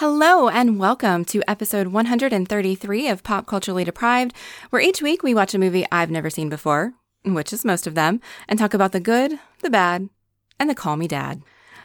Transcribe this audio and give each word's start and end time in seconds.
Hello 0.00 0.50
and 0.50 0.78
welcome 0.78 1.24
to 1.24 1.42
episode 1.48 1.86
133 1.86 3.08
of 3.08 3.22
Pop 3.22 3.46
Culturally 3.46 3.82
Deprived, 3.82 4.34
where 4.68 4.82
each 4.82 5.00
week 5.00 5.22
we 5.22 5.32
watch 5.32 5.54
a 5.54 5.58
movie 5.58 5.86
I've 5.90 6.10
never 6.10 6.28
seen 6.28 6.50
before, 6.50 6.92
which 7.24 7.50
is 7.50 7.64
most 7.64 7.86
of 7.86 7.94
them, 7.94 8.20
and 8.46 8.58
talk 8.58 8.74
about 8.74 8.92
the 8.92 9.00
good, 9.00 9.38
the 9.62 9.70
bad, 9.70 10.10
and 10.60 10.68
the 10.68 10.74
call 10.74 10.98
me 10.98 11.08
dad. 11.08 11.40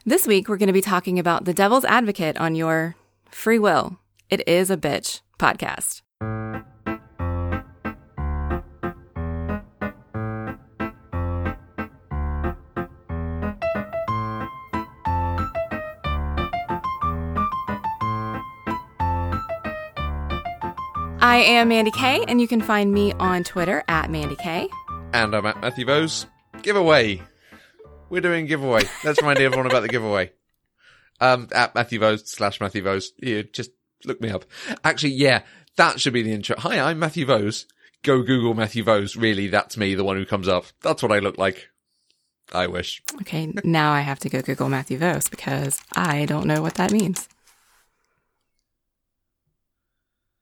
This 0.06 0.28
week 0.28 0.50
we're 0.50 0.58
going 0.58 0.68
to 0.68 0.74
be 0.74 0.82
talking 0.82 1.20
about 1.20 1.46
The 1.46 1.54
Devil's 1.54 1.86
Advocate 1.86 2.38
on 2.38 2.54
your 2.54 2.98
Free 3.30 3.60
Will. 3.60 3.98
It 4.30 4.46
is 4.46 4.70
a 4.70 4.76
bitch 4.76 5.22
podcast. 5.40 6.02
I 21.24 21.38
am 21.38 21.70
Mandy 21.70 21.92
Kay, 21.92 22.26
and 22.28 22.42
you 22.42 22.48
can 22.48 22.62
find 22.62 22.92
me 22.92 23.14
on 23.14 23.44
Twitter 23.44 23.84
at 23.88 24.10
Mandy 24.10 24.36
Kay. 24.36 24.68
And 25.14 25.36
I'm 25.36 25.46
at 25.46 25.62
Matthew 25.62 25.86
Bose. 25.86 26.26
Giveaway. 26.64 27.22
We're 28.10 28.22
doing 28.22 28.48
giveaway. 28.48 28.82
Let's 29.04 29.22
remind 29.22 29.38
everyone 29.38 29.68
about 29.68 29.82
the 29.82 29.88
giveaway. 29.88 30.32
Um, 31.20 31.48
at 31.54 31.76
Matthew 31.76 32.00
Bose 32.00 32.28
slash 32.28 32.60
Matthew 32.60 32.84
Bose. 32.84 33.12
You 33.18 33.44
just 33.44 33.70
look 34.04 34.20
me 34.20 34.32
up. 34.32 34.46
Actually, 34.84 35.12
yeah, 35.14 35.44
that 35.76 36.00
should 36.00 36.14
be 36.14 36.24
the 36.24 36.34
intro. 36.34 36.56
Hi, 36.58 36.80
I'm 36.80 36.98
Matthew 36.98 37.28
Bose. 37.28 37.68
Go 38.02 38.24
Google 38.24 38.56
Matthew 38.56 38.84
Bose. 38.84 39.16
Really, 39.16 39.48
that's 39.48 39.78
me, 39.78 39.94
the 39.94 40.04
one 40.04 40.18
who 40.18 40.26
comes 40.26 40.48
up. 40.48 40.66
That's 40.82 41.04
what 41.04 41.12
I 41.12 41.20
look 41.20 41.38
like. 41.38 41.70
I 42.52 42.66
wish. 42.66 43.04
Okay, 43.22 43.54
now 43.64 43.92
I 43.92 44.02
have 44.02 44.18
to 44.22 44.30
go 44.30 44.42
Google 44.42 44.70
Matthew 44.70 44.98
Vos 44.98 45.30
because 45.30 45.80
I 45.96 46.26
don't 46.26 46.48
know 46.48 46.64
what 46.64 46.74
that 46.76 46.92
means. 46.92 47.30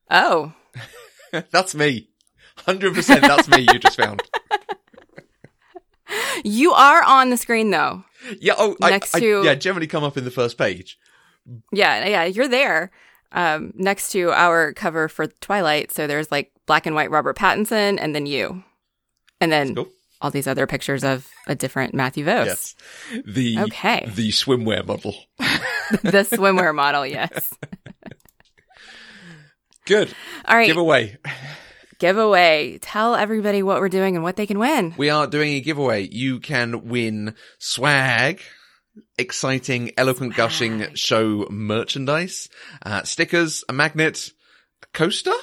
Oh, 0.09 0.54
that's 1.52 1.75
me. 1.75 2.09
100% 2.59 3.22
that's 3.22 3.48
me 3.48 3.66
you 3.72 3.80
just 3.80 3.98
found. 3.98 4.22
you 6.44 6.72
are 6.73 7.03
on 7.03 7.30
the 7.30 7.38
screen 7.38 7.72
though. 7.72 8.03
Yeah, 8.39 8.53
oh, 8.58 8.76
I- 8.81 8.89
Next 8.89 9.16
I, 9.16 9.20
to- 9.20 9.44
yeah, 9.44 9.56
generally 9.56 9.88
come 9.88 10.03
up 10.03 10.17
in 10.17 10.26
the 10.26 10.31
first 10.31 10.58
page. 10.58 10.98
Yeah, 11.72 12.06
yeah, 12.08 12.23
you're 12.26 12.48
there. 12.48 12.92
Um, 13.31 13.73
next 13.76 14.09
to 14.11 14.31
our 14.31 14.73
cover 14.73 15.08
for 15.08 15.28
Twilight, 15.28 15.92
so 15.92 16.08
there's 16.08 16.31
like 16.31 16.52
black 16.66 16.86
and 16.86 16.95
white 16.95 17.11
Robert 17.11 17.38
Pattinson, 17.38 17.98
and 18.02 18.14
then 18.16 18.26
you, 18.26 18.64
and 19.39 19.52
then 19.52 19.76
Cool. 19.76 19.88
all 20.20 20.31
these 20.31 20.48
other 20.48 20.66
pictures 20.67 21.04
of 21.04 21.30
a 21.48 21.56
different 21.56 21.94
Matthew 21.94 22.26
Vos. 22.26 22.48
Yes. 22.48 22.76
The, 23.26 23.59
Okay. 23.59 24.09
the 24.16 24.30
swimwear 24.30 24.86
model. 24.86 25.16
the 25.38 26.26
swimwear 26.30 26.73
model. 26.73 27.06
Yes. 27.06 27.54
Good. 29.90 30.14
All 30.45 30.56
right. 30.56 30.68
Giveaway. 30.68 31.18
giveaway. 31.98 32.78
Tell 32.78 33.16
everybody 33.16 33.64
what 33.64 33.82
we're 33.82 33.90
doing 33.90 34.16
and 34.16 34.23
what 34.23 34.36
they 34.36 34.45
can 34.45 34.59
win. 34.59 34.94
We 34.98 35.09
are 35.09 35.26
doing 35.26 35.54
a 35.54 35.62
giveaway. 35.62 36.08
You 36.08 36.40
can 36.40 36.88
win 36.88 37.34
swag, 37.58 38.40
exciting, 39.17 39.90
eloquent 39.98 40.36
gushing 40.36 40.94
show 40.94 41.48
merchandise, 41.50 42.50
uh, 42.86 43.02
stickers, 43.02 43.64
a 43.67 43.73
magnet, 43.73 44.30
a 44.84 44.86
coaster, 44.94 45.34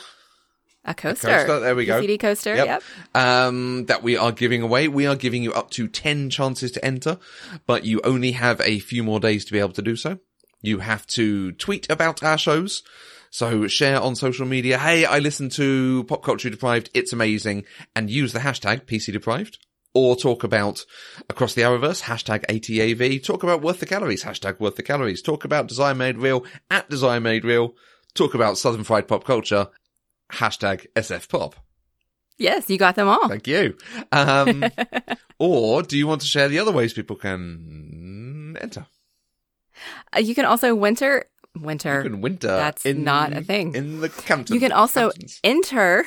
A 0.84 0.94
coaster. 0.94 1.26
coaster, 1.26 1.58
there 1.58 1.74
we 1.74 1.84
go. 1.84 2.00
CD 2.00 2.16
coaster. 2.16 2.54
Yep. 2.54 2.66
Yep. 2.66 2.82
um, 3.16 3.86
that 3.86 4.04
we 4.04 4.16
are 4.16 4.30
giving 4.30 4.62
away. 4.62 4.86
We 4.86 5.08
are 5.08 5.16
giving 5.16 5.42
you 5.42 5.52
up 5.54 5.70
to 5.72 5.88
10 5.88 6.30
chances 6.30 6.70
to 6.70 6.84
enter, 6.84 7.18
but 7.66 7.84
you 7.84 8.00
only 8.04 8.30
have 8.30 8.60
a 8.60 8.78
few 8.78 9.02
more 9.02 9.18
days 9.18 9.44
to 9.46 9.52
be 9.52 9.58
able 9.58 9.72
to 9.72 9.82
do 9.82 9.96
so. 9.96 10.20
You 10.62 10.78
have 10.78 11.04
to 11.08 11.50
tweet 11.50 11.90
about 11.90 12.22
our 12.22 12.38
shows. 12.38 12.84
So 13.30 13.66
share 13.66 14.00
on 14.00 14.16
social 14.16 14.46
media, 14.46 14.78
hey, 14.78 15.04
I 15.04 15.18
listen 15.18 15.48
to 15.50 16.04
Pop 16.04 16.22
Culture 16.22 16.50
Deprived, 16.50 16.90
it's 16.94 17.12
amazing, 17.12 17.64
and 17.94 18.10
use 18.10 18.32
the 18.32 18.40
hashtag 18.40 18.86
PC 18.86 19.12
Deprived. 19.12 19.58
Or 19.94 20.14
talk 20.14 20.44
about 20.44 20.84
across 21.30 21.54
the 21.54 21.62
Arrowverse, 21.62 22.02
hashtag 22.02 22.44
ATAV, 22.46 23.24
talk 23.24 23.42
about 23.42 23.62
worth 23.62 23.80
the 23.80 23.86
calories, 23.86 24.24
hashtag 24.24 24.60
worth 24.60 24.76
the 24.76 24.82
calories, 24.82 25.22
talk 25.22 25.44
about 25.44 25.68
design 25.68 25.96
Made 25.96 26.18
Real, 26.18 26.44
at 26.70 26.90
design 26.90 27.22
Made 27.22 27.44
Real, 27.44 27.74
talk 28.12 28.34
about 28.34 28.58
Southern 28.58 28.84
Fried 28.84 29.08
Pop 29.08 29.24
Culture, 29.24 29.68
hashtag 30.32 30.86
SF 30.94 31.30
Pop. 31.30 31.56
Yes, 32.38 32.68
you 32.68 32.76
got 32.76 32.96
them 32.96 33.08
all. 33.08 33.28
Thank 33.28 33.46
you. 33.46 33.76
Um, 34.12 34.64
or 35.38 35.82
do 35.82 35.96
you 35.96 36.06
want 36.06 36.20
to 36.20 36.26
share 36.26 36.48
the 36.48 36.58
other 36.58 36.72
ways 36.72 36.92
people 36.92 37.16
can 37.16 38.56
enter? 38.60 38.86
Uh, 40.14 40.20
you 40.20 40.34
can 40.34 40.44
also 40.44 40.74
winter 40.74 41.26
winter. 41.62 42.02
You 42.02 42.10
can 42.10 42.20
winter. 42.20 42.48
That's 42.48 42.86
in, 42.86 43.04
not 43.04 43.32
a 43.32 43.42
thing. 43.42 43.74
In 43.74 44.00
the 44.00 44.08
Camptons. 44.08 44.54
You 44.54 44.60
can 44.60 44.72
also 44.72 45.10
Camptons. 45.10 45.40
enter. 45.44 46.04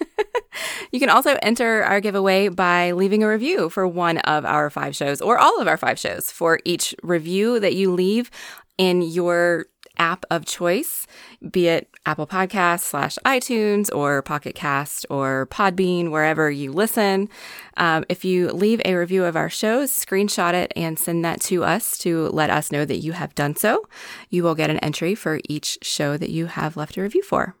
you 0.92 1.00
can 1.00 1.08
also 1.08 1.36
enter 1.42 1.82
our 1.84 2.00
giveaway 2.00 2.48
by 2.48 2.92
leaving 2.92 3.22
a 3.22 3.28
review 3.28 3.70
for 3.70 3.86
one 3.86 4.18
of 4.18 4.44
our 4.44 4.70
five 4.70 4.94
shows 4.94 5.20
or 5.20 5.38
all 5.38 5.60
of 5.60 5.68
our 5.68 5.76
five 5.76 5.98
shows. 5.98 6.30
For 6.30 6.60
each 6.64 6.94
review 7.02 7.60
that 7.60 7.74
you 7.74 7.92
leave 7.92 8.30
in 8.76 9.02
your 9.02 9.66
app 9.98 10.24
of 10.30 10.44
choice, 10.44 11.06
be 11.50 11.68
it 11.68 11.88
Apple 12.06 12.26
Podcasts 12.26 12.80
slash 12.80 13.18
iTunes 13.24 13.94
or 13.94 14.22
Pocket 14.22 14.54
Cast 14.54 15.06
or 15.10 15.46
Podbean, 15.50 16.10
wherever 16.10 16.50
you 16.50 16.72
listen. 16.72 17.28
Um, 17.76 18.04
if 18.08 18.24
you 18.24 18.50
leave 18.50 18.80
a 18.84 18.94
review 18.94 19.24
of 19.24 19.36
our 19.36 19.50
shows, 19.50 19.90
screenshot 19.90 20.54
it 20.54 20.72
and 20.76 20.98
send 20.98 21.24
that 21.24 21.40
to 21.42 21.64
us 21.64 21.98
to 21.98 22.28
let 22.28 22.50
us 22.50 22.70
know 22.70 22.84
that 22.84 22.98
you 22.98 23.12
have 23.12 23.34
done 23.34 23.56
so. 23.56 23.88
You 24.30 24.42
will 24.42 24.54
get 24.54 24.70
an 24.70 24.78
entry 24.78 25.14
for 25.14 25.40
each 25.48 25.78
show 25.82 26.16
that 26.16 26.30
you 26.30 26.46
have 26.46 26.76
left 26.76 26.96
a 26.96 27.02
review 27.02 27.22
for. 27.22 27.56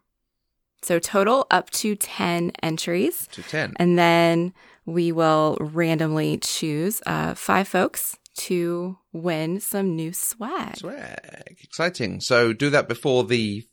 So 0.82 0.98
total 0.98 1.46
up 1.50 1.70
to 1.70 1.96
10 1.96 2.52
entries. 2.62 3.26
to 3.32 3.42
10. 3.42 3.74
And 3.76 3.98
then 3.98 4.52
we 4.84 5.12
will 5.12 5.56
randomly 5.60 6.36
choose 6.38 7.00
uh, 7.06 7.34
five 7.34 7.66
folks 7.66 8.18
to 8.36 8.98
win 9.12 9.60
some 9.60 9.96
new 9.96 10.12
swag. 10.12 10.76
Swag. 10.76 11.56
Exciting. 11.62 12.20
So 12.20 12.52
do 12.52 12.70
that 12.70 12.88
before 12.88 13.24
the 13.24 13.64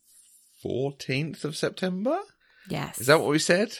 14th 0.63 1.43
of 1.43 1.55
September? 1.55 2.19
Yes. 2.69 2.99
Is 2.99 3.07
that 3.07 3.19
what 3.19 3.29
we 3.29 3.39
said? 3.39 3.73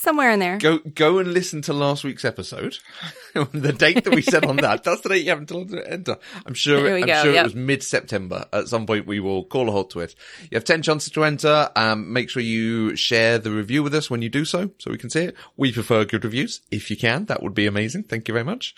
Somewhere 0.00 0.30
in 0.30 0.38
there. 0.38 0.58
Go 0.58 0.78
go 0.78 1.18
and 1.18 1.34
listen 1.34 1.60
to 1.62 1.72
last 1.72 2.04
week's 2.04 2.24
episode. 2.24 2.78
the 3.34 3.72
date 3.72 4.04
that 4.04 4.14
we 4.14 4.22
said 4.22 4.44
on 4.44 4.58
that. 4.58 4.84
That's 4.84 5.00
the 5.00 5.08
date 5.08 5.24
you 5.24 5.30
have 5.30 5.40
until 5.40 5.66
to 5.66 5.90
enter. 5.90 6.18
I'm 6.46 6.54
sure. 6.54 6.98
I'm 6.98 7.04
go, 7.04 7.22
sure 7.24 7.32
yep. 7.32 7.40
it 7.40 7.48
was 7.48 7.54
mid 7.56 7.82
September. 7.82 8.46
At 8.52 8.68
some 8.68 8.86
point, 8.86 9.08
we 9.08 9.18
will 9.18 9.42
call 9.42 9.68
a 9.68 9.72
halt 9.72 9.90
to 9.90 10.00
it. 10.00 10.14
You 10.42 10.54
have 10.54 10.62
ten 10.62 10.82
chances 10.82 11.12
to 11.14 11.24
enter. 11.24 11.70
Um, 11.74 12.12
make 12.12 12.30
sure 12.30 12.40
you 12.40 12.94
share 12.94 13.38
the 13.38 13.50
review 13.50 13.82
with 13.82 13.92
us 13.92 14.08
when 14.08 14.22
you 14.22 14.28
do 14.28 14.44
so, 14.44 14.70
so 14.78 14.92
we 14.92 14.98
can 14.98 15.10
see 15.10 15.24
it. 15.24 15.36
We 15.56 15.72
prefer 15.72 16.04
good 16.04 16.22
reviews 16.22 16.60
if 16.70 16.92
you 16.92 16.96
can. 16.96 17.24
That 17.24 17.42
would 17.42 17.54
be 17.54 17.66
amazing. 17.66 18.04
Thank 18.04 18.28
you 18.28 18.34
very 18.34 18.44
much. 18.44 18.76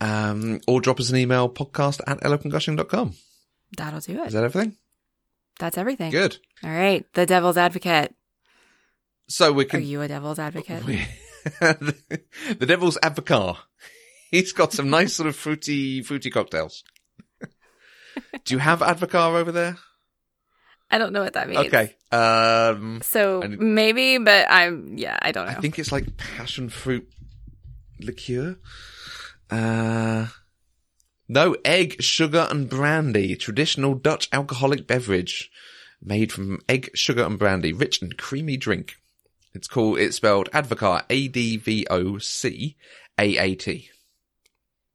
Um, 0.00 0.60
or 0.66 0.80
drop 0.80 1.00
us 1.00 1.10
an 1.10 1.16
email 1.16 1.48
podcast 1.48 2.00
at 2.06 2.20
eloquentgushing.com. 2.20 3.14
That'll 3.76 4.00
do 4.00 4.22
it. 4.22 4.26
Is 4.28 4.32
that 4.34 4.44
everything? 4.44 4.76
That's 5.58 5.78
everything. 5.78 6.10
Good. 6.10 6.36
All 6.62 6.70
right. 6.70 7.04
The 7.14 7.24
devil's 7.26 7.56
advocate. 7.56 8.14
So 9.28 9.52
we 9.52 9.64
Are 9.64 9.68
can. 9.68 9.82
you 9.82 10.02
a 10.02 10.08
devil's 10.08 10.38
advocate? 10.38 10.82
the 11.60 12.66
devil's 12.66 12.98
advocate. 13.02 13.56
He's 14.30 14.52
got 14.52 14.72
some 14.72 14.90
nice 14.90 15.14
sort 15.14 15.28
of 15.28 15.36
fruity, 15.36 16.02
fruity 16.02 16.30
cocktails. 16.30 16.84
Do 18.44 18.54
you 18.54 18.58
have 18.58 18.80
advocaat 18.80 19.34
over 19.34 19.50
there? 19.52 19.76
I 20.90 20.98
don't 20.98 21.12
know 21.12 21.22
what 21.22 21.32
that 21.32 21.48
means. 21.48 21.66
Okay. 21.66 21.94
Um, 22.12 23.00
So 23.02 23.40
need- 23.40 23.58
maybe, 23.60 24.18
but 24.18 24.46
I'm, 24.50 24.96
yeah, 24.98 25.18
I 25.20 25.32
don't 25.32 25.46
know. 25.46 25.52
I 25.52 25.54
think 25.60 25.78
it's 25.78 25.90
like 25.90 26.16
passion 26.16 26.68
fruit 26.68 27.08
liqueur. 28.00 28.56
Uh, 29.50 30.26
no, 31.28 31.56
egg, 31.64 32.02
sugar 32.02 32.46
and 32.50 32.68
brandy. 32.68 33.36
Traditional 33.36 33.94
Dutch 33.94 34.28
alcoholic 34.32 34.86
beverage 34.86 35.50
made 36.02 36.32
from 36.32 36.60
egg, 36.68 36.90
sugar 36.94 37.24
and 37.24 37.38
brandy. 37.38 37.72
Rich 37.72 38.02
and 38.02 38.16
creamy 38.16 38.56
drink. 38.56 38.96
It's 39.54 39.68
called, 39.68 39.98
it's 39.98 40.16
spelled 40.16 40.50
Advocaat, 40.52 41.04
A-D-V-O-C-A-A-T. 41.08 41.50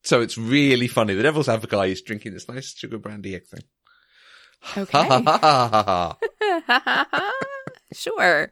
So 0.03 0.21
it's 0.21 0.37
really 0.37 0.87
funny. 0.87 1.15
The 1.15 1.23
devil's 1.23 1.49
advocate 1.49 1.89
is 1.89 2.01
drinking 2.01 2.33
this 2.33 2.47
nice 2.47 2.73
sugar 2.75 2.97
brandy 2.97 3.35
egg 3.35 3.47
thing. 3.47 3.63
Okay. 4.77 5.01
sure. 7.93 8.51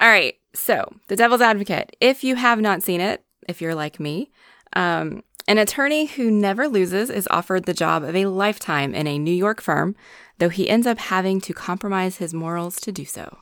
All 0.00 0.08
right. 0.08 0.34
So, 0.54 0.92
The 1.08 1.16
Devil's 1.16 1.40
Advocate. 1.40 1.96
If 2.00 2.24
you 2.24 2.36
have 2.36 2.60
not 2.60 2.82
seen 2.82 3.00
it, 3.00 3.24
if 3.48 3.60
you're 3.60 3.74
like 3.74 4.00
me, 4.00 4.30
um, 4.74 5.22
an 5.46 5.58
attorney 5.58 6.06
who 6.06 6.30
never 6.30 6.68
loses 6.68 7.08
is 7.10 7.26
offered 7.30 7.64
the 7.64 7.74
job 7.74 8.04
of 8.04 8.14
a 8.14 8.26
lifetime 8.26 8.94
in 8.94 9.06
a 9.06 9.18
New 9.18 9.34
York 9.34 9.60
firm, 9.60 9.96
though 10.38 10.50
he 10.50 10.68
ends 10.68 10.86
up 10.86 10.98
having 10.98 11.40
to 11.42 11.54
compromise 11.54 12.16
his 12.18 12.34
morals 12.34 12.80
to 12.82 12.92
do 12.92 13.04
so. 13.04 13.38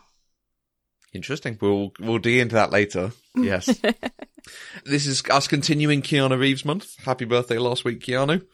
Interesting. 1.12 1.58
We'll 1.60 1.92
we'll 1.98 2.18
dig 2.18 2.38
into 2.38 2.54
that 2.54 2.70
later. 2.70 3.12
Yes. 3.38 3.66
this 4.86 5.06
is 5.06 5.22
us 5.28 5.46
continuing 5.46 6.00
Keanu 6.00 6.38
Reeves 6.38 6.64
month. 6.64 6.96
Happy 7.04 7.26
birthday 7.26 7.58
last 7.58 7.84
week, 7.84 8.00
Keanu. 8.00 8.46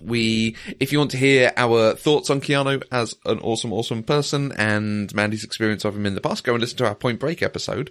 we, 0.00 0.56
if 0.80 0.90
you 0.90 0.98
want 0.98 1.10
to 1.10 1.18
hear 1.18 1.52
our 1.54 1.94
thoughts 1.96 2.30
on 2.30 2.40
Keanu 2.40 2.82
as 2.90 3.14
an 3.26 3.40
awesome, 3.40 3.74
awesome 3.74 4.02
person 4.02 4.52
and 4.56 5.14
Mandy's 5.14 5.44
experience 5.44 5.84
of 5.84 5.94
him 5.94 6.06
in 6.06 6.14
the 6.14 6.22
past, 6.22 6.44
go 6.44 6.54
and 6.54 6.62
listen 6.62 6.78
to 6.78 6.86
our 6.86 6.94
Point 6.94 7.20
Break 7.20 7.42
episode. 7.42 7.90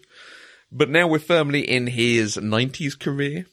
But 0.72 0.90
now 0.90 1.07
we're 1.07 1.19
firmly 1.19 1.62
in 1.62 1.86
his 1.88 2.38
90s 2.38 2.98
career. 3.00 3.45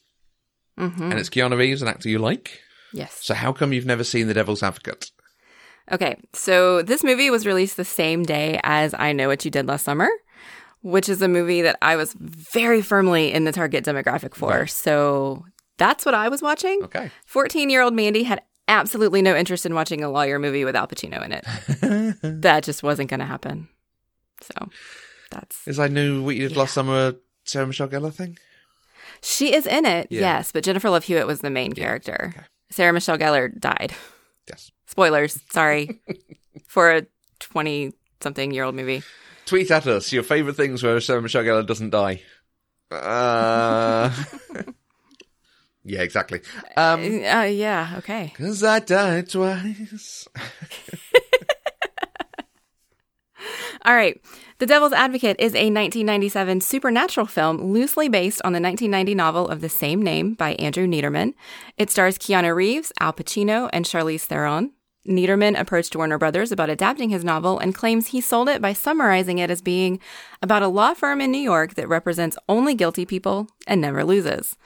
Mm-hmm. 0.78 1.02
And 1.02 1.14
it's 1.14 1.30
Keanu 1.30 1.56
Reeves, 1.56 1.82
an 1.82 1.88
actor 1.88 2.08
you 2.08 2.18
like. 2.18 2.60
Yes. 2.92 3.18
So 3.22 3.34
how 3.34 3.52
come 3.52 3.72
you've 3.72 3.86
never 3.86 4.04
seen 4.04 4.26
The 4.28 4.34
Devil's 4.34 4.62
Advocate? 4.62 5.10
Okay, 5.90 6.16
so 6.32 6.82
this 6.82 7.04
movie 7.04 7.30
was 7.30 7.46
released 7.46 7.76
the 7.76 7.84
same 7.84 8.24
day 8.24 8.60
as 8.64 8.94
I 8.98 9.12
Know 9.12 9.28
What 9.28 9.44
You 9.44 9.50
Did 9.50 9.66
Last 9.66 9.84
Summer, 9.84 10.08
which 10.82 11.08
is 11.08 11.22
a 11.22 11.28
movie 11.28 11.62
that 11.62 11.78
I 11.80 11.96
was 11.96 12.14
very 12.18 12.82
firmly 12.82 13.32
in 13.32 13.44
the 13.44 13.52
target 13.52 13.84
demographic 13.84 14.34
for. 14.34 14.66
So 14.66 15.44
that's 15.78 16.04
what 16.04 16.14
I 16.14 16.28
was 16.28 16.42
watching. 16.42 16.82
Okay. 16.84 17.10
14 17.26 17.70
year 17.70 17.82
old 17.82 17.94
Mandy 17.94 18.24
had 18.24 18.42
absolutely 18.68 19.22
no 19.22 19.36
interest 19.36 19.64
in 19.64 19.74
watching 19.74 20.02
a 20.02 20.10
lawyer 20.10 20.40
movie 20.40 20.64
with 20.64 20.74
Al 20.74 20.88
Pacino 20.88 21.24
in 21.24 21.32
it. 21.32 21.44
that 22.42 22.64
just 22.64 22.82
wasn't 22.82 23.08
going 23.08 23.20
to 23.20 23.26
happen. 23.26 23.68
So 24.40 24.68
that's. 25.30 25.66
Is 25.68 25.78
I 25.78 25.86
Knew 25.86 26.22
What 26.22 26.34
You 26.34 26.48
Did 26.48 26.56
Last 26.56 26.74
Summer 26.74 27.14
Sarah 27.44 27.66
Michelle 27.66 27.88
Gellar 27.88 28.12
thing? 28.12 28.38
She 29.28 29.52
is 29.52 29.66
in 29.66 29.84
it, 29.86 30.06
Yeah. 30.10 30.20
yes, 30.20 30.52
but 30.52 30.62
Jennifer 30.62 30.88
Love 30.88 31.02
Hewitt 31.04 31.26
was 31.26 31.40
the 31.40 31.50
main 31.50 31.72
character. 31.72 32.32
okay. 32.36 32.46
Sarah 32.70 32.92
Michelle 32.92 33.18
Gellar 33.18 33.48
died. 33.58 33.92
Yes. 34.48 34.70
Spoilers, 34.86 35.40
sorry, 35.50 36.00
for 36.68 36.90
a 36.94 37.06
20 37.40 37.92
something 38.22 38.52
year 38.52 38.62
old 38.64 38.74
movie. 38.76 39.02
Tweet 39.46 39.70
at 39.70 39.86
us 39.86 40.12
your 40.12 40.22
favourite 40.22 40.56
things 40.56 40.82
where 40.82 41.00
Sarah 41.00 41.20
Michelle 41.22 41.42
Gellar 41.42 41.66
doesn't 41.66 41.90
die. 41.90 42.22
Uh... 42.90 44.12
yeah, 45.84 46.02
exactly. 46.02 46.40
Um, 46.76 47.00
Uh, 47.24 47.42
yeah, 47.50 47.94
okay. 47.98 48.32
Cause 48.36 48.62
I 48.62 48.78
died 48.78 49.28
twice. 49.28 50.28
All 53.84 53.94
right. 53.94 54.20
The 54.58 54.64
Devil's 54.64 54.94
Advocate 54.94 55.36
is 55.38 55.52
a 55.52 55.68
1997 55.68 56.62
supernatural 56.62 57.26
film 57.26 57.58
loosely 57.58 58.08
based 58.08 58.40
on 58.42 58.54
the 58.54 58.60
1990 58.60 59.14
novel 59.14 59.48
of 59.48 59.60
the 59.60 59.68
same 59.68 60.00
name 60.00 60.32
by 60.32 60.54
Andrew 60.54 60.86
Niederman. 60.86 61.34
It 61.76 61.90
stars 61.90 62.16
Keanu 62.16 62.54
Reeves, 62.54 62.90
Al 62.98 63.12
Pacino, 63.12 63.68
and 63.74 63.84
Charlize 63.84 64.22
Theron. 64.22 64.72
Niederman 65.06 65.60
approached 65.60 65.94
Warner 65.94 66.16
Brothers 66.16 66.52
about 66.52 66.70
adapting 66.70 67.10
his 67.10 67.22
novel 67.22 67.58
and 67.58 67.74
claims 67.74 68.06
he 68.06 68.22
sold 68.22 68.48
it 68.48 68.62
by 68.62 68.72
summarizing 68.72 69.36
it 69.36 69.50
as 69.50 69.60
being 69.60 70.00
about 70.40 70.62
a 70.62 70.68
law 70.68 70.94
firm 70.94 71.20
in 71.20 71.30
New 71.30 71.36
York 71.36 71.74
that 71.74 71.86
represents 71.86 72.38
only 72.48 72.74
guilty 72.74 73.04
people 73.04 73.48
and 73.66 73.82
never 73.82 74.04
loses. 74.04 74.56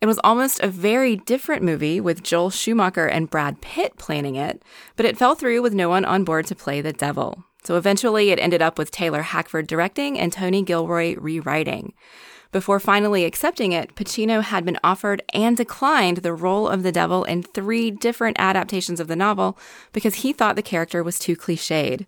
It 0.00 0.06
was 0.06 0.20
almost 0.22 0.60
a 0.60 0.68
very 0.68 1.16
different 1.16 1.64
movie 1.64 2.00
with 2.00 2.22
Joel 2.22 2.50
Schumacher 2.50 3.06
and 3.06 3.28
Brad 3.28 3.60
Pitt 3.60 3.96
planning 3.96 4.36
it, 4.36 4.62
but 4.94 5.06
it 5.06 5.18
fell 5.18 5.34
through 5.34 5.60
with 5.60 5.74
no 5.74 5.88
one 5.88 6.04
on 6.04 6.22
board 6.22 6.46
to 6.46 6.54
play 6.54 6.80
the 6.80 6.92
devil. 6.92 7.42
So 7.64 7.76
eventually 7.76 8.30
it 8.30 8.38
ended 8.38 8.62
up 8.62 8.78
with 8.78 8.90
Taylor 8.90 9.22
Hackford 9.22 9.66
directing 9.66 10.18
and 10.18 10.32
Tony 10.32 10.62
Gilroy 10.62 11.16
rewriting. 11.18 11.94
Before 12.52 12.78
finally 12.78 13.24
accepting 13.24 13.72
it, 13.72 13.96
Pacino 13.96 14.40
had 14.40 14.64
been 14.64 14.78
offered 14.84 15.22
and 15.34 15.56
declined 15.56 16.18
the 16.18 16.32
role 16.32 16.68
of 16.68 16.84
the 16.84 16.92
devil 16.92 17.24
in 17.24 17.42
three 17.42 17.90
different 17.90 18.36
adaptations 18.38 19.00
of 19.00 19.08
the 19.08 19.16
novel 19.16 19.58
because 19.92 20.16
he 20.16 20.32
thought 20.32 20.54
the 20.54 20.62
character 20.62 21.02
was 21.02 21.18
too 21.18 21.34
cliched. 21.34 22.06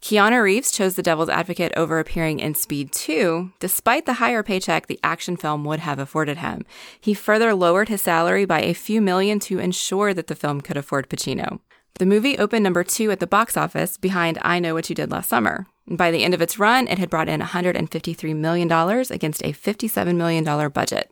Keanu 0.00 0.40
Reeves 0.40 0.70
chose 0.70 0.94
the 0.94 1.02
devil's 1.02 1.28
advocate 1.28 1.72
over 1.76 1.98
appearing 1.98 2.38
in 2.38 2.54
Speed 2.54 2.92
2, 2.92 3.50
despite 3.58 4.06
the 4.06 4.14
higher 4.14 4.44
paycheck 4.44 4.86
the 4.86 5.00
action 5.02 5.36
film 5.36 5.64
would 5.64 5.80
have 5.80 5.98
afforded 5.98 6.38
him. 6.38 6.64
He 7.00 7.12
further 7.12 7.52
lowered 7.52 7.88
his 7.88 8.02
salary 8.02 8.44
by 8.44 8.60
a 8.60 8.74
few 8.74 9.02
million 9.02 9.40
to 9.40 9.58
ensure 9.58 10.14
that 10.14 10.28
the 10.28 10.36
film 10.36 10.60
could 10.60 10.76
afford 10.76 11.08
Pacino. 11.08 11.58
The 11.98 12.06
movie 12.06 12.38
opened 12.38 12.62
number 12.62 12.84
two 12.84 13.10
at 13.10 13.18
the 13.18 13.26
box 13.26 13.56
office 13.56 13.96
behind 13.96 14.38
I 14.42 14.60
Know 14.60 14.72
What 14.72 14.88
You 14.88 14.94
Did 14.94 15.10
Last 15.10 15.28
Summer. 15.28 15.66
And 15.88 15.98
by 15.98 16.12
the 16.12 16.22
end 16.22 16.32
of 16.32 16.40
its 16.40 16.56
run, 16.56 16.86
it 16.86 16.96
had 16.96 17.10
brought 17.10 17.28
in 17.28 17.40
$153 17.40 18.36
million 18.36 18.70
against 18.70 19.42
a 19.42 19.52
$57 19.52 20.14
million 20.14 20.70
budget. 20.70 21.10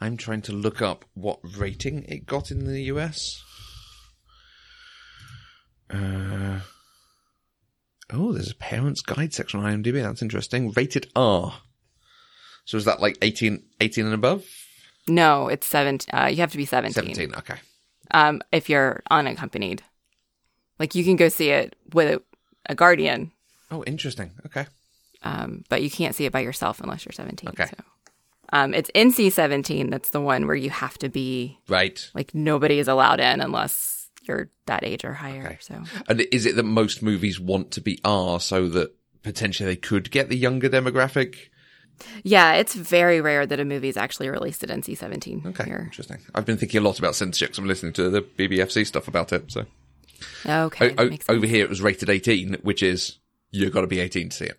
I'm 0.00 0.16
trying 0.16 0.40
to 0.42 0.52
look 0.52 0.80
up 0.80 1.04
what 1.12 1.40
rating 1.58 2.04
it 2.04 2.24
got 2.24 2.50
in 2.50 2.64
the 2.64 2.80
US. 2.84 3.42
Uh, 5.90 6.60
oh, 8.10 8.32
there's 8.32 8.52
a 8.52 8.56
parents' 8.56 9.02
guide 9.02 9.34
section 9.34 9.60
on 9.60 9.82
IMDb. 9.82 10.02
That's 10.02 10.22
interesting. 10.22 10.72
Rated 10.74 11.08
R. 11.14 11.52
So 12.64 12.78
is 12.78 12.86
that 12.86 13.02
like 13.02 13.18
18, 13.20 13.62
18 13.82 14.06
and 14.06 14.14
above? 14.14 14.46
No, 15.06 15.48
it's 15.48 15.66
seven. 15.66 15.98
Uh, 16.10 16.30
you 16.30 16.38
have 16.38 16.52
to 16.52 16.56
be 16.56 16.64
17, 16.64 16.94
17, 16.94 17.34
okay. 17.34 17.56
Um, 18.12 18.42
if 18.52 18.68
you're 18.68 19.02
unaccompanied. 19.10 19.82
Like 20.78 20.94
you 20.94 21.04
can 21.04 21.16
go 21.16 21.28
see 21.28 21.50
it 21.50 21.76
with 21.92 22.08
a, 22.14 22.22
a 22.66 22.74
guardian, 22.74 23.30
Oh, 23.70 23.82
interesting. 23.84 24.32
Okay. 24.46 24.66
um, 25.22 25.64
but 25.68 25.82
you 25.82 25.90
can't 25.90 26.14
see 26.14 26.24
it 26.26 26.32
by 26.32 26.40
yourself 26.40 26.80
unless 26.80 27.04
you're 27.04 27.12
17. 27.12 27.48
Okay. 27.50 27.66
So. 27.66 27.76
Um, 28.52 28.74
it's 28.74 28.90
NC 28.94 29.32
17. 29.32 29.88
That's 29.90 30.10
the 30.10 30.20
one 30.20 30.46
where 30.46 30.56
you 30.56 30.70
have 30.70 30.98
to 30.98 31.08
be 31.08 31.58
Right. 31.68 32.10
like 32.14 32.34
nobody 32.34 32.78
is 32.78 32.88
allowed 32.88 33.20
in 33.20 33.40
unless 33.40 34.10
you're 34.24 34.50
that 34.66 34.84
age 34.84 35.04
or 35.04 35.14
higher. 35.14 35.46
Okay. 35.46 35.58
So 35.60 35.82
And 36.08 36.20
is 36.32 36.44
it 36.46 36.56
that 36.56 36.64
most 36.64 37.02
movies 37.02 37.38
want 37.40 37.70
to 37.72 37.80
be 37.80 37.98
R 38.04 38.40
so 38.40 38.68
that 38.68 38.94
potentially 39.22 39.68
they 39.70 39.76
could 39.76 40.10
get 40.10 40.28
the 40.28 40.36
younger 40.36 40.68
demographic? 40.68 41.36
Yeah, 42.22 42.54
it's 42.54 42.74
very 42.74 43.20
rare 43.20 43.46
that 43.46 43.60
a 43.60 43.64
movie 43.64 43.88
is 43.88 43.96
actually 43.96 44.28
released 44.28 44.62
at 44.64 44.70
NC 44.70 44.96
17 44.96 45.42
Okay, 45.46 45.64
here. 45.64 45.80
interesting. 45.84 46.18
I've 46.34 46.44
been 46.46 46.56
thinking 46.56 46.80
a 46.80 46.84
lot 46.84 46.98
about 46.98 47.14
censorship 47.14 47.56
I'm 47.58 47.66
listening 47.66 47.92
to 47.94 48.10
the 48.10 48.22
BBFC 48.22 48.86
stuff 48.86 49.08
about 49.08 49.32
it. 49.32 49.50
So 49.52 49.66
Okay, 50.46 50.94
O- 50.98 51.08
o- 51.10 51.18
over 51.34 51.46
here 51.46 51.64
it 51.64 51.68
was 51.68 51.82
rated 51.82 52.08
18, 52.10 52.58
which 52.62 52.82
is 52.82 53.18
you've 53.50 53.72
got 53.72 53.80
to 53.82 53.86
be 53.86 54.00
18 54.00 54.28
to 54.30 54.36
see 54.36 54.44
it. 54.46 54.58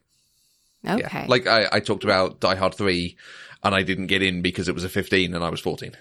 okay. 0.87 0.99
Yeah. 1.21 1.25
Like 1.27 1.47
I, 1.47 1.67
I 1.71 1.79
talked 1.79 2.03
about 2.03 2.39
Die 2.39 2.55
Hard 2.55 2.75
3 2.75 3.15
and 3.63 3.73
I 3.73 3.83
didn't 3.83 4.07
get 4.07 4.21
in 4.21 4.41
because 4.41 4.67
it 4.67 4.75
was 4.75 4.83
a 4.83 4.89
15 4.89 5.33
and 5.33 5.43
I 5.43 5.49
was 5.49 5.61
14. 5.61 5.93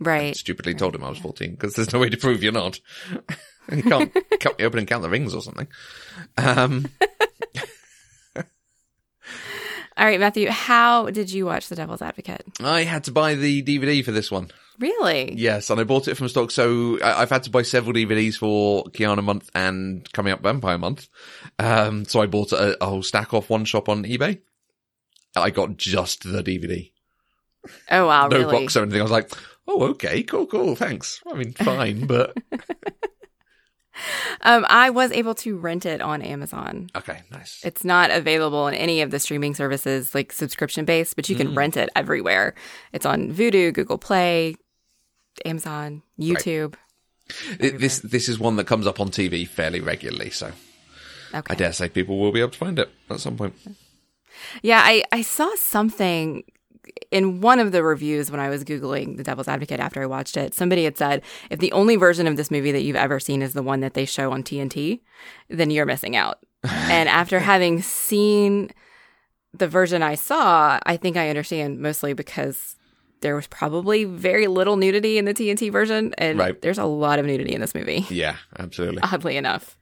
right. 0.00 0.34
Stupidly 0.34 0.74
told 0.74 0.94
him 0.94 1.04
I 1.04 1.10
was 1.10 1.18
14 1.18 1.50
because 1.52 1.74
there's 1.74 1.92
no 1.92 1.98
way 1.98 2.08
to 2.08 2.16
prove 2.16 2.42
you're 2.42 2.52
not. 2.52 2.80
you 3.72 3.82
can't 3.82 4.12
cut 4.40 4.58
me 4.58 4.64
open 4.64 4.78
and 4.78 4.88
count 4.88 5.02
the 5.02 5.10
rings 5.10 5.34
or 5.34 5.42
something. 5.42 5.68
Um, 6.38 6.86
All 10.00 10.06
right, 10.06 10.18
Matthew, 10.18 10.48
how 10.48 11.10
did 11.10 11.30
you 11.30 11.44
watch 11.44 11.68
The 11.68 11.76
Devil's 11.76 12.00
Advocate? 12.00 12.42
I 12.58 12.84
had 12.84 13.04
to 13.04 13.12
buy 13.12 13.34
the 13.34 13.62
DVD 13.62 14.02
for 14.02 14.12
this 14.12 14.30
one. 14.30 14.48
Really? 14.78 15.34
Yes, 15.34 15.68
and 15.68 15.78
I 15.78 15.84
bought 15.84 16.08
it 16.08 16.14
from 16.16 16.28
stock. 16.30 16.50
So 16.50 16.98
I- 17.02 17.20
I've 17.20 17.28
had 17.28 17.42
to 17.42 17.50
buy 17.50 17.60
several 17.60 17.92
DVDs 17.92 18.36
for 18.36 18.84
Keanu 18.84 19.22
month 19.22 19.50
and 19.54 20.10
coming 20.14 20.32
up 20.32 20.40
Vampire 20.40 20.78
month. 20.78 21.06
Um, 21.58 22.06
so 22.06 22.22
I 22.22 22.26
bought 22.26 22.52
a, 22.52 22.82
a 22.82 22.86
whole 22.86 23.02
stack 23.02 23.34
off 23.34 23.50
one 23.50 23.66
shop 23.66 23.90
on 23.90 24.04
eBay. 24.04 24.40
I 25.36 25.50
got 25.50 25.76
just 25.76 26.22
the 26.24 26.42
DVD, 26.42 26.90
Oh 27.90 28.06
wow, 28.06 28.28
no 28.28 28.38
really? 28.38 28.52
box 28.62 28.76
or 28.76 28.82
anything. 28.84 29.00
I 29.00 29.04
was 29.04 29.12
like, 29.12 29.30
oh, 29.68 29.82
okay, 29.90 30.22
cool, 30.22 30.46
cool, 30.46 30.74
thanks. 30.76 31.20
I 31.30 31.34
mean, 31.34 31.52
fine, 31.52 32.06
but 32.06 32.34
Um, 34.42 34.64
I 34.68 34.90
was 34.90 35.12
able 35.12 35.34
to 35.36 35.56
rent 35.58 35.84
it 35.86 36.00
on 36.00 36.22
Amazon. 36.22 36.88
okay, 36.96 37.22
nice. 37.30 37.60
It's 37.64 37.84
not 37.84 38.10
available 38.10 38.66
in 38.68 38.74
any 38.74 39.00
of 39.02 39.10
the 39.10 39.18
streaming 39.18 39.54
services 39.54 40.14
like 40.14 40.32
subscription 40.32 40.84
based, 40.84 41.16
but 41.16 41.28
you 41.28 41.36
Mm. 41.36 41.38
can 41.38 41.54
rent 41.54 41.76
it 41.76 41.88
everywhere. 41.94 42.54
It's 42.92 43.06
on 43.06 43.32
Vudu, 43.32 43.72
Google 43.72 43.98
Play, 43.98 44.56
Amazon, 45.44 46.02
YouTube. 46.18 46.74
It- 47.58 47.78
this 47.78 47.98
this 48.00 48.28
is 48.28 48.38
one 48.38 48.56
that 48.56 48.66
comes 48.66 48.86
up 48.86 48.98
on 49.00 49.10
TV 49.10 49.44
fairly 49.46 49.80
regularly, 49.80 50.30
so 50.30 50.52
Okay. 51.32 51.52
I 51.52 51.54
dare 51.54 51.72
say 51.72 51.88
people 51.88 52.18
will 52.18 52.32
be 52.32 52.40
able 52.40 52.50
to 52.50 52.58
find 52.58 52.78
it 52.78 52.90
at 53.08 53.20
some 53.20 53.36
point. 53.36 53.54
Yeah, 54.62 54.80
I, 54.82 55.04
I 55.12 55.22
saw 55.22 55.48
something 55.56 56.42
in 57.10 57.40
one 57.40 57.58
of 57.58 57.72
the 57.72 57.82
reviews 57.82 58.30
when 58.30 58.40
I 58.40 58.48
was 58.48 58.64
Googling 58.64 59.16
The 59.16 59.22
Devil's 59.22 59.48
Advocate 59.48 59.80
after 59.80 60.02
I 60.02 60.06
watched 60.06 60.36
it. 60.36 60.54
Somebody 60.54 60.84
had 60.84 60.96
said, 60.96 61.22
if 61.50 61.58
the 61.58 61.72
only 61.72 61.96
version 61.96 62.26
of 62.26 62.36
this 62.36 62.50
movie 62.50 62.72
that 62.72 62.82
you've 62.82 62.96
ever 62.96 63.18
seen 63.20 63.42
is 63.42 63.52
the 63.52 63.62
one 63.62 63.80
that 63.80 63.94
they 63.94 64.04
show 64.04 64.32
on 64.32 64.42
TNT, 64.42 65.00
then 65.48 65.70
you're 65.70 65.86
missing 65.86 66.16
out. 66.16 66.38
and 66.64 67.08
after 67.08 67.38
having 67.40 67.80
seen 67.82 68.70
the 69.54 69.66
version 69.68 70.02
I 70.02 70.14
saw, 70.14 70.78
I 70.84 70.96
think 70.96 71.16
I 71.16 71.28
understand 71.28 71.80
mostly 71.80 72.12
because 72.12 72.76
there 73.20 73.34
was 73.36 73.46
probably 73.46 74.04
very 74.04 74.46
little 74.46 74.76
nudity 74.76 75.18
in 75.18 75.24
the 75.24 75.34
TNT 75.34 75.70
version. 75.70 76.14
And 76.18 76.38
Right. 76.38 76.60
there's 76.62 76.78
a 76.78 76.84
lot 76.84 77.18
of 77.18 77.26
nudity 77.26 77.54
in 77.54 77.60
this 77.60 77.74
movie, 77.74 78.06
Yeah, 78.10 78.36
absolutely. 78.58 79.00
oddly 79.02 79.36
enough. 79.36 79.76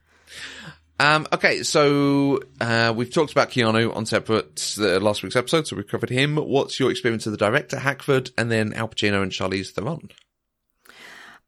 Um, 1.00 1.28
okay, 1.33 1.62
so 1.62 2.40
uh, 2.61 2.93
we've 2.97 3.12
talked 3.12 3.31
about 3.31 3.50
Keanu 3.50 3.95
on 3.95 4.05
separate 4.05 4.76
uh, 4.78 4.99
last 4.99 5.23
week's 5.23 5.37
episode, 5.37 5.67
so 5.67 5.76
we've 5.76 5.87
covered 5.87 6.11
him. 6.11 6.37
What's 6.37 6.81
your 6.81 6.90
experience 6.90 7.25
of 7.26 7.33
the 7.33 7.38
director, 7.38 7.78
Hackford, 7.78 8.31
and 8.37 8.50
then 8.50 8.73
Al 8.73 8.88
Pacino 8.88 9.23
and 9.23 9.31
Charlize 9.31 9.71
Theron? 9.71 10.11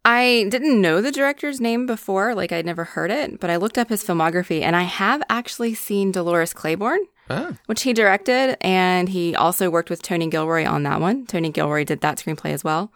I 0.04 0.46
didn't 0.48 0.80
know 0.80 1.02
the 1.02 1.12
director's 1.12 1.60
name 1.60 1.86
before, 1.86 2.34
like 2.34 2.52
I'd 2.52 2.64
never 2.64 2.84
heard 2.84 3.10
it, 3.10 3.38
but 3.40 3.50
I 3.50 3.56
looked 3.56 3.76
up 3.76 3.90
his 3.90 4.04
filmography 4.04 4.62
and 4.62 4.74
I 4.74 4.82
have 4.82 5.22
actually 5.28 5.74
seen 5.74 6.10
Dolores 6.10 6.54
Claiborne, 6.54 7.04
Ah, 7.28 7.52
which 7.66 7.82
he 7.82 7.92
directed, 7.92 8.56
and 8.60 9.08
he 9.08 9.34
also 9.36 9.68
worked 9.68 9.90
with 9.90 10.00
Tony 10.00 10.28
Gilroy 10.28 10.64
on 10.64 10.84
that 10.84 11.00
one. 11.00 11.26
Tony 11.26 11.50
Gilroy 11.50 11.84
did 11.84 12.00
that 12.00 12.18
screenplay 12.18 12.52
as 12.52 12.64
well. 12.64 12.92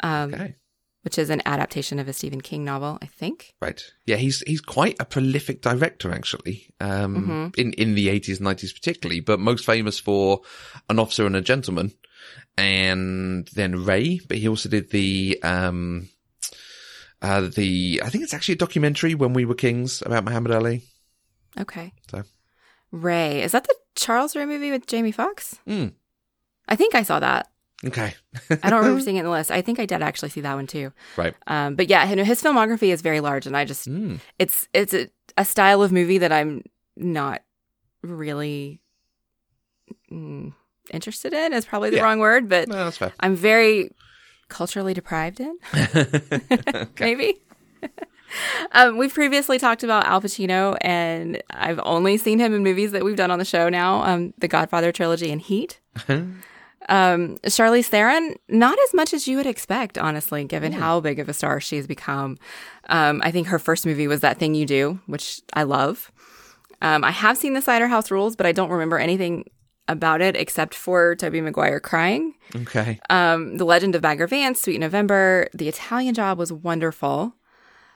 Um, 0.00 0.34
okay. 0.34 0.56
Which 1.02 1.18
is 1.18 1.30
an 1.30 1.42
adaptation 1.46 1.98
of 1.98 2.08
a 2.08 2.12
Stephen 2.12 2.40
King 2.40 2.64
novel, 2.64 2.98
I 3.00 3.06
think. 3.06 3.54
Right. 3.60 3.82
Yeah, 4.06 4.16
he's 4.16 4.40
he's 4.46 4.60
quite 4.60 4.96
a 5.00 5.04
prolific 5.04 5.62
director 5.62 6.12
actually. 6.12 6.66
Um 6.80 7.52
in 7.56 7.72
in 7.74 7.94
the 7.94 8.08
80s 8.08 8.38
and 8.38 8.46
90s 8.48 8.74
particularly, 8.74 9.20
but 9.20 9.40
most 9.40 9.64
famous 9.64 9.98
for 9.98 10.40
An 10.88 10.98
Officer 10.98 11.26
and 11.26 11.36
a 11.36 11.40
Gentleman 11.40 11.92
and 12.56 13.48
then 13.54 13.84
Ray, 13.84 14.20
but 14.28 14.38
he 14.38 14.48
also 14.48 14.68
did 14.68 14.90
the 14.90 15.38
um 15.42 16.08
uh 17.22 17.42
the 17.42 18.02
I 18.04 18.10
think 18.10 18.24
it's 18.24 18.34
actually 18.34 18.54
a 18.54 18.58
documentary 18.58 19.14
when 19.14 19.32
we 19.32 19.44
were 19.44 19.54
kings 19.54 20.02
about 20.02 20.24
Muhammad 20.24 20.52
Ali. 20.52 20.82
Okay. 21.58 21.92
So 22.10 22.24
Ray. 22.90 23.42
Is 23.42 23.52
that 23.52 23.64
the 23.64 23.74
Charles 23.94 24.36
Ray 24.36 24.46
movie 24.46 24.70
with 24.70 24.86
Jamie 24.86 25.12
Foxx? 25.12 25.58
Mm. 25.66 25.92
I 26.68 26.76
think 26.76 26.94
I 26.94 27.02
saw 27.02 27.20
that. 27.20 27.48
Okay. 27.86 28.14
I 28.62 28.68
don't 28.70 28.80
remember 28.80 29.00
seeing 29.04 29.16
it 29.16 29.20
in 29.20 29.24
the 29.24 29.30
list. 29.30 29.50
I 29.50 29.62
think 29.62 29.78
I 29.80 29.86
did 29.86 30.02
actually 30.02 30.28
see 30.30 30.42
that 30.42 30.54
one 30.54 30.66
too. 30.66 30.92
right. 31.16 31.34
Um, 31.46 31.76
but 31.76 31.88
yeah, 31.88 32.04
his 32.06 32.26
his 32.26 32.42
filmography 32.42 32.92
is 32.92 33.00
very 33.00 33.20
large, 33.20 33.46
and 33.46 33.56
I 33.56 33.64
just 33.64 33.88
Mm. 33.88 34.20
it's 34.38 34.68
it's 34.74 34.92
a, 34.94 35.08
a 35.38 35.44
style 35.44 35.82
of 35.82 35.90
movie 35.92 36.18
that 36.18 36.30
I'm 36.32 36.62
not 36.96 37.42
really 38.02 38.80
mm, 40.12 40.52
interested 40.92 41.32
in. 41.32 41.52
Is 41.52 41.64
probably 41.64 41.90
the 41.90 41.96
Yeah. 41.96 42.02
wrong 42.04 42.18
word, 42.18 42.48
but 42.48 42.68
No. 42.68 42.90
I'm 43.20 43.34
very 43.36 43.90
culturally 44.48 44.92
deprived 44.94 45.40
in. 45.40 45.56
Maybe. 47.00 47.40
um, 48.72 48.98
we've 48.98 49.14
previously 49.14 49.58
talked 49.58 49.82
about 49.82 50.04
Al 50.06 50.20
Pacino, 50.20 50.76
and 50.82 51.42
I've 51.50 51.80
only 51.82 52.16
seen 52.18 52.38
him 52.38 52.52
in 52.54 52.62
movies 52.62 52.92
that 52.92 53.04
we've 53.04 53.16
done 53.16 53.30
on 53.30 53.38
the 53.38 53.44
show 53.44 53.68
now 53.68 54.02
um, 54.02 54.34
The 54.38 54.48
Godfather 54.48 54.92
trilogy 54.92 55.30
and 55.30 55.40
Heat. 55.40 55.80
Um, 56.88 57.36
Charlize 57.44 57.86
Theron, 57.86 58.34
not 58.48 58.78
as 58.78 58.94
much 58.94 59.12
as 59.12 59.28
you 59.28 59.36
would 59.36 59.46
expect, 59.46 59.98
honestly, 59.98 60.44
given 60.44 60.72
how 60.72 61.00
big 61.00 61.18
of 61.18 61.28
a 61.28 61.34
star 61.34 61.60
she's 61.60 61.86
become. 61.86 62.38
Um, 62.88 63.20
I 63.24 63.30
think 63.30 63.48
her 63.48 63.58
first 63.58 63.84
movie 63.86 64.08
was 64.08 64.20
That 64.20 64.38
Thing 64.38 64.54
You 64.54 64.66
Do, 64.66 64.98
which 65.06 65.40
I 65.52 65.62
love. 65.64 66.10
Um, 66.82 67.04
I 67.04 67.10
have 67.10 67.36
seen 67.36 67.52
The 67.52 67.60
Cider 67.62 67.86
House 67.88 68.10
Rules, 68.10 68.34
but 68.36 68.46
I 68.46 68.52
don't 68.52 68.70
remember 68.70 68.98
anything 68.98 69.44
about 69.88 70.20
it 70.22 70.36
except 70.36 70.74
for 70.74 71.14
Tobey 71.16 71.40
Maguire 71.40 71.80
crying. 71.80 72.34
okay. 72.56 72.98
Um, 73.10 73.56
the 73.58 73.64
Legend 73.64 73.94
of 73.94 74.02
Bagger 74.02 74.26
Vance, 74.26 74.60
Sweet 74.62 74.78
November, 74.78 75.48
The 75.52 75.68
Italian 75.68 76.14
Job 76.14 76.38
was 76.38 76.52
wonderful. 76.52 77.34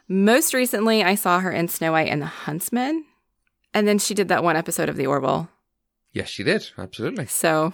Most 0.06 0.52
recently, 0.52 1.02
I 1.02 1.14
saw 1.14 1.40
her 1.40 1.50
in 1.50 1.68
Snow 1.68 1.92
White 1.92 2.10
and 2.10 2.20
the 2.20 2.26
Huntsman, 2.26 3.06
and 3.72 3.88
then 3.88 3.98
she 3.98 4.12
did 4.12 4.28
that 4.28 4.44
one 4.44 4.56
episode 4.56 4.88
of 4.90 4.96
The 4.96 5.06
Orville. 5.06 5.48
Yes, 6.12 6.28
she 6.28 6.42
did. 6.44 6.68
Absolutely. 6.76 7.26
So, 7.26 7.72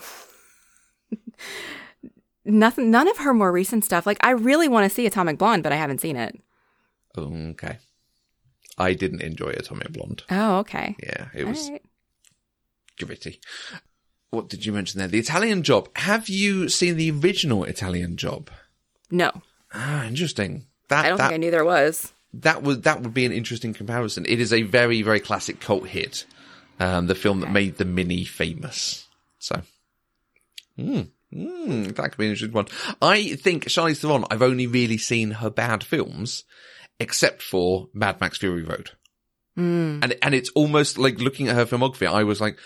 nothing, 2.45 2.90
none 2.90 3.09
of 3.09 3.19
her 3.19 3.35
more 3.35 3.52
recent 3.52 3.85
stuff. 3.85 4.07
Like, 4.07 4.19
I 4.21 4.31
really 4.31 4.69
want 4.69 4.88
to 4.88 4.95
see 4.95 5.07
Atomic 5.07 5.38
Blonde, 5.38 5.62
but 5.62 5.73
I 5.73 5.76
haven't 5.76 6.00
seen 6.00 6.17
it. 6.17 6.38
Okay. 7.17 7.79
I 8.79 8.95
didn't 8.95 9.23
enjoy 9.23 9.50
Atomic 9.50 9.93
Blonde. 9.93 10.23
Oh, 10.31 10.59
okay. 10.59 10.97
Yeah, 11.02 11.29
it 11.35 11.45
All 11.45 11.50
was 11.50 11.71
right. 11.71 11.83
gritty. 12.99 13.40
What 14.31 14.49
did 14.49 14.64
you 14.64 14.73
mention 14.73 14.99
there? 14.99 15.09
The 15.09 15.19
Italian 15.19 15.62
Job. 15.62 15.88
Have 15.97 16.29
you 16.29 16.69
seen 16.69 16.97
the 16.97 17.11
original 17.11 17.64
Italian 17.64 18.17
Job? 18.17 18.50
No, 19.11 19.31
Ah, 19.73 20.07
interesting. 20.07 20.67
That 20.88 21.05
I 21.05 21.09
don't 21.09 21.19
that 21.19 21.25
think 21.29 21.35
I 21.35 21.37
knew 21.38 21.50
there 21.50 21.64
was. 21.64 22.12
that 22.35 22.62
would 22.62 22.83
that 22.85 23.02
would 23.02 23.12
be 23.14 23.25
an 23.26 23.33
interesting 23.33 23.73
comparison. 23.75 24.25
It 24.26 24.40
is 24.40 24.52
a 24.52 24.62
very 24.62 25.02
very 25.02 25.21
classic 25.21 25.61
cult 25.61 25.88
hit. 25.88 26.26
Um, 26.79 27.07
the 27.09 27.14
film 27.14 27.40
that 27.40 27.50
made 27.52 27.76
the 27.76 27.85
Mini 27.85 28.25
famous. 28.25 29.07
So, 29.38 29.62
mm, 30.80 31.10
mm, 31.34 31.94
that 31.96 32.10
could 32.10 32.18
be 32.18 32.26
an 32.26 32.32
interesting 32.32 32.54
one. 32.54 32.66
I 33.00 33.34
think 33.37 33.64
Charlize 33.64 34.00
Theron. 34.00 34.25
I've 34.30 34.42
only 34.42 34.66
really 34.66 34.99
seen 34.99 35.32
her 35.32 35.50
bad 35.50 35.84
films, 35.84 36.44
except 36.99 37.42
for 37.42 37.88
Mad 37.94 38.20
Max 38.20 38.38
Fury 38.38 38.62
Road. 38.62 38.90
Mm. 39.58 40.02
And 40.02 40.16
and 40.22 40.34
it's 40.34 40.50
almost 40.50 40.99
like 40.99 41.18
looking 41.18 41.49
at 41.49 41.56
her 41.56 41.66
filmography, 41.66 42.06
I 42.06 42.25
was 42.25 42.40
like, 42.40 42.58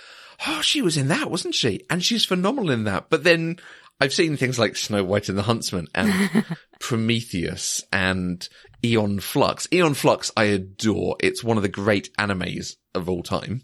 oh, 0.47 0.61
she 0.61 0.83
was 0.83 0.97
in 0.97 1.09
that, 1.09 1.31
wasn't 1.31 1.55
she? 1.55 1.85
And 1.91 2.05
she's 2.05 2.25
phenomenal 2.25 2.71
in 2.71 2.85
that. 2.85 3.11
But 3.11 3.25
then 3.25 3.57
I've 4.01 4.13
seen 4.13 4.37
things 4.37 4.59
like 4.59 4.77
Snow 4.77 5.05
White 5.05 5.29
and 5.29 5.39
the 5.39 5.43
Huntsman 5.43 5.89
and 5.95 6.45
Prometheus 6.81 7.83
and 7.93 8.47
Aeon 8.85 9.21
Flux. 9.21 9.69
Aeon 9.73 9.95
Flux, 9.95 10.31
I 10.37 10.45
adore. 10.45 11.17
It's 11.21 11.45
one 11.45 11.57
of 11.57 11.63
the 11.63 11.69
great 11.69 12.11
animes 12.19 12.75
of 12.95 13.09
all 13.09 13.23
time. 13.23 13.63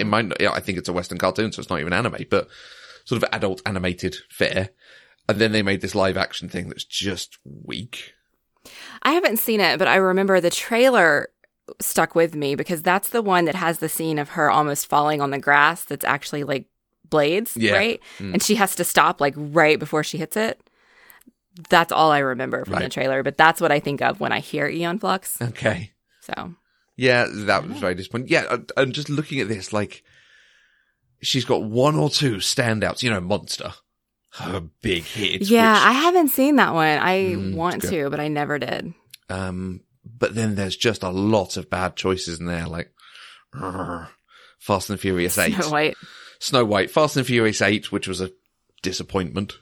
It 0.00 0.06
might 0.06 0.26
not, 0.26 0.40
yeah, 0.40 0.50
I 0.50 0.60
think 0.60 0.78
it's 0.78 0.88
a 0.88 0.92
Western 0.92 1.18
cartoon, 1.18 1.52
so 1.52 1.60
it's 1.60 1.70
not 1.70 1.80
even 1.80 1.92
anime, 1.92 2.24
but 2.30 2.48
sort 3.08 3.22
of 3.22 3.28
adult 3.32 3.62
animated 3.64 4.16
fare. 4.28 4.68
And 5.28 5.38
then 5.38 5.52
they 5.52 5.62
made 5.62 5.80
this 5.80 5.94
live 5.94 6.16
action 6.16 6.48
thing 6.48 6.68
that's 6.68 6.84
just 6.84 7.38
weak. 7.44 8.12
I 9.02 9.12
haven't 9.12 9.38
seen 9.38 9.60
it, 9.60 9.78
but 9.78 9.88
I 9.88 9.96
remember 9.96 10.40
the 10.40 10.50
trailer 10.50 11.28
stuck 11.80 12.14
with 12.14 12.34
me 12.34 12.54
because 12.54 12.82
that's 12.82 13.10
the 13.10 13.22
one 13.22 13.44
that 13.46 13.54
has 13.54 13.78
the 13.78 13.88
scene 13.88 14.18
of 14.18 14.30
her 14.30 14.50
almost 14.50 14.86
falling 14.86 15.20
on 15.22 15.30
the 15.30 15.38
grass 15.38 15.84
that's 15.84 16.04
actually 16.04 16.44
like 16.44 16.66
blades, 17.08 17.56
Yeah. 17.56 17.72
right? 17.72 18.00
Mm. 18.18 18.34
And 18.34 18.42
she 18.42 18.56
has 18.56 18.74
to 18.76 18.84
stop 18.84 19.20
like 19.20 19.34
right 19.36 19.78
before 19.78 20.04
she 20.04 20.18
hits 20.18 20.36
it. 20.36 20.60
That's 21.70 21.92
all 21.92 22.10
I 22.10 22.18
remember 22.18 22.64
from 22.64 22.78
the 22.80 22.88
trailer, 22.88 23.22
but 23.22 23.36
that's 23.36 23.60
what 23.60 23.72
I 23.72 23.80
think 23.80 24.00
of 24.02 24.20
when 24.20 24.32
I 24.32 24.40
hear 24.40 24.66
Aeon 24.66 24.98
Flux. 24.98 25.40
Okay. 25.42 25.92
So, 26.20 26.54
Yeah, 26.96 27.26
that 27.30 27.66
was 27.66 27.78
very 27.78 27.94
disappointing. 27.94 28.28
Yeah, 28.28 28.58
I'm 28.76 28.92
just 28.92 29.08
looking 29.08 29.40
at 29.40 29.48
this, 29.48 29.72
like, 29.72 30.04
she's 31.20 31.44
got 31.44 31.62
one 31.62 31.96
or 31.96 32.10
two 32.10 32.36
standouts, 32.36 33.02
you 33.02 33.10
know, 33.10 33.20
Monster. 33.20 33.72
Her 34.32 34.60
big 34.82 35.02
hit. 35.04 35.42
yeah, 35.42 35.72
which, 35.74 35.82
I 35.86 35.92
haven't 35.92 36.28
seen 36.28 36.56
that 36.56 36.74
one. 36.74 36.98
I 36.98 37.18
Mm, 37.20 37.54
want 37.54 37.82
to, 37.82 38.10
but 38.10 38.20
I 38.20 38.28
never 38.28 38.58
did. 38.58 38.92
um, 39.28 39.80
but 40.04 40.34
then 40.34 40.54
there's 40.54 40.76
just 40.76 41.02
a 41.02 41.10
lot 41.10 41.56
of 41.56 41.68
bad 41.70 41.96
choices 41.96 42.38
in 42.40 42.46
there, 42.46 42.66
like, 42.66 42.92
Urgh, 43.54 44.08
Fast 44.58 44.90
and 44.90 45.00
Furious 45.00 45.36
8. 45.38 45.54
Snow 45.54 45.70
White. 45.70 45.96
Snow 46.38 46.64
White, 46.64 46.90
Fast 46.90 47.16
and 47.16 47.26
Furious 47.26 47.60
8, 47.62 47.90
which 47.92 48.06
was 48.08 48.20
a 48.20 48.30
disappointment 48.82 49.54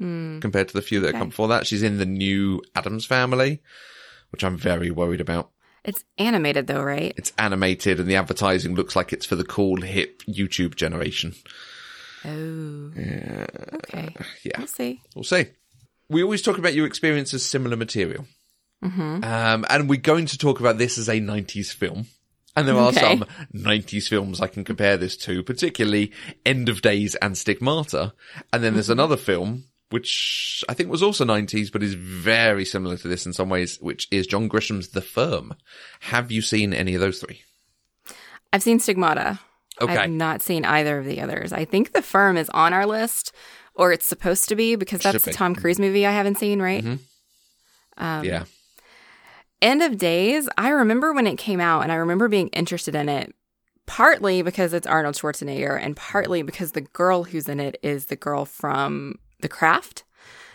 Mm. 0.00 0.40
compared 0.40 0.68
to 0.68 0.74
the 0.74 0.82
few 0.82 0.98
that 1.00 1.10
Okay. 1.10 1.18
come 1.18 1.28
before 1.28 1.48
that. 1.48 1.66
She's 1.66 1.82
in 1.82 1.98
the 1.98 2.06
new 2.06 2.62
Addams 2.74 3.04
Family, 3.04 3.60
which 4.30 4.42
I'm 4.42 4.56
very 4.56 4.90
worried 4.90 5.20
about. 5.20 5.50
It's 5.84 6.04
animated 6.18 6.66
though, 6.68 6.82
right? 6.82 7.12
It's 7.16 7.32
animated 7.38 7.98
and 8.00 8.08
the 8.08 8.16
advertising 8.16 8.74
looks 8.74 8.94
like 8.94 9.12
it's 9.12 9.26
for 9.26 9.36
the 9.36 9.44
cool, 9.44 9.80
hip 9.82 10.22
YouTube 10.28 10.76
generation. 10.76 11.34
Oh, 12.24 12.92
Yeah. 12.96 13.46
okay. 13.74 14.14
Yeah. 14.44 14.58
We'll 14.58 14.66
see. 14.68 15.00
We'll 15.14 15.24
see. 15.24 15.46
We 16.08 16.22
always 16.22 16.42
talk 16.42 16.58
about 16.58 16.74
your 16.74 16.86
experience 16.86 17.34
as 17.34 17.44
similar 17.44 17.76
material. 17.76 18.26
hmm 18.82 19.20
Um, 19.24 19.64
and 19.70 19.88
we're 19.88 20.00
going 20.00 20.26
to 20.26 20.38
talk 20.38 20.60
about 20.60 20.78
this 20.78 20.98
as 20.98 21.08
a 21.08 21.20
90s 21.20 21.72
film. 21.72 22.06
And 22.54 22.68
there 22.68 22.76
are 22.76 22.88
Okay. 22.88 23.00
some 23.00 23.24
90s 23.54 24.08
films 24.08 24.40
I 24.40 24.46
can 24.46 24.62
compare 24.62 24.96
this 24.98 25.16
to, 25.18 25.42
particularly 25.42 26.12
End 26.44 26.68
of 26.68 26.82
Days 26.82 27.14
and 27.16 27.36
Stigmata. 27.36 28.12
And 28.52 28.62
then 28.62 28.74
there's 28.74 28.86
Mm-hmm. 28.86 28.92
another 28.92 29.16
film, 29.16 29.64
which 29.92 30.64
I 30.68 30.74
think 30.74 30.90
was 30.90 31.02
also 31.02 31.24
90s, 31.24 31.70
but 31.70 31.82
is 31.82 31.94
very 31.94 32.64
similar 32.64 32.96
to 32.96 33.08
this 33.08 33.26
in 33.26 33.32
some 33.32 33.48
ways, 33.48 33.78
which 33.80 34.08
is 34.10 34.26
John 34.26 34.48
Grisham's 34.48 34.88
The 34.88 35.00
Firm. 35.02 35.54
Have 36.00 36.32
you 36.32 36.42
seen 36.42 36.72
any 36.74 36.94
of 36.94 37.00
those 37.00 37.20
three? 37.20 37.42
I've 38.52 38.62
seen 38.62 38.80
Stigmata. 38.80 39.38
Okay. 39.80 39.96
I've 39.96 40.10
not 40.10 40.42
seen 40.42 40.64
either 40.64 40.98
of 40.98 41.06
the 41.06 41.20
others. 41.20 41.52
I 41.52 41.64
think 41.64 41.92
The 41.92 42.02
Firm 42.02 42.36
is 42.36 42.50
on 42.50 42.72
our 42.72 42.86
list, 42.86 43.32
or 43.74 43.92
it's 43.92 44.06
supposed 44.06 44.48
to 44.48 44.56
be 44.56 44.76
because 44.76 45.00
that's 45.02 45.24
be. 45.24 45.32
Tom 45.32 45.54
Cruise 45.54 45.78
movie 45.78 46.06
I 46.06 46.12
haven't 46.12 46.38
seen, 46.38 46.60
right? 46.60 46.84
Mhm. 46.84 46.98
Um, 47.96 48.24
yeah. 48.24 48.44
End 49.60 49.82
of 49.82 49.96
Days, 49.96 50.48
I 50.58 50.70
remember 50.70 51.12
when 51.12 51.26
it 51.26 51.38
came 51.38 51.60
out 51.60 51.82
and 51.82 51.92
I 51.92 51.96
remember 51.96 52.28
being 52.28 52.48
interested 52.48 52.94
in 52.94 53.08
it, 53.08 53.32
partly 53.86 54.42
because 54.42 54.72
it's 54.72 54.86
Arnold 54.86 55.14
Schwarzenegger 55.14 55.80
and 55.80 55.96
partly 55.96 56.42
because 56.42 56.72
the 56.72 56.80
girl 56.80 57.24
who's 57.24 57.48
in 57.48 57.60
it 57.60 57.78
is 57.82 58.06
the 58.06 58.16
girl 58.16 58.44
from 58.44 59.18
The 59.42 59.48
Craft. 59.48 60.04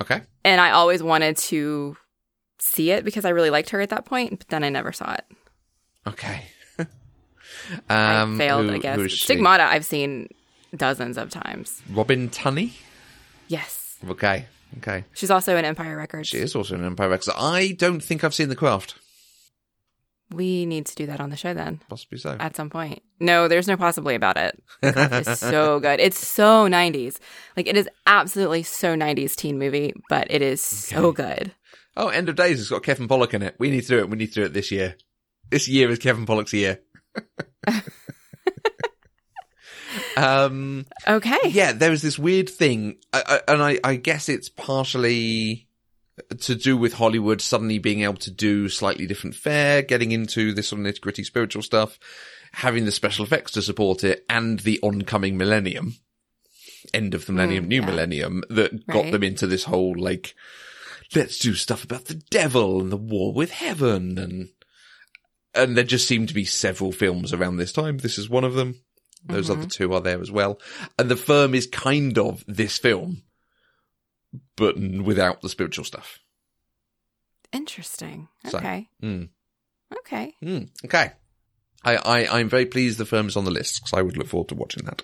Okay. 0.01 0.22
And 0.44 0.60
I 0.60 0.72
always 0.72 1.01
wanted 1.03 1.38
to 1.38 1.96
see 2.60 2.91
it 2.91 3.06
because 3.06 3.25
I 3.25 3.29
really 3.29 3.50
liked 3.50 3.70
her 3.72 3.82
at 3.82 3.89
that 3.89 4.06
point, 4.06 4.39
but 4.39 4.48
then 4.50 4.63
I 4.63 4.70
never 4.70 4.91
saw 4.91 5.13
it. 5.13 5.25
Okay. 6.08 6.46
I 7.89 8.17
um, 8.22 8.38
failed, 8.38 8.67
who- 8.67 8.74
I 8.74 8.77
guess. 8.79 9.13
Stigmata, 9.13 9.63
I've 9.63 9.86
seen 9.86 10.29
dozens 10.75 11.17
of 11.17 11.29
times. 11.29 11.82
Robin 11.91 12.29
Tunney? 12.29 12.74
Yes. 13.48 13.98
Okay. 14.08 14.46
Okay. 14.77 15.06
She's 15.13 15.32
also 15.32 15.56
in 15.56 15.65
Empire 15.65 15.96
Records. 15.98 16.27
She 16.27 16.38
is 16.38 16.56
also 16.56 16.75
an 16.75 16.84
Empire 16.86 17.10
Records. 17.10 17.29
I 17.38 17.72
don't 17.72 18.01
think 18.01 18.24
I've 18.24 18.34
seen 18.34 18.50
The 18.50 18.56
Craft. 18.56 18.96
We 20.31 20.65
need 20.65 20.86
to 20.88 20.96
do 20.96 21.05
that 21.05 21.22
on 21.22 21.29
the 21.29 21.38
show 21.38 21.53
then 21.53 21.79
Possibly 21.89 22.17
so. 22.17 22.36
at 22.39 22.55
some 22.55 22.69
point. 22.69 23.01
No, 23.19 23.48
there's 23.48 23.67
no 23.67 23.77
possibly 23.77 24.13
about 24.15 24.36
it. 24.38 24.62
It's 24.84 25.39
so 25.39 25.79
good. 25.79 26.00
It's 26.01 26.19
so 26.25 26.67
90s. 26.67 27.17
Like 27.55 27.67
it 27.67 27.77
is 27.77 27.88
absolutely 28.05 28.63
so 28.63 28.96
90s 28.96 29.36
teen 29.36 29.57
movie, 29.57 29.93
but 30.10 30.27
it 30.29 30.41
is 30.41 30.62
so 30.62 31.12
good. 31.13 31.53
oh, 31.96 32.10
End 32.10 32.27
of 32.29 32.36
Days 32.36 32.60
It's 32.60 32.69
got 32.69 32.84
Kevin 32.84 33.07
Pollak 33.07 33.34
in 33.34 33.41
it. 33.41 33.55
We 33.57 33.69
need 33.72 33.81
to 33.81 33.88
do 33.88 34.00
it. 34.00 34.10
We 34.10 34.17
need 34.17 34.27
to 34.34 34.41
do 34.41 34.43
it 34.43 34.53
this 34.53 34.69
year. 34.72 34.96
This 35.50 35.67
year 35.69 35.89
is 35.89 36.00
Kevin 36.00 36.25
Pollak's 36.25 36.51
year. 36.53 36.81
um, 40.17 40.86
Okay. 41.07 41.38
yeah, 41.46 41.72
there 41.72 41.91
is 41.93 42.01
this 42.01 42.19
weird 42.19 42.50
thing, 42.50 42.98
I, 43.13 43.39
I, 43.48 43.53
and 43.53 43.63
I, 43.63 43.79
I 43.84 43.96
guess 43.96 44.29
it's 44.29 44.50
partially 44.50 45.66
to 46.39 46.55
do 46.55 46.75
with 46.77 46.93
Hollywood 46.93 47.41
suddenly 47.41 47.77
being 47.79 48.01
able 48.01 48.15
to 48.15 48.31
do 48.31 48.69
slightly 48.69 49.05
different 49.05 49.36
fare, 49.36 49.81
getting 49.81 50.12
into 50.12 50.53
this 50.53 50.69
sort 50.69 50.81
of 50.81 50.88
nitty 50.88 51.01
gritty 51.01 51.24
spiritual 51.24 51.62
stuff, 51.62 52.00
having 52.53 52.86
the 52.86 52.91
special 52.91 53.24
effects 53.25 53.51
to 53.51 53.62
support 53.62 54.03
it, 54.03 54.25
and 54.29 54.59
the 54.62 54.79
oncoming 54.81 55.38
millennium, 55.38 55.95
end 56.93 57.13
of 57.13 57.25
the 57.25 57.33
millennium, 57.33 57.65
Mm, 57.65 57.67
new 57.69 57.79
yeah. 57.81 57.86
millennium, 57.86 58.43
that 58.50 58.88
got 58.88 59.03
Right. 59.03 59.12
them 59.12 59.24
into 59.24 59.45
this 59.47 59.65
whole 59.65 59.95
like, 59.97 60.33
let's 61.15 61.38
do 61.39 61.53
stuff 61.53 61.83
about 61.83 62.05
the 62.05 62.15
devil 62.31 62.81
and 62.81 62.91
the 62.91 62.97
war 62.97 63.33
with 63.33 63.51
heaven 63.51 64.17
and 64.17 64.50
and 65.53 65.75
there 65.75 65.83
just 65.83 66.07
seemed 66.07 66.27
to 66.27 66.36
be 66.36 66.45
several 66.45 66.91
films 66.91 67.33
around 67.33 67.57
this 67.57 67.71
time. 67.71 67.97
This 67.97 68.19
is 68.19 68.29
one 68.29 68.43
of 68.43 68.53
them. 68.53 68.81
Those 69.25 69.50
Mm-hmm. 69.50 69.59
other 69.62 69.69
two 69.69 69.91
are 69.93 70.01
there 70.01 70.21
as 70.21 70.29
well. 70.29 70.59
And 71.00 71.09
the 71.09 71.15
firm 71.15 71.55
is 71.55 71.65
kind 71.65 72.17
of 72.19 72.43
this 72.47 72.77
film, 72.77 73.24
but 74.55 74.77
without 74.77 75.41
the 75.41 75.50
spiritual 75.50 75.86
stuff. 75.86 76.19
Interesting. 77.51 78.27
So, 78.48 78.57
Okay. 78.57 78.89
Mm. 79.01 79.29
Okay. 80.00 80.34
Mm, 80.43 80.69
okay. 80.86 81.12
I, 81.84 81.96
I, 81.96 82.39
I'm 82.39 82.50
very 82.50 82.65
pleased 82.65 82.98
the 82.98 83.05
firm 83.05 83.27
is 83.27 83.38
on 83.38 83.46
the 83.46 83.51
list 83.51 83.81
because 83.81 83.93
I 83.98 84.01
would 84.01 84.17
look 84.17 84.27
forward 84.27 84.50
to 84.50 84.55
watching 84.55 84.84
that. 84.86 85.03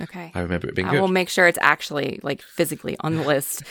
Okay. 0.00 0.32
I 0.34 0.40
remember 0.40 0.68
it 0.68 0.74
being 0.74 0.88
I 0.88 0.92
good. 0.92 1.00
will 1.00 1.08
make 1.08 1.28
sure 1.28 1.46
it's 1.46 1.58
actually 1.60 2.20
like 2.22 2.42
physically 2.42 2.96
on 3.00 3.16
the 3.16 3.22
list. 3.22 3.62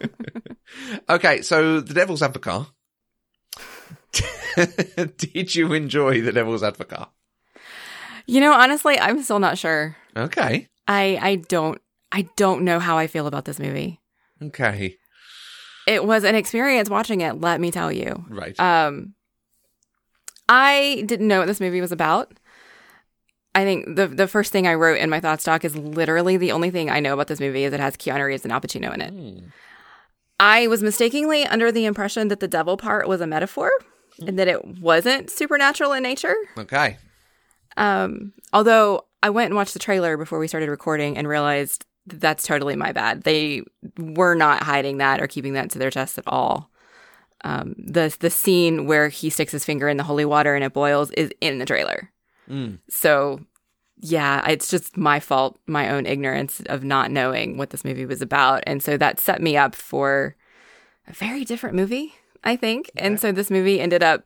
okay, 1.08 1.42
so 1.42 1.80
The 1.80 1.94
Devil's 1.94 2.22
Advocate. 2.22 2.66
Did 5.16 5.54
you 5.54 5.72
enjoy 5.72 6.20
The 6.20 6.32
Devil's 6.32 6.62
Advocate? 6.62 7.08
you 8.26 8.40
know, 8.40 8.52
honestly, 8.52 8.98
I'm 8.98 9.22
still 9.22 9.38
not 9.40 9.58
sure. 9.58 9.96
Okay. 10.16 10.68
I 10.86 11.18
I 11.20 11.34
don't 11.36 11.80
I 12.12 12.28
don't 12.36 12.62
know 12.62 12.78
how 12.78 12.98
I 12.98 13.06
feel 13.06 13.26
about 13.26 13.44
this 13.44 13.58
movie. 13.58 14.00
Okay. 14.42 14.96
It 15.86 16.04
was 16.04 16.24
an 16.24 16.34
experience 16.34 16.88
watching 16.88 17.20
it, 17.20 17.40
let 17.40 17.60
me 17.60 17.70
tell 17.70 17.92
you. 17.92 18.24
Right. 18.28 18.58
Um 18.58 19.14
I 20.48 21.04
didn't 21.06 21.28
know 21.28 21.38
what 21.38 21.46
this 21.46 21.60
movie 21.60 21.80
was 21.80 21.92
about. 21.92 22.32
I 23.54 23.64
think 23.64 23.96
the 23.96 24.06
the 24.06 24.28
first 24.28 24.52
thing 24.52 24.66
I 24.66 24.74
wrote 24.74 24.98
in 24.98 25.10
my 25.10 25.20
thoughts 25.20 25.44
doc 25.44 25.64
is 25.64 25.76
literally 25.76 26.36
the 26.36 26.52
only 26.52 26.70
thing 26.70 26.90
I 26.90 27.00
know 27.00 27.14
about 27.14 27.26
this 27.26 27.40
movie 27.40 27.64
is 27.64 27.72
it 27.72 27.80
has 27.80 27.96
Keanu 27.96 28.26
Reeves 28.26 28.44
and 28.44 28.52
Al 28.52 28.60
Pacino 28.60 28.92
in 28.94 29.00
it. 29.00 29.10
Hmm. 29.12 29.46
I 30.38 30.68
was 30.68 30.82
mistakenly 30.82 31.44
under 31.44 31.70
the 31.70 31.84
impression 31.84 32.28
that 32.28 32.40
the 32.40 32.48
devil 32.48 32.76
part 32.76 33.06
was 33.06 33.20
a 33.20 33.26
metaphor 33.26 33.70
and 34.26 34.38
that 34.38 34.48
it 34.48 34.80
wasn't 34.80 35.30
supernatural 35.30 35.92
in 35.92 36.02
nature. 36.02 36.34
Okay. 36.56 36.96
Um, 37.76 38.32
although 38.52 39.04
I 39.22 39.30
went 39.30 39.46
and 39.46 39.56
watched 39.56 39.74
the 39.74 39.78
trailer 39.78 40.16
before 40.16 40.38
we 40.38 40.48
started 40.48 40.70
recording 40.70 41.18
and 41.18 41.28
realized 41.28 41.84
that's 42.10 42.46
totally 42.46 42.76
my 42.76 42.92
bad. 42.92 43.22
They 43.22 43.62
were 43.98 44.34
not 44.34 44.62
hiding 44.62 44.98
that 44.98 45.20
or 45.20 45.26
keeping 45.26 45.54
that 45.54 45.70
to 45.70 45.78
their 45.78 45.90
chest 45.90 46.18
at 46.18 46.24
all. 46.26 46.70
Um, 47.42 47.74
the 47.78 48.14
the 48.20 48.30
scene 48.30 48.86
where 48.86 49.08
he 49.08 49.30
sticks 49.30 49.52
his 49.52 49.64
finger 49.64 49.88
in 49.88 49.96
the 49.96 50.02
holy 50.02 50.24
water 50.24 50.54
and 50.54 50.62
it 50.62 50.72
boils 50.72 51.10
is 51.12 51.30
in 51.40 51.58
the 51.58 51.64
trailer. 51.64 52.10
Mm. 52.48 52.78
So, 52.88 53.40
yeah, 53.98 54.46
it's 54.48 54.68
just 54.68 54.96
my 54.96 55.20
fault, 55.20 55.58
my 55.66 55.90
own 55.90 56.04
ignorance 56.04 56.60
of 56.66 56.84
not 56.84 57.10
knowing 57.10 57.56
what 57.56 57.70
this 57.70 57.84
movie 57.84 58.04
was 58.04 58.20
about. 58.20 58.62
And 58.66 58.82
so 58.82 58.96
that 58.98 59.20
set 59.20 59.40
me 59.40 59.56
up 59.56 59.74
for 59.74 60.36
a 61.06 61.12
very 61.12 61.44
different 61.44 61.76
movie, 61.76 62.14
I 62.44 62.56
think. 62.56 62.90
And 62.96 63.18
so 63.18 63.32
this 63.32 63.50
movie 63.50 63.80
ended 63.80 64.02
up, 64.02 64.24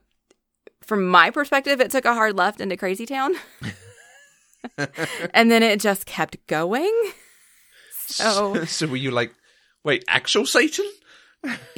from 0.81 1.07
my 1.07 1.29
perspective, 1.29 1.79
it 1.79 1.91
took 1.91 2.05
a 2.05 2.13
hard 2.13 2.35
left 2.37 2.59
into 2.59 2.75
Crazy 2.75 3.05
Town. 3.05 3.35
and 5.33 5.51
then 5.51 5.63
it 5.63 5.79
just 5.79 6.05
kept 6.05 6.45
going. 6.47 6.93
So, 8.15 8.65
so 8.65 8.87
were 8.87 8.95
you 8.95 9.11
like, 9.11 9.33
wait, 9.83 10.03
actual 10.07 10.45
Satan? 10.45 10.85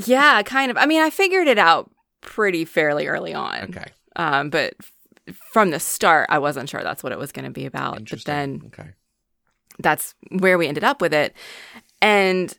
yeah, 0.06 0.42
kind 0.44 0.72
of. 0.72 0.78
I 0.78 0.86
mean, 0.86 1.02
I 1.02 1.10
figured 1.10 1.48
it 1.48 1.58
out 1.58 1.90
pretty 2.22 2.66
fairly 2.66 3.08
early 3.08 3.34
on. 3.34 3.76
Okay. 3.76 3.86
Um, 4.16 4.50
but 4.50 4.76
f- 4.80 5.38
from 5.52 5.72
the 5.72 5.80
start, 5.80 6.28
I 6.30 6.40
wasn't 6.40 6.70
sure 6.70 6.84
that's 6.84 7.04
what 7.04 7.12
it 7.12 7.18
was 7.20 7.32
going 7.32 7.46
to 7.46 7.52
be 7.52 7.66
about. 7.66 8.10
But 8.10 8.26
then 8.26 8.64
okay. 8.68 8.90
that's 9.80 10.16
where 10.32 10.58
we 10.58 10.68
ended 10.68 10.84
up 10.84 11.02
with 11.02 11.14
it. 11.14 11.34
And 12.02 12.58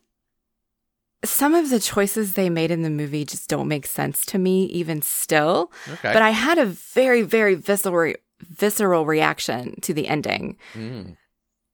some 1.24 1.54
of 1.54 1.70
the 1.70 1.80
choices 1.80 2.34
they 2.34 2.48
made 2.48 2.70
in 2.70 2.82
the 2.82 2.90
movie 2.90 3.24
just 3.24 3.48
don't 3.48 3.68
make 3.68 3.86
sense 3.86 4.24
to 4.26 4.38
me, 4.38 4.64
even 4.66 5.02
still. 5.02 5.72
Okay. 5.88 6.12
But 6.12 6.22
I 6.22 6.30
had 6.30 6.58
a 6.58 6.66
very, 6.66 7.22
very 7.22 7.54
visceral, 7.54 8.14
visceral 8.40 9.04
reaction 9.04 9.80
to 9.82 9.92
the 9.92 10.08
ending. 10.08 10.56
Mm. 10.74 11.16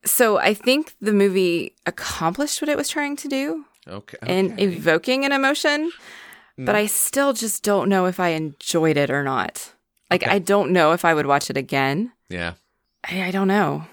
So 0.06 0.38
I 0.38 0.54
think 0.54 0.94
the 1.00 1.12
movie 1.12 1.74
accomplished 1.86 2.60
what 2.60 2.68
it 2.68 2.76
was 2.76 2.88
trying 2.88 3.16
to 3.16 3.28
do 3.28 3.64
Okay. 3.88 4.18
in 4.26 4.52
okay. 4.52 4.64
evoking 4.64 5.24
an 5.24 5.32
emotion, 5.32 5.90
but 6.58 6.74
Mm. 6.74 6.78
I 6.78 6.86
still 6.86 7.32
just 7.32 7.62
don't 7.62 7.88
know 7.88 8.06
if 8.06 8.20
I 8.20 8.28
enjoyed 8.30 8.96
it 8.96 9.10
or 9.10 9.22
not. 9.24 9.72
Like, 10.10 10.22
Okay. 10.22 10.30
I 10.30 10.38
don't 10.38 10.70
know 10.72 10.92
if 10.92 11.04
I 11.04 11.14
would 11.14 11.26
watch 11.26 11.50
it 11.50 11.56
again. 11.56 12.12
yeah. 12.28 12.54
I, 13.06 13.24
I 13.24 13.30
don't 13.30 13.48
know. 13.48 13.84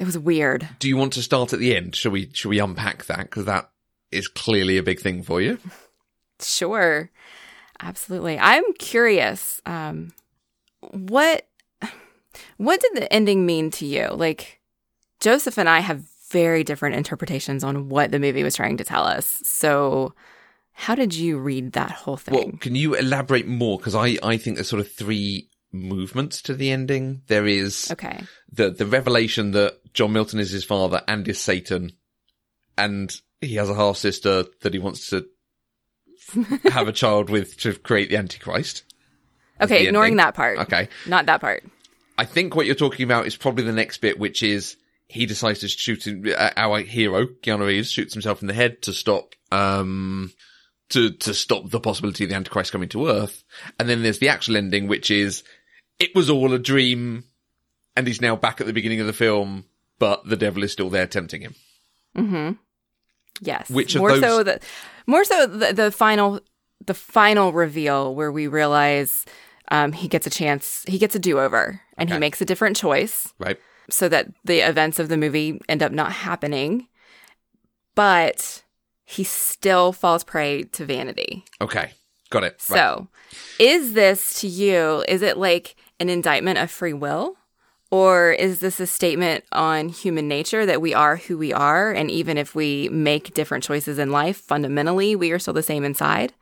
It 0.00 0.04
was 0.06 0.16
weird. 0.18 0.68
Do 0.78 0.88
you 0.88 0.96
want 0.96 1.12
to 1.14 1.22
start 1.22 1.52
at 1.52 1.58
the 1.58 1.76
end? 1.76 1.94
Should 1.94 2.12
we? 2.12 2.30
Shall 2.32 2.48
we 2.50 2.58
unpack 2.58 3.04
that? 3.06 3.18
Because 3.30 3.44
that 3.44 3.70
is 4.10 4.28
clearly 4.28 4.76
a 4.78 4.82
big 4.82 5.00
thing 5.00 5.22
for 5.22 5.40
you. 5.40 5.58
Sure. 6.40 7.10
Absolutely. 7.80 8.38
I'm 8.38 8.64
curious. 8.78 9.60
Um 9.66 10.12
what 10.90 11.46
what 12.56 12.80
did 12.80 12.94
the 12.96 13.12
ending 13.12 13.46
mean 13.46 13.70
to 13.72 13.86
you? 13.86 14.08
Like 14.08 14.60
Joseph 15.20 15.58
and 15.58 15.68
I 15.68 15.80
have 15.80 16.04
very 16.30 16.64
different 16.64 16.96
interpretations 16.96 17.62
on 17.62 17.88
what 17.88 18.10
the 18.10 18.18
movie 18.18 18.42
was 18.42 18.56
trying 18.56 18.76
to 18.78 18.84
tell 18.84 19.04
us. 19.04 19.40
So 19.44 20.14
how 20.72 20.94
did 20.94 21.14
you 21.14 21.38
read 21.38 21.72
that 21.72 21.92
whole 21.92 22.16
thing? 22.16 22.34
Well, 22.34 22.52
can 22.60 22.74
you 22.74 22.94
elaborate 22.94 23.46
more? 23.46 23.78
Because 23.78 23.94
I, 23.94 24.18
I 24.22 24.36
think 24.36 24.56
there's 24.56 24.68
sort 24.68 24.80
of 24.80 24.90
three 24.90 25.48
movements 25.72 26.42
to 26.42 26.54
the 26.54 26.70
ending. 26.70 27.22
There 27.28 27.46
is 27.46 27.90
okay. 27.92 28.22
the 28.52 28.70
the 28.70 28.86
revelation 28.86 29.52
that 29.52 29.92
John 29.94 30.12
Milton 30.12 30.40
is 30.40 30.50
his 30.50 30.64
father 30.64 31.02
and 31.06 31.26
is 31.28 31.40
Satan, 31.40 31.92
and 32.76 33.14
he 33.40 33.54
has 33.54 33.70
a 33.70 33.74
half 33.74 33.96
sister 33.96 34.44
that 34.62 34.72
he 34.72 34.78
wants 34.78 35.10
to 35.10 35.26
have 36.70 36.88
a 36.88 36.92
child 36.92 37.30
with 37.30 37.56
to 37.60 37.74
create 37.74 38.10
the 38.10 38.16
Antichrist. 38.16 38.82
Okay, 39.60 39.82
the 39.82 39.88
ignoring 39.88 40.12
ending. 40.12 40.16
that 40.18 40.34
part. 40.34 40.58
Okay, 40.58 40.88
Not 41.06 41.26
that 41.26 41.40
part. 41.40 41.64
I 42.18 42.24
think 42.24 42.54
what 42.54 42.66
you're 42.66 42.74
talking 42.74 43.04
about 43.04 43.26
is 43.26 43.36
probably 43.36 43.64
the 43.64 43.72
next 43.72 43.98
bit, 43.98 44.18
which 44.18 44.42
is 44.42 44.76
he 45.06 45.26
decides 45.26 45.60
to 45.60 45.68
shoot 45.68 46.06
him, 46.06 46.24
uh, 46.36 46.50
our 46.56 46.80
hero 46.80 47.26
Keanu 47.26 47.66
Reeves 47.66 47.90
shoots 47.90 48.14
himself 48.14 48.40
in 48.42 48.48
the 48.48 48.54
head 48.54 48.82
to 48.82 48.92
stop 48.92 49.34
um 49.52 50.32
to 50.90 51.10
to 51.10 51.34
stop 51.34 51.68
the 51.70 51.80
possibility 51.80 52.24
of 52.24 52.30
the 52.30 52.36
Antichrist 52.36 52.72
coming 52.72 52.88
to 52.90 53.08
Earth, 53.08 53.44
and 53.78 53.88
then 53.88 54.02
there's 54.02 54.18
the 54.18 54.28
actual 54.28 54.56
ending, 54.56 54.88
which 54.88 55.10
is 55.10 55.42
it 55.98 56.14
was 56.14 56.28
all 56.30 56.52
a 56.52 56.58
dream, 56.58 57.24
and 57.96 58.06
he's 58.06 58.20
now 58.20 58.36
back 58.36 58.60
at 58.60 58.66
the 58.66 58.72
beginning 58.72 59.00
of 59.00 59.06
the 59.06 59.12
film, 59.12 59.64
but 59.98 60.26
the 60.28 60.36
devil 60.36 60.62
is 60.64 60.72
still 60.72 60.90
there 60.90 61.06
tempting 61.06 61.42
him. 61.42 61.54
Mhm. 62.16 62.58
Yes. 63.40 63.68
Which 63.70 63.94
of 63.94 64.00
more 64.00 64.12
those- 64.12 64.20
so 64.22 64.42
the 64.42 64.60
more 65.06 65.24
so 65.24 65.46
the, 65.46 65.72
the 65.72 65.90
final 65.90 66.40
the 66.86 66.94
final 66.94 67.52
reveal 67.52 68.14
where 68.14 68.30
we 68.32 68.46
realize 68.46 69.24
um, 69.70 69.92
he 69.92 70.08
gets 70.08 70.26
a 70.26 70.30
chance, 70.30 70.84
he 70.86 70.98
gets 70.98 71.14
a 71.14 71.18
do 71.18 71.40
over, 71.40 71.80
and 71.96 72.10
he 72.10 72.18
makes 72.18 72.40
a 72.42 72.44
different 72.44 72.76
choice. 72.76 73.32
Right? 73.38 73.58
So 73.90 74.08
that 74.08 74.28
the 74.44 74.60
events 74.60 74.98
of 74.98 75.08
the 75.08 75.16
movie 75.16 75.60
end 75.68 75.82
up 75.82 75.92
not 75.92 76.12
happening, 76.12 76.88
but 77.94 78.62
he 79.04 79.24
still 79.24 79.92
falls 79.92 80.24
prey 80.24 80.62
to 80.62 80.84
vanity. 80.84 81.44
Okay, 81.60 81.92
got 82.30 82.44
it. 82.44 82.62
Right. 82.68 82.78
So, 82.78 83.08
is 83.58 83.92
this 83.92 84.40
to 84.40 84.48
you, 84.48 85.04
is 85.08 85.22
it 85.22 85.36
like 85.36 85.76
an 86.00 86.08
indictment 86.08 86.58
of 86.58 86.70
free 86.70 86.92
will? 86.92 87.36
Or 87.90 88.32
is 88.32 88.58
this 88.58 88.80
a 88.80 88.88
statement 88.88 89.44
on 89.52 89.88
human 89.88 90.26
nature 90.26 90.66
that 90.66 90.80
we 90.80 90.92
are 90.94 91.14
who 91.16 91.38
we 91.38 91.52
are? 91.52 91.92
And 91.92 92.10
even 92.10 92.36
if 92.36 92.52
we 92.52 92.88
make 92.88 93.34
different 93.34 93.62
choices 93.62 94.00
in 94.00 94.10
life, 94.10 94.38
fundamentally, 94.38 95.14
we 95.14 95.30
are 95.30 95.38
still 95.38 95.54
the 95.54 95.62
same 95.62 95.84
inside 95.84 96.32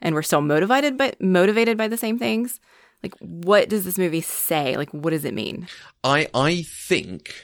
and 0.00 0.14
we're 0.14 0.22
still 0.22 0.42
motivated 0.42 0.96
by, 0.96 1.14
motivated 1.18 1.76
by 1.76 1.88
the 1.88 1.96
same 1.96 2.18
things? 2.18 2.60
Like, 3.02 3.14
what 3.18 3.68
does 3.68 3.84
this 3.84 3.98
movie 3.98 4.20
say? 4.20 4.76
Like, 4.76 4.90
what 4.90 5.10
does 5.10 5.24
it 5.24 5.34
mean? 5.34 5.66
I 6.04 6.28
I 6.32 6.62
think, 6.62 7.34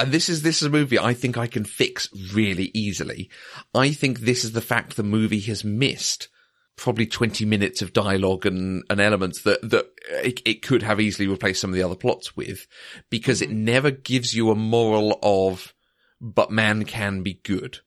and 0.00 0.10
this 0.12 0.28
is 0.28 0.42
this 0.42 0.62
is 0.62 0.68
a 0.68 0.70
movie 0.70 0.98
I 0.98 1.14
think 1.14 1.36
I 1.36 1.46
can 1.46 1.64
fix 1.64 2.08
really 2.32 2.70
easily. 2.72 3.30
I 3.74 3.92
think 3.92 4.20
this 4.20 4.44
is 4.44 4.52
the 4.52 4.60
fact 4.60 4.96
the 4.96 5.02
movie 5.02 5.40
has 5.40 5.62
missed 5.62 6.28
probably 6.76 7.06
twenty 7.06 7.44
minutes 7.44 7.82
of 7.82 7.92
dialogue 7.92 8.46
and, 8.46 8.82
and 8.88 8.98
elements 8.98 9.42
that 9.42 9.60
that 9.70 9.86
it, 10.08 10.40
it 10.46 10.62
could 10.62 10.82
have 10.82 11.00
easily 11.00 11.28
replaced 11.28 11.60
some 11.60 11.70
of 11.70 11.76
the 11.76 11.82
other 11.82 11.94
plots 11.94 12.34
with, 12.34 12.66
because 13.10 13.42
it 13.42 13.50
mm-hmm. 13.50 13.64
never 13.64 13.90
gives 13.90 14.34
you 14.34 14.50
a 14.50 14.54
moral 14.56 15.18
of, 15.22 15.74
but 16.20 16.50
man 16.50 16.86
can 16.86 17.22
be 17.22 17.34
good. 17.44 17.80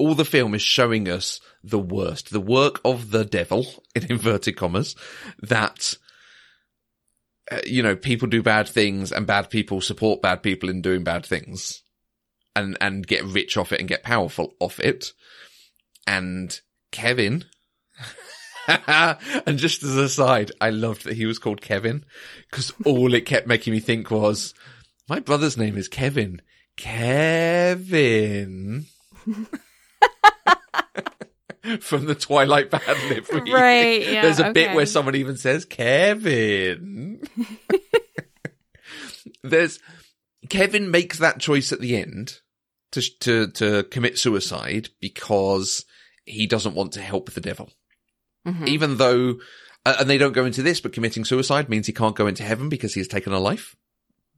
All 0.00 0.14
the 0.14 0.24
film 0.24 0.54
is 0.54 0.62
showing 0.62 1.08
us 1.08 1.40
the 1.62 1.78
worst, 1.78 2.30
the 2.30 2.40
work 2.40 2.80
of 2.84 3.10
the 3.10 3.24
devil, 3.24 3.84
in 3.94 4.10
inverted 4.10 4.56
commas, 4.56 4.96
that 5.42 5.94
uh, 7.50 7.60
you 7.66 7.82
know, 7.82 7.96
people 7.96 8.28
do 8.28 8.42
bad 8.42 8.68
things 8.68 9.12
and 9.12 9.26
bad 9.26 9.50
people 9.50 9.80
support 9.80 10.22
bad 10.22 10.42
people 10.42 10.68
in 10.68 10.80
doing 10.80 11.02
bad 11.02 11.26
things 11.26 11.82
and, 12.54 12.78
and 12.80 13.06
get 13.06 13.24
rich 13.24 13.56
off 13.56 13.72
it 13.72 13.80
and 13.80 13.88
get 13.88 14.04
powerful 14.04 14.54
off 14.60 14.78
it. 14.78 15.12
And 16.06 16.58
Kevin. 16.92 17.44
and 18.68 19.58
just 19.58 19.82
as 19.82 19.96
a 19.96 20.08
side, 20.08 20.52
I 20.60 20.70
loved 20.70 21.04
that 21.04 21.16
he 21.16 21.26
was 21.26 21.40
called 21.40 21.60
Kevin 21.60 22.04
because 22.48 22.72
all 22.84 23.12
it 23.14 23.26
kept 23.26 23.48
making 23.48 23.72
me 23.72 23.80
think 23.80 24.10
was, 24.10 24.54
my 25.08 25.18
brother's 25.18 25.56
name 25.56 25.76
is 25.76 25.88
Kevin. 25.88 26.40
Kevin. 26.76 28.86
From 31.80 32.06
the 32.06 32.14
Twilight 32.14 32.70
Bad 32.70 32.96
Lip. 33.08 33.26
Right, 33.32 34.02
yeah, 34.02 34.22
There's 34.22 34.38
a 34.38 34.52
bit 34.52 34.74
where 34.74 34.86
someone 34.86 35.14
even 35.14 35.36
says, 35.36 35.64
Kevin. 35.64 37.20
There's, 39.42 39.78
Kevin 40.48 40.90
makes 40.90 41.18
that 41.18 41.38
choice 41.38 41.72
at 41.72 41.80
the 41.80 41.96
end 41.96 42.38
to, 42.92 43.02
to, 43.20 43.48
to 43.48 43.82
commit 43.84 44.18
suicide 44.18 44.88
because 45.00 45.84
he 46.24 46.46
doesn't 46.46 46.74
want 46.74 46.92
to 46.92 47.02
help 47.02 47.32
the 47.32 47.40
devil. 47.40 47.70
Mhm. 48.46 48.66
Even 48.66 48.96
though, 48.96 49.36
and 49.84 50.08
they 50.08 50.18
don't 50.18 50.32
go 50.32 50.46
into 50.46 50.62
this, 50.62 50.80
but 50.80 50.94
committing 50.94 51.26
suicide 51.26 51.68
means 51.68 51.86
he 51.86 51.92
can't 51.92 52.16
go 52.16 52.26
into 52.26 52.42
heaven 52.42 52.70
because 52.70 52.94
he's 52.94 53.08
taken 53.08 53.34
a 53.34 53.40
life. 53.40 53.76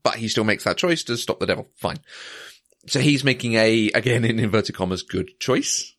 But 0.03 0.15
he 0.15 0.27
still 0.27 0.43
makes 0.43 0.65
that 0.65 0.77
choice 0.77 1.03
to 1.05 1.15
stop 1.15 1.39
the 1.39 1.45
devil. 1.45 1.69
Fine. 1.75 1.99
So 2.87 2.99
he's 2.99 3.23
making 3.23 3.53
a, 3.53 3.91
again, 3.91 4.25
in 4.25 4.39
inverted 4.39 4.75
commas, 4.75 5.03
good 5.03 5.39
choice 5.39 5.92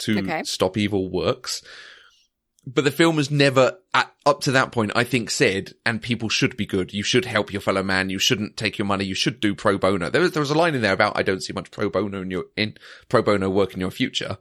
to 0.00 0.18
Okay. 0.20 0.42
stop 0.44 0.76
evil 0.76 1.10
works. 1.10 1.62
But 2.66 2.84
the 2.84 2.90
film 2.90 3.16
has 3.16 3.30
never, 3.30 3.78
at, 3.94 4.12
up 4.26 4.42
to 4.42 4.52
that 4.52 4.70
point, 4.70 4.92
I 4.94 5.02
think 5.02 5.30
said, 5.30 5.72
and 5.86 6.00
people 6.02 6.28
should 6.28 6.58
be 6.58 6.66
good. 6.66 6.92
You 6.92 7.02
should 7.02 7.24
help 7.24 7.52
your 7.52 7.62
fellow 7.62 7.82
man. 7.82 8.10
You 8.10 8.18
shouldn't 8.18 8.58
take 8.58 8.76
your 8.78 8.84
money. 8.84 9.06
You 9.06 9.14
should 9.14 9.40
do 9.40 9.54
pro 9.54 9.78
bono. 9.78 10.10
There 10.10 10.20
was, 10.20 10.32
there 10.32 10.42
was 10.42 10.50
a 10.50 10.58
line 10.58 10.74
in 10.74 10.82
there 10.82 10.92
about, 10.92 11.16
I 11.18 11.22
don't 11.22 11.42
see 11.42 11.54
much 11.54 11.70
pro 11.70 11.88
bono 11.88 12.20
in 12.20 12.30
your, 12.30 12.44
in 12.58 12.76
pro 13.08 13.22
bono 13.22 13.48
work 13.48 13.72
in 13.72 13.80
your 13.80 13.90
future. 13.90 14.36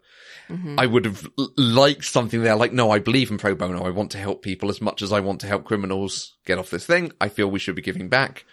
Mhm. 0.49 0.75
I 0.77 0.85
would 0.85 1.05
have 1.05 1.27
liked 1.57 2.03
something 2.03 2.43
there 2.43 2.55
like, 2.57 2.73
no, 2.73 2.91
I 2.91 2.99
believe 2.99 3.31
in 3.31 3.37
pro 3.37 3.55
bono. 3.55 3.83
I 3.83 3.89
want 3.89 4.11
to 4.11 4.17
help 4.17 4.41
people 4.43 4.69
as 4.69 4.81
much 4.81 5.01
as 5.01 5.13
I 5.13 5.21
want 5.21 5.39
to 5.41 5.47
help 5.47 5.63
criminals 5.63 6.35
get 6.45 6.57
off 6.57 6.71
this 6.71 6.85
thing. 6.85 7.13
I 7.21 7.29
feel 7.29 7.49
we 7.49 7.59
should 7.59 7.75
be 7.75 7.81
giving 7.81 8.09
back. 8.09 8.43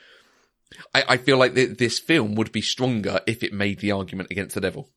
I, 0.94 1.04
I 1.08 1.16
feel 1.16 1.38
like 1.38 1.54
th- 1.54 1.76
this 1.76 1.98
film 1.98 2.36
would 2.36 2.52
be 2.52 2.60
stronger 2.62 3.20
if 3.26 3.42
it 3.42 3.52
made 3.52 3.80
the 3.80 3.92
argument 3.92 4.30
against 4.30 4.54
the 4.54 4.60
devil. 4.60 4.90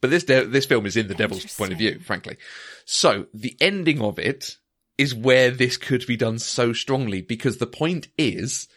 But 0.00 0.10
this 0.10 0.24
de- 0.24 0.46
this 0.46 0.66
film 0.66 0.86
is 0.86 0.96
in 0.96 1.08
the 1.08 1.14
devil's 1.14 1.54
point 1.56 1.72
of 1.72 1.78
view, 1.78 2.00
frankly. 2.00 2.36
So 2.84 3.26
the 3.32 3.56
ending 3.60 4.00
of 4.00 4.18
it 4.18 4.56
is 4.98 5.14
where 5.14 5.50
this 5.50 5.76
could 5.76 6.06
be 6.06 6.16
done 6.16 6.38
so 6.38 6.72
strongly 6.72 7.20
because 7.20 7.58
the 7.58 7.66
point 7.66 8.08
is, 8.16 8.68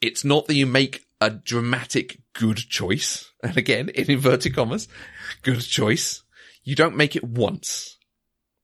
it's 0.00 0.24
not 0.24 0.46
that 0.46 0.54
you 0.54 0.66
make 0.66 1.06
a 1.20 1.30
dramatic 1.30 2.20
good 2.32 2.56
choice. 2.56 3.30
And 3.44 3.58
again, 3.58 3.90
in 3.90 4.10
inverted 4.10 4.54
commas, 4.54 4.88
good 5.42 5.60
choice. 5.60 6.22
You 6.62 6.74
don't 6.74 6.96
make 6.96 7.14
it 7.14 7.22
once 7.22 7.98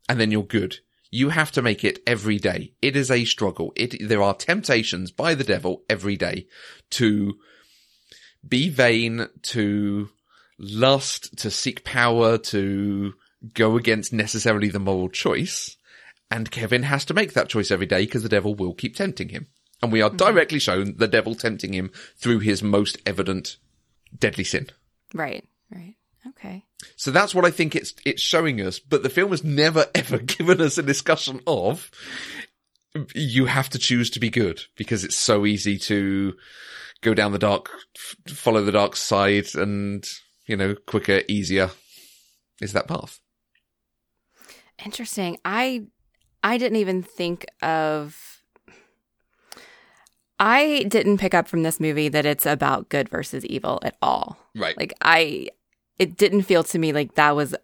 and 0.09 0.19
then 0.19 0.31
you're 0.33 0.43
good. 0.43 0.79
You 1.11 1.29
have 1.29 1.53
to 1.53 1.63
make 1.63 1.85
it 1.85 2.01
every 2.07 2.39
day. 2.39 2.73
It 2.81 2.97
is 2.97 3.11
a 3.11 3.25
struggle. 3.25 3.73
It, 3.77 4.09
there 4.09 4.23
are 4.23 4.35
temptations 4.35 5.13
by 5.13 5.35
the 5.35 5.45
devil 5.45 5.83
every 5.89 6.17
day 6.17 6.47
to 6.91 7.35
be 8.47 8.71
vain, 8.71 9.29
to 9.43 10.09
lust, 10.61 11.37
to 11.39 11.51
seek 11.51 11.85
power, 11.85 12.39
to 12.39 13.15
go 13.55 13.77
against 13.77 14.13
necessarily 14.13 14.69
the 14.69 14.79
moral 14.79 15.09
choice. 15.09 15.77
And 16.31 16.51
Kevin 16.51 16.85
has 16.85 17.05
to 17.07 17.15
make 17.15 17.33
that 17.33 17.49
choice 17.49 17.71
every 17.71 17.87
day 17.87 18.05
because 18.05 18.23
the 18.23 18.29
devil 18.29 18.55
will 18.55 18.75
keep 18.75 18.95
tempting 18.95 19.31
him. 19.31 19.49
And 19.83 19.91
we 19.91 20.03
are 20.03 20.11
mm-hmm. 20.11 20.19
directly 20.19 20.59
shown 20.59 20.97
the 20.97 21.09
devil 21.09 21.35
tempting 21.35 21.73
him 21.73 21.91
through 22.17 22.41
his 22.41 22.63
most 22.63 22.99
evident 23.07 23.57
deadly 24.17 24.45
sin. 24.45 24.69
Right, 25.15 25.49
right. 25.75 25.97
Okay. 26.29 26.65
So 26.97 27.11
that's 27.11 27.35
what 27.35 27.47
I 27.47 27.51
think 27.51 27.75
it's 27.75 27.95
it's 28.05 28.23
showing 28.23 28.61
us. 28.61 28.79
But 28.79 29.03
the 29.03 29.09
film 29.09 29.31
has 29.31 29.43
never 29.43 29.87
ever 29.95 30.19
given 30.19 30.61
us 30.61 30.79
a 30.79 30.83
discussion 30.83 31.41
of 31.47 31.91
you 33.15 33.47
have 33.47 33.71
to 33.71 33.79
choose 33.79 34.11
to 34.11 34.21
be 34.21 34.31
good 34.31 34.63
because 34.77 35.05
it's 35.05 35.17
so 35.17 35.47
easy 35.47 35.79
to 35.79 36.35
go 37.03 37.15
down 37.15 37.33
the 37.33 37.39
dark, 37.39 37.71
f- 37.97 38.35
follow 38.35 38.63
the 38.63 38.73
dark 38.73 38.97
side, 38.97 39.47
and 39.55 40.05
you 40.51 40.57
know 40.57 40.75
quicker, 40.75 41.23
easier 41.29 41.71
is 42.61 42.73
that 42.73 42.89
path. 42.89 43.21
Interesting. 44.85 45.39
I 45.45 45.87
I 46.43 46.59
didn't 46.59 46.79
even 46.79 47.03
think 47.05 47.47
of 47.63 48.43
I 50.41 50.85
didn't 50.89 51.19
pick 51.19 51.35
up 51.35 51.47
from 51.47 51.63
this 51.63 51.79
movie 51.79 52.09
that 52.09 52.27
it's 52.27 52.47
about 52.47 52.89
good 52.89 53.09
versus 53.09 53.45
evil 53.47 53.79
at 53.83 53.97
all. 54.03 54.39
Right. 54.57 54.77
Like 54.77 54.93
I 55.01 55.51
it 55.99 56.17
didn't 56.17 56.43
feel 56.43 56.65
to 56.65 56.79
me 56.79 56.93
like 56.93 57.15
that 57.15 57.37
was 57.37 57.55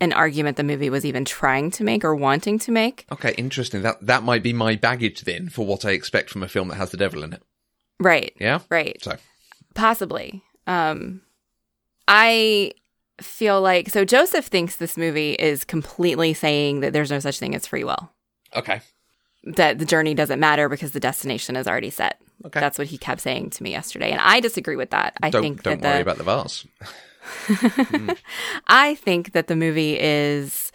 an 0.00 0.12
argument 0.12 0.56
the 0.56 0.64
movie 0.64 0.90
was 0.90 1.04
even 1.04 1.24
trying 1.24 1.70
to 1.70 1.84
make 1.84 2.04
or 2.04 2.16
wanting 2.16 2.58
to 2.58 2.72
make. 2.72 3.06
Okay, 3.12 3.34
interesting. 3.38 3.82
That 3.82 4.04
that 4.04 4.24
might 4.24 4.42
be 4.42 4.52
my 4.52 4.74
baggage 4.74 5.20
then 5.20 5.50
for 5.50 5.64
what 5.64 5.84
I 5.84 5.90
expect 5.90 6.30
from 6.30 6.42
a 6.42 6.48
film 6.48 6.66
that 6.68 6.76
has 6.76 6.90
the 6.90 6.96
devil 6.96 7.22
in 7.22 7.32
it. 7.32 7.42
Right. 8.00 8.32
Yeah. 8.40 8.58
Right. 8.70 9.00
So 9.04 9.18
Possibly. 9.74 10.42
Um 10.66 11.20
I 12.08 12.72
feel 13.20 13.60
like 13.60 13.88
so 13.90 14.04
Joseph 14.04 14.46
thinks 14.46 14.76
this 14.76 14.96
movie 14.96 15.32
is 15.32 15.64
completely 15.64 16.34
saying 16.34 16.80
that 16.80 16.92
there's 16.92 17.10
no 17.10 17.20
such 17.20 17.38
thing 17.38 17.54
as 17.54 17.66
free 17.66 17.84
will. 17.84 18.10
okay, 18.56 18.80
That 19.44 19.78
the 19.78 19.84
journey 19.84 20.14
doesn't 20.14 20.40
matter 20.40 20.68
because 20.68 20.92
the 20.92 21.00
destination 21.00 21.54
is 21.56 21.66
already 21.68 21.90
set. 21.90 22.20
okay. 22.44 22.60
That's 22.60 22.76
what 22.78 22.88
he 22.88 22.98
kept 22.98 23.20
saying 23.20 23.50
to 23.50 23.62
me 23.62 23.70
yesterday. 23.70 24.10
And 24.10 24.20
I 24.20 24.40
disagree 24.40 24.76
with 24.76 24.90
that. 24.90 25.14
I 25.22 25.30
don't 25.30 25.42
think 25.42 25.62
don't 25.62 25.80
that 25.82 25.94
worry 25.94 26.02
the 26.02 26.10
about 26.12 26.18
the 26.18 26.24
vase. 26.24 28.16
I 28.66 28.94
think 28.96 29.32
that 29.32 29.46
the 29.46 29.56
movie 29.56 29.98
is 29.98 30.72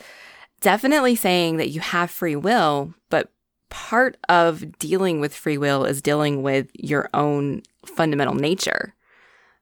definitely 0.61 1.15
saying 1.15 1.57
that 1.57 1.69
you 1.69 1.79
have 1.81 2.09
free 2.09 2.35
will, 2.35 2.93
but 3.09 3.31
part 3.69 4.17
of 4.29 4.79
dealing 4.79 5.19
with 5.19 5.33
free 5.35 5.57
will 5.57 5.85
is 5.85 6.01
dealing 6.01 6.41
with 6.41 6.69
your 6.73 7.09
own 7.13 7.61
fundamental 7.85 8.33
nature 8.33 8.95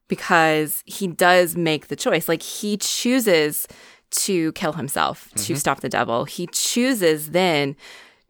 because 0.07 0.83
he 0.85 1.07
does 1.07 1.55
make 1.55 1.87
the 1.87 1.95
choice. 1.95 2.27
Like 2.27 2.41
he 2.41 2.77
chooses 2.77 3.67
to 4.09 4.51
kill 4.53 4.73
himself 4.73 5.29
to 5.35 5.55
stop 5.55 5.81
the 5.81 5.89
devil. 5.89 6.25
He 6.25 6.47
chooses 6.47 7.31
then 7.31 7.75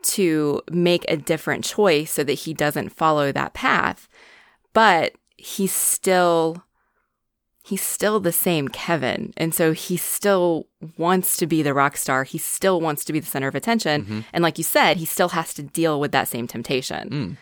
to 0.03 0.61
make 0.71 1.05
a 1.07 1.17
different 1.17 1.63
choice 1.63 2.11
so 2.11 2.23
that 2.23 2.33
he 2.33 2.53
doesn't 2.53 2.89
follow 2.89 3.31
that 3.31 3.53
path. 3.53 4.07
But 4.73 5.13
he's 5.37 5.73
still 5.73 6.63
he's 7.63 7.81
still 7.81 8.19
the 8.19 8.31
same 8.31 8.69
Kevin. 8.69 9.33
And 9.35 9.53
so 9.53 9.73
he 9.73 9.97
still 9.97 10.67
wants 10.97 11.35
to 11.37 11.45
be 11.45 11.61
the 11.61 11.73
rock 11.73 11.97
star. 11.97 12.23
He 12.23 12.37
still 12.37 12.79
wants 12.79 13.03
to 13.05 13.13
be 13.13 13.19
the 13.19 13.25
center 13.25 13.49
of 13.49 13.55
attention. 13.55 14.25
And 14.31 14.41
like 14.41 14.57
you 14.57 14.63
said, 14.63 14.97
he 14.97 15.05
still 15.05 15.29
has 15.29 15.53
to 15.55 15.63
deal 15.63 15.99
with 15.99 16.13
that 16.13 16.29
same 16.29 16.47
temptation. 16.47 17.09
Mm. 17.09 17.37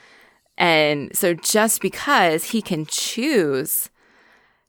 And 0.57 1.15
so 1.15 1.35
just 1.35 1.79
because 1.79 2.45
he 2.45 2.61
can 2.61 2.85
choose 2.87 3.89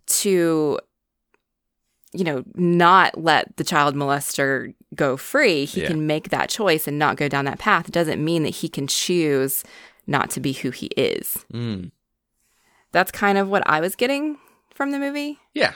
to 0.07 0.79
you 2.13 2.25
know, 2.25 2.43
not 2.55 3.21
let 3.23 3.55
the 3.59 3.65
child 3.65 3.95
molester 3.95 4.73
go 4.95 5.19
free, 5.19 5.67
he 5.67 5.83
Yeah. 5.83 5.89
can 5.89 6.07
make 6.07 6.31
that 6.31 6.49
choice 6.49 6.87
and 6.89 6.99
not 6.99 7.17
go 7.19 7.29
down 7.29 7.45
that 7.45 7.59
path. 7.59 7.91
doesn't 7.91 8.25
mean 8.25 8.43
that 8.45 8.55
he 8.57 8.71
can 8.71 8.87
choose 8.87 9.63
not 10.07 10.31
to 10.31 10.41
be 10.41 10.55
who 10.55 10.71
he 10.71 10.87
is. 10.97 11.45
Mm. 11.53 11.91
That's 12.93 13.11
kind 13.11 13.37
of 13.37 13.49
what 13.51 13.69
I 13.69 13.81
was 13.81 13.97
getting 13.97 14.39
from 14.73 14.93
the 14.93 14.99
movie. 14.99 15.39
Yeah. 15.53 15.75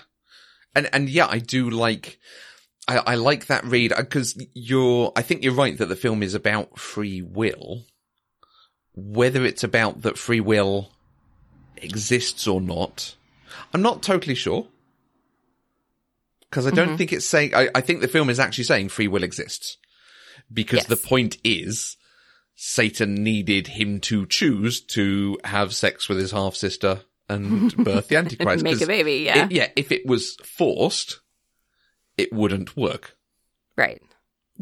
And, 0.75 0.89
and 0.95 1.11
yeah, 1.11 1.27
I 1.29 1.41
do 1.41 1.69
like, 1.69 2.19
I, 2.89 2.99
I 2.99 3.15
like 3.17 3.47
that 3.47 3.65
read 3.65 3.93
because 3.95 4.41
you're, 4.55 5.13
I 5.17 5.21
think 5.23 5.43
you're 5.43 5.53
right 5.53 5.77
that 5.77 5.87
the 5.91 5.97
film 5.97 6.23
is 6.23 6.33
about 6.35 6.79
free 6.79 7.21
will. 7.21 7.85
Whether 8.95 9.45
it's 9.45 9.65
about 9.65 10.03
that 10.03 10.17
free 10.17 10.41
will 10.41 10.93
exists 11.77 12.47
or 12.47 12.61
not, 12.63 13.17
I'm 13.75 13.83
not 13.83 14.03
totally 14.03 14.35
sure. 14.35 14.67
Because 16.49 16.67
I 16.67 16.71
don't 16.71 16.97
think 16.97 17.13
it's 17.13 17.27
saying, 17.27 17.55
I, 17.55 17.69
I 17.75 17.81
think 17.81 18.01
the 18.01 18.09
film 18.09 18.29
is 18.29 18.41
actually 18.41 18.65
saying 18.65 18.89
free 18.89 19.07
will 19.09 19.23
exists. 19.23 19.77
Because 20.53 20.79
Yes. 20.81 20.87
the 20.89 20.97
point 20.97 21.37
is, 21.45 21.97
Satan 22.57 23.15
needed 23.15 23.69
him 23.69 24.01
to 24.01 24.27
choose 24.27 24.81
to 24.81 25.39
have 25.45 25.73
sex 25.75 26.09
with 26.09 26.19
his 26.19 26.33
half 26.33 26.57
sister 26.57 27.03
and 27.29 27.75
birth 27.85 28.09
the 28.09 28.17
Antichrist. 28.17 28.65
Make 28.65 28.81
a 28.81 28.87
baby, 28.87 29.19
yeah. 29.19 29.45
it- 29.45 29.53
yeah, 29.53 29.69
if 29.77 29.93
it 29.93 30.07
was 30.07 30.35
forced, 30.45 31.21
it 32.19 32.33
wouldn't 32.33 32.77
work. 32.77 33.17
right. 33.77 34.03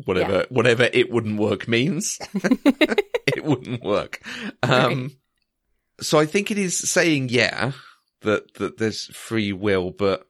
Whatever, 0.04 0.46
whatever 0.48 0.88
it 0.92 1.10
wouldn't 1.10 1.40
work 1.40 1.66
means, 1.66 2.20
it 2.34 3.42
wouldn't 3.42 3.82
work. 3.82 4.20
Um, 4.62 5.16
so 6.00 6.20
I 6.20 6.26
think 6.26 6.52
it 6.52 6.58
is 6.58 6.78
saying, 6.78 7.30
yeah, 7.30 7.72
that, 8.22 8.54
that 8.54 8.78
there's 8.78 9.06
free 9.06 9.52
will, 9.52 9.90
but 9.90 10.26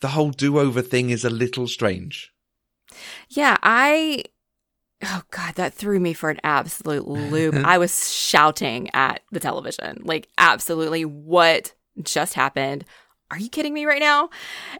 the 0.00 0.08
whole 0.08 0.30
do-over 0.30 0.82
thing 0.82 1.10
is 1.10 1.24
a 1.24 1.30
little 1.30 1.66
strange. 1.66 2.32
Yeah, 3.28 3.56
I 3.62 4.24
Oh 5.02 5.22
god, 5.30 5.54
that 5.54 5.72
threw 5.72 5.98
me 5.98 6.12
for 6.12 6.28
an 6.28 6.40
absolute 6.44 7.08
loop. 7.08 7.54
I 7.64 7.78
was 7.78 8.12
shouting 8.12 8.90
at 8.92 9.22
the 9.32 9.40
television. 9.40 10.02
Like 10.02 10.28
absolutely 10.36 11.04
what 11.04 11.72
just 12.02 12.34
happened? 12.34 12.84
are 13.30 13.38
you 13.38 13.48
kidding 13.48 13.72
me 13.72 13.86
right 13.86 14.00
now? 14.00 14.28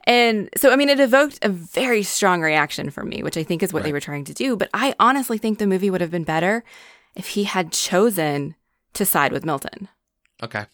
And 0.05 0.49
so, 0.57 0.73
I 0.73 0.77
mean, 0.77 0.89
it 0.89 1.01
evoked 1.01 1.39
a 1.43 1.49
very 1.49 2.03
strong 2.03 2.43
reaction 2.43 2.91
from 2.91 3.09
me, 3.09 3.23
which 3.23 3.37
I 3.37 3.45
think 3.45 3.63
is 3.63 3.73
what 3.73 3.85
they 3.85 3.93
were 3.93 4.01
trying 4.01 4.25
to 4.25 4.35
do. 4.35 4.57
But 4.57 4.71
I 4.75 4.95
honestly 4.99 5.39
think 5.39 5.59
the 5.59 5.67
movie 5.67 5.91
would 5.91 6.01
have 6.01 6.11
been 6.11 6.25
better 6.25 6.65
if 7.15 7.29
he 7.29 7.45
had 7.45 7.73
chosen 7.73 8.57
to 8.95 9.05
side 9.05 9.33
with 9.33 9.45
Milton. 9.45 9.89
Okay. 10.43 10.67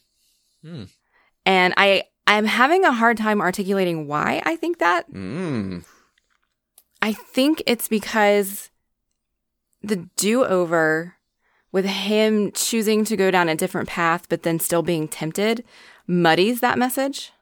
And 1.44 1.74
I, 1.76 2.04
I'm 2.26 2.44
having 2.44 2.84
a 2.84 2.92
hard 2.92 3.16
time 3.16 3.40
articulating 3.40 4.08
why 4.08 4.42
I 4.44 4.56
think 4.56 4.78
that. 4.78 5.10
Mm. 5.12 5.84
I 7.00 7.12
think 7.12 7.62
it's 7.66 7.88
because 7.88 8.70
the 9.82 10.08
do 10.16 10.44
over 10.44 11.14
with 11.72 11.84
him 11.84 12.52
choosing 12.52 13.04
to 13.04 13.16
go 13.16 13.30
down 13.30 13.48
a 13.48 13.54
different 13.54 13.88
path, 13.88 14.28
but 14.28 14.42
then 14.42 14.58
still 14.58 14.82
being 14.82 15.06
tempted, 15.08 15.62
muddies 16.06 16.60
that 16.60 16.78
message 16.78 17.32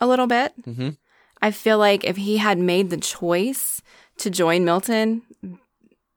a 0.00 0.06
little 0.06 0.26
bit. 0.26 0.52
hmm 0.64 0.90
I 1.42 1.50
feel 1.50 1.76
like 1.76 2.04
if 2.04 2.16
he 2.16 2.38
had 2.38 2.58
made 2.58 2.88
the 2.88 2.96
choice 2.96 3.82
to 4.16 4.30
join 4.30 4.64
Milton, 4.64 5.22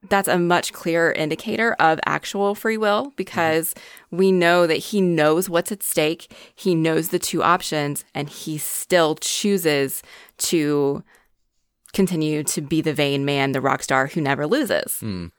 that's 0.09 0.27
a 0.27 0.37
much 0.37 0.73
clearer 0.73 1.11
indicator 1.11 1.73
of 1.79 1.99
actual 2.05 2.53
free 2.55 2.77
will 2.77 3.13
because 3.15 3.73
we 4.11 4.31
know 4.31 4.67
that 4.67 4.75
he 4.77 5.01
knows 5.01 5.49
what's 5.49 5.71
at 5.71 5.81
stake. 5.83 6.31
He 6.55 6.75
knows 6.75 7.09
the 7.09 7.19
two 7.19 7.41
options 7.43 8.05
and 8.13 8.29
he 8.29 8.57
still 8.57 9.15
chooses 9.15 10.03
to 10.37 11.03
continue 11.93 12.43
to 12.43 12.61
be 12.61 12.81
the 12.81 12.93
vain 12.93 13.25
man, 13.25 13.53
the 13.53 13.61
rock 13.61 13.81
star 13.81 14.07
who 14.07 14.21
never 14.21 14.45
loses. 14.45 14.99
Mm. 15.01 15.31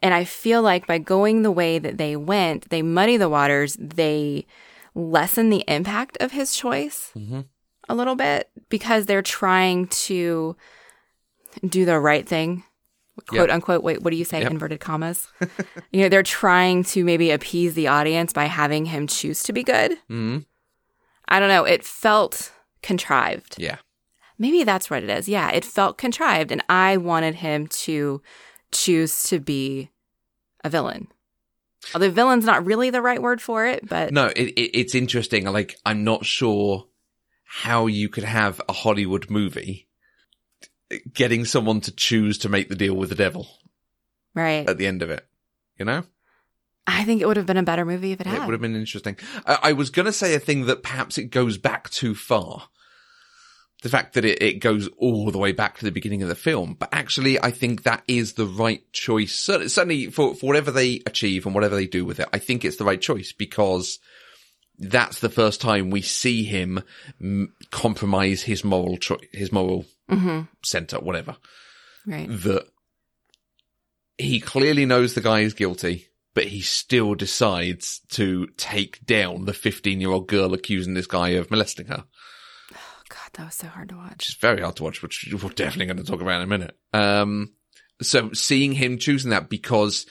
And 0.00 0.14
I 0.14 0.24
feel 0.24 0.62
like 0.62 0.86
by 0.86 0.98
going 0.98 1.42
the 1.42 1.50
way 1.50 1.78
that 1.78 1.98
they 1.98 2.14
went, 2.14 2.68
they 2.70 2.82
muddy 2.82 3.16
the 3.16 3.28
waters, 3.28 3.76
they 3.80 4.46
lessen 4.94 5.48
the 5.50 5.64
impact 5.66 6.16
of 6.20 6.32
his 6.32 6.54
choice 6.54 7.10
Mhm. 7.16 7.46
a 7.88 7.94
little 7.94 8.14
bit 8.16 8.50
because 8.68 9.06
they're 9.06 9.22
trying 9.22 9.86
to 9.88 10.56
do 11.66 11.84
the 11.84 11.98
right 11.98 12.28
thing, 12.28 12.64
quote 13.28 13.48
Yep. 13.48 13.54
unquote. 13.54 13.82
Wait, 13.84 14.02
what 14.02 14.10
do 14.10 14.16
you 14.16 14.24
say? 14.24 14.40
Yep. 14.40 14.50
Inverted 14.50 14.80
commas. 14.80 15.28
you 15.92 16.00
know, 16.02 16.08
they're 16.08 16.22
trying 16.22 16.82
to 16.84 17.04
maybe 17.04 17.30
appease 17.30 17.74
the 17.74 17.86
audience 17.88 18.32
by 18.32 18.44
having 18.46 18.86
him 18.86 19.06
choose 19.06 19.42
to 19.44 19.52
be 19.52 19.62
good. 19.62 19.96
Mm. 20.10 20.44
I 21.28 21.38
don't 21.40 21.48
know. 21.48 21.64
It 21.64 21.84
felt 21.84 22.52
contrived. 22.82 23.56
Yeah. 23.58 23.76
Maybe 24.38 24.64
that's 24.64 24.88
what 24.88 25.02
it 25.02 25.10
is. 25.10 25.28
Yeah, 25.28 25.50
it 25.50 25.64
felt 25.64 25.98
contrived, 25.98 26.52
and 26.52 26.62
I 26.68 26.96
wanted 26.96 27.34
him 27.34 27.66
to 27.66 28.22
choose 28.70 29.24
to 29.24 29.40
be 29.40 29.90
a 30.62 30.70
villain. 30.70 31.08
Although 31.92 32.10
villain's 32.10 32.44
not 32.44 32.64
really 32.64 32.90
the 32.90 33.02
right 33.02 33.20
word 33.20 33.40
for 33.42 33.66
it, 33.66 33.88
but 33.88 34.12
No, 34.12 34.26
it, 34.26 34.50
it, 34.50 34.78
it's 34.78 34.94
interesting. 34.94 35.44
Like, 35.46 35.76
I'm 35.84 36.04
not 36.04 36.24
sure 36.24 36.86
how 37.44 37.86
you 37.88 38.08
could 38.08 38.24
have 38.24 38.60
a 38.68 38.72
Hollywood 38.72 39.28
movie 39.28 39.87
getting 41.12 41.44
someone 41.44 41.80
to 41.82 41.92
choose 41.92 42.38
to 42.38 42.48
make 42.48 42.68
the 42.68 42.76
deal 42.76 42.94
with 42.94 43.08
the 43.08 43.14
devil 43.14 43.46
right. 44.34 44.68
at 44.68 44.78
the 44.78 44.86
end 44.86 45.02
of 45.02 45.10
it. 45.10 45.26
You 45.78 45.84
know? 45.84 46.04
I 46.86 47.04
think 47.04 47.20
it 47.20 47.26
would 47.26 47.36
have 47.36 47.46
been 47.46 47.58
a 47.58 47.62
better 47.62 47.84
movie 47.84 48.12
if 48.12 48.20
it 48.20 48.26
had. 48.26 48.42
It 48.42 48.46
would 48.46 48.52
have 48.52 48.62
been 48.62 48.74
interesting. 48.74 49.16
I, 49.46 49.58
I 49.64 49.72
was 49.74 49.90
going 49.90 50.06
to 50.06 50.12
say 50.12 50.34
a 50.34 50.40
thing 50.40 50.66
that 50.66 50.82
perhaps 50.82 51.18
it 51.18 51.24
goes 51.24 51.58
back 51.58 51.90
too 51.90 52.14
far. 52.14 52.68
The 53.82 53.90
fact 53.90 54.14
that 54.14 54.24
it, 54.24 54.42
it 54.42 54.54
goes 54.54 54.88
all 54.96 55.30
the 55.30 55.38
way 55.38 55.52
back 55.52 55.78
to 55.78 55.84
the 55.84 55.92
beginning 55.92 56.22
of 56.22 56.28
the 56.28 56.34
film, 56.34 56.74
but 56.78 56.88
actually 56.90 57.40
I 57.40 57.52
think 57.52 57.82
that 57.82 58.02
is 58.08 58.32
the 58.32 58.46
right 58.46 58.82
choice. 58.92 59.34
Cer- 59.34 59.68
Certainly 59.68 60.06
for, 60.10 60.34
for 60.34 60.46
whatever 60.46 60.72
they 60.72 61.00
achieve 61.06 61.46
and 61.46 61.54
whatever 61.54 61.76
they 61.76 61.86
do 61.86 62.04
with 62.04 62.18
it, 62.18 62.28
I 62.32 62.38
think 62.38 62.64
it's 62.64 62.78
the 62.78 62.84
right 62.84 63.00
choice 63.00 63.32
because 63.32 64.00
that's 64.78 65.20
the 65.20 65.28
first 65.28 65.60
time 65.60 65.90
we 65.90 66.02
see 66.02 66.42
him 66.42 66.82
compromise 67.70 68.42
his 68.42 68.64
moral 68.64 68.96
choice, 68.96 69.26
his 69.32 69.52
moral 69.52 69.84
hmm 70.08 70.42
center, 70.64 70.98
whatever. 70.98 71.36
Right. 72.06 72.28
That 72.28 72.66
he 74.16 74.40
clearly 74.40 74.86
knows 74.86 75.14
the 75.14 75.20
guy 75.20 75.40
is 75.40 75.54
guilty, 75.54 76.08
but 76.34 76.44
he 76.46 76.60
still 76.60 77.14
decides 77.14 78.00
to 78.10 78.46
take 78.56 79.04
down 79.06 79.44
the 79.44 79.52
15 79.52 80.00
year 80.00 80.10
old 80.10 80.26
girl 80.28 80.54
accusing 80.54 80.94
this 80.94 81.06
guy 81.06 81.30
of 81.30 81.50
molesting 81.50 81.86
her, 81.86 82.04
Oh, 82.72 83.02
God, 83.08 83.30
that 83.34 83.44
was 83.46 83.54
so 83.54 83.68
hard 83.68 83.88
to 83.90 83.96
watch. 83.96 84.12
which 84.18 84.28
is 84.30 84.34
very 84.36 84.60
hard 84.60 84.76
to 84.76 84.84
watch, 84.84 85.02
which 85.02 85.28
we're 85.32 85.48
definitely 85.50 85.86
going 85.86 85.96
to 85.98 86.04
talk 86.04 86.20
about 86.20 86.36
in 86.36 86.42
a 86.42 86.46
minute. 86.46 86.76
Um, 86.92 87.52
so 88.02 88.32
seeing 88.32 88.72
him 88.72 88.98
choosing 88.98 89.30
that 89.30 89.48
because, 89.48 90.06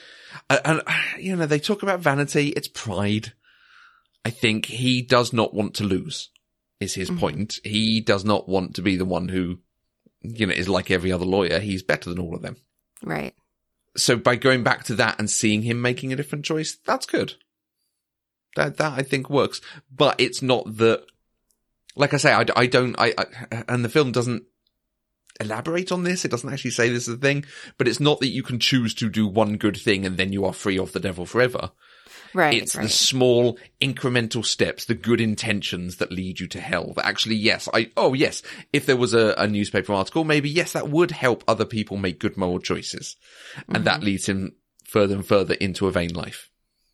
uh, 0.50 0.58
and, 0.64 0.82
uh, 0.86 0.92
you 1.18 1.36
know, 1.36 1.46
they 1.46 1.58
talk 1.60 1.82
about 1.82 2.00
vanity, 2.00 2.48
it's 2.48 2.68
pride. 2.68 3.32
I 4.24 4.30
think 4.30 4.66
he 4.66 5.02
does 5.02 5.32
not 5.32 5.54
want 5.54 5.74
to 5.76 5.84
lose 5.84 6.30
is 6.80 6.94
his 6.94 7.10
Mhm. 7.10 7.18
point. 7.18 7.60
He 7.64 8.00
does 8.00 8.24
not 8.24 8.48
want 8.48 8.74
to 8.76 8.82
be 8.82 8.96
the 8.96 9.04
one 9.04 9.28
who, 9.28 9.60
you 10.22 10.46
know, 10.46 10.52
is 10.52 10.68
like 10.68 10.90
every 10.90 11.12
other 11.12 11.24
lawyer. 11.24 11.58
He's 11.60 11.82
better 11.82 12.10
than 12.10 12.18
all 12.18 12.34
of 12.34 12.42
them. 12.42 12.56
Right. 13.02 13.34
so 13.96 14.16
by 14.16 14.36
going 14.36 14.64
back 14.64 14.84
to 14.84 14.94
that 14.96 15.18
and 15.18 15.30
seeing 15.30 15.62
him 15.62 15.80
making 15.80 16.12
a 16.12 16.16
different 16.16 16.44
choice, 16.44 16.76
that's 16.84 17.06
good. 17.06 17.34
That 18.56 18.76
that 18.78 18.98
I 18.98 19.02
think 19.02 19.30
works, 19.30 19.60
but 19.94 20.20
it's 20.20 20.42
not 20.42 20.78
that. 20.78 21.04
Like 21.94 22.14
I 22.14 22.16
say, 22.16 22.32
I, 22.32 22.44
I 22.56 22.66
don't. 22.66 22.96
I, 22.98 23.14
I 23.18 23.64
and 23.68 23.84
the 23.84 23.88
film 23.88 24.12
doesn't 24.12 24.44
elaborate 25.40 25.92
on 25.92 26.04
this. 26.04 26.24
It 26.24 26.30
doesn't 26.30 26.52
actually 26.52 26.72
say 26.72 26.88
this 26.88 27.08
is 27.08 27.14
a 27.14 27.18
thing, 27.18 27.44
but 27.76 27.86
it's 27.86 28.00
not 28.00 28.20
that 28.20 28.28
you 28.28 28.42
can 28.42 28.58
choose 28.58 28.94
to 28.94 29.08
do 29.08 29.26
one 29.26 29.56
good 29.56 29.76
thing 29.76 30.04
and 30.04 30.16
then 30.16 30.32
you 30.32 30.44
are 30.44 30.52
free 30.52 30.78
of 30.78 30.92
the 30.92 31.00
devil 31.00 31.26
forever. 31.26 31.70
Right. 32.34 32.62
it's 32.62 32.76
right. 32.76 32.82
the 32.82 32.88
small 32.88 33.58
incremental 33.80 34.44
steps, 34.44 34.84
the 34.84 34.94
good 34.94 35.20
intentions 35.20 35.96
that 35.96 36.12
lead 36.12 36.40
you 36.40 36.46
to 36.48 36.60
hell. 36.60 36.92
That 36.94 37.06
actually, 37.06 37.36
yes, 37.36 37.68
I, 37.72 37.90
oh 37.96 38.14
yes, 38.14 38.42
if 38.72 38.86
there 38.86 38.96
was 38.96 39.14
a, 39.14 39.34
a 39.38 39.46
newspaper 39.46 39.92
article, 39.92 40.24
maybe 40.24 40.48
yes, 40.48 40.72
that 40.72 40.88
would 40.88 41.10
help 41.10 41.44
other 41.46 41.64
people 41.64 41.96
make 41.96 42.20
good 42.20 42.36
moral 42.36 42.58
choices. 42.58 43.16
And 43.68 43.84
that 43.84 43.96
mm-hmm. 43.96 44.04
leads 44.04 44.28
him 44.28 44.56
further 44.84 45.14
and 45.14 45.26
further 45.26 45.54
into 45.54 45.86
a 45.86 45.92
vain 45.92 46.14
life. 46.14 46.50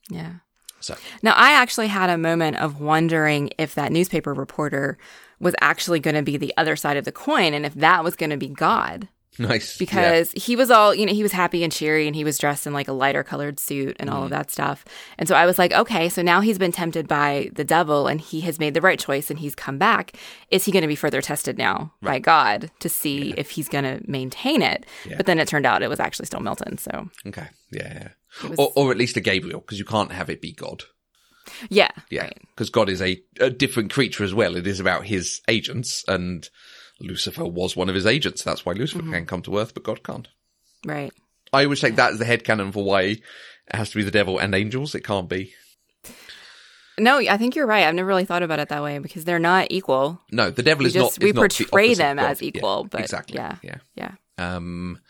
yeah. 0.09 0.35
So, 0.81 0.95
Now, 1.23 1.33
I 1.35 1.53
actually 1.53 1.87
had 1.89 2.11
a 2.11 2.19
moment 2.19 2.59
of 2.59 2.79
wondering 2.79 3.51
if 3.57 3.75
that 3.75 3.91
newspaper 3.91 4.35
reporter 4.35 4.99
was 5.41 5.55
actually 5.63 5.99
going 5.99 6.15
to 6.15 6.23
be 6.23 6.37
the 6.37 6.53
other 6.59 6.77
side 6.77 6.99
of 6.99 7.07
the 7.07 7.13
coin 7.13 7.55
and 7.55 7.65
if 7.65 7.73
that 7.75 8.05
was 8.05 8.17
going 8.17 8.29
to 8.31 8.37
be 8.37 8.49
God. 8.49 9.09
Nice. 9.39 9.77
because 9.77 10.31
he 10.33 10.57
was 10.57 10.71
all 10.71 10.95
you 10.95 11.07
know 11.07 11.13
he 11.13 11.23
was 11.23 11.33
happy 11.33 11.63
and 11.65 11.73
cheery 11.73 12.07
and 12.07 12.15
he 12.17 12.25
was 12.25 12.39
dressed 12.39 12.67
in 12.67 12.73
like 12.73 12.89
a 12.89 12.93
lighter 12.93 13.23
colored 13.23 13.59
suit 13.59 13.97
and 13.99 14.09
all 14.11 14.23
of 14.23 14.31
mm-hmm. 14.31 14.35
that 14.35 14.51
stuff 14.51 14.85
and 15.19 15.29
so 15.29 15.35
i 15.35 15.47
was 15.47 15.59
like 15.59 15.73
okay 15.73 16.09
so 16.09 16.23
now 16.23 16.41
he's 16.41 16.59
been 16.59 16.73
tempted 16.73 17.09
by 17.09 17.51
the 17.55 17.65
devil 17.65 18.07
and 18.07 18.21
he 18.21 18.41
has 18.43 18.59
made 18.59 18.75
the 18.75 18.81
right 18.81 18.99
choice 18.99 19.31
and 19.31 19.39
he's 19.39 19.55
come 19.55 19.79
back 19.79 20.17
is 20.51 20.65
he 20.65 20.73
going 20.73 20.83
to 20.83 20.89
be 20.89 20.95
further 20.97 21.21
tested 21.23 21.59
now 21.59 21.93
by 22.03 22.19
god 22.19 22.71
to 22.81 22.89
see 22.89 23.35
if 23.37 23.51
he's 23.51 23.69
going 23.69 23.85
to 23.85 24.01
maintain 24.11 24.63
it 24.63 24.87
Yeah. 25.05 25.17
but 25.17 25.27
then 25.27 25.39
it 25.39 25.49
turned 25.49 25.67
out 25.67 25.83
it 25.83 25.89
was 25.89 26.01
actually 26.01 26.27
still 26.27 26.41
milton 26.41 26.79
so 26.79 27.09
Okay. 27.27 27.49
Yeah. 27.73 28.09
yeah. 28.43 28.49
was, 28.49 28.59
Or, 28.59 28.73
or 28.77 28.91
at 28.91 28.99
least 28.99 29.17
a 29.17 29.21
Gabriel, 29.21 29.61
because 29.61 29.79
you 29.79 29.85
can't 29.85 30.13
have 30.13 30.31
it 30.31 30.41
be 30.41 30.53
God. 30.53 30.85
yeah 31.71 31.91
Yeah. 32.11 32.23
right 32.23 32.39
Because 32.55 32.71
God 32.71 32.89
is 32.89 33.01
a, 33.03 33.21
a 33.41 33.51
different 33.51 33.93
creature 33.93 34.25
as 34.25 34.35
well. 34.35 34.57
It 34.57 34.67
is 34.67 34.81
about 34.81 35.07
his 35.07 35.41
agents 35.49 36.05
and 36.09 36.49
Lucifer 37.01 37.45
was 37.45 37.77
one 37.77 37.89
of 37.89 37.95
his 37.95 38.07
agents. 38.07 38.43
That's 38.45 38.65
why 38.65 38.73
Lucifer 38.73 39.03
can 39.03 39.27
come 39.27 39.43
to 39.43 39.59
earth, 39.59 39.75
but 39.75 39.83
God 39.85 40.03
can't. 40.03 40.29
right 40.87 41.13
I 41.53 41.65
always 41.65 41.81
take 41.81 41.97
that 41.97 42.13
as 42.15 42.19
the 42.19 42.25
headcanon 42.25 42.73
for 42.73 42.85
why 42.85 43.03
it 43.03 43.21
has 43.71 43.91
to 43.91 43.97
be 43.97 44.03
the 44.03 44.11
devil 44.11 44.39
and 44.39 44.55
angels. 44.55 44.95
It 44.95 45.03
can't 45.05 45.29
be. 45.29 45.53
no 46.99 47.19
i 47.19 47.37
think 47.37 47.57
you're 47.57 47.67
right 47.67 47.85
i've 47.87 47.95
never 47.95 48.07
really 48.07 48.25
thought 48.25 48.43
about 48.45 48.61
it 48.61 48.69
that 48.69 48.83
way 48.83 48.99
because 49.01 49.25
they're 49.25 49.39
not 49.41 49.67
equal 49.71 50.21
No, 50.31 50.51
the 50.51 50.63
devil 50.63 50.83
we 50.85 50.89
is 50.89 50.93
just 50.93 51.19
not. 51.19 51.25
we 51.25 51.31
is 51.31 51.35
the 51.35 51.41
portray 51.41 51.87
opposite 51.89 51.99
them 51.99 52.19
as 52.21 52.43
equal 52.43 52.83
Yeah, 52.83 52.89
but 52.91 53.01
exactly. 53.01 53.37
yeah 53.37 53.57
Yeah. 53.63 53.79
yeah 53.97 54.13
Um, 54.39 55.01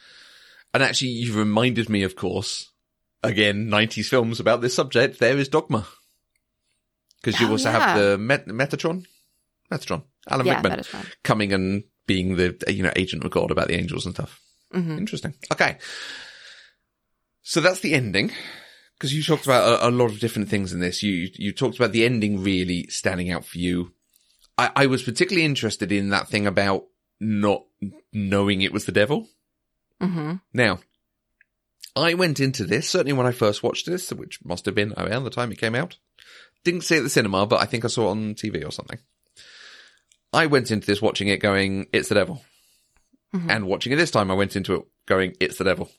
and 0.73 0.83
actually, 0.83 1.11
you've 1.13 1.37
reminded 1.37 1.89
me, 1.89 2.03
of 2.03 2.17
course, 2.17 2.73
again, 3.23 3.69
90s 3.69 4.07
films 4.07 4.41
about 4.41 4.61
this 4.61 4.75
subject. 4.75 5.21
There 5.21 5.39
is 5.39 5.49
Dogma. 5.49 5.87
Because 7.23 7.41
you 7.41 7.47
Oh, 7.47 7.53
also 7.53 7.71
yeah. 7.71 7.79
have 7.79 7.99
the 7.99 8.19
Met- 8.19 8.49
Metatron. 8.49 9.05
Metatron. 9.71 10.03
Alan 10.29 10.47
yeah 10.47 10.55
Rickman 10.55 10.71
that 10.71 10.81
is 10.81 10.87
fun 10.87 11.07
coming 11.23 11.53
and 11.53 11.85
being 12.07 12.37
the, 12.37 12.57
you 12.69 12.83
know, 12.83 12.93
agent 12.97 13.25
of 13.25 13.31
God 13.31 13.51
about 13.51 13.69
the 13.69 13.75
angels 13.79 14.05
and 14.05 14.15
stuff. 14.15 14.41
hmm 14.73 14.99
Interesting. 14.99 15.35
Okay. 15.53 15.79
So 17.43 17.61
that's 17.61 17.81
the 17.81 17.95
ending. 17.95 18.31
Because 18.97 19.15
you 19.15 19.23
talked 19.23 19.45
about 19.45 19.83
a, 19.83 19.89
a 19.89 19.91
lot 19.91 20.07
of 20.11 20.21
different 20.21 20.49
things 20.49 20.73
in 20.73 20.81
this. 20.81 21.03
You, 21.03 21.29
you 21.35 21.53
talked 21.53 21.77
about 21.77 21.93
the 21.93 22.05
ending 22.05 22.43
really 22.43 22.87
standing 22.89 23.31
out 23.31 23.45
for 23.45 23.59
you. 23.59 23.93
I, 24.57 24.71
I 24.77 24.87
was 24.87 25.03
particularly 25.03 25.45
interested 25.45 25.91
in 25.91 26.11
that 26.11 26.29
thing 26.29 26.47
about 26.47 26.85
not 27.21 27.65
knowing 28.13 28.63
it 28.63 28.73
was 28.73 28.85
the 28.85 28.93
devil. 28.93 29.29
hmm 30.01 30.35
Now, 30.53 30.79
I 31.97 32.15
went 32.15 32.41
into 32.41 32.65
this, 32.65 32.89
certainly 32.89 33.13
when 33.13 33.27
I 33.27 33.33
first 33.33 33.63
watched 33.63 33.87
this, 33.87 34.13
which 34.13 34.45
must 34.45 34.67
have 34.67 34.75
been 34.75 34.93
around 34.97 35.25
the 35.25 35.31
time 35.31 35.51
it 35.53 35.59
came 35.59 35.75
out. 35.75 35.97
Didn't 36.65 36.83
see 36.83 36.97
it 36.97 36.99
at 36.99 37.05
the 37.05 37.11
cinema, 37.11 37.47
but 37.47 37.61
I 37.61 37.67
think 37.67 37.85
I 37.85 37.89
saw 37.89 38.09
it 38.09 38.13
on 38.13 38.35
TV 38.35 38.67
or 38.67 38.73
something. 38.73 38.99
I 40.35 40.47
went 40.47 40.71
into 40.71 40.87
this 40.87 41.01
watching 41.01 41.29
it 41.29 41.39
going, 41.41 41.87
it's 41.93 42.09
the 42.09 42.17
devil. 42.17 42.43
Mhm. 43.35 43.51
And 43.51 43.67
watching 43.67 43.93
it 43.93 43.97
this 43.97 44.11
time, 44.11 44.31
I 44.31 44.35
went 44.35 44.57
into 44.57 44.75
it 44.75 44.83
going, 45.07 45.35
it's 45.41 45.59
the 45.59 45.65
devil. 45.65 45.91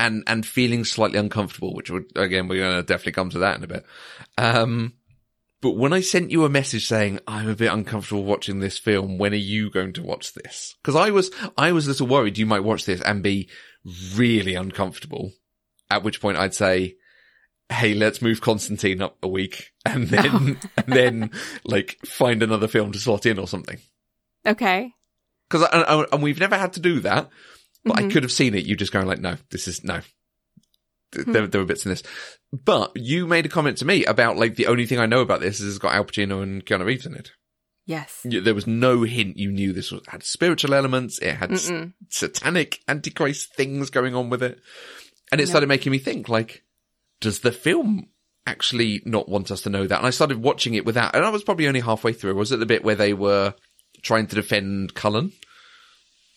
And, 0.00 0.24
and 0.26 0.44
feeling 0.44 0.84
slightly 0.84 1.18
uncomfortable, 1.18 1.74
which 1.74 1.90
would, 1.90 2.04
again, 2.16 2.48
we're 2.48 2.62
going 2.62 2.76
to 2.76 2.82
definitely 2.82 3.12
come 3.12 3.30
to 3.30 3.38
that 3.40 3.56
in 3.58 3.64
a 3.64 3.68
bit. 3.68 3.84
Um, 4.38 4.94
But 5.62 5.78
when 5.78 5.92
I 5.94 6.02
sent 6.02 6.30
you 6.30 6.44
a 6.44 6.50
message 6.50 6.86
saying 6.86 7.20
I'm 7.26 7.48
a 7.48 7.54
bit 7.56 7.72
uncomfortable 7.72 8.24
watching 8.24 8.60
this 8.60 8.76
film, 8.76 9.16
when 9.18 9.32
are 9.32 9.36
you 9.36 9.70
going 9.70 9.94
to 9.94 10.02
watch 10.02 10.34
this? 10.34 10.74
Because 10.82 10.94
I 10.96 11.10
was, 11.10 11.30
I 11.56 11.72
was 11.72 11.86
a 11.86 11.90
little 11.90 12.06
worried 12.06 12.36
you 12.36 12.44
might 12.44 12.64
watch 12.64 12.84
this 12.84 13.00
and 13.00 13.22
be 13.22 13.48
really 14.14 14.54
uncomfortable. 14.56 15.32
At 15.90 16.02
which 16.02 16.20
point 16.20 16.36
I'd 16.36 16.54
say, 16.54 16.96
"Hey, 17.70 17.94
let's 17.94 18.20
move 18.22 18.40
Constantine 18.40 19.00
up 19.02 19.16
a 19.22 19.28
week, 19.28 19.72
and 19.84 20.08
then, 20.08 20.30
Oh. 20.32 20.68
and 20.76 20.86
then, 20.86 21.30
like, 21.64 21.98
find 22.06 22.42
another 22.42 22.68
film 22.68 22.92
to 22.92 22.98
slot 22.98 23.26
in 23.26 23.38
or 23.38 23.48
something." 23.48 23.78
Okay. 24.46 24.92
Because 25.48 25.68
and, 25.72 26.06
and 26.12 26.22
we've 26.22 26.40
never 26.40 26.56
had 26.58 26.72
to 26.74 26.80
do 26.80 27.00
that, 27.00 27.28
but 27.84 27.98
I 27.98 28.02
Mhm. 28.02 28.12
could 28.12 28.22
have 28.22 28.32
seen 28.32 28.54
it. 28.54 28.64
You 28.66 28.76
just 28.76 28.92
going 28.92 29.06
like, 29.06 29.20
"No, 29.20 29.36
this 29.50 29.68
is 29.68 29.82
no." 29.84 30.00
Th- 31.12 31.26
There, 31.26 31.46
there 31.46 31.60
were 31.60 31.66
bits 31.66 31.84
in 31.86 31.90
this, 31.90 32.02
but 32.52 32.90
you 32.96 33.26
made 33.26 33.46
a 33.46 33.48
comment 33.48 33.78
to 33.78 33.84
me 33.84 34.04
about 34.04 34.36
like 34.36 34.56
the 34.56 34.66
only 34.66 34.84
thing 34.86 34.98
I 34.98 35.06
know 35.06 35.20
about 35.20 35.40
this 35.40 35.60
is 35.60 35.68
it's 35.68 35.78
got 35.78 35.94
Al 35.94 36.04
Pacino 36.04 36.42
and 36.42 36.64
Keanu 36.66 36.84
Reeves 36.84 37.06
in 37.06 37.14
it. 37.14 37.30
Yes. 37.86 38.20
You- 38.24 38.40
There 38.40 38.54
was 38.54 38.66
no 38.66 39.02
hint 39.02 39.36
you 39.36 39.52
knew 39.52 39.72
this 39.72 39.92
was 39.92 40.02
had 40.08 40.24
spiritual 40.24 40.74
elements. 40.74 41.18
It 41.20 41.34
had 41.36 41.52
s- 41.52 41.70
satanic 42.08 42.80
antichrist 42.88 43.54
things 43.54 43.90
going 43.90 44.14
on 44.16 44.28
with 44.28 44.42
it, 44.42 44.58
and 45.30 45.40
it 45.40 45.44
No. 45.44 45.50
started 45.50 45.68
making 45.68 45.92
me 45.92 45.98
think 45.98 46.28
like, 46.28 46.63
does 47.24 47.40
the 47.40 47.52
film 47.52 48.08
actually 48.46 49.02
not 49.04 49.28
want 49.28 49.50
us 49.50 49.62
to 49.62 49.70
know 49.70 49.86
that? 49.86 49.98
And 49.98 50.06
I 50.06 50.10
started 50.10 50.42
watching 50.42 50.74
it 50.74 50.84
without, 50.84 51.16
and 51.16 51.24
I 51.24 51.30
was 51.30 51.42
probably 51.42 51.66
only 51.66 51.80
halfway 51.80 52.12
through. 52.12 52.30
I 52.30 52.34
was 52.34 52.52
at 52.52 52.60
the 52.60 52.66
bit 52.66 52.84
where 52.84 52.94
they 52.94 53.14
were 53.14 53.54
trying 54.02 54.26
to 54.28 54.36
defend 54.36 54.94
Cullen. 54.94 55.32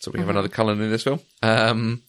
So 0.00 0.10
we 0.10 0.20
have 0.20 0.28
another 0.28 0.48
Cullen 0.48 0.80
in 0.80 0.90
this 0.90 1.02
film. 1.02 1.20
Um, 1.42 2.02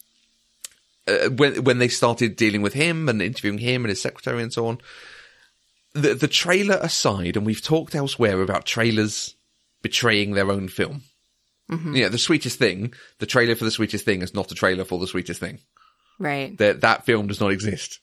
uh, 1.06 1.28
when 1.30 1.64
when 1.64 1.78
they 1.78 1.88
started 1.88 2.36
dealing 2.36 2.62
with 2.62 2.72
him 2.72 3.08
and 3.08 3.20
interviewing 3.20 3.58
him 3.58 3.84
and 3.84 3.90
his 3.90 4.00
secretary 4.00 4.42
and 4.42 4.52
so 4.52 4.66
on, 4.66 4.78
the 5.92 6.14
the 6.14 6.28
trailer 6.28 6.78
aside, 6.80 7.36
and 7.36 7.44
we've 7.44 7.62
talked 7.62 7.94
elsewhere 7.94 8.40
about 8.40 8.64
trailers 8.64 9.34
betraying 9.82 10.32
their 10.32 10.50
own 10.50 10.68
film. 10.68 11.02
Yeah, 11.94 12.08
the 12.08 12.18
sweetest 12.18 12.58
thing, 12.58 12.94
the 13.18 13.26
trailer 13.26 13.54
for 13.54 13.64
the 13.64 13.70
sweetest 13.70 14.04
thing 14.04 14.22
is 14.22 14.34
not 14.34 14.50
a 14.50 14.54
trailer 14.54 14.84
for 14.84 14.98
the 14.98 15.06
sweetest 15.06 15.40
thing. 15.40 15.60
Right. 16.20 16.56
That 16.58 16.82
that 16.82 17.06
film 17.06 17.26
does 17.26 17.40
not 17.40 17.50
exist. 17.50 17.98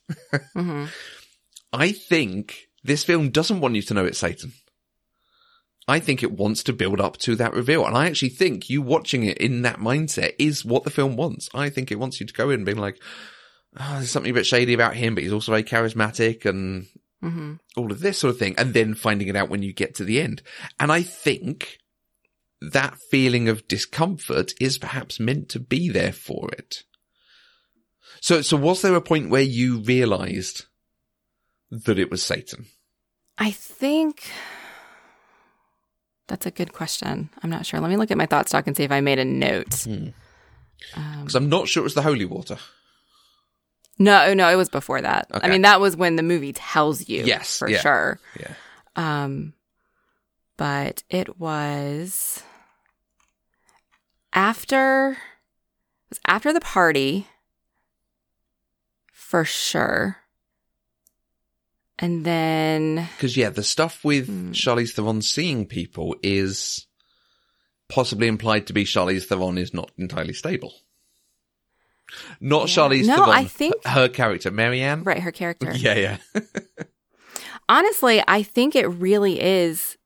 hmm 0.54 0.86
I 1.72 1.92
think 1.92 2.68
this 2.82 3.04
film 3.04 3.30
doesn't 3.30 3.60
want 3.60 3.74
you 3.74 3.82
to 3.82 3.94
know 3.94 4.04
it's 4.04 4.18
Satan. 4.18 4.52
I 5.86 6.00
think 6.00 6.22
it 6.22 6.32
wants 6.32 6.62
to 6.64 6.72
build 6.72 7.00
up 7.00 7.16
to 7.18 7.36
that 7.36 7.54
reveal. 7.54 7.86
And 7.86 7.96
I 7.96 8.06
actually 8.06 8.30
think 8.30 8.68
you 8.68 8.82
watching 8.82 9.24
it 9.24 9.38
in 9.38 9.62
that 9.62 9.78
mindset 9.78 10.32
is 10.38 10.64
what 10.64 10.84
the 10.84 10.90
film 10.90 11.16
wants. 11.16 11.48
I 11.54 11.70
think 11.70 11.90
it 11.90 11.98
wants 11.98 12.20
you 12.20 12.26
to 12.26 12.34
go 12.34 12.50
in 12.50 12.64
being 12.64 12.78
like, 12.78 13.00
oh, 13.78 13.94
there's 13.94 14.10
something 14.10 14.30
a 14.30 14.34
bit 14.34 14.46
shady 14.46 14.74
about 14.74 14.96
him, 14.96 15.14
but 15.14 15.22
he's 15.24 15.32
also 15.32 15.52
very 15.52 15.62
charismatic 15.62 16.44
and 16.44 16.86
hmm 17.20 17.54
all 17.76 17.90
of 17.92 18.00
this 18.00 18.18
sort 18.18 18.32
of 18.32 18.38
thing. 18.38 18.54
And 18.58 18.74
then 18.74 18.94
finding 18.94 19.28
it 19.28 19.36
out 19.36 19.48
when 19.48 19.62
you 19.62 19.72
get 19.72 19.94
to 19.96 20.04
the 20.04 20.20
end. 20.20 20.42
And 20.80 20.90
I 20.90 21.02
think 21.02 21.78
that 22.60 22.98
feeling 23.10 23.48
of 23.48 23.68
discomfort 23.68 24.52
is 24.60 24.78
perhaps 24.78 25.20
meant 25.20 25.48
to 25.50 25.60
be 25.60 25.88
there 25.88 26.12
for 26.12 26.50
it. 26.52 26.84
So, 28.20 28.42
so 28.42 28.56
was 28.56 28.82
there 28.82 28.94
a 28.94 29.00
point 29.00 29.30
where 29.30 29.42
you 29.42 29.78
realized 29.78 30.64
that 31.70 31.98
it 31.98 32.10
was 32.10 32.22
Satan? 32.22 32.66
I 33.36 33.50
think 33.50 34.30
that's 36.26 36.46
a 36.46 36.50
good 36.50 36.72
question. 36.72 37.30
I'm 37.42 37.50
not 37.50 37.66
sure. 37.66 37.80
Let 37.80 37.90
me 37.90 37.96
look 37.96 38.10
at 38.10 38.18
my 38.18 38.26
thought 38.26 38.48
stock 38.48 38.66
and 38.66 38.76
see 38.76 38.84
if 38.84 38.92
I 38.92 39.00
made 39.00 39.18
a 39.18 39.24
note. 39.24 39.82
Hmm. 39.84 40.08
Um, 40.94 41.20
Because 41.20 41.34
I'm 41.34 41.48
not 41.48 41.68
sure 41.68 41.82
it 41.82 41.84
was 41.84 41.94
the 41.94 42.02
holy 42.02 42.24
water. 42.24 42.58
no, 43.98 44.34
no, 44.34 44.48
it 44.48 44.56
was 44.56 44.68
before 44.68 45.00
that. 45.00 45.28
Okay. 45.32 45.46
I 45.46 45.50
mean, 45.50 45.62
that 45.62 45.80
was 45.80 45.96
when 45.96 46.16
the 46.16 46.22
movie 46.22 46.52
tells 46.52 47.08
you. 47.08 47.24
Yes, 47.24 47.58
for 47.58 47.68
yeah. 47.68 47.80
sure. 47.80 48.20
Yeah. 48.38 48.54
Um, 48.96 49.54
but 50.56 51.02
it 51.08 51.38
was 51.38 52.42
after 54.32 55.10
it 55.12 56.10
was 56.10 56.20
after 56.26 56.52
the 56.52 56.60
party 56.60 57.26
for 59.28 59.44
sure. 59.44 60.16
And 61.98 62.24
then 62.24 63.08
Because 63.16 63.36
yeah, 63.36 63.50
the 63.50 63.62
stuff 63.62 64.04
with 64.04 64.26
Hmm. 64.26 64.52
Charlize 64.52 64.92
Theron 64.94 65.20
seeing 65.20 65.66
people 65.66 66.16
is 66.22 66.86
possibly 67.88 68.26
implied 68.28 68.66
to 68.68 68.72
be 68.72 68.84
Charlize 68.84 69.24
Theron 69.26 69.58
is 69.58 69.74
not 69.74 69.90
entirely 69.98 70.32
stable. 70.32 70.72
Not 72.40 72.68
Yeah. 72.68 72.74
Charlize 72.74 73.06
No, 73.06 73.16
Theron. 73.16 73.30
I 73.30 73.44
think- 73.44 73.84
her 73.84 74.08
character, 74.08 74.50
Mary 74.50 74.80
Ann. 74.80 75.02
right 75.04 75.20
her 75.20 75.32
character. 75.32 75.72
Yeah, 75.76 75.94
yeah. 75.94 76.16
Honestly, 77.68 78.22
I 78.26 78.42
think 78.44 78.74
it 78.74 78.86
really 78.86 79.40
is 79.42 79.98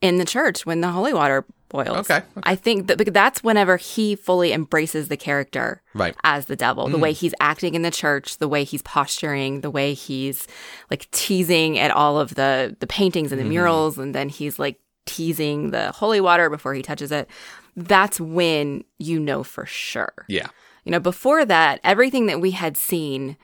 in 0.00 0.18
the 0.18 0.24
church 0.24 0.66
when 0.66 0.80
the 0.80 0.88
holy 0.90 1.12
water 1.14 1.44
boils. 1.72 1.88
Okay, 2.10 2.22
I 2.44 2.54
think 2.54 2.86
that 2.86 2.98
because 2.98 3.12
that's 3.14 3.42
whenever 3.42 3.76
he 3.76 4.14
fully 4.14 4.52
embraces 4.52 5.08
the 5.08 5.16
character 5.16 5.82
right. 5.94 6.14
as 6.22 6.46
the 6.46 6.56
devil. 6.56 6.88
The 6.88 6.98
Mm. 6.98 7.02
way 7.02 7.12
he's 7.12 7.34
acting 7.40 7.74
in 7.74 7.82
the 7.82 7.90
church, 7.90 8.38
the 8.38 8.48
way 8.48 8.64
he's 8.64 8.82
posturing, 8.82 9.62
the 9.62 9.70
way 9.70 9.94
he's 9.94 10.46
like 10.90 11.10
teasing 11.10 11.78
at 11.78 11.90
all 11.90 12.18
of 12.20 12.34
the 12.34 12.76
the 12.80 12.86
paintings 12.86 13.32
and 13.32 13.40
the 13.40 13.44
Mhm. 13.44 13.48
murals, 13.48 13.98
and 13.98 14.14
then 14.14 14.28
he's 14.28 14.58
like 14.58 14.78
teasing 15.06 15.70
the 15.72 15.90
holy 15.92 16.20
water 16.20 16.48
before 16.48 16.74
he 16.74 16.82
touches 16.82 17.10
it. 17.10 17.28
That's 17.76 18.20
when 18.20 18.84
you 18.98 19.18
know 19.18 19.42
for 19.42 19.66
sure. 19.66 20.12
Yeah. 20.28 20.46
You 20.84 20.92
know, 20.92 21.00
before 21.00 21.44
that, 21.44 21.80
everything 21.82 22.26
that 22.26 22.40
we 22.40 22.50
had 22.52 22.76
seen 22.76 23.36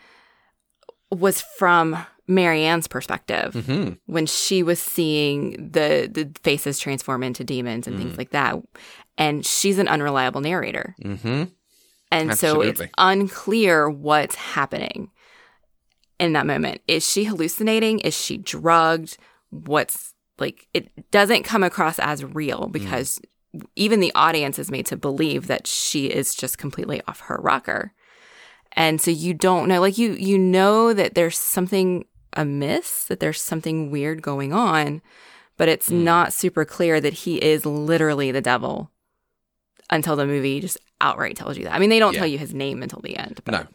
was 1.10 1.40
from 1.40 2.04
Mary 2.28 2.62
Ann's 2.64 2.86
perspective 2.86 3.54
hmm 3.66 3.92
when 4.06 4.26
she 4.26 4.62
was 4.62 4.78
seeing 4.78 5.70
the 5.70 6.08
the 6.12 6.30
faces 6.42 6.78
transform 6.78 7.22
into 7.22 7.42
demons 7.44 7.86
and 7.86 7.96
Mm. 7.96 7.98
things 8.02 8.18
like 8.18 8.30
that. 8.30 8.56
And 9.18 9.44
she's 9.44 9.78
an 9.78 9.88
unreliable 9.88 10.40
narrator. 10.40 10.94
hmm 11.02 11.44
And 12.12 12.30
so 12.38 12.60
it's 12.62 12.80
unclear 12.96 13.90
what's 13.90 14.34
happening 14.36 15.10
in 16.18 16.32
that 16.34 16.46
moment. 16.46 16.80
Is 16.88 17.08
she 17.08 17.24
hallucinating? 17.24 18.00
Is 18.00 18.18
she 18.18 18.36
drugged? 18.38 19.18
What's 19.50 20.14
like, 20.38 20.68
it 20.74 21.10
doesn't 21.10 21.42
come 21.44 21.62
across 21.64 21.98
as 21.98 22.24
real 22.24 22.68
because 22.68 23.20
even 23.76 24.00
the 24.00 24.12
audience 24.14 24.58
is 24.58 24.70
made 24.70 24.86
to 24.86 24.96
believe 24.96 25.46
that 25.48 25.66
she 25.66 26.06
is 26.06 26.34
just 26.34 26.58
completely 26.58 27.00
off 27.08 27.20
her 27.20 27.38
rocker. 27.42 27.92
And 28.72 29.00
so 29.00 29.10
you 29.10 29.34
don't 29.34 29.68
know, 29.68 29.80
like 29.80 29.98
you, 29.98 30.12
you 30.12 30.38
know 30.38 30.92
that 30.92 31.14
there's 31.14 31.38
something 31.38 32.04
amiss, 32.38 33.04
that 33.04 33.20
there's 33.20 33.40
something 33.42 33.90
weird 33.90 34.22
going 34.22 34.52
on, 34.52 35.02
but 35.56 35.68
it's 35.68 35.90
Mm. 35.90 36.02
not 36.04 36.32
super 36.32 36.64
clear 36.64 37.00
that 37.00 37.12
he 37.12 37.36
is 37.36 37.66
literally 37.66 38.30
the 38.30 38.40
devil 38.40 38.90
until 39.90 40.16
the 40.16 40.26
movie 40.26 40.60
just 40.60 40.78
outright 41.00 41.36
tells 41.36 41.56
you 41.58 41.64
that. 41.64 41.74
I 41.74 41.78
mean, 41.78 41.90
they 41.90 41.98
don't 41.98 42.12
Yeah. 42.14 42.20
tell 42.20 42.28
you 42.28 42.38
his 42.38 42.54
name 42.54 42.82
until 42.82 43.00
the 43.02 43.16
end. 43.16 43.40
But 43.44 43.52
No. 43.52 43.66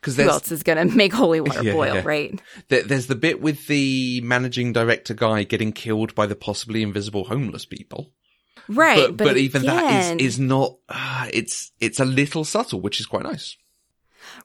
Because 0.00 0.16
who 0.16 0.28
else 0.28 0.52
is 0.52 0.62
going 0.62 0.76
to 0.90 0.94
make 0.96 1.12
holy 1.12 1.40
water 1.46 1.62
Yeah, 1.64 1.72
boil, 1.72 1.94
yeah. 1.96 2.02
right? 2.04 2.40
there, 2.68 2.82
there's 2.82 3.06
the 3.06 3.14
bit 3.14 3.40
with 3.40 3.66
the 3.66 4.20
managing 4.22 4.72
director 4.72 5.14
guy 5.14 5.44
getting 5.44 5.72
killed 5.72 6.14
by 6.14 6.26
the 6.26 6.36
possibly 6.36 6.82
invisible 6.82 7.24
homeless 7.24 7.64
people. 7.64 8.12
Right. 8.68 9.16
but, 9.16 9.16
but, 9.16 9.36
even 9.38 9.62
again- 9.62 9.76
that 9.76 10.20
is 10.20 10.34
is 10.34 10.38
not. 10.38 10.76
Uh, 10.88 11.26
it's 11.32 11.72
it's 11.80 11.98
a 11.98 12.04
little 12.04 12.44
subtle, 12.44 12.80
which 12.80 13.00
is 13.00 13.06
quite 13.06 13.24
nice. 13.24 13.56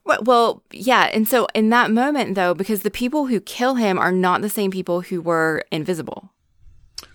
Well- 0.06 0.24
Well, 0.24 0.64
yeah. 0.72 1.10
And 1.14 1.28
so 1.28 1.48
in 1.54 1.70
that 1.70 1.92
moment, 1.92 2.36
though, 2.36 2.54
because 2.54 2.82
the 2.82 2.92
people 2.92 3.28
who 3.28 3.40
kill 3.40 3.76
him 3.76 3.98
are 4.00 4.12
not 4.12 4.42
the 4.42 4.50
same 4.50 4.72
people 4.72 5.02
who 5.02 5.22
were 5.22 5.64
invisible. 5.72 6.32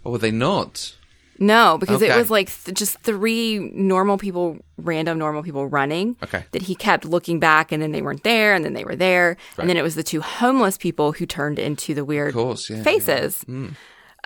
Oh, 0.04 0.10
were 0.12 0.18
they 0.18 0.30
not? 0.30 0.94
No, 1.38 1.76
because 1.78 2.02
it 2.02 2.14
was 2.14 2.30
like 2.30 2.48
th- 2.64 2.76
just 2.76 3.00
three 3.00 3.58
normal 3.74 4.16
people, 4.16 4.58
random 4.76 5.18
normal 5.18 5.42
people 5.42 5.66
running. 5.66 6.16
Okay. 6.22 6.44
That 6.52 6.62
he 6.62 6.74
kept 6.76 7.04
looking 7.04 7.40
back 7.40 7.72
and 7.72 7.82
then 7.82 7.90
they 7.90 8.02
weren't 8.02 8.22
there 8.22 8.54
and 8.54 8.64
then 8.64 8.74
they 8.74 8.84
were 8.84 8.94
there. 8.94 9.30
Right. 9.56 9.62
And 9.62 9.68
then 9.68 9.76
it 9.76 9.82
was 9.82 9.96
the 9.96 10.04
two 10.04 10.20
homeless 10.20 10.76
people 10.78 11.12
who 11.12 11.26
turned 11.26 11.58
into 11.58 11.94
the 11.94 12.04
weird 12.04 12.34
course, 12.34 12.70
yeah. 12.70 12.82
faces. 12.84 13.44
yeah. 13.48 13.54
Mm. 13.54 13.74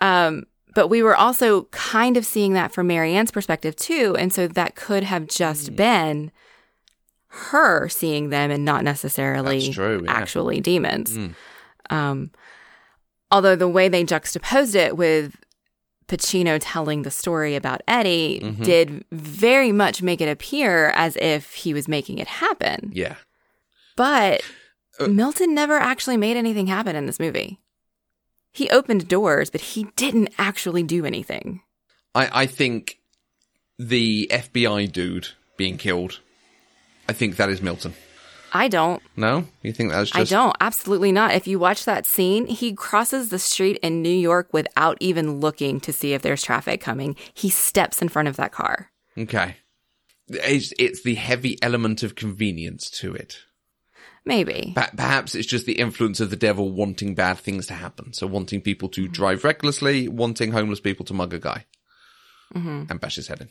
Um, 0.03 0.45
but 0.75 0.89
we 0.89 1.03
were 1.03 1.17
also 1.17 1.65
kind 1.71 2.19
of 2.19 2.27
seeing 2.27 2.53
that 2.53 2.73
from 2.73 2.89
Mary 2.89 3.15
Ann's 3.15 3.31
perspective 3.31 3.77
too. 3.77 4.15
And 4.19 4.31
so 4.31 4.47
that 4.49 4.75
could 4.75 5.05
have 5.05 5.27
just 5.27 5.69
Hmm. 5.69 5.75
been 5.77 6.33
her 7.37 7.89
seeing 7.89 8.31
them 8.31 8.51
and 8.51 8.65
not 8.65 8.85
necessarily 8.85 9.73
true, 9.73 10.03
yeah. 10.05 10.13
actually 10.13 10.61
demons. 10.61 11.17
Mm. 11.17 11.35
Um, 11.91 12.31
although 13.31 13.57
the 13.57 13.69
way 13.69 13.89
they 13.89 14.05
juxtaposed 14.05 14.75
it 14.75 14.97
with 14.97 15.37
Pacino 16.09 16.59
telling 16.61 17.03
the 17.03 17.11
story 17.11 17.55
about 17.57 17.83
Eddie 17.89 18.41
Mhm. 18.41 18.65
did 18.65 19.05
very 19.11 19.73
much 19.73 20.03
make 20.03 20.21
it 20.21 20.29
appear 20.29 20.91
as 20.91 21.17
if 21.17 21.55
he 21.55 21.75
was 21.75 21.89
making 21.89 22.19
it 22.19 22.29
happen. 22.29 22.91
Yeah. 22.95 23.17
But 23.97 24.43
Uh, 24.99 25.09
Milton 25.09 25.55
never 25.55 25.75
actually 25.77 26.17
made 26.17 26.37
anything 26.39 26.69
happen 26.69 26.97
in 26.97 27.05
this 27.07 27.21
movie. 27.21 27.59
He 28.53 28.71
opened 28.71 29.09
doors, 29.09 29.51
but 29.51 29.61
he 29.61 29.89
didn't 29.97 30.31
actually 30.39 30.83
do 30.83 31.05
anything. 31.05 31.61
I, 32.15 32.43
I 32.43 32.47
think 32.47 32.99
the 33.79 34.27
FBI 34.31 34.87
dude 34.91 35.29
being 35.59 35.77
killed, 35.77 36.21
I 37.09 37.13
think 37.13 37.37
that 37.37 37.49
is 37.49 37.63
Milton. 37.63 37.95
I 38.53 38.69
don't. 38.69 39.03
No, 39.17 39.47
you 39.63 39.73
think 39.73 39.91
that's 39.91 40.11
just. 40.11 40.33
I 40.33 40.35
don't. 40.37 40.57
Absolutely 40.61 41.13
not. 41.13 41.35
If 41.35 41.47
you 41.47 41.59
watch 41.59 41.85
that 41.85 42.07
scene, 42.07 42.47
he 42.47 42.73
crosses 42.75 43.29
the 43.29 43.39
street 43.39 43.79
in 43.83 44.03
New 44.03 44.09
York 44.09 44.49
without 44.53 44.97
even 45.01 45.41
looking 45.41 45.81
to 45.81 45.93
see 45.93 46.15
if 46.15 46.23
there's 46.23 46.43
traffic 46.43 46.81
coming. 46.81 47.17
He 47.35 47.51
steps 47.51 48.01
in 48.01 48.09
front 48.09 48.29
of 48.29 48.37
that 48.37 48.53
car. 48.53 48.91
okay? 49.19 49.57
It's, 50.29 50.73
it's 50.79 51.03
the 51.03 51.15
heavy 51.15 51.57
element 51.63 52.03
of 52.03 52.15
convenience 52.15 52.91
to 52.99 53.15
it. 53.15 53.39
Maybe. 54.25 54.73
Perhaps 54.75 55.37
it's 55.37 55.47
just 55.47 55.67
the 55.67 55.79
influence 55.79 56.19
of 56.19 56.31
the 56.31 56.37
devil 56.37 56.73
wanting 56.73 57.15
bad 57.15 57.39
things 57.39 57.67
to 57.69 57.75
happen. 57.75 58.13
So 58.13 58.27
wanting 58.27 58.61
people 58.61 58.89
to 58.91 59.07
drive 59.07 59.45
recklessly, 59.45 60.09
wanting 60.09 60.51
homeless 60.51 60.81
people 60.81 61.05
to 61.07 61.15
mug 61.15 61.33
a 61.33 61.39
guy 61.39 61.65
and 62.53 63.01
bash 63.01 63.17
his 63.17 63.29
head 63.29 63.43
in. 63.43 63.49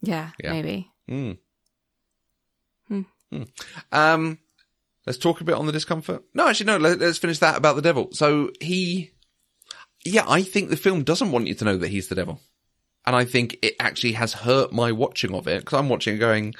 Yeah, 0.00 0.30
Yeah. 0.42 0.52
maybe. 0.52 0.90
Mm. 1.10 1.38
Hmm. 2.88 3.42
Um, 3.92 4.38
let's 5.06 5.18
talk 5.18 5.40
a 5.40 5.44
bit 5.44 5.54
on 5.54 5.66
the 5.66 5.72
discomfort. 5.72 6.22
No, 6.34 6.48
actually, 6.48 6.66
no. 6.66 6.76
Let, 6.76 6.98
let's 6.98 7.18
finish 7.18 7.38
that 7.40 7.56
about 7.56 7.76
the 7.76 7.82
devil. 7.82 8.08
So 8.12 8.50
he, 8.60 9.12
yeah, 10.04 10.24
I 10.26 10.42
think 10.42 10.70
the 10.70 10.76
film 10.76 11.04
doesn't 11.04 11.32
want 11.32 11.46
you 11.46 11.54
to 11.54 11.64
know 11.64 11.76
that 11.76 11.88
he's 11.88 12.08
the 12.08 12.14
devil, 12.14 12.40
and 13.06 13.16
I 13.16 13.24
think 13.24 13.58
it 13.62 13.74
actually 13.80 14.12
has 14.12 14.32
hurt 14.32 14.72
my 14.72 14.92
watching 14.92 15.34
of 15.34 15.48
it 15.48 15.60
because 15.60 15.78
I'm 15.78 15.88
watching 15.88 16.14
it 16.14 16.18
going 16.18 16.54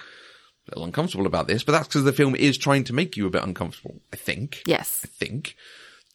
a 0.66 0.70
little 0.70 0.84
uncomfortable 0.84 1.26
about 1.26 1.46
this. 1.46 1.62
But 1.62 1.72
that's 1.72 1.88
because 1.88 2.04
the 2.04 2.12
film 2.12 2.34
is 2.34 2.58
trying 2.58 2.84
to 2.84 2.92
make 2.92 3.16
you 3.16 3.26
a 3.26 3.30
bit 3.30 3.44
uncomfortable. 3.44 4.00
I 4.12 4.16
think. 4.16 4.62
Yes. 4.66 5.02
I 5.04 5.08
think 5.08 5.56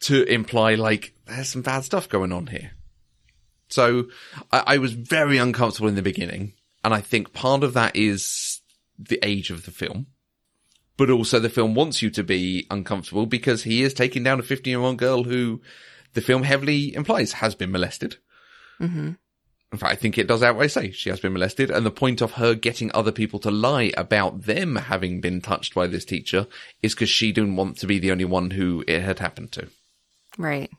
to 0.02 0.24
imply 0.24 0.76
like 0.76 1.14
there's 1.26 1.50
some 1.50 1.62
bad 1.62 1.84
stuff 1.84 2.10
going 2.10 2.32
on 2.32 2.48
here. 2.48 2.72
So 3.70 4.08
I, 4.52 4.64
I 4.66 4.78
was 4.78 4.94
very 4.94 5.38
uncomfortable 5.38 5.90
in 5.90 5.96
the 5.96 6.02
beginning, 6.02 6.54
and 6.84 6.94
I 6.94 7.02
think 7.02 7.34
part 7.34 7.64
of 7.64 7.74
that 7.74 7.96
is 7.96 8.49
the 9.00 9.20
age 9.24 9.50
of 9.50 9.66
the 9.66 9.72
film, 9.72 10.08
but 10.98 11.10
also 11.10 11.40
the 11.40 11.50
film 11.50 11.74
wants 11.74 12.02
you 12.02 12.10
to 12.12 12.24
be 12.24 12.68
uncomfortable 12.70 13.26
because 13.26 13.64
he 13.64 13.82
is 13.82 13.94
taking 13.94 14.24
down 14.24 14.40
a 14.40 14.44
15 14.44 14.70
year 14.70 14.80
old 14.82 14.98
girl 14.98 15.24
who 15.24 15.62
the 16.14 16.22
film 16.22 16.44
heavily 16.44 16.94
implies 16.94 17.34
has 17.34 17.56
been 17.56 17.72
molested. 17.72 18.18
hmm 18.78 19.12
In 19.72 19.78
fact, 19.78 19.92
I 19.92 19.96
think 19.96 20.18
it 20.18 20.28
does 20.28 20.44
outright 20.44 20.72
say 20.72 20.92
she 20.92 21.10
has 21.10 21.20
been 21.20 21.34
molested, 21.34 21.72
and 21.72 21.86
the 21.86 21.92
point 21.92 22.22
of 22.22 22.34
her 22.34 22.56
getting 22.56 22.92
other 22.94 23.12
people 23.12 23.40
to 23.40 23.52
lie 23.52 23.92
about 23.96 24.44
them 24.44 24.76
having 24.76 25.22
been 25.22 25.42
touched 25.42 25.74
by 25.76 25.88
this 25.88 26.06
teacher 26.06 26.48
is 26.82 26.94
because 26.94 27.10
she 27.10 27.32
didn't 27.32 27.56
want 27.56 27.78
to 27.78 27.88
be 27.88 28.00
the 28.00 28.12
only 28.12 28.26
one 28.26 28.52
who 28.52 28.84
it 28.88 29.02
had 29.02 29.20
happened 29.20 29.52
to. 29.54 29.68
Right. 30.38 30.72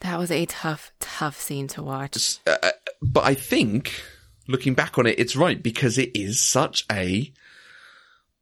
That 0.00 0.18
was 0.18 0.30
a 0.30 0.46
tough, 0.46 0.92
tough 1.00 1.40
scene 1.40 1.68
to 1.68 1.82
watch. 1.82 2.38
uh, 2.46 2.70
but 3.00 3.24
I 3.24 3.34
think 3.34 4.02
looking 4.48 4.74
back 4.74 4.98
on 4.98 5.06
it, 5.06 5.18
it's 5.18 5.36
right 5.36 5.62
because 5.62 5.98
it 5.98 6.14
is 6.14 6.40
such 6.40 6.84
a 6.90 7.32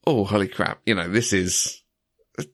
oh 0.06 0.24
holy 0.24 0.48
crap! 0.48 0.80
You 0.86 0.94
know, 0.94 1.08
this 1.08 1.32
is 1.32 1.82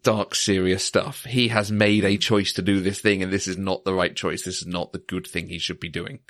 dark, 0.02 0.34
serious 0.34 0.84
stuff. 0.84 1.24
He 1.24 1.48
has 1.48 1.70
made 1.70 2.04
a 2.04 2.16
choice 2.18 2.52
to 2.54 2.62
do 2.62 2.80
this 2.80 3.00
thing, 3.00 3.22
and 3.22 3.32
this 3.32 3.46
is 3.48 3.56
not 3.56 3.84
the 3.84 3.94
right 3.94 4.14
choice. 4.14 4.42
This 4.42 4.60
is 4.60 4.66
not 4.66 4.92
the 4.92 4.98
good 4.98 5.26
thing 5.26 5.48
he 5.48 5.58
should 5.58 5.80
be 5.80 5.88
doing. 5.88 6.20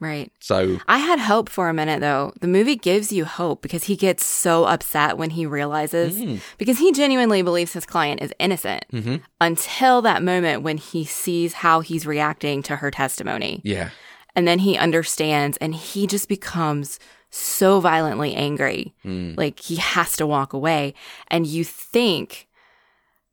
Right. 0.00 0.30
So 0.38 0.78
I 0.86 0.98
had 0.98 1.18
hope 1.18 1.48
for 1.48 1.68
a 1.68 1.74
minute 1.74 2.00
though. 2.00 2.32
The 2.40 2.46
movie 2.46 2.76
gives 2.76 3.10
you 3.10 3.24
hope 3.24 3.62
because 3.62 3.82
he 3.82 3.96
gets 3.96 4.24
so 4.24 4.64
upset 4.64 5.18
when 5.18 5.30
he 5.30 5.44
realizes 5.44 6.16
Mm. 6.16 6.40
because 6.56 6.78
he 6.78 6.92
genuinely 6.92 7.42
believes 7.42 7.72
his 7.72 7.84
client 7.84 8.22
is 8.22 8.32
innocent 8.38 8.84
Mhm. 8.92 9.22
until 9.40 10.00
that 10.02 10.22
moment 10.22 10.62
when 10.62 10.76
he 10.76 11.04
sees 11.04 11.52
how 11.52 11.80
he's 11.80 12.06
reacting 12.06 12.62
to 12.64 12.76
her 12.76 12.92
testimony. 12.92 13.60
yeah, 13.64 13.90
And 14.36 14.46
then 14.46 14.60
he 14.60 14.76
understands 14.76 15.58
and 15.58 15.74
he 15.74 16.06
just 16.06 16.28
becomes 16.28 17.00
so 17.30 17.80
violently 17.80 18.34
angry. 18.34 18.94
Mm. 19.04 19.36
Like 19.36 19.60
he 19.60 19.76
has 19.76 20.16
to 20.16 20.26
walk 20.26 20.52
away. 20.52 20.94
And 21.28 21.46
you 21.46 21.64
think 21.64 22.48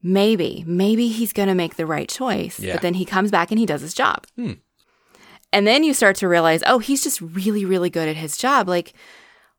maybe, 0.02 0.64
maybe 0.68 1.08
he's 1.08 1.34
going 1.34 1.48
to 1.48 1.56
make 1.56 1.76
the 1.76 1.86
right 1.86 2.08
choice. 2.08 2.60
Yeah. 2.60 2.74
But 2.74 2.82
then 2.82 2.94
he 2.96 3.06
comes 3.06 3.32
back 3.32 3.52
and 3.52 3.60
he 3.60 3.66
does 3.66 3.82
his 3.82 3.94
job. 3.94 4.26
Hmm. 4.36 4.54
And 5.52 5.66
then 5.66 5.84
you 5.84 5.94
start 5.94 6.18
to 6.18 6.28
realize, 6.28 6.62
oh, 6.66 6.80
he's 6.80 7.04
just 7.04 7.22
really, 7.22 7.64
really 7.64 7.90
good 7.90 8.10
at 8.10 8.18
his 8.18 8.38
job. 8.38 8.68
Like, 8.68 8.94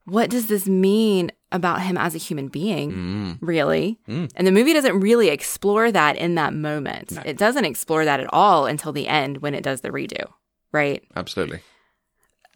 what 0.04 0.30
does 0.30 0.46
this 0.46 0.66
mean 0.66 1.32
about 1.52 1.82
him 1.82 1.96
as 1.96 2.14
a 2.14 2.18
human 2.18 2.48
being? 2.48 2.92
Mm. 2.92 3.38
Really? 3.40 3.98
Mm. 4.06 4.30
And 4.36 4.46
the 4.46 4.52
movie 4.52 4.72
doesn't 4.72 5.00
really 5.00 5.28
explore 5.28 5.90
that 5.90 6.16
in 6.16 6.34
that 6.34 6.52
moment. 6.52 7.12
No. 7.12 7.22
It 7.24 7.38
doesn't 7.38 7.64
explore 7.64 8.04
that 8.04 8.20
at 8.20 8.32
all 8.32 8.66
until 8.66 8.92
the 8.92 9.08
end 9.08 9.38
when 9.38 9.54
it 9.54 9.64
does 9.64 9.80
the 9.80 9.90
redo, 9.90 10.28
right? 10.70 11.02
absolutely. 11.16 11.60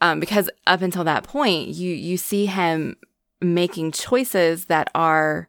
Um, 0.00 0.20
because 0.20 0.48
up 0.66 0.82
until 0.82 1.04
that 1.04 1.24
point, 1.24 1.68
you 1.68 1.92
you 1.94 2.16
see 2.16 2.46
him 2.46 2.96
making 3.40 3.92
choices 3.92 4.66
that 4.66 4.90
are 4.94 5.48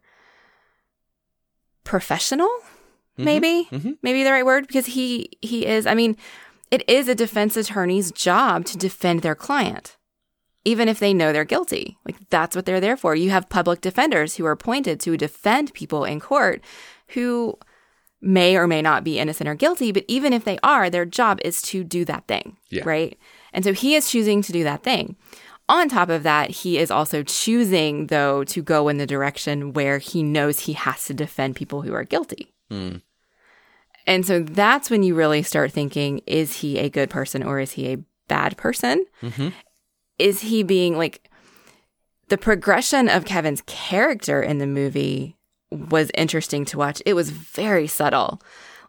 professional, 1.84 2.50
Mhm. 3.18 3.24
maybe 3.26 3.68
Mhm. 3.72 3.98
maybe 4.02 4.24
the 4.24 4.32
right 4.32 4.46
word 4.46 4.68
because 4.68 4.88
he 4.88 5.30
he 5.42 5.66
is. 5.66 5.86
I 5.86 5.94
mean, 5.94 6.16
it 6.70 6.88
is 6.90 7.08
a 7.08 7.16
defense 7.16 7.58
attorney's 7.58 8.12
job 8.12 8.66
to 8.66 8.78
defend 8.78 9.22
their 9.22 9.36
client, 9.36 9.98
even 10.64 10.88
if 10.88 11.00
they 11.00 11.14
know 11.14 11.34
they're 11.34 11.44
guilty. 11.46 11.98
Like 12.06 12.16
that's 12.30 12.56
what 12.56 12.66
they're 12.66 12.80
there 12.80 12.98
for. 12.98 13.16
You 13.16 13.30
have 13.32 13.50
public 13.50 13.82
defenders 13.82 14.36
who 14.36 14.46
are 14.46 14.52
appointed 14.52 15.00
to 15.02 15.18
defend 15.18 15.74
people 15.74 16.06
in 16.06 16.20
court 16.20 16.62
who 17.10 17.58
may 18.22 18.56
or 18.56 18.68
may 18.68 18.82
not 18.82 19.04
be 19.04 19.20
innocent 19.20 19.50
or 19.50 19.56
guilty, 19.56 19.92
but 19.92 20.06
even 20.08 20.32
if 20.34 20.46
they 20.46 20.60
are, 20.64 20.90
their 20.90 21.06
job 21.06 21.40
is 21.44 21.62
to 21.64 21.84
do 21.84 22.06
that 22.06 22.28
thing. 22.28 22.58
Yeah. 22.70 22.84
Right. 22.86 23.18
And 23.54 23.64
so 23.64 23.74
he 23.74 23.96
is 23.96 24.10
choosing 24.10 24.42
to 24.44 24.52
do 24.52 24.64
that 24.64 24.84
thing. 24.84 25.16
On 25.68 25.88
top 25.90 26.10
of 26.10 26.24
that, 26.24 26.50
he 26.50 26.78
is 26.78 26.92
also 26.92 27.24
choosing, 27.24 28.08
though, 28.08 28.44
to 28.46 28.62
go 28.62 28.90
in 28.90 28.98
the 28.98 29.08
direction 29.08 29.74
where 29.74 30.00
he 30.00 30.22
knows 30.22 30.60
he 30.60 30.74
has 30.74 31.06
to 31.06 31.14
defend 31.14 31.56
people 31.56 31.82
who 31.82 31.94
are 31.94 32.04
guilty. 32.04 32.54
Mm. 32.70 33.02
And 34.06 34.26
so 34.26 34.42
that's 34.42 34.90
when 34.90 35.04
you 35.04 35.16
really 35.16 35.44
start 35.44 35.72
thinking 35.72 36.22
is 36.26 36.58
he 36.58 36.78
a 36.80 36.90
good 36.90 37.10
person 37.10 37.44
or 37.44 37.60
is 37.60 37.72
he 37.74 37.92
a 37.94 38.00
bad 38.28 38.58
person? 38.58 39.06
Mhm. 39.22 39.54
Is 40.18 40.42
he 40.42 40.64
being 40.64 40.98
like 40.98 41.30
the 42.28 42.38
progression 42.38 43.08
of 43.10 43.26
Kevin's 43.26 43.62
character 43.66 44.42
in 44.42 44.58
the 44.58 44.68
movie 44.68 45.36
was 45.72 46.12
interesting 46.14 46.66
to 46.66 46.78
watch. 46.78 47.02
It 47.06 47.14
was 47.14 47.30
very 47.30 47.88
subtle. 47.88 48.42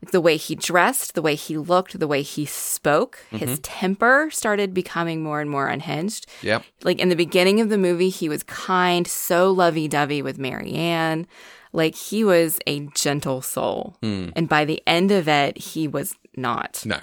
Like 0.02 0.10
the 0.10 0.20
way 0.20 0.36
he 0.36 0.56
dressed, 0.56 1.14
the 1.14 1.22
way 1.22 1.36
he 1.36 1.56
looked, 1.56 1.98
the 2.00 2.08
way 2.08 2.22
he 2.22 2.44
spoke, 2.44 3.24
his 3.30 3.60
temper 3.60 4.30
started 4.32 4.74
becoming 4.74 5.22
more 5.22 5.40
and 5.40 5.48
more 5.48 5.68
unhinged. 5.68 6.26
Yep. 6.42 6.64
Like 6.82 6.98
in 6.98 7.08
the 7.08 7.14
beginning 7.14 7.60
of 7.60 7.68
the 7.68 7.78
movie, 7.78 8.08
he 8.08 8.28
was 8.28 8.42
kind, 8.42 9.06
so 9.06 9.50
lovey 9.52 9.86
dovey 9.86 10.20
with 10.20 10.38
Mary 10.38 10.72
Ann. 10.72 11.28
Like 11.72 11.94
he 11.94 12.24
was 12.24 12.58
a 12.66 12.80
gentle 12.96 13.42
soul. 13.42 13.96
Hmm. 14.02 14.30
And 14.34 14.48
by 14.48 14.64
the 14.64 14.82
end 14.88 15.12
of 15.12 15.28
it, 15.28 15.56
he 15.56 15.86
was 15.86 16.16
not 16.36 16.82
No. 16.84 16.98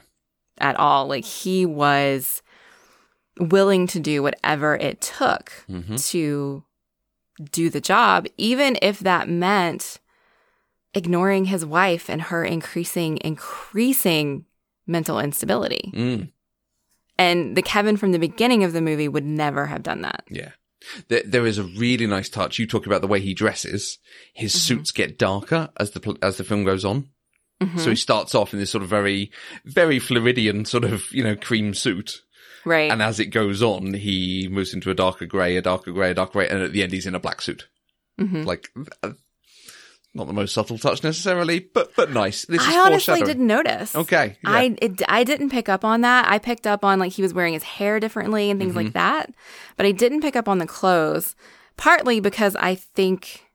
at 0.57 0.75
all. 0.75 1.07
Like 1.07 1.23
he 1.23 1.65
was 1.65 2.41
willing 3.39 3.87
to 3.87 3.99
do 4.01 4.21
whatever 4.21 4.75
it 4.75 4.99
took 4.99 5.53
Mhm. 5.69 6.05
to 6.11 6.63
do 7.41 7.69
the 7.69 7.81
job, 7.81 8.27
even 8.37 8.77
if 8.81 8.99
that 8.99 9.29
meant 9.29 9.99
ignoring 10.93 11.45
his 11.45 11.65
wife 11.65 12.09
and 12.09 12.21
her 12.23 12.43
increasing, 12.43 13.19
increasing 13.23 14.45
mental 14.87 15.19
instability. 15.19 15.91
Mm. 15.95 16.31
And 17.17 17.55
the 17.55 17.61
Kevin 17.61 17.97
from 17.97 18.11
the 18.11 18.19
beginning 18.19 18.63
of 18.63 18.73
the 18.73 18.81
movie 18.81 19.07
would 19.07 19.25
never 19.25 19.65
have 19.65 19.83
done 19.83 20.01
that. 20.01 20.23
Yeah. 20.29 20.51
There, 21.09 21.23
there 21.25 21.45
is 21.45 21.57
a 21.57 21.63
really 21.63 22.07
nice 22.07 22.29
touch. 22.29 22.57
You 22.57 22.65
talk 22.65 22.85
about 22.85 23.01
the 23.01 23.07
way 23.07 23.19
he 23.19 23.33
dresses. 23.33 23.99
His 24.33 24.53
suits 24.59 24.91
get 24.91 25.19
darker 25.19 25.69
as 25.77 25.91
the 25.91 26.17
as 26.21 26.37
the 26.37 26.45
film 26.45 26.63
goes 26.63 26.85
on. 26.85 27.09
Mhm. 27.61 27.79
So 27.79 27.89
he 27.89 27.97
starts 27.97 28.33
off 28.33 28.53
in 28.53 28.59
this 28.59 28.71
sort 28.71 28.83
of 28.83 28.89
very, 28.89 29.31
very 29.65 29.99
Floridian 29.99 30.63
sort 30.63 30.85
of, 30.85 31.11
you 31.11 31.23
know, 31.23 31.35
cream 31.35 31.73
suit. 31.73 32.21
Right. 32.65 32.91
And 32.91 33.01
as 33.01 33.19
it 33.19 33.27
goes 33.27 33.61
on, 33.61 33.93
he 33.93 34.47
moves 34.49 34.73
into 34.73 34.89
a 34.91 34.93
darker 34.95 35.25
grey, 35.25 35.57
a 35.57 35.61
darker 35.61 35.91
grey, 35.91 36.11
a 36.11 36.13
darker 36.13 36.33
grey, 36.33 36.47
and 36.49 36.61
at 36.61 36.71
the 36.71 36.83
end 36.83 36.91
he's 36.91 37.05
in 37.05 37.15
a 37.15 37.19
black 37.19 37.41
suit. 37.41 37.67
Mhm. 38.19 38.45
Like, 38.45 38.69
uh, 39.03 39.11
not 40.15 40.25
the 40.27 40.33
most 40.33 40.53
subtle 40.53 40.77
touch 40.77 41.03
necessarily, 41.03 41.59
but, 41.59 41.95
but 41.95 42.11
nice. 42.11 42.45
This 42.45 42.61
is 42.61 42.67
I 42.67 42.79
honestly 42.79 43.21
didn't 43.21 43.45
notice. 43.47 43.95
Okay. 43.95 44.37
yeah. 44.43 44.49
I 44.51 44.75
it, 44.81 45.01
I 45.07 45.23
didn't 45.23 45.51
pick 45.51 45.69
up 45.69 45.85
on 45.85 46.01
that. 46.01 46.27
I 46.27 46.39
picked 46.39 46.65
up 46.65 46.83
on 46.83 46.99
like 46.99 47.11
he 47.13 47.21
was 47.21 47.33
wearing 47.33 47.53
his 47.53 47.63
hair 47.63 47.99
differently 47.99 48.49
and 48.49 48.59
things 48.59 48.71
Mm-hmm. 48.71 48.85
like 48.85 48.93
that, 48.93 49.31
but 49.77 49.85
I 49.85 49.91
didn't 49.91 50.21
pick 50.21 50.35
up 50.35 50.47
on 50.49 50.57
the 50.57 50.65
clothes. 50.67 51.35
Partly 51.77 52.19
because 52.19 52.55
I 52.57 52.75
think 52.75 53.45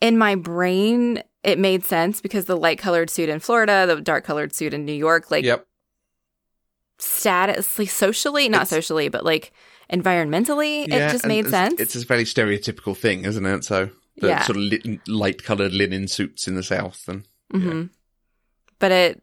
in 0.00 0.16
my 0.18 0.34
brain 0.36 1.22
it 1.42 1.58
made 1.58 1.84
sense 1.84 2.20
because 2.20 2.44
the 2.44 2.56
light 2.56 2.78
colored 2.78 3.08
suit 3.10 3.28
in 3.28 3.40
Florida, 3.40 3.84
the 3.86 4.00
dark 4.00 4.24
colored 4.24 4.54
suit 4.54 4.74
in 4.74 4.84
New 4.84 4.92
York, 4.92 5.30
like 5.30 5.44
yep. 5.44 5.66
Status, 6.98 7.78
like 7.78 7.90
socially, 7.90 8.48
not 8.48 8.62
It's- 8.62 8.70
socially, 8.70 9.08
but 9.08 9.24
like 9.24 9.52
environmentally, 9.92 10.86
Yeah, 10.88 11.08
it 11.08 11.12
just 11.12 11.26
made 11.26 11.40
it's, 11.46 11.50
sense. 11.50 11.80
It's 11.80 11.96
a 11.96 12.04
very 12.04 12.24
stereotypical 12.24 12.96
thing, 12.96 13.24
isn't 13.24 13.44
it? 13.46 13.64
So, 13.64 13.90
the 14.16 14.28
Yeah. 14.28 14.42
sort 14.44 14.56
of 14.56 14.62
lit- 14.64 15.08
light-coloured 15.08 15.72
linen 15.72 16.08
suits 16.08 16.46
in 16.48 16.54
the 16.56 16.62
South 16.62 17.04
and 17.08 17.26
hmm 17.50 17.84
But 18.78 18.92
it 18.92 19.22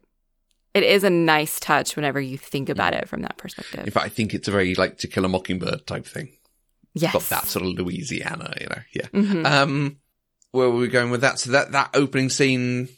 it 0.74 0.82
is 0.82 1.04
a 1.04 1.10
nice 1.10 1.58
touch 1.58 1.96
whenever 1.96 2.20
you 2.20 2.36
think 2.36 2.68
about 2.68 2.92
it 2.92 3.08
from 3.08 3.22
that 3.22 3.38
perspective. 3.38 3.80
In 3.86 3.90
fact, 3.90 4.04
I 4.04 4.10
think 4.10 4.34
it's 4.34 4.46
a 4.48 4.50
very 4.50 4.74
like 4.74 4.98
To 4.98 5.06
Kill 5.08 5.24
a 5.24 5.28
Mockingbird 5.28 5.86
type 5.86 6.04
thing. 6.06 6.28
yes. 6.94 7.12
Got 7.14 7.22
that 7.30 7.46
sort 7.46 7.64
of 7.64 7.72
Louisiana, 7.72 8.52
you 8.60 8.66
know. 8.66 8.82
Yeah. 8.92 9.06
Mhm. 9.14 9.46
Um, 9.46 9.96
where 10.50 10.68
were 10.68 10.76
we 10.78 10.88
going 10.88 11.10
with 11.10 11.22
that? 11.22 11.38
So 11.38 11.50
that, 11.52 11.72
that 11.72 11.90
opening 11.94 12.28
scene, 12.30 12.88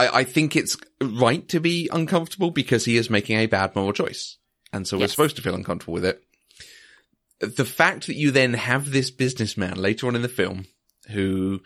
I, 0.00 0.20
I 0.20 0.24
think 0.24 0.56
it's 0.56 0.76
right 1.02 1.46
to 1.48 1.60
be 1.60 1.88
uncomfortable 1.92 2.50
because 2.50 2.84
he 2.84 2.96
is 2.96 3.10
making 3.10 3.38
a 3.38 3.46
bad 3.46 3.74
moral 3.76 3.92
choice. 3.92 4.38
And 4.72 4.86
so 4.86 4.98
we're 4.98 5.08
supposed 5.08 5.36
to 5.36 5.42
feel 5.42 5.54
uncomfortable 5.54 5.94
with 5.94 6.04
it. 6.04 6.22
The 7.40 7.64
fact 7.64 8.06
that 8.06 8.16
you 8.16 8.30
then 8.30 8.54
have 8.54 8.90
this 8.90 9.10
businessman 9.10 9.76
later 9.76 10.06
on 10.06 10.16
in 10.16 10.22
the 10.22 10.28
film 10.28 10.66
who 11.08 11.60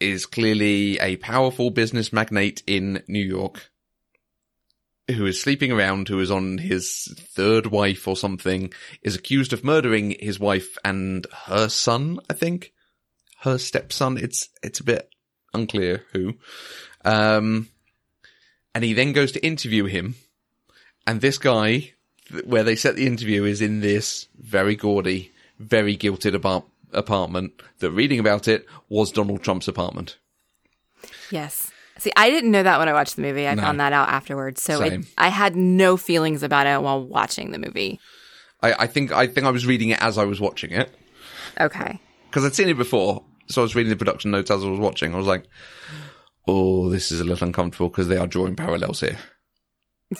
is 0.00 0.26
clearly 0.26 0.98
a 1.00 1.16
powerful 1.16 1.70
business 1.70 2.12
magnate 2.12 2.62
in 2.66 3.02
New 3.08 3.24
York 3.24 3.70
who 5.08 5.24
is 5.24 5.40
sleeping 5.40 5.72
around, 5.72 6.08
who 6.08 6.20
is 6.20 6.30
on 6.30 6.58
his 6.58 7.14
third 7.18 7.66
wife 7.66 8.06
or 8.06 8.16
something, 8.16 8.72
is 9.02 9.16
accused 9.16 9.52
of 9.52 9.64
murdering 9.64 10.14
his 10.20 10.38
wife 10.38 10.76
and 10.84 11.26
her 11.46 11.68
son, 11.68 12.20
I 12.28 12.34
think. 12.34 12.72
Her 13.40 13.56
stepson. 13.56 14.18
It's, 14.18 14.48
it's 14.62 14.80
a 14.80 14.84
bit 14.84 15.08
unclear 15.54 16.04
who. 16.12 16.34
Um, 17.08 17.68
and 18.74 18.84
he 18.84 18.92
then 18.92 19.12
goes 19.12 19.32
to 19.32 19.44
interview 19.44 19.84
him. 19.86 20.14
And 21.06 21.20
this 21.20 21.38
guy, 21.38 21.92
th- 22.30 22.44
where 22.44 22.64
they 22.64 22.76
set 22.76 22.96
the 22.96 23.06
interview, 23.06 23.44
is 23.44 23.62
in 23.62 23.80
this 23.80 24.28
very 24.38 24.76
gaudy, 24.76 25.32
very 25.58 25.96
guilted 25.96 26.34
apart- 26.34 26.66
apartment 26.92 27.52
that 27.78 27.90
reading 27.90 28.18
about 28.18 28.46
it 28.48 28.66
was 28.88 29.10
Donald 29.10 29.42
Trump's 29.42 29.68
apartment. 29.68 30.18
Yes. 31.30 31.70
See, 31.98 32.12
I 32.16 32.30
didn't 32.30 32.50
know 32.52 32.62
that 32.62 32.78
when 32.78 32.88
I 32.88 32.92
watched 32.92 33.16
the 33.16 33.22
movie. 33.22 33.48
I 33.48 33.54
No. 33.54 33.62
found 33.62 33.80
that 33.80 33.92
out 33.92 34.08
afterwards. 34.08 34.62
So 34.62 34.80
it, 34.82 35.04
I 35.16 35.28
had 35.28 35.56
no 35.56 35.96
feelings 35.96 36.42
about 36.42 36.66
it 36.66 36.80
while 36.82 37.02
watching 37.04 37.50
the 37.50 37.58
movie. 37.58 37.98
I, 38.62 38.72
I 38.80 38.86
think, 38.86 39.12
I 39.12 39.26
think 39.26 39.46
I 39.46 39.50
was 39.50 39.66
reading 39.66 39.88
it 39.90 40.00
as 40.02 40.16
I 40.18 40.24
was 40.24 40.40
watching 40.40 40.70
it. 40.72 40.94
Okay. 41.60 41.98
because 42.30 42.44
I'd 42.44 42.54
seen 42.54 42.68
it 42.68 42.76
before. 42.76 43.24
So 43.48 43.62
I 43.62 43.64
was 43.64 43.74
reading 43.74 43.90
the 43.90 43.96
production 43.96 44.30
notes 44.30 44.50
as 44.50 44.62
I 44.62 44.68
was 44.68 44.78
watching. 44.78 45.14
I 45.14 45.16
was 45.16 45.26
like, 45.26 45.44
"Oh, 46.48 46.88
this 46.88 47.12
is 47.12 47.20
a 47.20 47.24
little 47.24 47.46
uncomfortable 47.46 47.88
because 47.90 48.08
they 48.08 48.16
are 48.16 48.26
drawing 48.26 48.56
parallels 48.56 49.00
here." 49.00 49.18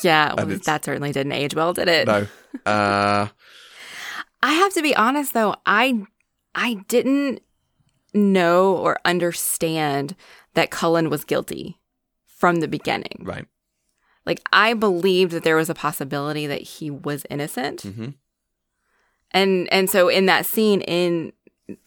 Yeah, 0.03 0.35
well, 0.35 0.47
that 0.47 0.85
certainly 0.85 1.13
didn't 1.13 1.33
age 1.33 1.55
well, 1.55 1.73
did 1.73 1.89
it? 1.89 2.07
No, 2.07 2.27
uh, 2.67 3.29
I 4.43 4.53
have 4.53 4.75
to 4.75 4.83
be 4.83 4.95
honest 4.95 5.33
though, 5.33 5.57
I 5.65 6.05
I 6.55 6.75
didn't 6.89 7.41
know 8.15 8.77
or 8.77 8.99
understand 9.05 10.15
that 10.55 10.71
Cullen 10.71 11.09
was 11.11 11.25
guilty 11.25 11.79
from 12.27 12.57
the 12.61 12.69
beginning. 12.69 13.21
right. 13.21 13.47
Like 14.27 14.43
I 14.53 14.75
believed 14.75 15.33
that 15.33 15.43
there 15.43 15.57
was 15.57 15.71
a 15.71 15.75
possibility 15.75 16.47
that 16.47 16.61
he 16.61 16.91
was 16.91 17.25
innocent. 17.31 17.83
hmm 17.83 18.11
And 19.31 19.73
and 19.73 19.89
so 19.89 20.09
in 20.09 20.27
that 20.27 20.45
scene 20.47 20.83
in 20.83 21.33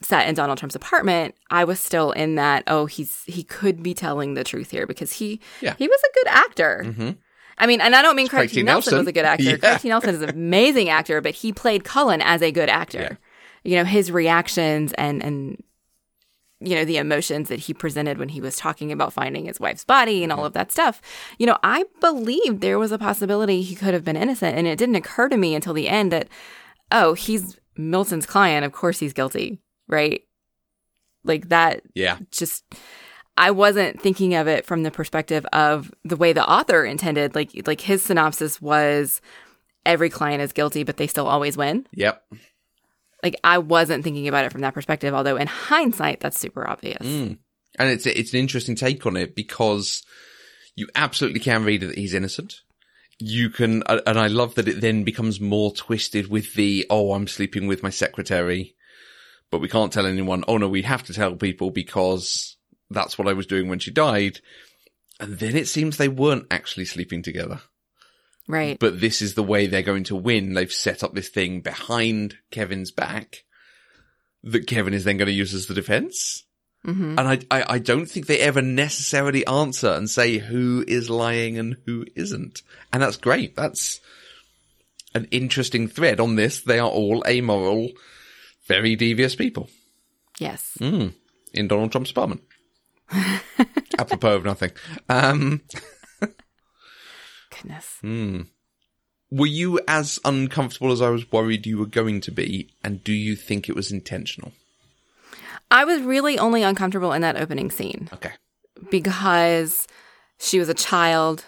set 0.02 0.28
in 0.28 0.36
Donald 0.36 0.58
Trump's 0.60 0.76
apartment, 0.76 1.36
I 1.50 1.64
was 1.64 1.80
still 1.80 2.12
in 2.12 2.36
that, 2.36 2.64
oh, 2.68 2.86
he's 2.86 3.24
he 3.26 3.44
could 3.44 3.82
be 3.82 3.94
telling 3.94 4.34
the 4.36 4.44
truth 4.44 4.72
here 4.72 4.86
because 4.86 5.14
he 5.14 5.40
Yeah. 5.62 5.76
he 5.78 5.88
was 5.88 6.00
a 6.02 6.14
good 6.14 6.28
actor. 6.28 6.84
hmm 6.84 7.10
I 7.58 7.68
mean, 7.68 7.80
and 7.82 7.96
I 7.96 8.02
don't 8.02 8.16
mean 8.16 8.28
Craig, 8.28 8.40
Craig 8.40 8.50
T. 8.50 8.56
T. 8.56 8.64
Nelson, 8.64 8.98
was 8.98 9.06
a 9.08 9.12
good 9.12 9.26
actor. 9.26 9.44
Yeah. 9.44 9.58
Craig 9.58 9.80
T. 9.82 9.90
Nelson 9.90 10.16
is 10.16 10.22
an 10.24 10.30
amazing 10.30 10.90
actor, 10.90 11.22
but 11.22 11.36
he 11.36 11.54
played 11.54 11.84
Cullen 11.84 12.20
as 12.22 12.42
a 12.42 12.52
good 12.52 12.70
actor. 12.70 13.20
You 13.64 13.76
know, 13.78 13.84
his 13.84 14.12
reactions 14.12 14.94
and 14.94 15.22
and 15.24 15.64
you 16.60 16.76
know 16.76 16.86
the 16.86 16.98
emotions 16.98 17.50
that 17.50 17.60
he 17.60 17.74
presented 17.74 18.18
when 18.18 18.30
he 18.30 18.42
was 18.42 18.56
talking 18.56 18.92
about 18.92 19.14
finding 19.14 19.46
his 19.46 19.60
wife's 19.60 19.84
body 19.84 20.24
and 20.24 20.32
all 20.32 20.46
of 20.46 20.54
that 20.54 20.72
stuff. 20.72 21.02
You 21.38 21.46
know, 21.48 21.58
I 21.64 21.86
believed 22.00 22.62
there 22.62 22.80
was 22.80 22.92
a 22.92 22.98
possibility 22.98 23.62
he 23.62 23.76
could 23.76 23.94
have 23.94 24.04
been 24.04 24.18
innocent, 24.18 24.58
and 24.58 24.66
it 24.68 24.78
didn't 24.78 24.96
occur 24.96 25.28
to 25.30 25.38
me 25.38 25.54
until 25.54 25.74
the 25.74 25.88
end 25.88 26.12
that 26.12 26.28
oh, 26.92 27.14
he's 27.14 27.60
Milton's 27.78 28.26
client. 28.26 28.66
Of 28.66 28.72
course, 28.72 29.00
he's 29.00 29.14
guilty, 29.14 29.60
right? 29.92 30.24
Like 31.24 31.50
that 31.50 31.84
Yeah, 31.94 32.18
just 32.32 32.64
I 33.38 33.52
wasn't 33.52 34.02
thinking 34.02 34.36
of 34.36 34.48
it 34.48 34.66
from 34.66 34.84
the 34.84 34.92
perspective 34.92 35.46
of 35.54 35.92
the 36.04 36.18
way 36.18 36.34
the 36.34 36.48
author 36.48 36.84
intended. 36.84 37.36
Like 37.36 37.52
like 37.68 37.82
his 37.82 38.02
synopsis 38.02 38.62
was 38.62 39.22
every 39.86 40.10
client 40.10 40.42
is 40.42 40.54
guilty, 40.54 40.84
but 40.84 40.98
they 40.98 41.08
still 41.08 41.28
always 41.28 41.58
win. 41.58 41.88
yep. 41.92 42.24
Like 43.24 43.36
I 43.44 43.60
wasn't 43.60 44.04
thinking 44.04 44.28
about 44.28 44.46
it 44.46 44.52
from 44.52 44.62
that 44.62 44.74
perspective, 44.74 45.14
although 45.14 45.38
in 45.38 45.48
hindsight 45.48 46.20
that's 46.20 46.40
super 46.40 46.68
obvious. 46.68 47.06
Mm. 47.06 47.38
And 47.78 47.90
it's 47.90 48.06
it's 48.06 48.34
an 48.34 48.40
interesting 48.40 48.76
take 48.76 49.06
on 49.06 49.16
it 49.16 49.36
because 49.36 50.04
you 50.76 50.88
absolutely 50.96 51.40
can 51.40 51.64
read 51.64 51.82
that 51.82 51.98
he's 51.98 52.14
innocent. 52.14 52.62
You 53.20 53.52
can, 53.52 53.84
and 53.88 54.18
I 54.18 54.28
love 54.28 54.56
that 54.56 54.68
it 54.68 54.82
then 54.82 55.04
becomes 55.04 55.40
more 55.40 55.72
twisted 55.72 56.28
with 56.32 56.56
the 56.56 56.88
oh, 56.90 57.14
I'm 57.14 57.28
sleeping 57.28 57.68
with 57.68 57.84
my 57.84 57.92
secretary, 57.92 58.76
but 59.52 59.60
we 59.62 59.68
can't 59.68 59.94
tell 59.94 60.06
anyone. 60.06 60.44
Oh 60.48 60.58
no, 60.58 60.68
we 60.68 60.82
have 60.82 61.04
to 61.04 61.14
tell 61.14 61.36
people 61.36 61.70
because 61.70 62.58
that's 62.90 63.18
what 63.18 63.28
I 63.28 63.34
was 63.34 63.46
doing 63.46 63.68
when 63.68 63.80
she 63.80 63.92
died. 63.92 64.40
And 65.20 65.38
then 65.38 65.56
it 65.56 65.68
seems 65.68 65.98
they 65.98 66.08
weren't 66.08 66.48
actually 66.50 66.86
sleeping 66.86 67.22
together. 67.22 67.62
Right. 68.48 68.80
But 68.80 69.00
this 69.00 69.22
is 69.22 69.36
the 69.36 69.44
way 69.44 69.68
they're 69.68 69.84
going 69.84 70.06
to 70.06 70.16
win. 70.16 70.54
They've 70.54 70.72
set 70.72 71.04
up 71.04 71.14
this 71.14 71.30
thing 71.30 71.62
behind 71.62 72.38
Kevin's 72.50 72.92
back 72.92 73.44
that 74.44 74.68
Kevin 74.68 74.94
is 74.94 75.04
then 75.04 75.18
going 75.18 75.28
to 75.28 75.32
use 75.34 75.54
as 75.54 75.68
the 75.68 75.76
defense. 75.76 76.44
hmm 76.84 77.20
And 77.20 77.28
I, 77.28 77.40
I, 77.52 77.76
I 77.76 77.80
don't 77.80 78.08
think 78.08 78.26
they 78.26 78.40
ever 78.40 78.62
necessarily 78.62 79.46
answer 79.46 79.92
and 79.92 80.10
say 80.10 80.40
who 80.40 80.84
is 80.88 81.10
lying 81.10 81.58
and 81.60 81.78
who 81.86 82.06
isn't. 82.16 82.64
And 82.92 83.04
that's 83.04 83.18
great. 83.18 83.56
That's 83.56 84.02
an 85.14 85.28
interesting 85.32 85.88
thread 85.88 86.20
on 86.20 86.36
this. 86.36 86.62
They 86.62 86.80
are 86.80 86.90
all 86.90 87.24
amoral, 87.28 87.90
very 88.72 88.96
devious 88.96 89.36
people. 89.36 89.70
Yes. 90.40 90.78
Mm, 90.80 91.14
in 91.54 91.68
Donald 91.68 91.92
Trump's 91.92 92.12
apartment. 92.12 92.42
Apropos 94.00 94.36
of 94.38 94.46
nothing. 94.46 94.72
Um, 95.10 95.62
Goodness. 97.50 97.98
hmm. 98.02 98.42
Were 99.30 99.46
you 99.48 99.80
as 99.88 100.20
uncomfortable 100.26 100.92
as 100.92 101.02
I 101.02 101.10
was 101.10 101.32
worried 101.32 101.66
you 101.66 101.78
were 101.78 101.86
going 101.86 102.20
to 102.22 102.32
be? 102.32 102.74
And 102.84 103.04
do 103.04 103.14
you 103.14 103.36
think 103.36 103.70
it 103.70 103.76
was 103.76 103.92
intentional? 103.92 104.52
I 105.70 105.86
was 105.86 106.02
really 106.02 106.38
only 106.38 106.64
uncomfortable 106.64 107.14
in 107.14 107.22
that 107.22 107.38
opening 107.38 107.72
scene 107.72 108.10
Okay. 108.12 108.32
because 108.90 109.88
she 110.38 110.60
was 110.60 110.68
a 110.68 110.74
child, 110.74 111.46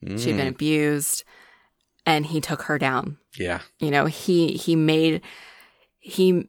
she'd 0.00 0.36
been 0.36 0.46
Mm, 0.46 0.48
abused, 0.48 1.24
and 2.06 2.26
he 2.26 2.40
took 2.40 2.62
her 2.62 2.78
down. 2.78 3.16
yeah. 3.36 3.60
You 3.80 3.90
know, 3.90 4.06
he 4.06 4.52
he 4.52 4.76
made 4.76 5.22
he 5.98 6.48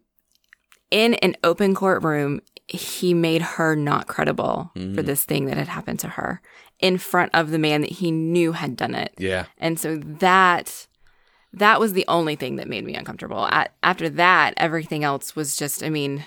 in 0.95 1.15
an 1.15 1.35
open 1.43 1.75
courtroom, 1.75 2.39
he 2.67 3.13
made 3.13 3.41
her 3.41 3.75
not 3.75 4.07
credible 4.07 4.71
for 4.73 4.79
Mm. 4.79 5.05
this 5.05 5.25
thing 5.25 5.45
that 5.47 5.57
had 5.57 5.67
happened 5.67 5.99
to 5.99 6.07
her 6.07 6.41
in 6.79 6.97
front 6.97 7.31
of 7.33 7.51
the 7.51 7.59
man 7.59 7.81
that 7.81 7.91
he 7.91 8.11
knew 8.11 8.53
had 8.53 8.77
done 8.77 8.95
it. 8.95 9.13
Yeah. 9.17 9.45
And 9.57 9.77
so 9.79 9.97
that 9.97 10.87
that 11.53 11.79
was 11.79 11.91
the 11.93 12.05
only 12.07 12.35
thing 12.35 12.55
that 12.57 12.67
made 12.67 12.83
me 12.85 12.95
uncomfortable. 12.95 13.45
At, 13.47 13.73
after 13.83 14.09
that, 14.09 14.53
everything 14.57 15.03
else 15.03 15.35
was 15.35 15.55
just 15.57 15.83
I 15.83 15.89
mean 15.89 16.23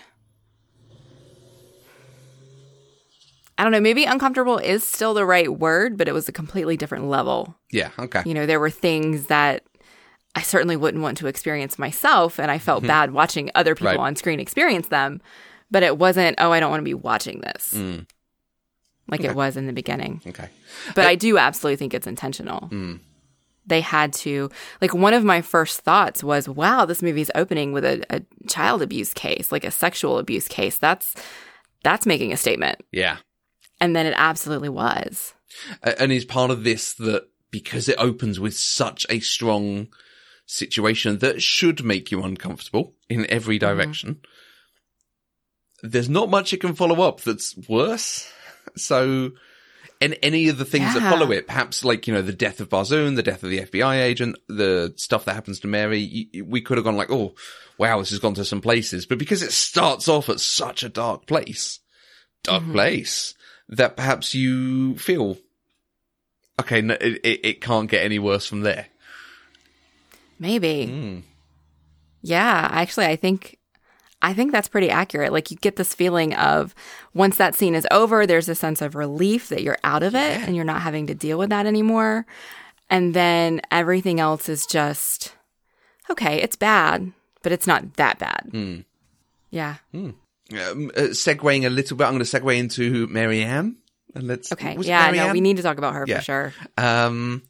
I 3.57 3.65
don't 3.65 3.73
know, 3.73 3.81
maybe 3.81 4.05
uncomfortable 4.05 4.59
is 4.59 4.85
still 4.85 5.15
the 5.15 5.27
right 5.27 5.53
word, 5.53 5.97
but 5.97 6.07
it 6.07 6.13
was 6.13 6.29
a 6.29 6.33
completely 6.33 6.77
different 6.77 7.07
level 7.07 7.57
Yeah. 7.73 7.91
Okay. 7.99 8.23
you 8.25 8.35
know, 8.35 8.47
there 8.47 8.61
were 8.61 8.71
things 8.71 9.27
that 9.27 9.65
I 10.35 10.43
certainly 10.43 10.77
wouldn't 10.77 11.03
want 11.03 11.19
to 11.19 11.27
experience 11.27 11.79
myself. 11.79 12.39
And 12.39 12.51
I 12.51 12.59
felt 12.59 12.87
bad 12.87 13.13
watching 13.13 13.51
other 13.55 13.75
people 13.75 13.89
Mm-hmm. 13.93 13.99
Right. 14.01 14.07
on 14.07 14.17
screen 14.17 14.41
experience 14.41 14.89
them. 14.89 15.21
But 15.71 15.83
it 15.83 15.99
wasn't, 15.99 16.37
oh, 16.39 16.51
I 16.53 16.61
don't 16.61 16.71
want 16.71 16.81
to 16.81 16.85
be 16.85 16.95
watching 16.95 17.41
this 17.41 17.75
Mm, 17.75 18.07
like 19.09 19.21
Okay. 19.21 19.29
it 19.31 19.35
was 19.35 19.57
in 19.57 19.67
the 19.67 19.73
beginning. 19.73 20.21
okay. 20.27 20.49
But 20.95 21.07
I 21.07 21.15
do 21.15 21.37
absolutely 21.39 21.77
think 21.77 21.93
it's 21.95 22.07
intentional. 22.07 22.69
Mm. 22.73 23.01
They 23.67 23.83
had 23.83 24.15
to, 24.15 24.49
like, 24.81 24.95
one 24.95 25.13
of 25.13 25.25
my 25.25 25.43
first 25.43 25.81
thoughts 25.83 26.25
was, 26.25 26.49
wow, 26.49 26.87
this 26.87 27.03
movie's 27.03 27.31
opening 27.35 27.73
with 27.75 27.85
a, 27.85 28.03
a 28.09 28.23
child 28.49 28.81
abuse 28.81 29.13
case, 29.13 29.53
like 29.53 29.65
a 29.65 29.71
sexual 29.71 30.17
abuse 30.19 30.49
case. 30.49 30.79
That's, 30.79 31.15
that's 31.85 32.07
making 32.07 32.33
a 32.33 32.39
statement. 32.39 32.81
Yeah. 32.93 33.19
And 33.79 33.95
then 33.95 34.07
it 34.07 34.15
absolutely 34.17 34.71
was. 34.71 35.35
And 35.83 36.11
is 36.11 36.25
part 36.25 36.51
of 36.51 36.65
this 36.65 36.95
that 36.95 37.29
because 37.51 37.91
it 37.91 37.97
opens 37.99 38.41
with 38.41 38.57
such 38.57 39.05
a 39.11 39.21
strong 39.21 39.89
situation 40.51 41.19
that 41.19 41.43
should 41.43 41.85
make 41.85 42.11
you 42.11 42.23
uncomfortable 42.25 42.95
in 43.09 43.27
every 43.31 43.59
direction, 43.59 44.21
there's 45.83 46.09
not 46.09 46.29
much 46.31 46.53
it 46.53 46.61
can 46.61 46.75
follow 46.75 47.03
up 47.07 47.21
that's 47.21 47.57
worse. 47.69 48.31
So, 48.77 49.31
and 50.01 50.17
any 50.23 50.49
of 50.49 50.59
the 50.59 50.67
things 50.67 50.93
that 50.93 51.01
follow 51.01 51.33
it, 51.33 51.47
perhaps 51.47 51.85
like, 51.87 52.07
you 52.07 52.13
know, 52.13 52.21
the 52.21 52.35
death 52.35 52.61
of 52.61 52.69
Barzoon, 52.69 53.17
the 53.17 53.23
death 53.23 53.43
of 53.43 53.49
the 53.49 53.61
FBI 53.61 54.03
agent, 54.03 54.37
the 54.47 54.93
stuff 54.97 55.25
that 55.25 55.35
happens 55.35 55.61
to 55.61 55.69
Mary, 55.69 56.29
we 56.45 56.61
could 56.61 56.77
have 56.77 56.85
gone 56.85 56.97
like, 56.97 57.11
oh, 57.11 57.35
wow, 57.79 57.99
this 57.99 58.11
has 58.11 58.19
gone 58.19 58.35
to 58.35 58.45
some 58.45 58.61
places. 58.61 59.07
But 59.07 59.19
because 59.19 59.43
it 59.43 59.53
starts 59.53 60.07
off 60.07 60.29
at 60.29 60.39
such 60.39 60.83
a 60.83 60.91
dark 60.91 61.27
place, 61.27 61.81
dark 62.45 62.63
Mhm. 62.63 62.73
place, 62.73 63.35
that 63.71 63.97
perhaps 63.97 64.35
you 64.35 64.99
feel, 64.99 65.39
okay, 66.61 66.83
no, 66.83 66.95
it, 67.01 67.41
it 67.43 67.61
can't 67.63 67.91
get 67.91 68.05
any 68.05 68.19
worse 68.19 68.47
from 68.47 68.61
there. 68.61 68.89
Maybe. 70.39 70.87
Mm. 70.91 71.23
Yeah, 72.23 72.69
actually, 72.71 73.07
I 73.07 73.17
think 73.17 73.59
I 74.21 74.35
think 74.35 74.51
that's 74.53 74.69
pretty 74.69 74.91
accurate. 74.91 75.33
Like 75.33 75.51
you 75.51 75.57
get 75.59 75.77
this 75.77 75.95
feeling 75.95 76.35
of 76.35 76.75
once 77.15 77.37
that 77.37 77.55
scene 77.55 77.75
is 77.75 77.87
over, 77.91 78.27
there's 78.27 78.49
a 78.49 78.55
sense 78.55 78.83
of 78.83 78.95
relief 78.95 79.49
that 79.49 79.63
you're 79.63 79.79
out 79.85 80.03
of 80.03 80.15
it 80.15 80.41
and 80.41 80.57
you're 80.57 80.65
not 80.65 80.83
having 80.83 81.07
to 81.07 81.15
deal 81.15 81.39
with 81.39 81.51
that 81.51 81.67
anymore. 81.67 82.27
And 82.91 83.15
then 83.15 83.61
everything 83.71 84.19
else 84.19 84.49
is 84.49 84.67
just 84.67 85.35
okay, 86.11 86.41
it's 86.43 86.57
bad, 86.57 87.13
but 87.43 87.53
it's 87.53 87.67
not 87.67 87.95
that 87.95 88.19
bad. 88.19 88.85
Yeah. 89.51 89.77
Um, 89.93 90.15
uh, 90.51 91.13
segueing 91.13 91.65
a 91.67 91.71
little 91.71 91.97
bit, 91.97 92.05
I'm 92.05 92.15
going 92.15 92.25
to 92.25 92.41
segue 92.41 92.57
into 92.59 93.07
Mary 93.09 93.43
Ann. 93.43 93.77
And 94.15 94.27
let's 94.27 94.51
Okay. 94.53 94.77
Yeah, 94.81 95.11
Mary 95.11 95.19
no, 95.19 95.33
we 95.33 95.41
need 95.41 95.59
to 95.59 95.63
talk 95.63 95.79
about 95.79 95.95
her 95.95 96.05
Yeah. 96.09 96.19
for 96.19 96.25
sure. 96.25 96.55
Um, 96.77 97.43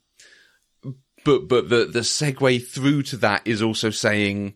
but 1.29 1.47
but 1.49 1.69
the 1.69 1.85
the 1.85 2.01
segue 2.01 2.67
through 2.67 3.03
to 3.03 3.17
that 3.19 3.43
is 3.45 3.63
also 3.63 3.91
saying 3.91 4.55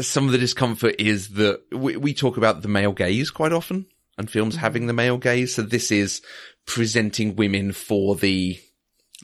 some 0.00 0.24
of 0.24 0.32
the 0.32 0.38
discomfort 0.38 0.96
is 0.98 1.30
that 1.30 1.60
we, 1.70 1.96
we 1.96 2.14
talk 2.14 2.38
about 2.38 2.62
the 2.62 2.68
male 2.68 2.92
gaze 2.92 3.30
quite 3.30 3.52
often 3.52 3.84
and 4.16 4.30
films 4.30 4.54
mm-hmm. 4.54 4.62
having 4.62 4.86
the 4.86 4.94
male 4.94 5.18
gaze. 5.18 5.54
So 5.54 5.62
this 5.62 5.90
is 5.90 6.22
presenting 6.66 7.36
women 7.36 7.72
for 7.72 8.16
the 8.16 8.58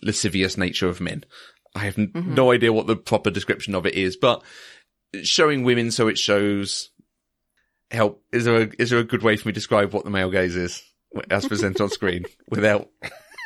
lascivious 0.03 0.59
nature 0.59 0.89
of 0.89 1.01
men. 1.01 1.25
I 1.75 1.81
have 1.81 1.99
n- 1.99 2.09
mm-hmm. 2.09 2.35
no 2.35 2.53
idea 2.53 2.73
what 2.73 2.87
the 2.87 2.97
proper 2.97 3.31
description 3.31 3.75
of 3.75 3.87
it 3.87 3.95
is, 3.95 4.16
but 4.16 4.43
showing 5.23 5.64
women 5.64 5.91
so 5.91 6.09
it 6.09 6.18
shows 6.18 6.91
help. 7.91 8.23
Is 8.31 8.45
there 8.45 8.62
a, 8.62 8.71
is 8.79 8.91
there 8.91 8.99
a 8.99 9.05
good 9.05 9.23
way 9.23 9.37
for 9.37 9.49
me 9.49 9.53
to 9.53 9.59
describe 9.59 9.95
what 9.95 10.05
the 10.05 10.11
male 10.11 10.31
gaze 10.31 10.57
is 10.57 10.83
as 11.31 11.49
presented 11.49 11.83
on 11.83 11.89
screen 11.89 12.27
without 12.49 12.91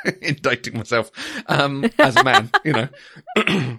indicting 0.22 0.76
myself 0.76 1.10
um, 1.46 1.90
as 1.98 2.16
a 2.16 2.24
man? 2.24 2.50
You 2.64 2.72
know, 2.72 3.78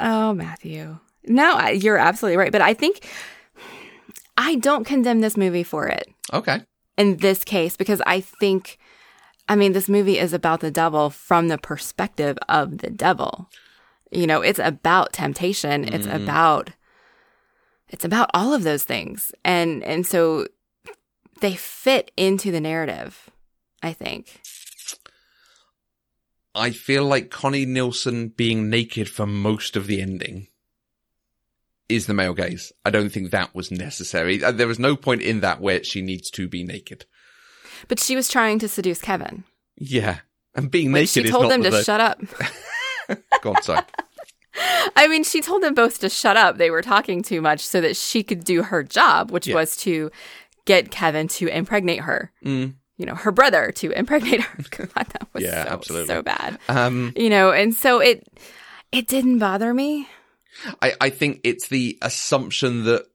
Oh, 0.00 0.32
Matthew. 0.34 0.98
No, 1.26 1.68
you're 1.68 1.98
absolutely 1.98 2.36
right. 2.36 2.52
But 2.52 2.62
I 2.62 2.74
think 2.74 3.06
I 4.36 4.56
don't 4.56 4.84
condemn 4.84 5.20
this 5.20 5.36
movie 5.36 5.62
for 5.62 5.86
it 5.86 6.08
okay, 6.32 6.62
in 6.96 7.18
this 7.18 7.44
case 7.44 7.76
because 7.76 8.02
I 8.06 8.20
think, 8.20 8.78
I 9.48 9.54
mean, 9.54 9.72
this 9.72 9.88
movie 9.88 10.18
is 10.18 10.32
about 10.32 10.60
the 10.60 10.70
devil 10.70 11.10
from 11.10 11.48
the 11.48 11.58
perspective 11.58 12.38
of 12.48 12.78
the 12.78 12.90
devil. 12.90 13.48
You 14.10 14.26
know, 14.26 14.40
it's 14.42 14.58
about 14.58 15.12
temptation. 15.12 15.84
It's 15.84 16.06
about, 16.06 16.70
it's 17.88 18.04
about 18.04 18.30
all 18.34 18.52
of 18.52 18.62
those 18.62 18.84
things. 18.84 19.32
And, 19.44 19.82
and 19.84 20.06
so 20.06 20.48
they 21.40 21.54
fit 21.54 22.10
into 22.16 22.50
the 22.50 22.60
narrative, 22.60 23.30
I 23.82 23.92
think. 23.94 24.40
I 26.54 26.70
feel 26.70 27.04
like 27.04 27.30
Connie 27.30 27.64
Nielsen 27.66 28.28
being 28.28 28.68
naked 28.68 29.08
for 29.08 29.26
most 29.26 29.76
of 29.76 29.86
the 29.86 30.00
ending 30.02 30.48
is 31.88 32.06
the 32.06 32.14
male 32.14 32.34
gaze. 32.34 32.72
I 32.84 32.90
don't 32.90 33.10
think 33.10 33.30
that 33.30 33.54
was 33.54 33.70
necessary. 33.70 34.42
Uh, 34.42 34.52
There 34.52 34.66
was 34.68 34.78
no 34.78 34.96
point 34.96 35.22
in 35.22 35.40
that 35.40 35.60
where 35.60 35.82
she 35.82 36.02
needs 36.02 36.30
to 36.32 36.48
be 36.48 36.62
naked. 36.64 37.06
But 37.88 37.98
she 38.00 38.16
was 38.16 38.28
trying 38.28 38.58
to 38.60 38.68
seduce 38.68 39.00
Kevin. 39.00 39.44
Yeah. 39.76 40.18
And 40.54 40.70
being 40.70 40.92
Like, 40.92 41.02
naked 41.02 41.08
she 41.24 41.30
told 41.30 41.50
them 41.50 41.62
to 41.62 41.70
the, 41.70 41.82
shut 41.82 42.00
up. 42.00 42.20
Go 43.42 43.54
on, 43.54 43.62
sorry. 43.62 43.82
I 44.96 45.08
mean, 45.08 45.24
she 45.24 45.40
told 45.40 45.62
them 45.62 45.74
both 45.74 45.98
to 46.00 46.10
shut 46.10 46.36
up. 46.36 46.58
They 46.58 46.70
were 46.70 46.82
talking 46.82 47.22
too 47.22 47.40
much 47.40 47.60
so 47.66 47.80
that 47.80 47.96
she 47.96 48.22
could 48.22 48.44
do 48.44 48.62
her 48.64 48.82
job, 48.82 49.30
which 49.30 49.46
Yeah. 49.46 49.54
was 49.54 49.76
to 49.78 50.10
get 50.66 50.90
Kevin 50.90 51.26
to 51.28 51.48
impregnate 51.48 52.00
her. 52.00 52.30
Mm. 52.44 52.74
You 52.98 53.06
know, 53.06 53.14
her 53.14 53.32
brother 53.32 53.72
to 53.76 53.90
impregnate 53.92 54.40
her. 54.42 54.62
God, 54.70 54.90
that 55.06 55.28
was 55.32 55.42
Yeah, 55.42 55.64
so, 55.64 55.70
absolutely. 55.70 56.06
so 56.08 56.22
bad. 56.22 56.58
Um, 56.68 57.12
You 57.16 57.30
know, 57.30 57.50
and 57.52 57.74
so 57.74 58.00
it 58.00 58.26
it 58.92 59.06
didn't 59.06 59.38
bother 59.38 59.72
me. 59.72 60.08
I, 60.82 60.92
I 61.00 61.10
think 61.10 61.40
it's 61.44 61.68
the 61.68 61.98
assumption 62.02 62.84
that 62.84 63.06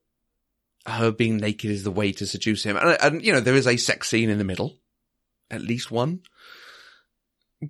her 0.87 1.11
being 1.11 1.37
naked 1.37 1.69
is 1.69 1.83
the 1.83 1.91
way 1.91 2.11
to 2.13 2.25
seduce 2.25 2.63
him. 2.63 2.75
And, 2.77 2.97
and, 3.01 3.23
you 3.23 3.31
know, 3.31 3.39
there 3.39 3.53
is 3.55 3.67
a 3.67 3.77
sex 3.77 4.07
scene 4.09 4.29
in 4.31 4.39
the 4.39 4.43
middle. 4.43 4.77
At 5.51 5.61
least 5.61 5.91
one. 5.91 6.21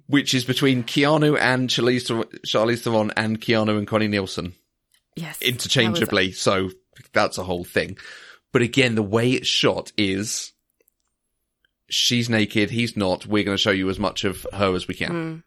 Which 0.07 0.33
is 0.33 0.43
between 0.45 0.83
Keanu 0.83 1.37
and 1.39 1.69
Charlize, 1.69 2.07
Theron- 2.07 2.39
Charlize 2.45 2.81
Theron 2.81 3.11
and 3.15 3.39
Keanu 3.39 3.77
and 3.77 3.87
Connie 3.87 4.07
Nielsen 4.09 4.53
Yes. 5.15 5.41
interchangeably. 5.41 6.31
So 6.33 6.69
that's 7.13 7.37
a 7.37 7.43
whole 7.43 7.63
thing. 7.63 7.97
But 8.51 8.61
again, 8.61 8.95
the 8.95 9.03
way 9.03 9.31
it's 9.31 9.47
shot 9.47 9.91
is 9.97 10.51
she's 11.89 12.29
naked, 12.29 12.69
he's 12.69 12.97
not. 12.97 13.25
We're 13.25 13.43
going 13.43 13.57
to 13.57 13.61
show 13.61 13.71
you 13.71 13.89
as 13.89 13.99
much 13.99 14.23
of 14.23 14.45
her 14.53 14.73
as 14.75 14.87
we 14.87 14.93
can. 14.93 15.11
Mm, 15.11 15.43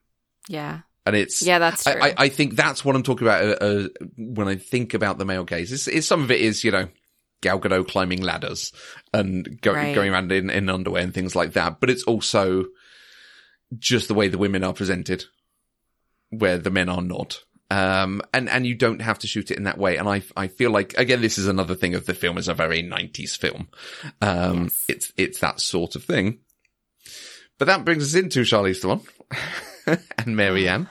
yeah. 0.49 0.81
And 1.07 1.17
it's, 1.17 1.43
Yeah, 1.43 1.59
that's 1.59 1.85
true. 1.85 2.01
I, 2.01 2.15
I, 2.17 2.29
think 2.29 2.57
that's 2.57 2.85
what 2.85 2.95
I'm 2.95 3.03
talking 3.03 3.27
about 3.27 3.45
uh, 3.45 3.65
uh, 3.65 3.89
when 4.17 4.49
I 4.49 4.57
think 4.57 4.95
about 4.95 5.19
the 5.19 5.25
male 5.25 5.45
gaze. 5.45 5.73
It's, 5.73 5.89
it's 5.89 6.07
some 6.07 6.23
of 6.23 6.31
it 6.31 6.41
is, 6.41 6.63
you 6.63 6.71
know, 6.71 6.89
Gal 7.41 7.59
Gadot 7.59 7.89
climbing 7.89 8.23
ladders 8.23 8.73
and 9.13 9.61
go, 9.61 9.73
Right. 9.73 9.95
going 9.95 10.13
around 10.13 10.31
in, 10.31 10.51
in 10.51 10.69
underwear 10.69 11.03
and 11.03 11.15
things 11.15 11.35
like 11.35 11.55
that. 11.55 11.81
But 11.81 11.91
it's 11.91 12.05
also 12.05 12.67
just 13.79 14.09
the 14.09 14.15
way 14.15 14.29
the 14.29 14.39
women 14.39 14.63
are 14.63 14.75
presented, 14.75 15.25
where 16.29 16.59
the 16.59 16.71
men 16.71 16.89
are 16.89 17.03
not. 17.03 17.41
Um, 17.71 18.21
and, 18.35 18.49
and 18.49 18.67
you 18.67 18.75
don't 18.75 19.01
have 19.01 19.21
to 19.21 19.27
shoot 19.29 19.51
it 19.53 19.57
in 19.57 19.63
that 19.65 19.79
way. 19.79 19.97
And 19.97 20.09
I, 20.09 20.23
I 20.37 20.49
feel 20.49 20.71
like, 20.73 20.95
again, 20.99 21.21
this 21.23 21.39
is 21.39 21.47
another 21.47 21.77
thing 21.77 21.95
of 21.95 22.05
the 22.05 22.15
film 22.15 22.37
is 22.37 22.49
a 22.49 22.55
very 22.55 22.83
90s 22.83 23.37
film. 23.39 23.69
Um, 24.21 24.65
Yes. 24.65 24.85
it's, 24.89 25.13
it's 25.17 25.39
that 25.41 25.61
sort 25.61 25.95
of 25.95 26.03
thing. 26.05 26.41
But 27.59 27.67
that 27.67 27.85
brings 27.85 28.03
us 28.03 28.21
into 28.21 28.41
Charlize 28.41 28.79
Theron 28.81 30.01
and 30.19 30.35
Mary 30.37 30.69
Ann. 30.69 30.89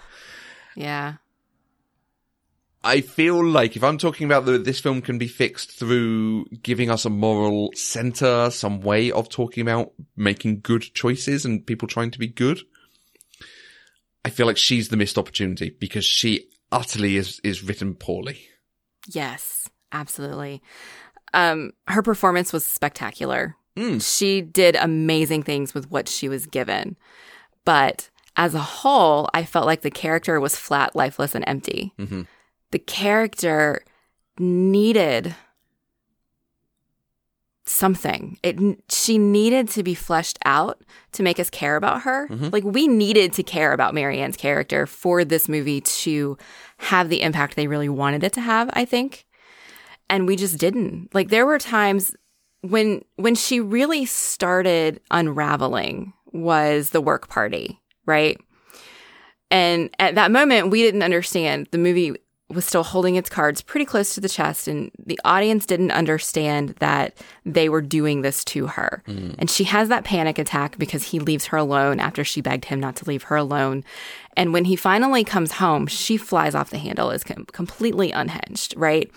yeah. 0.75 1.15
I 2.81 3.01
feel 3.01 3.43
like 3.43 3.75
if 3.75 3.83
I'm 3.83 3.97
talking 3.97 4.23
about 4.25 4.45
that 4.45 4.63
this 4.63 4.79
film 4.79 5.01
can 5.01 5.17
be 5.17 5.27
fixed 5.27 5.77
through 5.77 6.45
giving 6.63 6.89
us 6.89 7.03
a 7.03 7.09
moral 7.09 7.71
center, 7.75 8.49
some 8.51 8.79
way 8.79 9.11
of 9.11 9.27
talking 9.27 9.61
about 9.63 9.91
making 10.15 10.61
good 10.61 10.83
choices 10.93 11.43
and 11.43 11.65
people 11.67 11.89
trying 11.89 12.11
to 12.11 12.19
be 12.19 12.27
good, 12.29 12.61
I 14.23 14.29
feel 14.29 14.45
like 14.45 14.55
she's 14.57 14.87
the 14.87 14.95
missed 14.95 15.17
opportunity 15.17 15.75
because 15.77 16.05
she 16.05 16.47
utterly 16.71 17.17
is, 17.17 17.39
is 17.43 17.63
written 17.63 17.95
poorly. 17.95 18.39
Yes, 19.07 19.69
absolutely. 19.91 20.61
Um, 21.33 21.71
her 21.87 22.01
performance 22.01 22.51
was 22.53 22.65
spectacular. 22.65 23.55
Mm. 23.77 24.01
She 24.01 24.41
did 24.41 24.75
amazing 24.75 25.43
things 25.43 25.73
with 25.73 25.89
what 25.89 26.07
she 26.09 26.27
was 26.27 26.45
given. 26.45 26.97
But 27.65 28.09
as 28.35 28.55
a 28.55 28.59
whole, 28.59 29.29
I 29.33 29.43
felt 29.45 29.65
like 29.65 29.81
the 29.81 29.91
character 29.91 30.39
was 30.39 30.55
flat, 30.55 30.95
lifeless, 30.95 31.35
and 31.35 31.43
empty. 31.47 31.93
Mhm. 31.99 32.27
The 32.71 32.79
character 32.79 33.83
needed 34.37 35.35
something. 37.69 38.37
It 38.41 38.57
she 38.89 39.17
needed 39.17 39.69
to 39.69 39.83
be 39.83 39.93
fleshed 39.93 40.39
out 40.43 40.81
to 41.13 41.23
make 41.23 41.39
us 41.39 41.49
care 41.49 41.75
about 41.75 42.01
her. 42.01 42.27
Mm-hmm. 42.27 42.49
Like 42.51 42.63
we 42.63 42.87
needed 42.87 43.33
to 43.33 43.43
care 43.43 43.73
about 43.73 43.93
Mary 43.93 44.19
Ann's 44.19 44.37
character 44.37 44.87
for 44.87 45.23
this 45.23 45.47
movie 45.47 45.81
to 45.81 46.37
have 46.77 47.09
the 47.09 47.21
impact 47.21 47.55
they 47.55 47.67
really 47.67 47.89
wanted 47.89 48.23
it 48.23 48.33
to 48.33 48.41
have, 48.41 48.69
I 48.73 48.85
think. 48.85 49.25
And 50.09 50.27
we 50.27 50.35
just 50.35 50.57
didn't. 50.57 51.13
Like 51.13 51.29
there 51.29 51.45
were 51.45 51.59
times 51.59 52.15
when 52.61 53.03
when 53.17 53.35
she 53.35 53.59
really 53.59 54.05
started 54.05 54.99
unraveling 55.11 56.13
was 56.31 56.89
the 56.89 57.01
work 57.01 57.29
party, 57.29 57.79
right? 58.05 58.37
And 59.51 59.89
at 59.99 60.15
that 60.15 60.31
moment 60.31 60.71
we 60.71 60.81
didn't 60.81 61.03
understand 61.03 61.67
the 61.71 61.77
movie 61.77 62.15
was 62.49 62.65
still 62.65 62.83
holding 62.83 63.15
its 63.15 63.29
cards 63.29 63.61
pretty 63.61 63.85
close 63.85 64.15
to 64.15 64.21
the 64.21 64.29
chest 64.29 64.67
and 64.67 64.89
the 65.05 65.19
audience 65.23 65.65
didn't 65.65 65.91
understand 65.91 66.69
that 66.79 67.15
they 67.45 67.69
were 67.69 67.81
doing 67.81 68.21
this 68.21 68.43
to 68.43 68.67
her. 68.67 69.03
Mm. 69.07 69.35
And 69.37 69.51
she 69.51 69.65
has 69.65 69.89
that 69.89 70.03
panic 70.03 70.39
attack 70.39 70.77
because 70.79 71.03
he 71.03 71.19
leaves 71.19 71.45
her 71.47 71.57
alone 71.57 71.99
after 71.99 72.23
she 72.23 72.41
begged 72.41 72.65
him 72.65 72.79
not 72.79 72.95
to 72.97 73.05
leave 73.05 73.23
her 73.23 73.35
alone. 73.35 73.83
And 74.35 74.51
when 74.51 74.65
he 74.65 74.75
finally 74.75 75.23
comes 75.23 75.53
home, 75.53 75.85
she 75.85 76.17
flies 76.17 76.55
off 76.55 76.71
the 76.71 76.79
handle 76.79 77.11
is 77.11 77.23
com- 77.23 77.45
completely 77.45 78.11
unhinged, 78.11 78.73
right? 78.75 79.11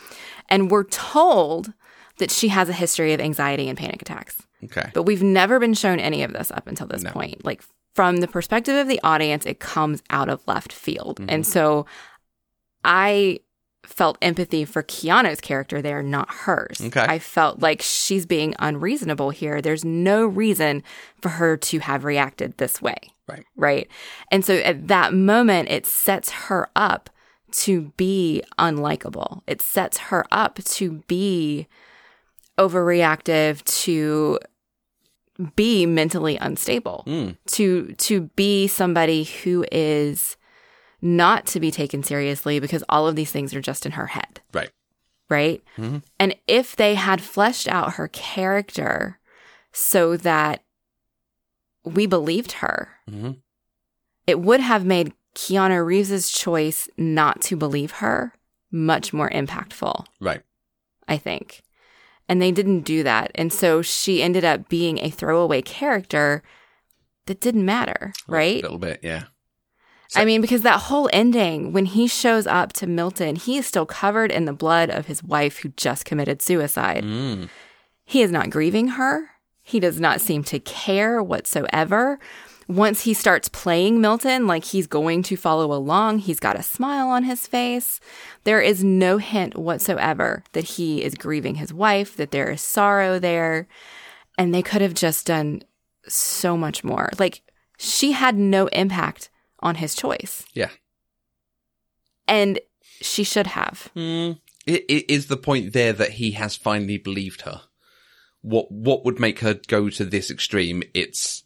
And 0.50 0.70
we're 0.70 0.84
told 0.84 1.72
that 2.18 2.30
she 2.30 2.48
has 2.48 2.68
a 2.68 2.74
history 2.74 3.14
of 3.14 3.20
anxiety 3.20 3.68
and 3.68 3.78
panic 3.78 4.02
attacks. 4.02 4.42
Okay. 4.64 4.90
But 4.92 5.04
we've 5.04 5.22
never 5.22 5.58
been 5.58 5.74
shown 5.74 5.98
any 5.98 6.22
of 6.22 6.32
this 6.32 6.50
up 6.50 6.66
until 6.66 6.86
this 6.86 7.04
point. 7.04 7.44
Like 7.44 7.62
from 7.94 8.18
the 8.18 8.28
perspective 8.28 8.76
of 8.76 8.88
the 8.88 9.00
audience, 9.02 9.46
it 9.46 9.60
comes 9.60 10.02
out 10.10 10.28
of 10.28 10.46
left 10.46 10.72
field. 10.72 11.18
Mm-hmm. 11.20 11.30
And 11.30 11.46
so 11.46 11.86
I 12.84 13.40
felt 13.84 14.16
empathy 14.22 14.64
for 14.64 14.82
Keanu's 14.82 15.40
character 15.40 15.82
there, 15.82 16.02
not 16.02 16.30
hers. 16.30 16.80
Okay. 16.80 17.00
I 17.00 17.18
felt 17.18 17.60
like 17.60 17.82
she's 17.82 18.26
being 18.26 18.54
unreasonable 18.58 19.30
here. 19.30 19.60
There's 19.60 19.84
no 19.84 20.24
reason 20.24 20.82
for 21.20 21.30
her 21.30 21.56
to 21.56 21.78
have 21.80 22.04
reacted 22.04 22.56
this 22.58 22.80
way. 22.80 22.96
Right. 23.28 23.44
Right. 23.56 23.88
And 24.30 24.44
so 24.44 24.54
at 24.56 24.88
that 24.88 25.12
moment, 25.14 25.68
it 25.70 25.84
sets 25.86 26.30
her 26.30 26.68
up 26.76 27.10
to 27.52 27.92
be 27.96 28.42
unlikable. 28.58 29.42
It 29.46 29.60
sets 29.60 29.98
her 29.98 30.24
up 30.30 30.56
to 30.64 31.02
be 31.06 31.66
overreactive, 32.58 33.62
to 33.82 34.38
be 35.56 35.86
mentally 35.86 36.36
unstable, 36.36 37.04
Mm. 37.06 37.36
to 37.46 37.92
to 37.98 38.22
be 38.36 38.66
somebody 38.68 39.24
who 39.24 39.64
is 39.72 40.36
not 41.02 41.44
to 41.46 41.58
be 41.60 41.70
taken 41.72 42.02
seriously 42.02 42.60
because 42.60 42.84
all 42.88 43.06
of 43.08 43.16
these 43.16 43.32
things 43.32 43.52
are 43.54 43.60
just 43.60 43.84
in 43.84 43.92
her 43.92 44.06
head. 44.08 44.40
Right. 44.54 44.70
right? 45.28 45.62
And 46.20 46.36
if 46.46 46.76
they 46.76 46.94
had 46.94 47.22
fleshed 47.22 47.66
out 47.66 47.94
her 47.94 48.06
character 48.08 49.18
so 49.72 50.16
that 50.18 50.62
we 51.84 52.04
believed 52.06 52.52
her, 52.52 52.90
Mhm. 53.10 53.38
it 54.26 54.40
would 54.40 54.60
have 54.60 54.84
made 54.84 55.14
Keanu 55.34 55.84
Reeves's 55.86 56.30
choice 56.30 56.86
not 56.98 57.40
to 57.42 57.56
believe 57.56 57.92
her 57.92 58.34
much 58.70 59.12
more 59.14 59.30
impactful, 59.30 60.04
Right. 60.20 60.42
I 61.08 61.16
think. 61.16 61.62
And 62.28 62.40
they 62.40 62.52
didn't 62.52 62.82
do 62.82 63.02
that. 63.02 63.30
And 63.34 63.50
so 63.52 63.80
she 63.82 64.22
ended 64.22 64.44
up 64.44 64.68
being 64.68 64.98
a 64.98 65.08
throwaway 65.10 65.62
character 65.62 66.42
that 67.26 67.40
didn't 67.40 67.64
matter, 67.64 68.12
right? 68.28 68.58
A 68.58 68.62
little 68.62 68.78
bit, 68.78 69.00
yeah. 69.02 69.24
I 70.14 70.24
mean, 70.24 70.40
because 70.40 70.62
that 70.62 70.80
whole 70.82 71.08
ending, 71.12 71.72
when 71.72 71.86
he 71.86 72.06
shows 72.06 72.46
up 72.46 72.72
to 72.74 72.86
Milton, 72.86 73.36
he 73.36 73.56
is 73.58 73.66
still 73.66 73.86
covered 73.86 74.30
in 74.30 74.44
the 74.44 74.52
blood 74.52 74.90
of 74.90 75.06
his 75.06 75.22
wife 75.22 75.58
who 75.58 75.70
just 75.70 76.04
committed 76.04 76.42
suicide. 76.42 77.04
Mm. 77.04 77.48
He 78.04 78.22
is 78.22 78.30
not 78.30 78.50
grieving 78.50 78.88
her. 78.88 79.30
He 79.62 79.80
does 79.80 80.00
not 80.00 80.20
seem 80.20 80.44
to 80.44 80.58
care 80.58 81.22
whatsoever. 81.22 82.18
Once 82.68 83.02
he 83.02 83.14
starts 83.14 83.48
playing 83.48 84.00
Milton 84.00 84.46
like 84.46 84.64
he's 84.64 84.86
going 84.86 85.22
to 85.24 85.36
follow 85.36 85.72
along, 85.72 86.18
he's 86.18 86.40
got 86.40 86.58
a 86.58 86.62
smile 86.62 87.08
on 87.08 87.24
his 87.24 87.46
face. 87.46 88.00
There 88.44 88.60
is 88.60 88.84
no 88.84 89.18
hint 89.18 89.56
whatsoever 89.56 90.42
that 90.52 90.64
he 90.64 91.02
is 91.02 91.14
grieving 91.14 91.56
his 91.56 91.72
wife, 91.72 92.16
that 92.16 92.30
there 92.30 92.50
is 92.50 92.60
sorrow 92.60 93.18
there. 93.18 93.68
And 94.38 94.54
they 94.54 94.62
could 94.62 94.80
have 94.80 94.94
just 94.94 95.26
done 95.26 95.62
so 96.08 96.56
much 96.56 96.82
more. 96.82 97.10
Like, 97.18 97.42
she 97.78 98.12
had 98.12 98.36
no 98.36 98.68
impact 98.68 99.28
on 99.62 99.76
his 99.76 99.94
choice. 99.94 100.44
Yeah. 100.54 100.70
And 102.28 102.60
she 103.00 103.24
should 103.24 103.48
have. 103.48 103.90
Mm. 103.96 104.38
It, 104.66 104.84
it 104.88 105.12
is 105.12 105.26
the 105.26 105.36
point 105.36 105.72
there 105.72 105.92
that 105.92 106.12
he 106.12 106.32
has 106.32 106.56
finally 106.56 106.98
believed 106.98 107.42
her. 107.42 107.62
What 108.42 108.70
what 108.70 109.04
would 109.04 109.20
make 109.20 109.40
her 109.40 109.54
go 109.54 109.88
to 109.90 110.04
this 110.04 110.30
extreme? 110.30 110.82
It's 110.94 111.44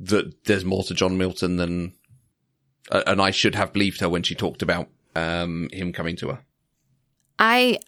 that 0.00 0.44
there's 0.44 0.64
more 0.64 0.82
to 0.84 0.94
John 0.94 1.16
Milton 1.16 1.56
than, 1.56 1.92
uh, 2.90 3.02
and 3.06 3.20
I 3.20 3.30
should 3.30 3.54
have 3.54 3.72
believed 3.72 4.00
her 4.00 4.08
when 4.08 4.22
she 4.22 4.34
talked 4.34 4.62
about 4.62 4.88
um, 5.14 5.68
him 5.72 5.92
coming 5.92 6.16
to 6.16 6.28
her. 6.30 6.40
I 7.38 7.78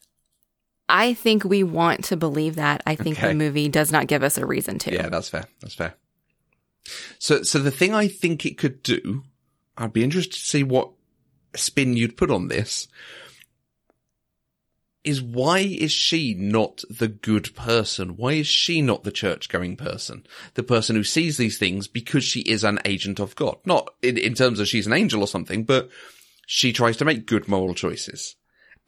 I 0.89 1.15
think 1.15 1.45
we 1.45 1.63
want 1.65 2.05
to 2.05 2.17
believe 2.17 2.55
that. 2.55 2.83
I 2.87 2.95
think 2.95 3.19
Okay. 3.19 3.29
the 3.29 3.35
movie 3.35 3.69
does 3.69 3.93
not 3.93 4.07
give 4.07 4.23
us 4.23 4.39
a 4.39 4.47
reason 4.47 4.79
to. 4.81 4.93
Yeah, 4.93 5.09
that's 5.09 5.29
fair. 5.29 5.45
That's 5.61 5.75
fair. 5.75 5.95
So, 7.19 7.43
so 7.43 7.59
the 7.59 7.71
thing 7.71 7.95
I 7.95 8.09
think 8.09 8.45
it 8.45 8.59
could 8.59 8.83
do, 8.83 9.25
I'd 9.77 9.93
be 9.93 10.05
interested 10.05 10.35
to 10.35 10.41
see 10.41 10.63
what 10.63 10.91
spin 11.55 11.97
you'd 11.97 12.17
put 12.17 12.31
on 12.31 12.49
this. 12.49 12.89
Is 15.05 15.23
why 15.23 15.61
is 15.61 15.93
she 15.93 16.35
not 16.35 16.83
the 16.91 17.09
good 17.09 17.55
person? 17.55 18.17
Why 18.17 18.33
is 18.33 18.47
she 18.47 18.83
not 18.83 19.05
the 19.05 19.13
church 19.13 19.49
going 19.49 19.77
person? 19.77 20.27
The 20.55 20.63
person 20.63 20.97
who 20.97 21.05
sees 21.05 21.37
these 21.37 21.57
things 21.57 21.87
because 21.87 22.25
she 22.25 22.41
is 22.41 22.65
an 22.65 22.79
agent 22.85 23.19
of 23.19 23.35
God. 23.37 23.57
Not 23.65 23.89
in, 24.03 24.19
in 24.19 24.35
terms 24.35 24.61
of 24.61 24.69
she's 24.69 24.87
an 24.87 24.93
angel 24.93 25.21
or 25.21 25.29
something, 25.29 25.65
but 25.65 25.89
she 26.47 26.73
tries 26.73 26.97
to 26.99 27.05
make 27.05 27.27
good 27.27 27.49
moral 27.49 27.75
choices 27.75 28.37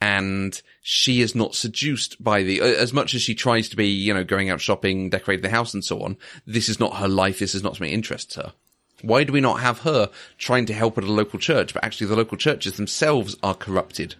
and 0.01 0.63
she 0.81 1.21
is 1.21 1.35
not 1.35 1.55
seduced 1.55 2.23
by 2.23 2.43
the 2.43 2.61
as 2.61 2.93
much 2.93 3.15
as 3.15 3.23
she 3.23 3.35
tries 3.35 3.69
to 3.69 3.77
be 3.77 3.89
you 3.89 4.15
know 4.15 4.25
going 4.25 4.49
out 4.49 4.61
shopping 4.61 5.11
decorating 5.11 5.43
the 5.43 5.51
house 5.51 5.75
and 5.75 5.85
so 5.85 6.03
on 6.03 6.17
this 6.47 6.69
is 6.69 6.81
not 6.81 6.97
her 6.97 7.09
life 7.09 7.39
this 7.39 7.55
is 7.55 7.63
not 7.63 7.75
something 7.77 7.91
that 7.91 7.95
interests 7.95 8.37
her. 8.37 8.53
Why 9.03 9.25
do 9.25 9.33
we 9.33 9.41
not 9.41 9.61
have 9.61 9.81
her 9.81 10.11
trying 10.37 10.67
to 10.67 10.75
help 10.75 10.99
at 10.99 11.05
a 11.05 11.13
local 11.13 11.39
church? 11.39 11.73
But 11.73 11.85
actually 11.85 12.09
the 12.09 12.17
local 12.17 12.37
churches 12.37 12.77
themselves 12.77 13.35
are 13.43 13.55
corrupted 13.55 14.15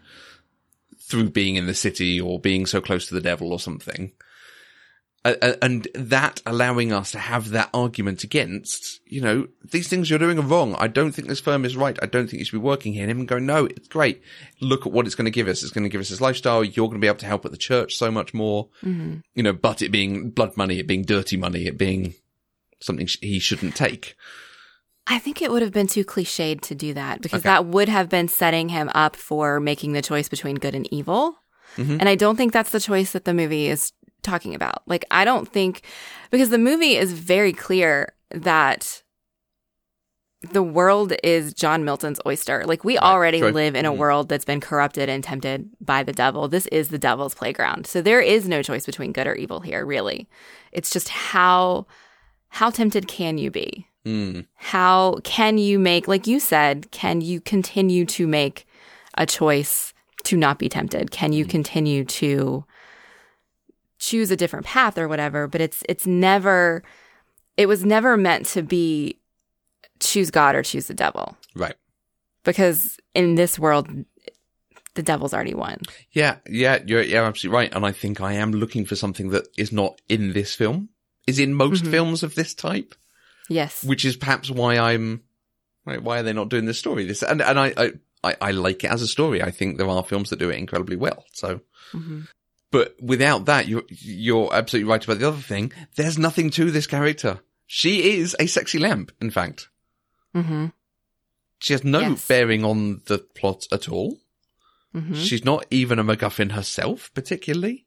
through 0.99 1.31
being 1.31 1.57
in 1.57 1.67
the 1.67 1.75
city 1.75 2.21
or 2.21 2.39
being 2.41 2.65
so 2.65 2.81
close 2.81 3.07
to 3.09 3.15
the 3.15 3.21
devil 3.21 3.53
or 3.53 3.61
something 3.61 4.13
Uh, 5.23 5.53
and 5.61 5.87
that 5.95 6.41
allowing 6.47 6.95
us 6.95 7.11
to 7.13 7.19
have 7.19 7.51
that 7.51 7.69
argument 7.75 8.25
against, 8.25 9.01
you 9.05 9.21
know, 9.21 9.47
these 9.71 9.87
things 9.87 10.09
you're 10.09 10.19
doing 10.19 10.39
are 10.39 10.43
wrong. 10.43 10.75
I 10.79 10.87
don't 10.89 11.13
think 11.13 11.29
this 11.29 11.41
firm 11.41 11.67
is 11.67 11.77
right. 11.77 11.99
I 12.03 12.07
don't 12.07 12.27
think 12.27 12.39
you 12.39 12.45
should 12.47 12.53
be 12.59 12.65
working 12.67 12.95
here. 12.95 13.03
And 13.03 13.11
him 13.11 13.27
going, 13.27 13.45
no, 13.45 13.67
it's 13.67 13.87
great. 13.89 14.23
Look 14.63 14.87
at 14.87 14.93
what 14.93 15.05
it's 15.05 15.15
going 15.15 15.27
to 15.27 15.31
give 15.31 15.47
us. 15.47 15.63
It's 15.63 15.73
going 15.73 15.85
to 15.85 15.91
give 15.91 16.01
us 16.01 16.09
this 16.09 16.23
lifestyle. 16.23 16.65
You're 16.65 16.89
going 16.89 16.99
to 16.99 17.05
be 17.05 17.07
able 17.07 17.19
to 17.19 17.27
help 17.27 17.45
at 17.45 17.51
the 17.51 17.59
church 17.59 17.97
so 17.97 18.11
much 18.11 18.33
more, 18.33 18.69
you 18.83 19.21
know, 19.37 19.53
but 19.53 19.83
it 19.83 19.91
being 19.91 20.31
blood 20.31 20.57
money, 20.57 20.79
it 20.79 20.87
being 20.87 21.03
dirty 21.03 21.37
money, 21.37 21.67
it 21.67 21.77
being 21.77 22.15
something 22.81 23.07
he 23.21 23.39
shouldn't 23.41 23.77
take. 23.77 24.17
I 25.07 25.19
think 25.19 25.43
it 25.43 25.51
would 25.51 25.61
have 25.61 25.73
been 25.73 25.87
too 25.87 26.05
cliched 26.05 26.63
to 26.63 26.75
do 26.75 26.95
that 26.95 27.21
because 27.21 27.41
Okay. 27.41 27.49
that 27.51 27.67
would 27.67 27.91
have 27.91 28.09
been 28.09 28.29
setting 28.29 28.71
him 28.71 28.91
up 28.95 29.17
for 29.17 29.61
making 29.61 29.93
the 29.93 30.01
choice 30.01 30.31
between 30.31 30.57
good 30.57 30.75
and 30.75 30.91
evil. 30.91 31.37
Mhm. 31.77 31.99
And 32.01 32.09
I 32.09 32.15
don't 32.15 32.37
think 32.37 32.53
that's 32.53 32.71
the 32.71 32.81
choice 32.81 33.13
that 33.13 33.25
the 33.27 33.35
movie 33.35 33.69
is 33.69 33.93
talking 34.23 34.55
about. 34.55 34.83
Like, 34.87 35.05
I 35.11 35.25
don't 35.25 35.49
think, 35.49 35.83
because 36.31 36.51
the 36.51 36.59
movie 36.59 36.97
is 36.97 37.13
very 37.13 37.53
clear 37.53 38.13
that 38.31 39.03
the 40.53 40.63
world 40.63 41.13
is 41.23 41.53
John 41.53 41.85
Milton's 41.85 42.21
oyster. 42.27 42.65
Like, 42.65 42.83
we 42.83 42.97
already 42.97 43.41
true. 43.41 43.51
live 43.51 43.75
in 43.75 43.85
a 43.85 43.93
Mhm. 43.93 43.99
world 43.99 44.29
that's 44.31 44.45
been 44.47 44.61
corrupted 44.61 45.11
and 45.11 45.23
tempted 45.23 45.69
by 45.83 46.03
the 46.03 46.15
devil. 46.15 46.49
This 46.49 46.67
is 46.69 46.89
the 46.89 46.99
devil's 46.99 47.35
playground. 47.35 47.87
So 47.87 48.01
there 48.01 48.23
is 48.23 48.49
no 48.49 48.63
choice 48.63 48.87
between 48.87 49.13
good 49.13 49.27
or 49.27 49.35
evil 49.35 49.61
here, 49.61 49.85
really. 49.85 50.29
It's 50.73 50.91
just 50.91 51.11
how, 51.11 51.87
how 52.49 52.71
tempted 52.71 53.07
can 53.07 53.37
you 53.39 53.51
be? 53.51 53.87
Mm. 54.07 54.47
how 54.55 55.19
can 55.25 55.59
you 55.59 55.79
make 55.79 56.09
like 56.09 56.27
you 56.27 56.41
said 56.41 56.91
can 56.91 57.21
you 57.21 57.39
continue 57.39 58.07
to 58.07 58.27
make 58.27 58.67
a 59.19 59.27
choice 59.27 59.93
to 60.25 60.39
not 60.39 60.59
be 60.59 60.71
tempted 60.71 61.11
can 61.11 61.35
you 61.35 61.45
continue 61.45 62.03
to 62.07 62.65
choose 64.01 64.31
a 64.33 64.37
different 64.37 64.67
path 64.67 64.99
or 64.99 65.07
whatever 65.07 65.47
but 65.47 65.61
it's 65.61 65.83
it's 65.89 66.07
never 66.07 66.83
it 67.57 67.67
was 67.67 67.85
never 67.85 68.17
meant 68.17 68.47
to 68.47 68.63
be 68.63 69.21
choose 70.01 70.31
god 70.31 70.55
or 70.57 70.63
choose 70.63 70.87
the 70.87 70.95
devil 70.95 71.37
Right. 71.55 71.77
because 72.45 72.99
in 73.15 73.35
this 73.37 73.59
world 73.59 73.87
the 74.95 75.03
devil's 75.03 75.33
already 75.35 75.55
won 75.55 75.79
Yeah. 76.13 76.37
Yeah. 76.49 76.79
You're, 76.85 77.03
you're 77.03 77.25
absolutely 77.25 77.55
right. 77.57 77.73
And 77.75 77.87
I 77.87 77.93
think 77.93 78.21
I 78.21 78.33
am 78.35 78.51
looking 78.53 78.85
for 78.85 78.97
something 78.97 79.29
that 79.31 79.47
is 79.57 79.71
not 79.71 80.01
in 80.09 80.33
this 80.33 80.55
film, 80.57 80.89
is 81.29 81.39
in 81.39 81.55
most 81.55 81.85
Mhm. 81.85 81.91
films 81.93 82.23
of 82.25 82.35
this 82.35 82.55
type. 82.55 82.95
yes 83.49 83.85
which 83.85 84.05
is 84.05 84.17
perhaps 84.17 84.51
why 84.51 84.79
I'm 84.79 85.23
right, 85.87 86.03
why 86.03 86.19
are 86.19 86.23
they 86.25 86.33
not 86.33 86.49
doing 86.51 86.65
this 86.65 86.79
story? 86.79 87.05
This 87.05 87.23
and 87.23 87.41
and 87.43 87.59
I, 87.61 87.93
I 88.25 88.35
I 88.41 88.51
like 88.53 88.83
it 88.85 88.91
as 88.91 89.01
a 89.03 89.07
story. 89.09 89.43
I 89.43 89.51
think 89.51 89.77
there 89.79 89.89
are 89.89 90.05
films 90.05 90.31
that 90.31 90.39
do 90.39 90.51
it 90.51 90.59
incredibly 90.59 90.97
well. 90.97 91.25
So, 91.33 91.61
Mhm. 91.93 92.27
But 92.71 92.95
without 93.01 93.45
that, 93.47 93.69
you're 93.69 93.83
you're 93.89 94.53
absolutely 94.55 94.91
right 94.91 95.05
about 95.05 95.19
the 95.19 95.29
other 95.29 95.41
thing. 95.43 95.73
There's 95.97 96.19
nothing 96.19 96.51
to 96.51 96.71
this 96.71 96.87
character. 96.87 97.41
She 97.67 98.19
is 98.19 98.35
a 98.41 98.47
sexy 98.47 98.79
lamp. 98.79 99.13
In 99.21 99.31
fact, 99.31 99.69
mm-hmm. 100.35 100.67
she 101.59 101.73
has 101.73 101.85
no 101.85 102.01
Yes. 102.01 102.27
bearing 102.27 102.65
on 102.65 103.03
the 103.07 103.19
plot 103.19 103.67
at 103.73 103.89
all. 103.89 104.19
Mm-hmm. 104.95 105.15
She's 105.15 105.45
not 105.45 105.67
even 105.71 105.99
a 105.99 106.05
MacGuffin 106.05 106.53
herself, 106.53 107.11
particularly. 107.15 107.87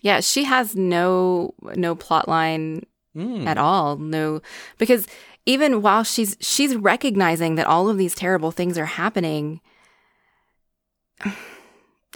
yeah 0.00 0.20
she 0.20 0.44
has 0.44 0.74
no 0.74 1.52
no 1.74 1.94
plot 1.94 2.28
line 2.28 2.84
Mm. 3.14 3.46
at 3.46 3.56
all 3.56 3.96
no 3.96 4.42
because 4.76 5.06
even 5.46 5.80
while 5.80 6.02
she's 6.04 6.36
she's 6.40 6.76
recognizing 6.76 7.54
that 7.54 7.66
all 7.66 7.88
of 7.88 7.96
these 7.96 8.14
terrible 8.14 8.50
things 8.50 8.76
are 8.76 8.84
happening 9.02 9.60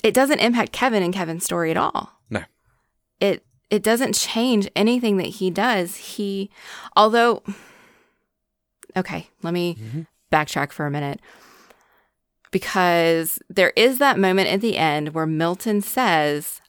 it 0.03 0.15
doesn't 0.15 0.39
impact 0.41 0.73
kevin 0.73 1.03
and 1.03 1.13
kevin's 1.15 1.45
story 1.45 1.71
at 1.71 1.77
all 1.77 2.13
No. 2.31 2.43
it 3.21 3.45
it 3.71 3.83
doesn't 3.83 4.15
change 4.15 4.69
anything 4.75 5.17
that 5.19 5.27
he 5.27 5.51
does 5.51 5.97
he 5.97 6.51
although 6.97 7.43
okay 8.97 9.29
let 9.43 9.55
me 9.55 9.77
Mhm. 9.77 10.07
backtrack 10.33 10.73
for 10.73 10.87
a 10.87 10.91
minute 10.91 11.21
because 12.51 13.39
there 13.49 13.73
is 13.77 13.99
that 13.99 14.19
moment 14.19 14.49
at 14.49 14.61
the 14.61 14.77
end 14.77 15.11
where 15.15 15.27
milton 15.27 15.81
says 15.81 16.61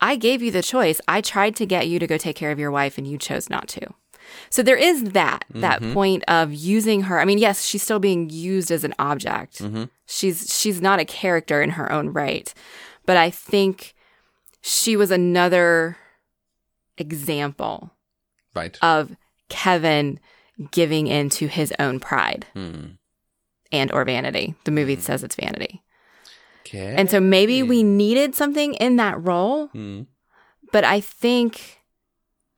I 0.00 0.16
gave 0.16 0.42
you 0.42 0.50
the 0.50 0.60
choice. 0.62 1.00
I 1.08 1.22
tried 1.22 1.56
to 1.56 1.64
get 1.64 1.88
you 1.88 1.98
to 1.98 2.06
go 2.06 2.18
take 2.18 2.36
care 2.36 2.50
of 2.50 2.58
your 2.58 2.70
wife 2.70 2.98
and 2.98 3.06
you 3.06 3.16
chose 3.16 3.48
not 3.48 3.68
to. 3.68 3.94
So 4.50 4.62
there 4.62 4.76
is 4.76 5.02
that 5.12 5.44
that 5.50 5.80
Mhm. 5.82 5.92
point 5.94 6.24
of 6.28 6.52
using 6.54 7.02
her. 7.02 7.20
I 7.20 7.24
mean, 7.24 7.38
yes, 7.38 7.64
she's 7.64 7.82
still 7.82 7.98
being 7.98 8.30
used 8.30 8.70
as 8.70 8.84
an 8.84 8.94
object. 8.98 9.58
Mhm. 9.60 9.90
She's 10.06 10.54
she's 10.58 10.80
not 10.80 10.98
a 11.00 11.04
character 11.04 11.62
in 11.62 11.70
her 11.70 11.90
own 11.92 12.08
right. 12.12 12.52
But 13.06 13.16
I 13.16 13.30
think 13.30 13.94
she 14.62 14.96
was 14.96 15.10
another 15.10 15.96
example 16.96 17.90
Right. 18.54 18.78
of 18.82 19.16
Kevin 19.48 20.20
giving 20.70 21.06
in 21.08 21.28
to 21.30 21.48
his 21.48 21.72
own 21.78 21.98
pride 22.00 22.46
Hmm. 22.54 22.92
and 23.72 23.92
or 23.92 24.04
vanity. 24.04 24.54
The 24.64 24.70
movie 24.70 24.96
says 24.96 25.22
it's 25.24 25.34
vanity. 25.34 25.82
Okay. 26.60 26.94
And 26.96 27.10
so 27.10 27.20
maybe 27.20 27.62
we 27.62 27.82
needed 27.82 28.34
something 28.34 28.74
in 28.74 28.96
that 28.96 29.20
role 29.22 29.66
Hmm. 29.68 30.02
but 30.72 30.84
I 30.84 31.00
think 31.00 31.80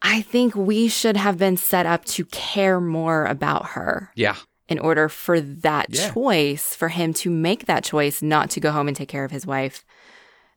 I 0.08 0.22
think 0.22 0.54
we 0.54 0.86
should 0.86 1.16
have 1.16 1.36
been 1.36 1.56
set 1.56 1.84
up 1.84 2.04
to 2.14 2.24
care 2.26 2.80
more 2.80 3.24
about 3.24 3.70
her 3.70 4.12
Yeah. 4.14 4.36
in 4.68 4.78
order 4.78 5.08
for 5.08 5.40
that 5.40 5.88
Yeah. 5.90 6.12
choice 6.12 6.74
for 6.76 6.88
him 6.88 7.12
to 7.14 7.30
make 7.30 7.66
that 7.66 7.82
choice 7.82 8.22
not 8.22 8.50
to 8.50 8.60
go 8.60 8.70
home 8.70 8.86
and 8.86 8.96
take 8.96 9.08
care 9.08 9.24
of 9.24 9.32
his 9.32 9.44
wife 9.46 9.84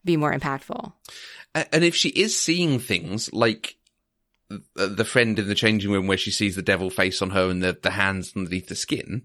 be 0.06 0.16
more 0.16 0.34
impactful. 0.34 0.94
And 1.54 1.84
if 1.84 1.96
she 1.96 2.10
is 2.10 2.40
seeing 2.40 2.80
things 2.80 3.34
like 3.34 3.76
the 4.76 5.04
friend 5.06 5.38
in 5.38 5.48
the 5.48 5.56
changing 5.56 5.92
room 5.92 6.08
where 6.08 6.18
she 6.18 6.32
sees 6.32 6.56
the 6.56 6.62
devil 6.62 6.90
face 6.90 7.22
on 7.22 7.32
her 7.32 7.50
and 7.50 7.62
the, 7.62 7.78
the 7.82 7.92
hands 7.92 8.34
underneath 8.36 8.68
the 8.68 8.76
skin, 8.76 9.24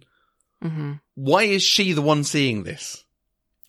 hmm 0.62 0.94
why 1.14 1.44
is 1.44 1.62
she 1.62 1.92
the 1.92 2.02
one 2.02 2.24
seeing 2.24 2.64
this? 2.64 3.04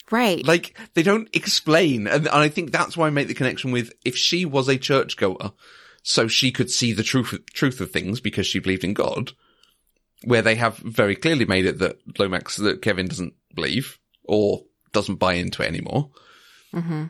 Right. 0.10 0.44
Like, 0.46 0.76
they 0.96 1.04
don't 1.04 1.30
explain. 1.36 2.08
And, 2.08 2.26
and 2.26 2.36
I 2.36 2.50
think 2.50 2.72
that's 2.72 2.98
why 2.98 3.08
I 3.08 3.12
make 3.12 3.28
the 3.28 3.34
connection 3.36 3.72
with 3.72 3.94
if 4.04 4.16
she 4.18 4.46
was 4.46 4.68
a 4.68 4.78
churchgoer, 4.78 5.52
so 6.08 6.28
she 6.28 6.52
could 6.52 6.70
see 6.70 6.94
the 6.94 7.02
truth, 7.02 7.34
truth 7.54 7.82
of 7.82 7.90
things 7.90 8.20
because 8.20 8.46
she 8.46 8.60
believed 8.60 8.84
in 8.84 8.94
God, 8.94 9.32
where 10.24 10.44
they 10.44 10.54
have 10.54 10.78
very 10.78 11.16
clearly 11.16 11.46
made 11.46 11.66
it 11.66 11.80
that 11.80 11.98
Lomax, 12.20 12.58
that 12.58 12.84
Kevin 12.84 13.08
doesn't 13.08 13.34
believe 13.56 13.98
or 14.24 14.66
doesn't 14.92 15.16
buy 15.16 15.34
into 15.34 15.64
it 15.64 15.68
anymore. 15.68 16.12
hmm 16.72 17.06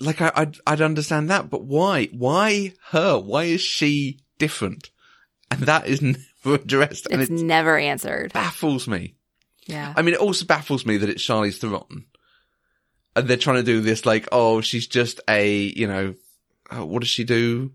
Like, 0.00 0.22
I, 0.22 0.32
I'd, 0.34 0.56
I'd 0.66 0.80
understand 0.80 1.28
that, 1.28 1.50
but 1.50 1.64
why? 1.64 2.06
Why 2.06 2.72
her? 2.90 3.18
Why 3.18 3.44
is 3.44 3.60
she 3.60 4.20
different? 4.38 4.90
And 5.50 5.60
that 5.62 5.86
is 5.86 6.00
never 6.02 6.54
addressed. 6.62 7.08
And 7.10 7.20
It's 7.20 7.30
it 7.30 7.34
never 7.44 7.76
answered. 7.78 8.32
baffles 8.32 8.88
me. 8.88 9.14
Yeah. 9.66 9.92
I 9.94 10.00
mean, 10.00 10.14
it 10.14 10.20
also 10.20 10.46
baffles 10.46 10.86
me 10.86 10.96
that 10.96 11.10
it's 11.10 11.22
Charlize 11.22 11.58
Theron. 11.58 12.06
And 13.14 13.28
they're 13.28 13.36
trying 13.36 13.56
to 13.56 13.62
do 13.62 13.82
this 13.82 14.06
like, 14.06 14.26
oh, 14.32 14.62
she's 14.62 14.86
just 14.86 15.20
a, 15.28 15.52
you 15.54 15.86
know, 15.86 16.14
uh, 16.74 16.86
what 16.86 17.00
does 17.00 17.10
she 17.10 17.24
do? 17.24 17.72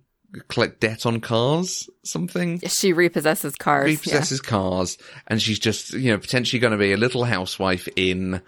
Collect 0.49 0.79
debt 0.79 1.05
on 1.05 1.21
cars? 1.21 1.89
Something? 2.03 2.59
She 2.61 2.93
repossesses 2.93 3.57
cars. 3.57 3.85
Repossesses 3.85 4.43
cars. 4.43 4.97
And 5.27 5.41
she's 5.41 5.59
just, 5.59 5.93
you 5.93 6.11
know, 6.11 6.17
potentially 6.17 6.59
going 6.59 6.71
to 6.71 6.77
be 6.77 6.91
a 6.91 6.97
little 6.97 7.23
housewife 7.23 7.87
in, 7.95 8.41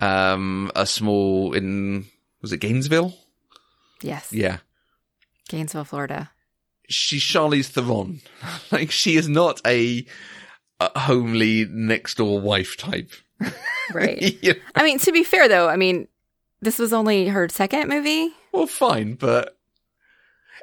um, 0.00 0.70
a 0.74 0.86
small, 0.86 1.52
in, 1.52 2.06
was 2.40 2.52
it 2.52 2.60
Gainesville? 2.60 3.14
Yes. 4.02 4.32
Yeah. 4.32 4.58
Gainesville, 5.48 5.84
Florida. 5.84 6.30
She's 6.88 7.22
Charlize 7.22 7.66
Theron. 7.66 8.20
like, 8.70 8.90
she 8.90 9.16
is 9.16 9.28
not 9.28 9.60
a, 9.66 10.06
a 10.80 10.98
homely 10.98 11.66
next 11.66 12.16
door 12.16 12.40
wife 12.40 12.76
type. 12.76 13.12
Right. 13.92 14.36
You 14.42 14.52
know? 14.52 14.60
I 14.74 14.84
mean, 14.84 14.98
to 14.98 15.12
be 15.12 15.24
fair 15.24 15.48
though, 15.48 15.68
I 15.68 15.76
mean, 15.76 16.08
this 16.60 16.78
was 16.78 16.92
only 16.92 17.28
her 17.28 17.48
second 17.48 17.88
movie. 17.88 18.30
Well, 18.52 18.66
fine, 18.66 19.14
but 19.14 19.57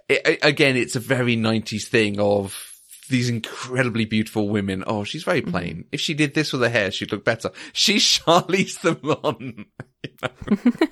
it, 0.09 0.39
again, 0.43 0.75
it's 0.77 0.95
a 0.95 0.99
very 0.99 1.35
90s 1.37 1.87
thing 1.87 2.19
of 2.19 2.71
these 3.09 3.29
incredibly 3.29 4.05
beautiful 4.05 4.49
women. 4.49 4.83
Oh, 4.87 5.03
she's 5.03 5.23
very 5.23 5.41
Mm-hmm. 5.41 5.51
plain. 5.51 5.85
If 5.91 6.01
she 6.01 6.13
did 6.13 6.33
this 6.33 6.51
with 6.51 6.61
her 6.61 6.69
hair, 6.69 6.91
she'd 6.91 7.11
look 7.11 7.23
better. 7.25 7.51
She's 7.73 8.03
Charlize 8.19 8.75
Theron. 8.77 9.65
You 10.03 10.11
know? 10.21 10.87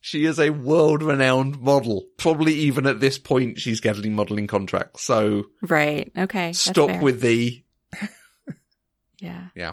she 0.00 0.24
is 0.24 0.38
a 0.40 0.50
world 0.50 1.02
renowned 1.02 1.60
model. 1.60 2.04
Probably 2.16 2.54
even 2.54 2.86
at 2.86 3.00
this 3.00 3.18
point, 3.18 3.60
she's 3.60 3.80
getting 3.80 4.14
modeling 4.14 4.46
contracts. 4.46 5.02
So 5.04 5.44
Right. 5.62 6.10
Okay. 6.16 6.52
stop 6.52 7.00
with 7.02 7.20
the, 7.20 7.62
Yeah. 9.20 9.46
Yeah. 9.54 9.72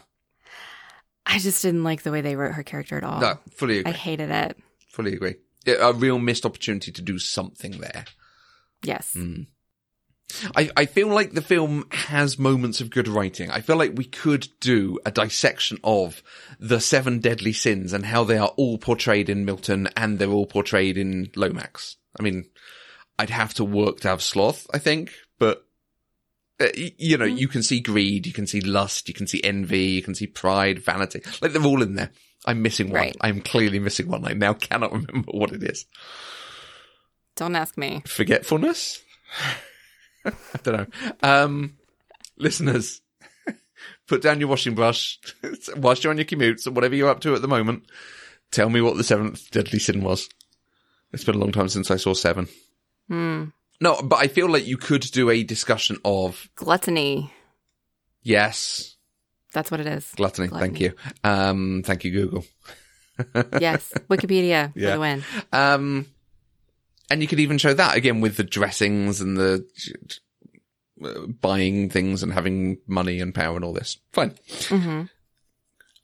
I 1.25 1.39
just 1.39 1.61
didn't 1.63 1.83
like 1.83 2.03
the 2.03 2.11
way 2.11 2.21
they 2.21 2.35
wrote 2.35 2.53
her 2.53 2.63
character 2.63 2.97
at 2.97 3.03
all. 3.03 3.19
no, 3.19 3.39
fully 3.51 3.83
I 3.85 3.91
hated 3.91 4.29
it. 4.29 4.57
fully 4.89 5.13
agree. 5.13 5.35
A 5.67 5.93
real 5.93 6.19
missed 6.19 6.45
opportunity 6.45 6.91
to 6.91 7.01
do 7.01 7.17
something 7.19 7.79
there. 7.79 8.05
Yes. 8.83 9.13
Mm. 9.15 9.47
I, 10.55 10.69
I 10.75 10.85
feel 10.85 11.07
like 11.07 11.33
the 11.33 11.41
film 11.41 11.85
has 11.91 12.39
moments 12.39 12.81
of 12.81 12.89
good 12.89 13.07
writing. 13.07 13.51
I 13.51 13.61
feel 13.61 13.77
like 13.77 13.93
we 13.95 14.05
could 14.05 14.47
do 14.59 14.99
a 15.05 15.11
dissection 15.11 15.77
of 15.83 16.23
the 16.59 16.79
seven 16.79 17.19
deadly 17.19 17.53
sins 17.53 17.93
and 17.93 18.05
how 18.05 18.23
they 18.23 18.37
are 18.37 18.51
all 18.57 18.77
portrayed 18.77 19.29
in 19.29 19.45
Milton 19.45 19.87
and 19.95 20.17
they're 20.17 20.29
all 20.29 20.47
portrayed 20.47 20.97
in 20.97 21.29
Lomax. 21.35 21.97
I 22.19 22.23
mean, 22.23 22.45
I'd 23.19 23.29
have 23.29 23.53
to 23.55 23.63
work 23.63 23.99
to 24.01 24.07
have 24.09 24.21
sloth, 24.21 24.67
I 24.73 24.79
think, 24.79 25.13
but 25.39 25.63
uh, 26.59 26.67
you 26.75 27.17
know, 27.17 27.25
Mm. 27.25 27.37
you 27.37 27.47
can 27.47 27.63
see 27.63 27.79
greed, 27.79 28.25
you 28.25 28.33
can 28.33 28.47
see 28.47 28.61
lust, 28.61 29.07
you 29.07 29.13
can 29.13 29.27
see 29.27 29.43
envy, 29.43 29.83
you 29.87 30.01
can 30.01 30.15
see 30.15 30.27
pride, 30.27 30.79
vanity. 30.79 31.21
Like 31.41 31.51
they're 31.53 31.63
all 31.63 31.81
in 31.83 31.95
there. 31.95 32.11
I'm 32.45 32.61
missing 32.61 32.89
one. 32.89 33.01
Right. 33.01 33.17
I'm 33.21 33.41
clearly 33.41 33.79
missing 33.79 34.07
one. 34.07 34.25
I 34.25 34.33
now 34.33 34.53
cannot 34.53 34.91
remember 34.91 35.31
what 35.31 35.51
it 35.51 35.63
is. 35.63 35.85
Don't 37.35 37.55
ask 37.55 37.77
me. 37.77 38.03
Forgetfulness? 38.05 39.01
I 40.25 40.31
don't 40.63 40.77
know. 40.77 41.07
Um, 41.21 41.77
listeners, 42.37 43.01
put 44.07 44.21
down 44.21 44.39
your 44.39 44.49
washing 44.49 44.75
brush 44.75 45.19
whilst 45.77 46.03
you're 46.03 46.11
on 46.11 46.17
your 46.17 46.25
commutes 46.25 46.65
or 46.67 46.71
whatever 46.71 46.95
you're 46.95 47.09
up 47.09 47.21
to 47.21 47.35
at 47.35 47.41
the 47.41 47.47
moment. 47.47 47.83
Tell 48.51 48.69
me 48.69 48.79
what 48.81 48.95
the 48.95 49.03
seventh 49.03 49.51
deadly 49.51 49.79
sin 49.79 50.01
was. 50.03 50.29
It's 51.11 51.23
been 51.23 51.35
a 51.35 51.39
long 51.39 51.51
time 51.51 51.69
since 51.69 51.91
I 51.91 51.97
saw 51.97 52.13
seven. 52.13 52.47
Hmm. 53.09 53.45
No, 53.81 54.01
but 54.01 54.17
I 54.17 54.27
feel 54.27 54.49
like 54.49 54.65
you 54.65 54.77
could 54.77 55.01
do 55.01 55.29
a 55.29 55.43
discussion 55.43 55.97
of 56.05 56.49
Gluttony. 56.55 57.33
yes, 58.21 58.94
That's 59.55 59.71
what 59.71 59.79
it 59.79 59.87
is. 59.87 60.11
gluttony. 60.15 60.49
Thank 60.49 60.79
you. 60.79 60.93
Um, 61.23 61.81
thank 61.83 62.03
you, 62.03 62.11
Google. 62.11 62.45
Yes. 63.61 63.93
Wikipedia 64.09 64.73
for 64.73 64.79
the 64.79 64.99
win. 64.99 65.23
Um, 65.53 66.05
and 67.09 67.21
you 67.21 67.29
could 67.29 67.39
even 67.39 67.57
show 67.57 67.73
that 67.73 67.95
again 67.95 68.19
with 68.19 68.35
the 68.35 68.43
dressings 68.43 69.21
and 69.21 69.37
the 69.37 69.65
uh, 71.01 71.25
buying 71.39 71.89
things 71.89 72.23
and 72.23 72.33
having 72.33 72.77
money 72.87 73.21
and 73.21 73.33
power 73.33 73.55
and 73.55 73.63
all 73.63 73.71
this. 73.71 73.97
Fine. 74.11 74.35
hmm 74.67 75.03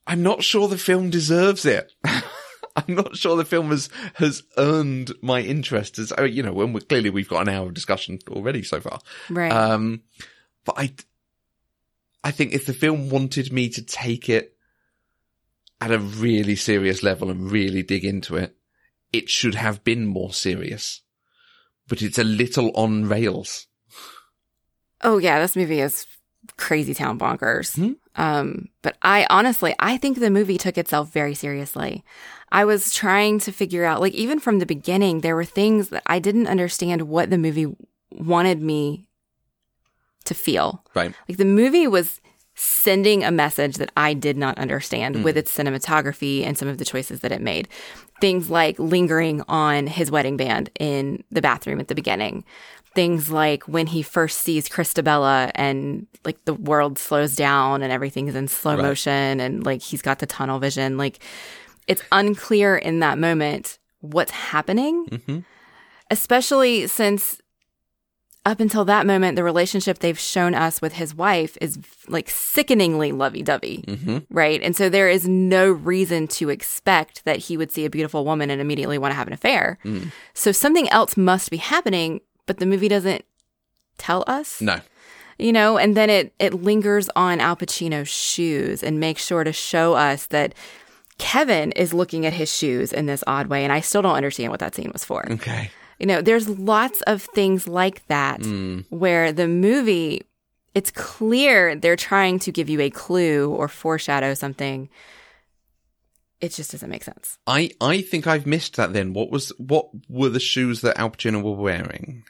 I'm 0.08 0.24
not 0.24 0.41
sure 0.41 0.70
the 0.70 0.78
film 0.78 1.10
deserves 1.10 1.66
it. 1.66 1.91
I'm 2.06 2.95
not 2.95 3.18
sure 3.18 3.36
the 3.36 3.43
film 3.43 3.70
has 3.72 3.89
has 4.16 4.43
earned 4.58 5.12
my 5.22 5.41
interest 5.41 5.99
as 5.99 6.14
you 6.30 6.41
know 6.43 6.54
when 6.54 6.72
we 6.72 6.80
clearly 6.80 7.10
we've 7.10 7.28
got 7.28 7.41
an 7.41 7.54
hour 7.54 7.68
of 7.68 7.74
discussion 7.74 8.20
already 8.30 8.64
so 8.64 8.80
far. 8.80 8.99
Right. 9.30 9.52
Um, 9.52 10.04
but 10.64 10.76
I, 10.78 10.93
I 12.24 12.32
think 12.32 12.53
if 12.53 12.65
the 12.65 12.74
film 12.74 13.09
wanted 13.09 13.51
me 13.51 13.69
to 13.69 13.82
take 13.82 14.30
it 14.30 14.55
at 15.80 15.91
a 15.91 15.99
really 15.99 16.55
serious 16.55 17.01
level 17.01 17.32
and 17.32 17.51
really 17.51 17.82
dig 17.82 18.05
into 18.05 18.36
it, 18.36 18.55
it 19.11 19.30
should 19.30 19.55
have 19.55 19.84
been 19.84 20.05
more 20.05 20.34
serious. 20.34 21.01
But 21.88 22.01
it's 22.01 22.19
a 22.19 22.24
little 22.24 22.72
on 22.76 23.05
rails. 23.05 23.67
oh 25.03 25.17
yeah, 25.17 25.39
this 25.39 25.55
movie 25.55 25.82
is 25.82 26.05
crazy 26.57 26.93
town 26.93 27.19
bonkers. 27.19 27.76
Hmm? 27.76 27.93
Um, 28.15 28.69
but 28.82 28.97
I 29.01 29.26
honestly, 29.30 29.74
I 29.80 29.97
think 29.97 30.19
the 30.19 30.30
movie 30.30 30.57
took 30.57 30.78
itself 30.78 31.11
very 31.11 31.34
seriously. 31.34 32.03
I 32.51 32.65
was 32.65 32.93
trying 32.93 33.39
to 33.39 33.51
figure 33.51 33.86
out, 33.86 34.01
like, 34.01 34.13
even 34.13 34.39
from 34.39 34.59
the 34.59 34.65
beginning, 34.65 35.22
there 35.22 35.36
were 35.36 35.45
things 35.45 35.89
that 35.89 36.03
I 36.05 36.19
didn't 36.19 36.47
understand 36.47 37.03
what 37.03 37.30
the 37.30 37.38
movie 37.38 37.74
wanted 38.11 38.61
me 38.61 39.07
to 40.26 40.34
feel. 40.34 40.84
Right. 40.95 41.13
Like, 41.28 41.38
the 41.38 41.45
movie 41.45 41.88
was 41.88 42.22
sending 42.53 43.24
a 43.24 43.32
message 43.32 43.76
that 43.78 43.91
I 43.97 44.13
did 44.13 44.38
not 44.38 44.57
understand 44.59 45.24
with 45.24 45.38
its 45.38 45.55
cinematography 45.55 46.43
and 46.45 46.57
some 46.57 46.67
of 46.67 46.78
the 46.78 46.86
choices 46.86 47.22
that 47.22 47.32
it 47.32 47.41
made. 47.41 47.67
Things 48.19 48.49
like 48.49 48.78
lingering 48.78 49.41
on 49.47 49.88
his 49.88 50.11
wedding 50.11 50.38
band 50.38 50.69
in 50.80 51.24
the 51.32 51.41
bathroom 51.41 51.80
at 51.80 51.88
the 51.88 51.95
beginning. 51.95 52.43
Things 52.93 53.32
like 53.32 53.63
when 53.63 53.88
he 53.88 54.01
first 54.03 54.39
sees 54.41 54.67
Christabella 54.67 55.49
and 55.55 56.05
like 56.26 56.43
the 56.45 56.53
world 56.53 56.99
slows 56.99 57.36
down 57.36 57.82
and 57.82 57.91
everything 57.91 58.28
is 58.28 58.36
in 58.36 58.47
slow 58.49 58.76
Right. 58.76 58.84
motion 58.84 59.39
and 59.39 59.65
like 59.65 59.82
he's 59.82 60.01
got 60.01 60.19
the 60.19 60.26
tunnel 60.28 60.59
vision. 60.59 60.97
Like 60.97 61.19
it's 61.88 62.03
unclear 62.11 62.76
in 62.78 62.99
that 62.99 63.17
moment 63.17 63.80
what's 64.01 64.32
happening, 64.32 65.05
Mm-hmm. 65.05 65.39
especially 66.11 66.88
since 66.88 67.41
up 68.46 68.60
until 68.60 68.84
that 68.86 69.06
moment, 69.06 69.36
the 69.36 69.44
relationship 69.44 70.00
they've 70.00 70.18
shown 70.18 70.56
us 70.56 70.82
with 70.82 70.94
his 70.94 71.14
wife 71.14 71.58
is 71.62 71.78
like 72.08 72.30
sickeningly 72.30 73.12
lovey 73.12 73.44
dovey, 73.44 73.84
hmm 73.88 74.18
right? 74.32 74.62
And 74.64 74.76
so 74.76 74.89
there 74.89 75.10
is 75.10 75.28
no 75.28 75.72
reason 75.72 76.28
to 76.30 76.50
expect 76.50 77.24
that 77.26 77.38
he 77.38 77.56
would 77.58 77.72
see 77.72 77.86
a 77.86 77.89
beautiful 77.89 78.26
woman 78.26 78.50
and 78.50 78.60
immediately 78.60 78.98
want 78.98 79.12
to 79.12 79.16
have 79.16 79.28
an 79.28 79.34
affair. 79.34 79.78
Mm. 79.86 80.12
So 80.34 80.52
something 80.52 80.89
else 80.89 81.16
must 81.16 81.52
be 81.52 81.58
happening, 81.58 82.22
but 82.48 82.58
the 82.58 82.66
movie 82.66 82.88
doesn't 82.88 83.24
tell 83.98 84.24
us 84.26 84.60
No. 84.62 84.80
you 85.38 85.54
know 85.54 85.78
and 85.78 85.96
then 85.96 86.10
it 86.10 86.34
it 86.39 86.56
lingers 86.56 87.08
on 87.16 87.39
al 87.39 87.56
pacino's 87.56 88.10
shoes 88.10 88.82
and 88.82 89.00
makes 89.00 89.24
sure 89.24 89.44
to 89.44 89.54
show 89.54 89.94
us 89.94 90.26
that 90.28 90.56
kevin 91.20 91.72
is 91.74 91.94
looking 91.94 92.26
at 92.26 92.34
his 92.34 92.52
shoes 92.52 92.92
in 92.92 93.06
this 93.06 93.24
odd 93.28 93.46
way 93.46 93.64
and 93.64 93.72
i 93.72 93.80
still 93.80 94.02
don't 94.02 94.16
understand 94.16 94.50
what 94.50 94.60
that 94.60 94.74
scene 94.74 94.89
was 94.92 95.06
for 95.06 95.32
Okay. 95.32 95.70
You 96.02 96.08
know 96.08 96.22
there's 96.22 96.49
lots 96.49 97.02
of 97.04 97.22
things 97.22 97.68
like 97.68 98.06
that 98.08 98.39
Mm. 98.41 98.86
where 98.89 99.32
the 99.32 99.47
movie 99.47 100.24
it's 100.74 100.91
clear 100.91 101.76
they're 101.76 101.95
trying 102.12 102.39
to 102.39 102.52
give 102.52 102.68
you 102.70 102.80
a 102.82 102.89
clue 102.89 103.49
or 103.60 103.68
foreshadow 103.68 104.34
something 104.34 104.89
it 106.39 106.52
just 106.54 106.72
doesn't 106.72 106.89
make 106.89 107.04
sense 107.04 107.38
I 107.45 107.72
I 107.80 108.02
think 108.02 108.26
I've 108.28 108.45
missed 108.47 108.76
that. 108.78 108.93
Then 108.93 109.14
what 109.14 109.30
was 109.32 109.49
what 109.58 109.89
were 110.10 110.30
the 110.30 110.39
shoes 110.39 110.82
that 110.82 110.97
Al 110.97 111.12
Pacino 111.12 111.41
were 111.43 111.54
wearing? 111.56 112.24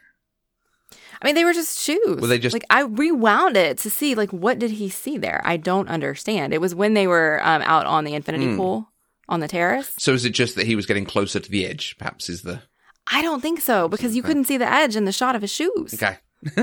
I 1.21 1.27
mean, 1.27 1.35
they 1.35 1.45
were 1.45 1.53
just 1.53 1.79
shoes. 1.79 2.19
Were 2.19 2.25
they 2.27 2.39
just- 2.39 2.51
like 2.53 2.65
I 2.71 2.81
rewound 2.81 3.55
it 3.55 3.77
to 3.79 3.89
see 3.91 4.15
like 4.15 4.31
what 4.31 4.59
did 4.59 4.71
he 4.71 4.89
see 4.89 5.17
there? 5.17 5.39
I 5.45 5.55
don't 5.57 5.87
understand. 5.87 6.53
It 6.53 6.59
was 6.61 6.73
when 6.75 6.93
they 6.95 7.07
were 7.07 7.39
um, 7.43 7.61
out 7.61 7.85
on 7.85 8.03
the 8.03 8.15
infinity 8.15 8.47
Hmm. 8.47 8.57
pool 8.57 8.89
on 9.29 9.39
the 9.39 9.47
terrace. 9.47 9.93
So 9.99 10.13
is 10.13 10.25
it 10.25 10.31
just 10.31 10.55
that 10.55 10.65
he 10.65 10.75
was 10.75 10.85
getting 10.87 11.05
closer 11.05 11.39
to 11.39 11.49
the 11.51 11.65
edge? 11.65 11.95
Perhaps 11.97 12.27
is 12.27 12.41
the 12.41 12.63
I 13.11 13.21
don't 13.21 13.41
think 13.41 13.59
so 13.59 13.87
because 13.87 14.15
you 14.15 14.23
couldn't 14.23 14.45
see 14.45 14.57
the 14.57 14.71
edge 14.71 14.95
in 14.95 15.05
the 15.05 15.11
shot 15.11 15.35
of 15.35 15.41
his 15.41 15.51
shoes. 15.51 15.93
okay. 15.93 16.17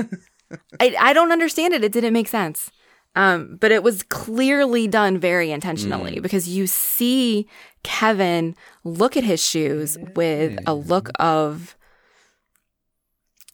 I, 0.79 0.95
I 0.99 1.13
don't 1.13 1.31
understand 1.31 1.73
it. 1.73 1.83
It 1.83 1.91
didn't 1.91 2.13
make 2.13 2.27
sense. 2.27 2.71
Um, 3.15 3.57
but 3.59 3.71
it 3.71 3.83
was 3.83 4.03
clearly 4.03 4.87
done 4.87 5.17
very 5.17 5.51
intentionally 5.51 6.19
because 6.19 6.47
you 6.47 6.67
see 6.67 7.47
Kevin 7.83 8.55
look 8.83 9.17
at 9.17 9.23
his 9.23 9.43
shoes 9.43 9.97
with 10.15 10.59
a 10.67 10.73
look 10.73 11.09
of 11.19 11.75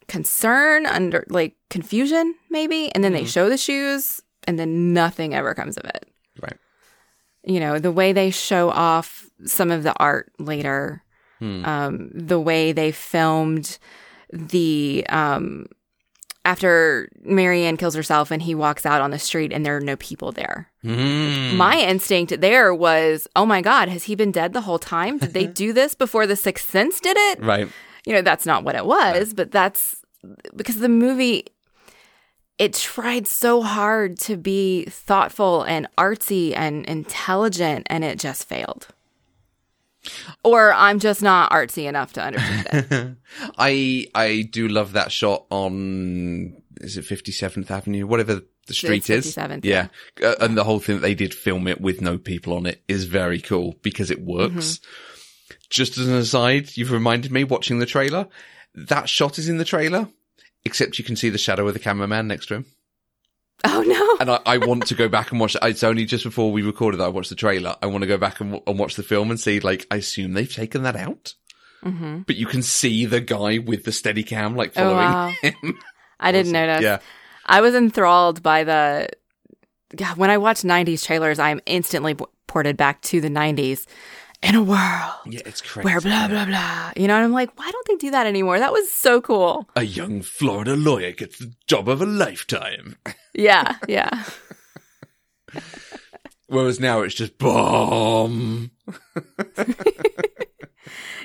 concern, 0.07 0.85
under 0.85 1.25
like 1.29 1.55
confusion, 1.69 2.35
maybe. 2.49 2.93
And 2.93 3.03
then 3.03 3.13
they 3.13 3.25
show 3.25 3.49
the 3.49 3.57
shoes 3.57 4.21
and 4.47 4.59
then 4.59 4.93
nothing 4.93 5.33
ever 5.33 5.53
comes 5.53 5.77
of 5.77 5.85
it. 5.85 6.05
Right. 6.41 6.57
You 7.43 7.59
know, 7.59 7.79
the 7.79 7.91
way 7.91 8.13
they 8.13 8.31
show 8.31 8.69
off 8.69 9.29
some 9.45 9.71
of 9.71 9.83
the 9.83 9.93
art 9.97 10.31
later, 10.37 11.03
um, 11.41 12.09
the 12.13 12.39
way 12.39 12.71
they 12.71 12.91
filmed 12.91 13.77
the 14.31 15.05
um 15.09 15.67
after 16.45 17.09
Mary 17.23 17.65
Ann 17.65 17.75
kills 17.75 17.95
herself 17.95 18.29
and 18.29 18.41
he 18.41 18.53
walks 18.53 18.85
out 18.85 19.01
on 19.01 19.09
the 19.09 19.19
street 19.19 19.51
and 19.51 19.65
there 19.65 19.75
are 19.75 19.81
no 19.81 19.95
people 19.95 20.31
there. 20.31 20.71
Mm. 20.83 21.57
My 21.57 21.81
instinct 21.81 22.39
there 22.39 22.73
was, 22.73 23.27
oh 23.35 23.47
my 23.47 23.61
God, 23.61 23.89
has 23.89 24.03
he 24.03 24.15
been 24.15 24.31
dead 24.31 24.53
the 24.53 24.61
whole 24.61 24.77
time? 24.77 25.17
Did 25.17 25.33
they 25.33 25.47
do 25.63 25.73
this 25.73 25.95
before 25.95 26.27
The 26.27 26.35
Sixth 26.35 26.69
Sense 26.69 26.99
did 26.99 27.17
it? 27.17 27.41
Right. 27.41 27.67
You 28.05 28.13
know, 28.13 28.21
that's 28.21 28.45
not 28.45 28.63
what 28.63 28.75
it 28.75 28.85
was, 28.85 29.33
but 29.33 29.51
that's 29.51 29.97
because 30.55 30.77
the 30.77 30.89
movie, 30.89 31.47
it 32.59 32.73
tried 32.73 33.25
so 33.25 33.63
hard 33.63 34.19
to 34.19 34.37
be 34.37 34.85
thoughtful 34.85 35.63
and 35.63 35.87
artsy 35.97 36.55
and 36.55 36.85
intelligent 36.85 37.87
and 37.89 38.03
it 38.03 38.19
just 38.19 38.47
failed. 38.47 38.89
Or 40.43 40.73
I'm 40.73 40.99
just 40.99 41.21
not 41.21 41.51
artsy 41.51 41.87
enough 41.87 42.13
to 42.13 42.23
understand 42.23 42.67
it. 42.91 43.17
I 43.57 44.07
I 44.13 44.47
do 44.49 44.67
love 44.67 44.93
that 44.93 45.11
shot 45.11 45.45
on 45.49 46.61
is 46.81 46.97
it 46.97 47.05
57th 47.05 47.71
Avenue, 47.71 48.05
whatever 48.05 48.41
the 48.67 48.73
street 48.73 49.09
is. 49.09 49.35
57th, 49.35 49.63
Yeah, 49.63 49.87
Uh, 50.21 50.35
and 50.41 50.57
the 50.57 50.63
whole 50.63 50.79
thing 50.79 50.95
that 50.95 51.01
they 51.01 51.15
did 51.15 51.33
film 51.33 51.67
it 51.67 51.79
with 51.79 52.01
no 52.01 52.17
people 52.17 52.53
on 52.53 52.65
it 52.65 52.81
is 52.87 53.05
very 53.05 53.39
cool 53.39 53.75
because 53.81 54.11
it 54.11 54.21
works. 54.21 54.79
Just 55.69 55.97
as 55.97 56.07
an 56.07 56.15
aside, 56.15 56.75
you've 56.75 56.91
reminded 56.91 57.31
me 57.31 57.43
watching 57.43 57.79
the 57.79 57.85
trailer. 57.85 58.27
That 58.73 59.09
shot 59.09 59.39
is 59.39 59.47
in 59.49 59.57
the 59.57 59.65
trailer, 59.65 60.09
except 60.63 60.99
you 60.99 61.05
can 61.05 61.15
see 61.15 61.29
the 61.29 61.37
shadow 61.37 61.67
of 61.67 61.73
the 61.73 61.79
cameraman 61.79 62.27
next 62.27 62.47
to 62.47 62.55
him. 62.55 62.65
Oh 63.65 63.81
no. 63.85 64.17
And 64.19 64.29
I, 64.31 64.39
I 64.45 64.57
want 64.59 64.87
to 64.87 64.95
go 64.95 65.07
back 65.09 65.31
and 65.31 65.39
watch. 65.39 65.55
It. 65.55 65.61
It's 65.63 65.83
only 65.83 66.05
just 66.05 66.23
before 66.23 66.51
we 66.51 66.61
recorded 66.61 66.97
that 66.99 67.05
I 67.05 67.09
watched 67.09 67.29
the 67.29 67.35
trailer. 67.35 67.75
I 67.81 67.87
want 67.87 68.01
to 68.03 68.07
go 68.07 68.17
back 68.17 68.39
and, 68.39 68.61
and 68.65 68.79
watch 68.79 68.95
the 68.95 69.03
film 69.03 69.29
and 69.31 69.39
see. 69.39 69.59
Like, 69.59 69.85
I 69.91 69.97
assume 69.97 70.33
they've 70.33 70.51
taken 70.53 70.83
that 70.83 70.95
out, 70.95 71.33
hmm 71.83 72.19
but 72.27 72.35
you 72.35 72.45
can 72.45 72.61
see 72.63 73.05
the 73.05 73.21
guy 73.21 73.57
with 73.59 73.83
the 73.83 73.91
steady 73.91 74.23
cam 74.23 74.55
like 74.55 74.71
Oh, 74.75 74.81
following 74.81 75.11
wow. 75.11 75.33
him. 75.41 75.79
I 76.19 76.31
didn't 76.31 76.51
notice. 76.53 76.81
Yeah. 76.83 76.99
I 77.45 77.61
was 77.61 77.75
enthralled 77.75 78.41
by 78.41 78.63
the. 78.63 79.09
God, 79.95 80.17
when 80.17 80.29
I 80.29 80.37
watch 80.37 80.61
90s 80.61 81.05
trailers, 81.05 81.39
I'm 81.39 81.61
instantly 81.65 82.15
ported 82.47 82.75
back 82.77 83.01
to 83.01 83.21
the 83.21 83.29
90s 83.29 83.85
in 84.45 84.55
a 84.55 84.61
world 84.63 85.13
Yeah, 85.25 85.41
it's 85.45 85.61
crazy. 85.61 85.85
where 85.85 85.99
blah, 86.01 86.27
blah, 86.27 86.45
blah. 86.45 86.91
You 86.95 87.07
know, 87.07 87.15
and 87.15 87.23
I'm 87.25 87.31
like, 87.33 87.57
why 87.57 87.69
don't 87.71 87.87
they 87.87 87.95
do 87.95 88.11
that 88.11 88.27
anymore? 88.27 88.59
That 88.59 88.71
was 88.71 88.89
so 88.91 89.19
cool. 89.21 89.67
A 89.75 89.83
young 89.83 90.21
Florida 90.21 90.75
lawyer 90.75 91.11
gets 91.11 91.39
the 91.39 91.51
job 91.67 91.89
of 91.89 92.01
a 92.01 92.05
lifetime. 92.05 92.95
Yeah, 93.33 93.75
yeah. 93.87 94.23
Whereas 96.47 96.79
now 96.79 97.01
it's 97.01 97.15
just 97.15 97.37
bomb. 97.37 98.71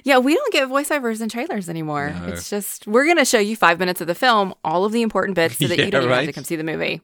Yeah, 0.03 0.17
we 0.17 0.35
don't 0.35 0.51
get 0.51 0.67
voiceovers 0.67 1.21
in 1.21 1.29
trailers 1.29 1.69
anymore. 1.69 2.15
No. 2.19 2.29
It's 2.33 2.49
just, 2.49 2.87
we're 2.87 3.05
going 3.05 3.19
to 3.19 3.25
show 3.27 3.39
you 3.39 3.55
five 3.55 3.79
minutes 3.79 4.01
of 4.01 4.07
the 4.07 4.15
film, 4.15 4.55
all 4.65 4.87
of 4.87 4.93
the 4.93 5.03
important 5.03 5.35
bits, 5.35 5.59
so 5.59 5.67
that 5.67 5.77
Yeah, 5.79 5.85
you 5.85 5.91
don't 5.91 6.05
even 6.05 6.17
have 6.17 6.25
to 6.25 6.33
come 6.33 6.45
see 6.45 6.57
the 6.57 6.65
movie. 6.65 7.03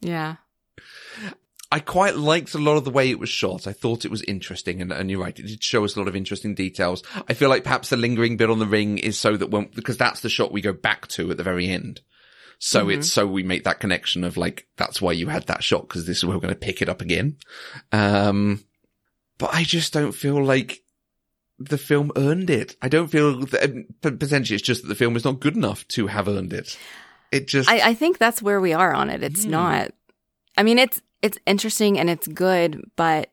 yeah. 0.00 0.36
I 1.74 1.80
quite 1.80 2.14
liked 2.14 2.54
a 2.54 2.58
lot 2.58 2.76
of 2.76 2.84
the 2.84 2.92
way 2.92 3.10
it 3.10 3.18
was 3.18 3.28
shot. 3.28 3.66
I 3.66 3.72
thought 3.72 4.04
it 4.04 4.10
was 4.10 4.22
interesting, 4.22 4.80
and, 4.80 4.92
and 4.92 5.10
you're 5.10 5.18
right, 5.20 5.36
it 5.36 5.46
did 5.46 5.60
show 5.60 5.84
us 5.84 5.96
a 5.96 5.98
lot 5.98 6.06
of 6.06 6.14
interesting 6.14 6.54
details. 6.54 7.02
I 7.28 7.34
feel 7.34 7.48
like 7.48 7.64
perhaps 7.64 7.88
the 7.88 7.96
lingering 7.96 8.36
bit 8.36 8.48
on 8.48 8.60
the 8.60 8.66
ring 8.66 8.98
is 8.98 9.18
so 9.18 9.36
that 9.36 9.50
when, 9.50 9.70
because 9.74 9.96
that's 9.96 10.20
the 10.20 10.28
shot 10.28 10.52
we 10.52 10.60
go 10.60 10.72
back 10.72 11.08
to 11.08 11.32
at 11.32 11.36
the 11.36 11.42
very 11.42 11.68
end. 11.68 12.00
So 12.60 12.88
it's 12.88 13.12
so 13.12 13.26
we 13.26 13.42
make 13.42 13.64
that 13.64 13.80
connection 13.80 14.22
of 14.22 14.36
like, 14.36 14.68
that's 14.76 15.02
why 15.02 15.10
you 15.10 15.26
had 15.26 15.48
that 15.48 15.64
shot, 15.64 15.88
because 15.88 16.06
this 16.06 16.18
is 16.18 16.24
where 16.24 16.36
we're 16.36 16.42
going 16.42 16.54
to 16.54 16.60
pick 16.60 16.80
it 16.80 16.88
up 16.88 17.00
again. 17.02 17.38
Um, 17.90 18.64
but 19.38 19.52
I 19.52 19.64
just 19.64 19.92
don't 19.92 20.12
feel 20.12 20.42
like 20.44 20.80
the 21.58 21.76
film 21.76 22.12
earned 22.14 22.50
it. 22.50 22.76
I 22.80 22.88
don't 22.88 23.08
feel 23.08 23.40
that, 23.46 23.72
p- 24.00 24.10
potentially 24.12 24.54
it's 24.54 24.64
just 24.64 24.82
that 24.82 24.88
the 24.88 24.94
film 24.94 25.16
is 25.16 25.24
not 25.24 25.40
good 25.40 25.56
enough 25.56 25.86
to 25.88 26.06
have 26.06 26.28
earned 26.28 26.52
it. 26.52 26.78
It 27.32 27.48
just, 27.48 27.68
I, 27.68 27.88
I 27.90 27.94
think 27.94 28.18
that's 28.18 28.40
where 28.40 28.60
we 28.60 28.72
are 28.72 28.94
on 28.94 29.10
it. 29.10 29.24
It's 29.24 29.44
Hmm. 29.44 29.50
not. 29.50 29.90
I 30.56 30.62
mean, 30.62 30.78
it's 30.78 31.02
it's 31.24 31.38
interesting 31.46 31.98
and 31.98 32.08
it's 32.10 32.26
good, 32.28 32.70
but 32.96 33.30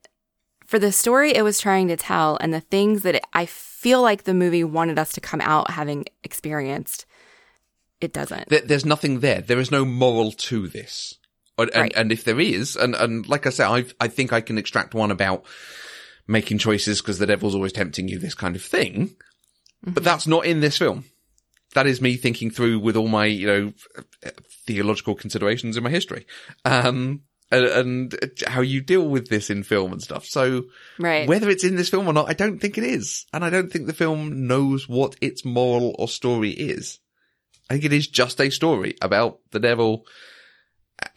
for 0.66 0.80
the 0.80 0.92
story 0.92 1.36
it 1.36 1.44
was 1.44 1.60
trying 1.60 1.88
to 1.89 1.98
tell 1.98 2.38
and 2.39 2.54
the 2.54 2.62
things 2.62 3.04
that 3.04 3.16
it, 3.16 3.24
I 3.34 3.46
feel 3.46 4.02
like 4.02 4.24
the 4.24 4.34
movie 4.34 4.64
wanted 4.64 4.98
us 4.98 5.12
to 5.14 5.22
come 5.22 5.42
out 5.42 5.70
having 5.72 6.06
experienced, 6.24 7.06
it 8.00 8.14
doesn't. 8.14 8.48
there, 8.50 8.62
there's 8.62 8.86
nothing 8.86 9.20
there. 9.20 9.42
There 9.42 9.60
is 9.60 9.72
no 9.72 9.84
moral 9.86 10.32
to 10.32 10.68
this. 10.68 11.18
And, 11.58 11.70
and, 11.74 11.82
Right. 11.82 11.94
and 11.96 12.12
if 12.12 12.24
there 12.24 12.39
is, 12.39 12.76
and, 12.76 12.96
and 12.96 13.28
like 13.28 13.46
I 13.46 13.50
say, 13.52 13.66
I 13.66 13.86
I 14.00 14.08
think 14.08 14.32
I 14.34 14.42
can 14.42 14.58
extract 14.58 14.94
one 14.96 15.12
about 15.12 15.46
making 16.28 16.58
choices 16.60 17.02
because 17.02 17.20
the 17.20 17.28
devil's 17.28 17.54
always 17.56 17.74
tempting 17.74 18.08
you, 18.08 18.18
this 18.18 18.34
kind 18.36 18.56
of 18.56 18.64
thing. 18.64 19.16
But 19.84 20.04
that's 20.04 20.26
not 20.28 20.46
in 20.46 20.62
this 20.62 20.78
film. 20.78 21.04
That 21.74 21.88
is 21.88 22.02
me 22.02 22.16
thinking 22.16 22.52
through 22.52 22.80
with 22.80 22.96
all 22.96 23.08
my, 23.10 23.26
you 23.26 23.48
know, 23.48 23.74
theological 24.66 25.16
considerations 25.16 25.76
in 25.78 25.84
my 25.84 25.89
history. 25.89 26.26
Um, 26.66 27.22
and, 27.52 27.66
and 27.66 28.20
how 28.47 28.62
you 28.62 28.82
deal 28.82 29.08
with 29.08 29.28
this 29.28 29.49
in 29.49 29.64
film 29.64 29.91
and 29.91 30.02
stuff. 30.02 30.26
So 30.26 30.64
right. 30.97 31.28
whether 31.28 31.49
it's 31.49 31.64
in 31.64 31.76
this 31.76 31.89
film 31.89 32.08
or 32.08 32.14
not, 32.14 32.30
I 32.30 32.34
don't 32.34 32.60
think 32.60 32.78
it 32.78 32.84
is. 32.84 33.26
And 33.34 33.43
I 33.43 33.49
don't 33.49 33.72
think 33.72 33.88
the 33.88 33.93
film 33.93 34.47
knows 34.47 34.88
what 34.88 35.16
its 35.22 35.43
moral 35.43 35.95
or 35.99 36.08
story 36.08 36.52
is. 36.52 36.99
I 37.70 37.76
think 37.76 37.86
it 37.86 37.93
is 37.93 38.08
just 38.08 38.39
a 38.41 38.49
story 38.49 38.95
about 39.02 39.39
the 39.52 39.60
devil 39.60 40.06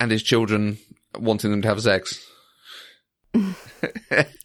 and 0.01 0.11
his 0.11 0.23
children 0.23 0.79
wanting 1.19 1.51
them 1.51 1.63
to 1.63 1.69
have 1.69 1.83
sex. 1.83 2.25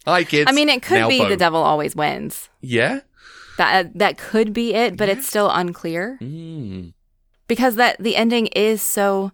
Hi 0.06 0.24
kids. 0.24 0.50
I 0.50 0.52
mean, 0.52 0.68
it 0.68 0.82
could 0.82 0.98
Now 0.98 1.08
be 1.08 1.24
the 1.24 1.36
devil 1.36 1.62
always 1.62 1.94
wins. 1.94 2.48
Yeah? 2.60 3.00
That 3.58 3.98
that 3.98 4.18
could 4.18 4.52
be 4.52 4.74
it, 4.74 4.96
but 4.96 5.08
it's 5.08 5.26
still 5.26 5.50
unclear 5.50 6.18
Mm. 6.20 6.94
because 7.46 7.76
that 7.76 7.96
the 8.00 8.16
ending 8.16 8.46
is 8.48 8.82
so 8.82 9.32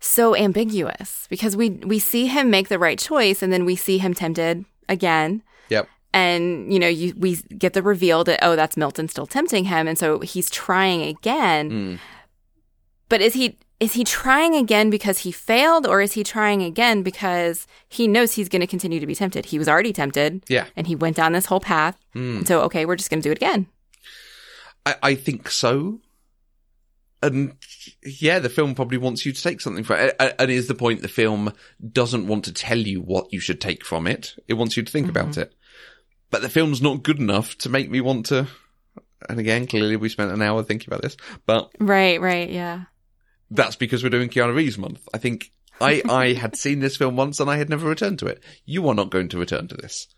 so 0.00 0.36
ambiguous 0.36 1.26
because 1.30 1.56
we 1.56 1.70
we 1.70 1.98
see 1.98 2.26
him 2.26 2.50
make 2.50 2.68
the 2.68 2.78
right 2.78 2.98
choice 2.98 3.42
and 3.42 3.52
then 3.52 3.64
we 3.64 3.74
see 3.76 3.98
him 3.98 4.12
tempted 4.14 4.64
again 4.88 5.42
Yep. 5.70 5.88
and 6.12 6.72
you 6.72 6.78
know 6.78 6.86
you 6.88 7.14
we 7.16 7.36
get 7.58 7.72
the 7.72 7.82
reveal 7.82 8.22
that 8.24 8.38
oh 8.42 8.56
that's 8.56 8.76
Milton 8.76 9.08
still 9.08 9.26
tempting 9.26 9.64
him 9.64 9.88
and 9.88 9.98
so 9.98 10.20
he's 10.20 10.50
trying 10.50 11.02
again 11.02 11.70
Mm. 11.70 11.98
but 13.08 13.20
is 13.20 13.34
he 13.34 13.58
is 13.80 13.92
he 13.94 14.04
trying 14.04 14.54
again 14.54 14.88
because 14.90 15.18
he 15.18 15.32
failed 15.32 15.86
or 15.86 16.00
is 16.00 16.12
he 16.12 16.22
trying 16.24 16.62
again 16.62 17.02
because 17.02 17.66
he 17.88 18.06
knows 18.08 18.32
he's 18.32 18.48
going 18.48 18.60
to 18.60 18.66
continue 18.66 19.00
to 19.00 19.06
be 19.06 19.14
tempted 19.14 19.46
he 19.46 19.58
was 19.58 19.68
already 19.68 19.92
tempted 19.92 20.44
Yeah. 20.48 20.66
and 20.76 20.86
he 20.86 20.94
went 20.94 21.16
down 21.16 21.32
this 21.32 21.46
whole 21.46 21.60
path 21.60 21.96
Mm. 22.14 22.38
and 22.38 22.46
so 22.48 22.60
okay 22.62 22.84
we're 22.86 22.96
just 22.96 23.10
going 23.10 23.20
to 23.22 23.28
do 23.28 23.32
it 23.32 23.38
again 23.38 23.66
I, 24.86 24.94
I 25.02 25.14
think 25.16 25.50
so. 25.50 25.98
And 27.22 27.56
yeah, 28.04 28.38
the 28.38 28.50
film 28.50 28.74
probably 28.74 28.98
wants 28.98 29.24
you 29.24 29.32
to 29.32 29.42
take 29.42 29.60
something 29.60 29.84
from 29.84 30.00
it. 30.00 30.16
And 30.38 30.50
is 30.50 30.68
the 30.68 30.74
point 30.74 31.02
the 31.02 31.08
film 31.08 31.52
doesn't 31.92 32.26
want 32.26 32.44
to 32.44 32.52
tell 32.52 32.78
you 32.78 33.00
what 33.00 33.32
you 33.32 33.40
should 33.40 33.60
take 33.60 33.84
from 33.84 34.06
it. 34.06 34.34
It 34.48 34.54
wants 34.54 34.76
you 34.76 34.82
to 34.82 34.92
think 34.92 35.08
about 35.08 35.30
mm-hmm. 35.30 35.42
it. 35.42 35.54
But 36.30 36.42
the 36.42 36.48
film's 36.48 36.82
not 36.82 37.02
good 37.02 37.18
enough 37.18 37.56
to 37.58 37.68
make 37.68 37.90
me 37.90 38.00
want 38.00 38.26
to. 38.26 38.48
And 39.28 39.40
again, 39.40 39.66
clearly 39.66 39.96
we 39.96 40.08
spent 40.08 40.30
an 40.30 40.42
hour 40.42 40.62
thinking 40.62 40.88
about 40.88 41.02
this, 41.02 41.16
but 41.46 41.70
right 41.80 42.20
right 42.20 42.50
yeah 42.50 42.84
that's 43.50 43.76
because 43.76 44.02
we're 44.02 44.10
doing 44.10 44.28
Keanu 44.28 44.54
Reeves 44.54 44.78
month. 44.78 45.06
I 45.14 45.18
think 45.18 45.52
I, 45.80 46.02
I 46.08 46.32
had 46.32 46.56
seen 46.56 46.80
this 46.80 46.96
film 46.96 47.16
once 47.16 47.40
and 47.40 47.50
I 47.50 47.56
had 47.56 47.68
never 47.68 47.88
returned 47.88 48.18
to 48.20 48.26
it. 48.26 48.42
You 48.64 48.88
are 48.88 48.94
not 48.94 49.10
going 49.10 49.28
to 49.30 49.38
return 49.38 49.68
to 49.68 49.76
this. 49.76 50.08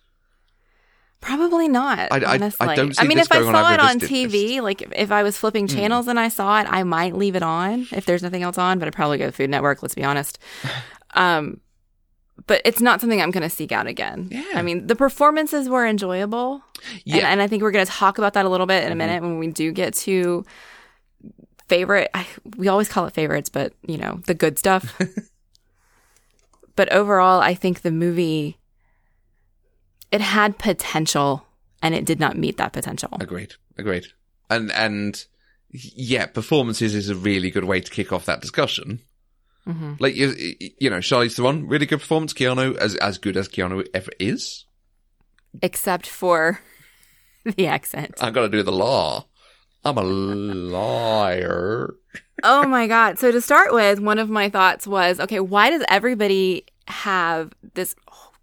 Probably 1.20 1.66
not. 1.68 1.98
I- 1.98 2.06
I- 2.18 2.18
I 2.18 2.34
honestly, 2.36 2.76
don't 2.76 2.96
see 2.96 3.06
mean, 3.08 3.18
if 3.18 3.30
I 3.32 3.40
saw 3.42 3.72
it 3.74 3.80
on 3.80 3.98
TV, 3.98 4.60
like 4.60 4.82
if- 4.92 5.10
I 5.10 5.22
was 5.24 5.36
flipping 5.36 5.66
Hmm. 5.68 5.74
channels 5.74 6.06
and 6.08 6.18
I 6.18 6.28
saw 6.28 6.60
it, 6.60 6.66
I 6.70 6.84
might 6.84 7.16
leave 7.16 7.34
it 7.34 7.42
on 7.42 7.86
if 7.92 8.04
there's 8.06 8.22
nothing 8.22 8.42
else 8.42 8.56
on. 8.58 8.78
But 8.78 8.86
I'd 8.88 8.94
probably 8.94 9.18
go 9.18 9.26
to 9.26 9.32
Food 9.32 9.50
Network. 9.50 9.82
Let's 9.82 9.94
be 9.94 10.04
honest. 10.04 10.38
Um, 11.14 11.60
but 12.46 12.60
it's 12.66 12.80
not 12.82 13.00
something 13.00 13.20
I'm 13.20 13.30
going 13.30 13.42
to 13.42 13.50
seek 13.50 13.72
out 13.72 13.86
again. 13.86 14.28
Yeah. 14.30 14.44
I 14.54 14.60
mean, 14.62 14.86
the 14.86 14.94
performances 14.94 15.68
were 15.70 15.86
enjoyable, 15.86 16.62
Yeah. 17.04 17.16
Mm-hmm. 17.16 17.26
and 17.26 17.42
I 17.42 17.46
think 17.48 17.62
we're 17.62 17.70
going 17.72 17.84
to 17.86 17.90
talk 17.90 18.18
about 18.18 18.34
that 18.34 18.44
a 18.44 18.48
little 18.48 18.66
bit 18.66 18.84
in 18.84 18.92
a 18.92 18.94
minute 18.94 19.22
when 19.22 19.38
we 19.38 19.48
do 19.48 19.72
get 19.72 19.94
to 19.94 20.44
favorite. 21.68 22.10
I, 22.14 22.26
we 22.58 22.68
always 22.68 22.88
call 22.90 23.06
it 23.06 23.14
favorites, 23.14 23.48
but 23.48 23.72
you 23.86 23.96
know 23.96 24.20
the 24.26 24.34
good 24.34 24.58
stuff. 24.58 24.96
but 26.76 26.92
overall, 26.92 27.40
I 27.40 27.54
think 27.54 27.80
the 27.80 27.90
movie 27.90 28.58
it 30.10 30.20
had 30.20 30.58
potential 30.58 31.46
and 31.82 31.94
it 31.94 32.04
did 32.04 32.20
not 32.20 32.36
meet 32.36 32.56
that 32.56 32.72
potential. 32.72 33.10
Agreed. 33.20 33.54
Agreed. 33.76 34.06
And 34.50 34.72
and 34.72 35.24
yeah, 35.70 36.26
performances 36.26 36.94
is 36.94 37.10
a 37.10 37.14
really 37.14 37.50
good 37.50 37.64
way 37.64 37.80
to 37.80 37.90
kick 37.90 38.12
off 38.12 38.26
that 38.26 38.40
discussion. 38.40 39.00
Mm-hmm. 39.66 39.94
Like 39.98 40.16
you, 40.16 40.34
you 40.78 40.88
know, 40.90 40.98
Charlize 40.98 41.36
Theron, 41.36 41.68
really 41.68 41.86
good 41.86 42.00
performance. 42.00 42.32
Keanu, 42.32 42.76
as 42.76 42.94
as 42.96 43.18
good 43.18 43.36
as 43.36 43.48
Keanu 43.48 43.86
ever 43.92 44.10
is. 44.18 44.64
Except 45.62 46.06
for 46.06 46.60
the 47.44 47.66
accent. 47.66 48.14
I 48.20 48.30
got 48.30 48.42
to 48.42 48.48
do 48.48 48.62
the 48.62 48.72
law. 48.72 49.26
I'm 49.84 49.98
a 49.98 50.02
liar. 50.02 51.94
oh 52.42 52.66
my 52.66 52.86
god! 52.86 53.18
So 53.18 53.30
to 53.30 53.40
start 53.40 53.72
with, 53.72 54.00
one 54.00 54.18
of 54.18 54.28
my 54.28 54.48
thoughts 54.48 54.86
was, 54.86 55.20
okay, 55.20 55.40
why 55.40 55.70
does 55.70 55.84
everybody 55.88 56.64
have 56.88 57.52
this 57.74 57.94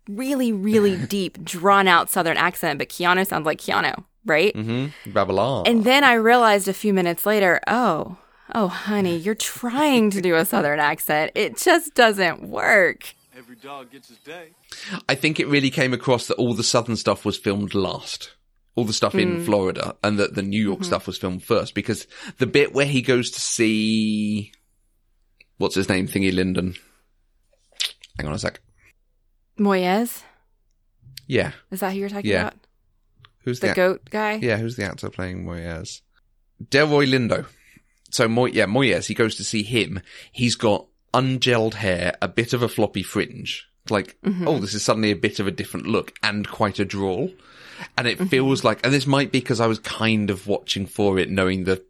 really, 0.10 0.51
really 0.51 0.97
deep, 1.08 1.43
drawn 1.43 1.88
out 1.88 2.10
Southern 2.10 2.38
accent, 2.38 2.80
but 2.80 2.89
Keanu 2.89 3.26
sounds 3.26 3.45
like 3.45 3.60
Keanu, 3.60 4.03
right? 4.26 4.53
Mm-hmm. 4.56 5.12
Babylon. 5.12 5.64
And 5.68 5.84
then 5.84 6.03
I 6.03 6.14
realized 6.14 6.68
a 6.68 6.74
few 6.74 6.93
minutes 6.93 7.26
later, 7.26 7.60
oh, 7.68 8.18
oh, 8.53 8.68
honey, 8.68 9.18
you're 9.18 9.36
trying 9.36 10.10
to 10.12 10.22
do 10.22 10.36
a 10.36 10.45
Southern 10.45 10.80
accent. 10.80 11.32
It 11.36 11.58
just 11.58 11.93
doesn't 11.95 12.43
work. 12.49 13.14
Every 13.38 13.56
dog 13.56 13.91
gets 13.91 14.10
his 14.10 14.18
day. 14.20 14.49
I 15.10 15.16
think 15.16 15.39
it 15.39 15.47
really 15.47 15.70
came 15.70 15.93
across 15.93 16.28
that 16.28 16.36
all 16.36 16.53
the 16.53 16.64
Southern 16.64 16.95
stuff 16.95 17.26
was 17.26 17.38
filmed 17.38 17.74
last. 17.74 18.32
All 18.76 18.84
the 18.84 18.93
stuff 18.93 19.16
in 19.16 19.45
Florida 19.45 19.95
and 20.03 20.20
that 20.20 20.36
the 20.36 20.41
New 20.41 20.62
York 20.62 20.84
stuff 20.84 21.08
was 21.08 21.18
filmed 21.18 21.43
first 21.43 21.74
because 21.74 22.08
the 22.39 22.45
bit 22.45 22.74
where 22.74 22.86
he 22.86 23.01
goes 23.01 23.32
to 23.32 23.39
see, 23.39 24.51
what's 25.58 25.76
his 25.76 25.88
name? 25.88 26.10
Thingy 26.10 26.34
Linden. 26.34 26.76
Hang 28.18 28.28
on 28.28 28.34
a 28.34 28.39
sec. 28.39 28.60
Moyez, 29.60 30.24
Yeah. 31.28 31.51
is 31.72 31.80
that 31.80 31.93
who 31.93 31.99
you're 31.99 32.10
talking 32.10 32.30
Yeah. 32.32 32.47
about? 32.47 32.56
Who's 33.43 33.60
The 33.60 33.68
the, 33.70 33.74
goat 33.74 34.10
guy? 34.10 34.34
Yeah, 34.41 34.58
who's 34.58 34.76
the 34.76 34.84
actor 34.86 35.10
playing 35.10 35.45
Moyez? 35.45 36.01
Delroy 36.64 37.08
Lindo. 37.08 37.45
So 38.10 38.28
Moy, 38.28 38.47
yeah, 38.47 38.66
Moyez, 38.66 39.08
he 39.08 39.14
goes 39.14 39.36
to 39.36 39.43
see 39.43 39.64
him. 39.64 40.01
He's 40.32 40.56
got 40.56 40.88
ungelled 41.14 41.76
hair, 41.76 42.16
a 42.22 42.28
bit 42.28 42.53
of 42.53 42.62
a 42.62 42.68
floppy 42.70 43.03
fringe. 43.03 43.68
Like, 43.89 44.18
oh, 44.26 44.58
this 44.60 44.74
is 44.74 44.84
suddenly 44.84 45.12
a 45.12 45.16
bit 45.16 45.39
of 45.39 45.45
a 45.47 45.51
different 45.51 45.86
look 45.86 46.14
and 46.24 46.47
quite 46.47 46.80
a 46.80 46.86
drawl. 46.86 47.32
And 47.97 48.08
it 48.08 48.20
feels 48.30 48.64
like, 48.64 48.84
and 48.84 48.91
this 48.93 49.06
might 49.06 49.32
be 49.32 49.39
because 49.39 49.60
I 49.60 49.68
was 49.68 49.80
kind 49.80 50.30
of 50.32 50.47
watching 50.47 50.86
for 50.88 51.20
it, 51.20 51.30
knowing 51.30 51.66
that 51.66 51.86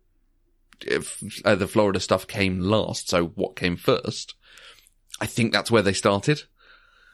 if, 0.82 1.24
uh, 1.46 1.56
the 1.56 1.68
Florida 1.68 2.00
stuff 2.02 2.28
came 2.28 2.60
last. 2.60 3.08
So 3.10 3.28
what 3.28 3.56
came 3.56 3.78
first? 3.78 4.36
I 5.22 5.26
think 5.26 5.54
that's 5.54 5.72
where 5.72 5.82
they 5.84 5.94
started 5.94 6.44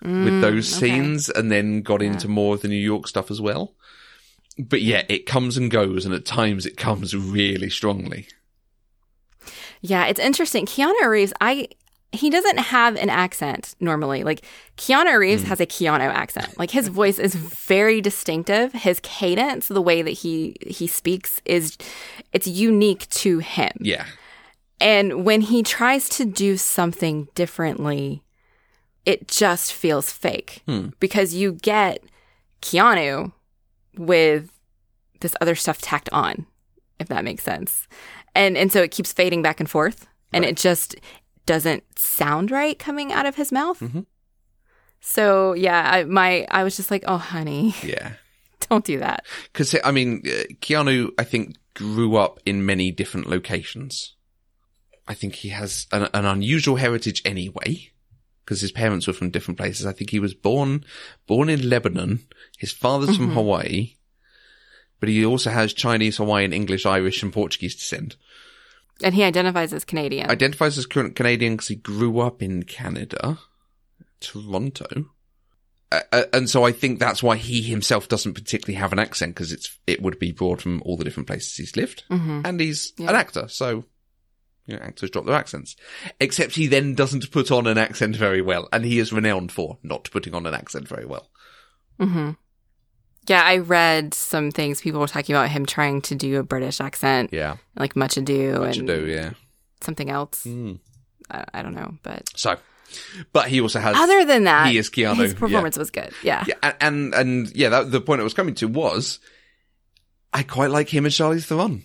with 0.01 0.33
mm, 0.33 0.41
those 0.41 0.75
okay. 0.75 0.87
scenes 0.87 1.29
and 1.29 1.51
then 1.51 1.81
got 1.81 2.01
into 2.01 2.27
more 2.27 2.55
of 2.55 2.61
the 2.61 2.67
New 2.67 2.75
York 2.75 3.07
stuff 3.07 3.29
as 3.29 3.39
well. 3.39 3.75
But 4.57 4.81
yeah, 4.81 5.03
it 5.07 5.25
comes 5.25 5.57
and 5.57 5.69
goes, 5.69 6.05
and 6.05 6.13
at 6.13 6.25
times 6.25 6.65
it 6.65 6.77
comes 6.77 7.15
really 7.15 7.69
strongly. 7.69 8.27
Yeah, 9.81 10.05
it's 10.05 10.19
interesting. 10.19 10.65
Keanu 10.65 11.07
Reeves, 11.07 11.33
I 11.39 11.67
he 12.13 12.29
doesn't 12.29 12.57
have 12.57 12.97
an 12.97 13.09
accent 13.09 13.75
normally. 13.79 14.23
Like 14.23 14.43
Keanu 14.77 15.17
Reeves 15.17 15.43
hmm. 15.43 15.49
has 15.49 15.59
a 15.61 15.65
Keanu 15.65 16.01
accent. 16.01 16.57
Like 16.59 16.71
his 16.71 16.89
voice 16.89 17.19
is 17.19 17.35
very 17.35 18.01
distinctive. 18.01 18.73
His 18.73 18.99
cadence, 19.01 19.67
the 19.67 19.81
way 19.81 20.01
that 20.01 20.11
he 20.11 20.55
he 20.61 20.87
speaks 20.87 21.41
is 21.45 21.77
it's 22.33 22.47
unique 22.47 23.07
to 23.09 23.39
him. 23.39 23.71
Yeah. 23.79 24.05
And 24.79 25.23
when 25.25 25.41
he 25.41 25.63
tries 25.63 26.09
to 26.09 26.25
do 26.25 26.57
something 26.57 27.27
differently, 27.35 28.23
it 29.05 29.27
just 29.27 29.73
feels 29.73 30.11
fake 30.11 30.63
because 30.99 31.33
you 31.33 31.53
get 31.53 32.03
Keanu 32.61 33.31
with 33.97 34.51
this 35.19 35.35
other 35.41 35.55
stuff 35.55 35.81
tacked 35.81 36.09
on, 36.11 36.45
if 36.99 37.07
that 37.07 37.23
makes 37.23 37.43
sense. 37.43 37.87
And 38.35 38.57
and 38.57 38.71
so 38.71 38.81
it 38.81 38.91
keeps 38.91 39.11
fading 39.13 39.41
back 39.41 39.59
and 39.59 39.69
forth, 39.69 40.07
and 40.33 40.45
it 40.45 40.57
just 40.57 40.95
doesn't 41.45 41.83
sound 41.97 42.51
right 42.51 42.77
coming 42.79 43.11
out 43.11 43.25
of 43.25 43.35
his 43.35 43.51
mouth. 43.51 43.81
So 44.99 45.53
yeah, 45.53 45.89
I, 45.91 46.03
my 46.05 46.45
I 46.51 46.63
was 46.63 46.75
just 46.77 46.91
like, 46.91 47.03
oh 47.07 47.17
honey, 47.17 47.73
Yeah. 47.83 48.13
don't 48.69 48.85
do 48.85 48.99
that. 48.99 49.25
Because, 49.51 49.75
I 49.83 49.91
mean, 49.91 50.21
uh, 50.25 50.45
Keanu, 50.61 51.09
I 51.17 51.23
think, 51.23 51.57
grew 51.73 52.15
up 52.15 52.39
in 52.45 52.65
many 52.65 52.91
different 52.91 53.27
locations. 53.27 54.15
I 55.07 55.13
think 55.15 55.35
he 55.35 55.49
has 55.49 55.87
an, 55.91 56.07
an 56.13 56.25
unusual 56.25 56.75
heritage 56.77 57.21
anyway, 57.25 57.90
because 58.51 58.59
his 58.59 58.73
parents 58.73 59.07
were 59.07 59.13
from 59.13 59.29
different 59.29 59.57
places. 59.57 59.85
I 59.85 59.93
think 59.93 60.09
he 60.09 60.19
was 60.19 60.33
born, 60.33 60.83
born 61.25 61.47
in 61.47 61.69
Lebanon. 61.69 62.19
His 62.57 62.73
father's 62.73 63.15
from 63.15 63.31
Hawaii, 63.31 63.93
but 64.99 65.07
he 65.07 65.23
also 65.23 65.51
has 65.51 65.71
Chinese, 65.71 66.17
Hawaiian, 66.17 66.51
English, 66.51 66.85
Irish, 66.85 67.23
and 67.23 67.31
Portuguese 67.31 67.75
descent. 67.75 68.17
And 69.01 69.15
he 69.15 69.23
identifies 69.23 69.71
as 69.71 69.85
Canadian. 69.85 70.29
Identifies 70.29 70.77
as 70.77 70.85
current 70.85 71.15
Canadian 71.15 71.53
because 71.53 71.69
he 71.69 71.75
grew 71.75 72.19
up 72.19 72.43
in 72.43 72.63
Canada, 72.63 73.37
Toronto. 74.19 75.05
Uh, 75.93 76.23
and 76.33 76.49
so 76.49 76.65
I 76.65 76.73
think 76.73 76.99
that's 76.99 77.23
why 77.23 77.37
he 77.37 77.61
himself 77.61 78.09
doesn't 78.09 78.33
particularly 78.33 78.79
have 78.79 78.91
an 78.91 78.99
accent 78.99 79.33
because 79.33 79.53
it's 79.53 79.77
it 79.87 80.01
would 80.01 80.19
be 80.19 80.33
brought 80.33 80.61
from 80.61 80.81
all 80.83 80.97
the 80.97 81.05
different 81.05 81.27
places 81.27 81.55
he's 81.55 81.77
lived, 81.77 82.03
Mm-hmm. 82.11 82.41
and 82.43 82.59
he's 82.59 82.91
an 82.97 83.15
actor, 83.15 83.47
so 83.47 83.85
you 84.65 84.75
know, 84.75 84.81
actors 84.81 85.09
drop 85.09 85.25
their 85.25 85.35
accents. 85.35 85.75
Except 86.19 86.55
he 86.55 86.67
then 86.67 86.95
doesn't 86.95 87.31
put 87.31 87.51
on 87.51 87.67
an 87.67 87.77
accent 87.77 88.15
very 88.15 88.41
well, 88.41 88.67
and 88.71 88.85
he 88.85 88.99
is 88.99 89.13
renowned 89.13 89.51
for 89.51 89.77
not 89.83 90.09
putting 90.11 90.33
on 90.33 90.45
an 90.45 90.53
accent 90.53 90.87
very 90.87 91.05
well. 91.05 91.29
Mm-hmm. 91.99 92.31
Yeah, 93.27 93.43
I 93.43 93.57
read 93.57 94.13
some 94.13 94.51
things. 94.51 94.81
People 94.81 94.99
were 94.99 95.07
talking 95.07 95.35
about 95.35 95.49
him 95.49 95.65
trying 95.65 96.01
to 96.03 96.15
do 96.15 96.39
a 96.39 96.43
British 96.43 96.81
accent, 96.81 97.29
Yeah, 97.31 97.57
like 97.75 97.95
Much 97.95 98.17
Ado 98.17 98.59
much 98.59 98.77
and 98.77 98.89
ado, 98.89 99.05
yeah. 99.05 99.31
something 99.81 100.09
else. 100.09 100.43
Mm. 100.45 100.79
I, 101.29 101.45
I 101.53 101.61
don't 101.61 101.75
know, 101.75 101.97
but 102.01 102.29
So, 102.35 102.57
but 103.31 103.47
he 103.47 103.61
also 103.61 103.79
has 103.79 103.95
other 103.95 104.25
than 104.25 104.45
that, 104.45 104.67
he 104.67 104.77
is 104.77 104.89
Keanu, 104.89 105.17
his 105.17 105.33
yeah. 105.33 105.39
performance 105.39 105.77
was 105.77 105.91
good. 105.91 106.11
Yeah. 106.23 106.43
Yeah, 106.47 106.55
and 106.63 106.75
and, 106.81 107.13
and 107.13 107.55
yeah, 107.55 107.69
that, 107.69 107.91
the 107.91 108.01
point 108.01 108.21
I 108.21 108.23
was 108.23 108.33
coming 108.33 108.55
to 108.55 108.67
was, 108.67 109.19
I 110.33 110.41
quite 110.41 110.71
like 110.71 110.89
him 110.89 111.05
and 111.05 111.13
Charlize 111.13 111.45
Theron. 111.45 111.83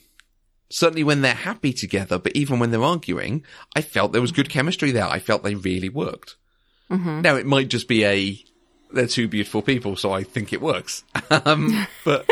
Certainly 0.69 1.05
when 1.05 1.23
they're 1.23 1.35
happy 1.35 1.73
together, 1.73 2.19
but 2.19 2.35
even 2.35 2.59
when 2.59 2.71
they're 2.73 2.83
arguing, 2.83 3.45
I 3.77 3.83
felt 3.83 4.13
there 4.13 4.21
was 4.21 4.33
good 4.33 4.51
chemistry 4.51 4.91
there. 4.91 5.05
I 5.07 5.21
felt 5.21 5.43
they 5.45 5.55
really 5.55 5.89
worked. 5.89 6.37
Mm-hmm. 6.91 7.21
Now 7.21 7.37
it 7.37 7.47
might 7.47 7.69
just 7.69 7.87
be 7.89 8.05
a 8.05 8.39
they're 8.93 9.07
two 9.07 9.29
beautiful 9.29 9.63
people, 9.63 9.97
so 9.97 10.13
I 10.13 10.23
think 10.25 10.53
it 10.53 10.61
works. 10.61 11.05
um, 11.31 11.87
but 12.05 12.29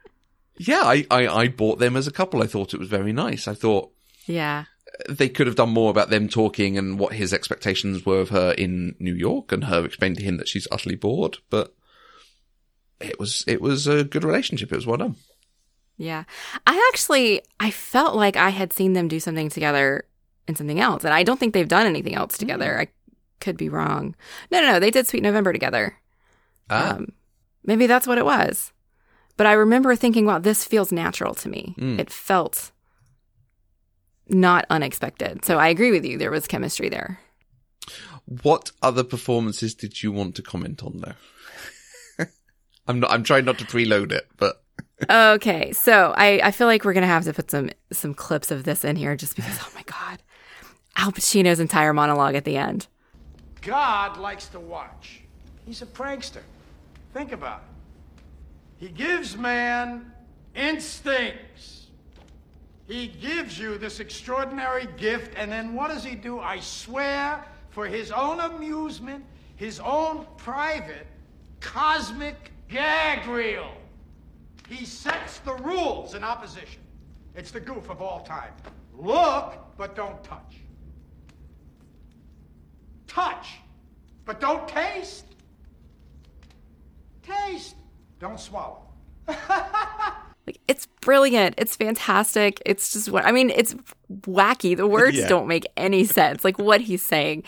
yeah, 0.58 0.82
I, 0.84 1.06
I 1.10 1.28
I 1.28 1.48
bought 1.48 1.78
them 1.78 1.96
as 1.96 2.06
a 2.06 2.10
couple. 2.12 2.42
I 2.42 2.46
thought 2.46 2.74
it 2.74 2.80
was 2.80 2.88
very 2.88 3.12
nice. 3.12 3.48
I 3.48 3.54
thought 3.54 3.90
Yeah. 4.26 4.64
they 5.08 5.28
could 5.30 5.46
have 5.46 5.56
done 5.56 5.70
more 5.70 5.90
about 5.90 6.10
them 6.10 6.28
talking 6.28 6.76
and 6.76 6.98
what 6.98 7.14
his 7.14 7.32
expectations 7.32 8.04
were 8.04 8.20
of 8.20 8.28
her 8.30 8.52
in 8.52 8.94
New 8.98 9.14
York 9.14 9.52
and 9.52 9.64
her 9.64 9.84
explaining 9.84 10.16
to 10.18 10.24
him 10.24 10.36
that 10.36 10.48
she's 10.48 10.68
utterly 10.70 10.96
bored, 10.96 11.38
but 11.48 11.74
it 13.00 13.18
was 13.18 13.44
it 13.46 13.62
was 13.62 13.86
a 13.86 14.04
good 14.04 14.24
relationship. 14.24 14.70
It 14.72 14.76
was 14.76 14.86
well 14.86 14.98
done. 14.98 15.16
Yeah. 16.00 16.24
I 16.66 16.90
actually 16.92 17.42
I 17.60 17.70
felt 17.70 18.16
like 18.16 18.34
I 18.36 18.48
had 18.48 18.72
seen 18.72 18.94
them 18.94 19.06
do 19.06 19.20
something 19.20 19.50
together 19.50 20.04
in 20.48 20.54
something 20.56 20.80
else. 20.80 21.04
And 21.04 21.12
I 21.12 21.22
don't 21.24 21.38
think 21.38 21.52
they've 21.52 21.68
done 21.68 21.86
anything 21.86 22.14
else 22.14 22.38
together. 22.38 22.80
I 22.80 22.88
could 23.38 23.58
be 23.58 23.68
wrong. 23.68 24.14
No, 24.50 24.60
no, 24.62 24.72
no. 24.72 24.80
They 24.80 24.90
did 24.90 25.06
Sweet 25.06 25.22
November 25.22 25.52
together. 25.52 25.96
Ah, 26.70 26.96
Um, 26.96 27.12
maybe 27.64 27.86
that's 27.86 28.06
what 28.06 28.16
it 28.16 28.24
was. 28.24 28.72
But 29.36 29.46
I 29.46 29.52
remember 29.52 29.94
thinking, 29.94 30.24
wow, 30.24 30.38
this 30.38 30.64
feels 30.64 30.90
natural 30.90 31.34
to 31.34 31.48
me. 31.50 31.74
Mm. 31.78 31.98
It 32.00 32.10
felt 32.10 32.72
not 34.28 34.64
unexpected. 34.70 35.44
So 35.44 35.58
I 35.58 35.68
agree 35.68 35.90
with 35.90 36.04
you. 36.06 36.16
There 36.16 36.30
was 36.30 36.46
chemistry 36.46 36.88
there. 36.88 37.20
what 38.42 38.70
other 38.80 39.04
performances 39.04 39.74
did 39.74 40.02
you 40.02 40.12
want 40.12 40.34
to 40.36 40.42
comment 40.42 40.82
on 40.82 41.00
though? 41.04 42.24
I'm 42.86 43.00
not. 43.00 43.10
I'm 43.10 43.22
trying 43.22 43.44
not 43.44 43.58
to 43.58 43.64
preload 43.66 44.12
it, 44.12 44.26
but 44.38 44.62
Okay, 45.08 45.72
so 45.72 46.12
I, 46.16 46.40
I 46.44 46.50
feel 46.50 46.66
like 46.66 46.84
we're 46.84 46.92
gonna 46.92 47.06
have 47.06 47.24
to 47.24 47.32
put 47.32 47.50
some 47.50 47.70
some 47.92 48.14
clips 48.14 48.50
of 48.50 48.64
this 48.64 48.84
in 48.84 48.96
here 48.96 49.16
just 49.16 49.36
because 49.36 49.58
oh 49.62 49.70
my 49.74 49.82
god, 49.84 50.22
Al 50.96 51.12
Pacino's 51.12 51.60
entire 51.60 51.92
monologue 51.92 52.34
at 52.34 52.44
the 52.44 52.56
end. 52.56 52.86
God 53.62 54.18
likes 54.18 54.46
to 54.48 54.60
watch. 54.60 55.22
He's 55.66 55.82
a 55.82 55.86
prankster. 55.86 56.42
Think 57.12 57.32
about 57.32 57.60
it. 57.60 58.86
He 58.86 58.88
gives 58.88 59.36
man 59.36 60.12
instincts. 60.54 61.86
He 62.86 63.06
gives 63.06 63.58
you 63.58 63.78
this 63.78 64.00
extraordinary 64.00 64.88
gift, 64.96 65.34
and 65.36 65.50
then 65.50 65.74
what 65.74 65.88
does 65.88 66.02
he 66.02 66.16
do? 66.16 66.40
I 66.40 66.58
swear, 66.60 67.44
for 67.68 67.86
his 67.86 68.10
own 68.10 68.40
amusement, 68.40 69.24
his 69.56 69.78
own 69.80 70.26
private 70.36 71.06
cosmic 71.60 72.50
gag 72.68 73.26
reel. 73.28 73.70
He 74.70 74.84
sets 74.84 75.38
the 75.40 75.54
rules 75.54 76.14
in 76.14 76.22
opposition. 76.22 76.80
It's 77.34 77.50
the 77.50 77.58
goof 77.58 77.90
of 77.90 78.00
all 78.00 78.20
time. 78.20 78.52
Look, 78.96 79.58
but 79.76 79.96
don't 79.96 80.22
touch. 80.22 80.58
Touch, 83.08 83.48
but 84.24 84.40
don't 84.40 84.68
taste. 84.68 85.24
Taste, 87.22 87.74
Don't 88.18 88.38
swallow. 88.40 88.82
Like 90.46 90.58
it's 90.66 90.86
brilliant. 91.02 91.54
It's 91.58 91.76
fantastic. 91.76 92.62
It's 92.64 92.94
just 92.94 93.10
what 93.10 93.26
I 93.26 93.30
mean, 93.30 93.50
it's 93.50 93.74
wacky. 94.22 94.74
The 94.74 94.86
words 94.86 95.18
Yeah. 95.18 95.28
don't 95.28 95.46
make 95.46 95.66
any 95.76 96.04
sense, 96.04 96.44
like 96.44 96.58
what 96.58 96.80
he's 96.80 97.02
saying. 97.02 97.42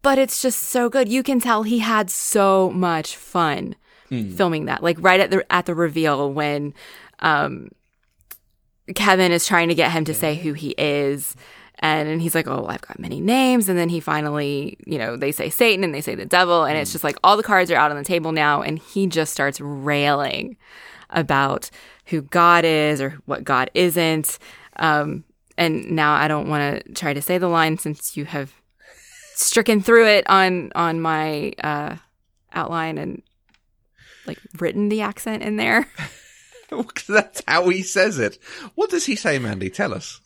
But 0.00 0.16
it's 0.16 0.40
just 0.40 0.60
so 0.62 0.88
good. 0.88 1.08
You 1.08 1.24
can 1.24 1.40
tell 1.40 1.64
he 1.64 1.80
had 1.80 2.08
so 2.08 2.70
much 2.70 3.16
fun 3.16 3.74
filming 4.08 4.66
that. 4.66 4.82
Like 4.82 4.96
right 5.00 5.20
at 5.20 5.30
the 5.30 5.50
at 5.52 5.66
the 5.66 5.74
reveal 5.74 6.32
when 6.32 6.74
um 7.20 7.68
Kevin 8.94 9.32
is 9.32 9.46
trying 9.46 9.68
to 9.68 9.74
get 9.74 9.90
him 9.92 10.04
to 10.04 10.14
say 10.14 10.36
who 10.36 10.52
he 10.52 10.74
is. 10.78 11.34
And, 11.80 12.08
and 12.08 12.22
he's 12.22 12.34
like, 12.34 12.46
Oh, 12.46 12.66
I've 12.66 12.80
got 12.80 12.98
many 12.98 13.20
names. 13.20 13.68
And 13.68 13.78
then 13.78 13.88
he 13.88 14.00
finally, 14.00 14.78
you 14.86 14.96
know, 14.96 15.16
they 15.16 15.32
say 15.32 15.50
Satan 15.50 15.84
and 15.84 15.94
they 15.94 16.00
say 16.00 16.14
the 16.14 16.24
devil. 16.24 16.64
And 16.64 16.78
it's 16.78 16.92
just 16.92 17.04
like 17.04 17.16
all 17.22 17.36
the 17.36 17.42
cards 17.42 17.70
are 17.70 17.76
out 17.76 17.90
on 17.90 17.98
the 17.98 18.04
table 18.04 18.32
now. 18.32 18.62
And 18.62 18.78
he 18.78 19.06
just 19.06 19.32
starts 19.32 19.60
railing 19.60 20.56
about 21.10 21.70
who 22.06 22.22
God 22.22 22.64
is 22.64 23.00
or 23.00 23.18
what 23.26 23.44
God 23.44 23.70
isn't. 23.74 24.38
Um, 24.76 25.24
and 25.58 25.90
now 25.90 26.14
I 26.14 26.28
don't 26.28 26.48
want 26.48 26.84
to 26.84 26.92
try 26.92 27.12
to 27.12 27.22
say 27.22 27.38
the 27.38 27.48
line 27.48 27.78
since 27.78 28.16
you 28.16 28.24
have 28.24 28.54
stricken 29.34 29.82
through 29.82 30.06
it 30.06 30.28
on 30.28 30.72
on 30.74 31.00
my 31.00 31.52
uh, 31.62 31.96
outline 32.52 32.98
and 32.98 33.22
like 34.26 34.38
written 34.58 34.88
the 34.88 35.00
accent 35.02 35.42
in 35.42 35.56
there. 35.56 35.86
That's 37.08 37.42
how 37.46 37.68
he 37.68 37.82
says 37.82 38.18
it. 38.18 38.38
What 38.74 38.90
does 38.90 39.06
he 39.06 39.16
say, 39.16 39.38
Mandy? 39.38 39.70
Tell 39.70 39.94
us. 39.94 40.20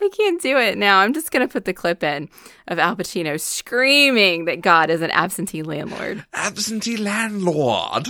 I 0.00 0.10
can't 0.14 0.42
do 0.42 0.58
it 0.58 0.76
now. 0.76 0.98
I'm 1.00 1.14
just 1.14 1.30
gonna 1.30 1.48
put 1.48 1.64
the 1.64 1.72
clip 1.72 2.02
in 2.02 2.28
of 2.68 2.78
Al 2.78 2.96
Pacino 2.96 3.40
screaming 3.40 4.44
that 4.44 4.60
God 4.60 4.90
is 4.90 5.00
an 5.00 5.10
absentee 5.10 5.62
landlord. 5.62 6.24
Absentee 6.34 6.98
landlord. 6.98 8.08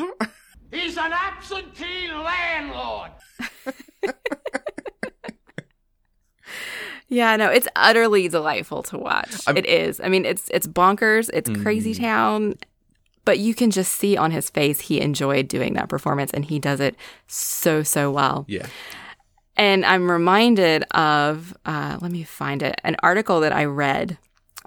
He's 0.72 0.96
an 0.96 1.12
absentee 1.12 2.10
landlord. 2.12 3.12
Yeah, 7.08 7.36
no, 7.36 7.48
it's 7.48 7.68
utterly 7.76 8.28
delightful 8.28 8.82
to 8.84 8.98
watch. 8.98 9.46
it 9.48 9.66
is. 9.66 10.00
I 10.00 10.08
mean, 10.08 10.24
it's 10.24 10.48
it's 10.50 10.66
bonkers. 10.66 11.30
It's 11.32 11.48
mm. 11.48 11.62
crazy 11.62 11.94
town, 11.94 12.54
but 13.24 13.38
you 13.38 13.54
can 13.54 13.70
just 13.70 13.92
see 13.92 14.16
on 14.16 14.30
his 14.30 14.50
face 14.50 14.80
he 14.80 15.00
enjoyed 15.00 15.48
doing 15.48 15.74
that 15.74 15.88
performance, 15.88 16.30
and 16.32 16.44
he 16.44 16.58
does 16.58 16.80
it 16.80 16.96
so 17.26 17.82
so 17.82 18.10
well. 18.10 18.44
Yeah. 18.48 18.66
And 19.56 19.84
I'm 19.84 20.10
reminded 20.10 20.84
of 20.90 21.56
uh, 21.64 21.98
let 22.00 22.10
me 22.10 22.24
find 22.24 22.62
it 22.62 22.80
an 22.84 22.96
article 23.02 23.40
that 23.40 23.52
I 23.52 23.64
read. 23.64 24.18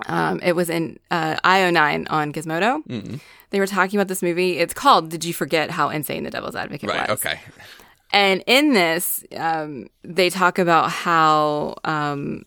Um, 0.06 0.40
it 0.44 0.56
was 0.56 0.70
in 0.70 1.00
uh, 1.10 1.38
IO9 1.44 2.08
on 2.10 2.32
Gizmodo. 2.32 3.20
They 3.50 3.60
were 3.60 3.68
talking 3.68 4.00
about 4.00 4.08
this 4.10 4.22
movie. 4.22 4.60
It's 4.60 4.74
called 4.74 5.10
"Did 5.10 5.26
You 5.26 5.34
Forget 5.34 5.72
How 5.72 5.90
Insane 5.90 6.24
the 6.24 6.30
Devil's 6.30 6.56
Advocate 6.56 6.90
Right. 6.90 7.10
Was?" 7.10 7.20
Okay. 7.20 7.40
And 8.14 8.44
in 8.48 8.74
this, 8.74 9.24
um, 9.36 9.88
they 10.04 10.30
talk 10.30 10.60
about 10.60 10.92
how 10.92 11.76
um, 11.84 12.44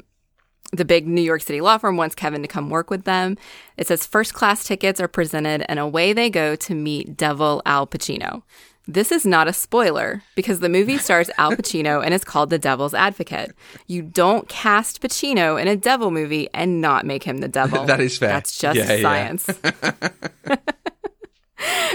the 0.72 0.84
big 0.84 1.06
New 1.06 1.20
York 1.20 1.42
City 1.42 1.60
law 1.60 1.78
firm 1.78 1.96
wants 1.96 2.14
Kevin 2.14 2.42
to 2.42 2.48
come 2.48 2.70
work 2.70 2.90
with 2.90 3.04
them. 3.04 3.36
It 3.76 3.86
says 3.88 4.06
first 4.06 4.34
class 4.34 4.64
tickets 4.64 5.00
are 5.00 5.08
presented, 5.08 5.64
and 5.68 5.78
away 5.78 6.12
they 6.12 6.30
go 6.30 6.56
to 6.56 6.74
meet 6.74 7.16
Devil 7.16 7.62
Al 7.66 7.86
Pacino. 7.86 8.42
This 8.88 9.12
is 9.12 9.24
not 9.24 9.46
a 9.46 9.52
spoiler 9.52 10.22
because 10.34 10.58
the 10.60 10.68
movie 10.68 10.98
stars 10.98 11.30
Al 11.38 11.52
Pacino 11.52 12.04
and 12.04 12.12
is 12.14 12.24
called 12.24 12.50
The 12.50 12.58
Devil's 12.58 12.94
Advocate. 12.94 13.52
You 13.86 14.02
don't 14.02 14.48
cast 14.48 15.00
Pacino 15.00 15.60
in 15.60 15.68
a 15.68 15.76
devil 15.76 16.10
movie 16.10 16.48
and 16.54 16.80
not 16.80 17.06
make 17.06 17.22
him 17.22 17.38
the 17.38 17.48
devil. 17.60 17.84
That 17.84 18.00
is 18.00 18.18
fair. 18.18 18.30
That's 18.30 18.58
just 18.58 18.76
Yeah, 18.78 18.92
yeah. 18.94 19.02
science. 19.02 19.44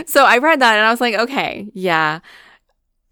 so 0.05 0.23
I 0.23 0.37
read 0.37 0.61
that 0.61 0.75
and 0.77 0.85
I 0.85 0.91
was 0.91 1.01
like, 1.01 1.15
okay, 1.15 1.67
yeah, 1.73 2.19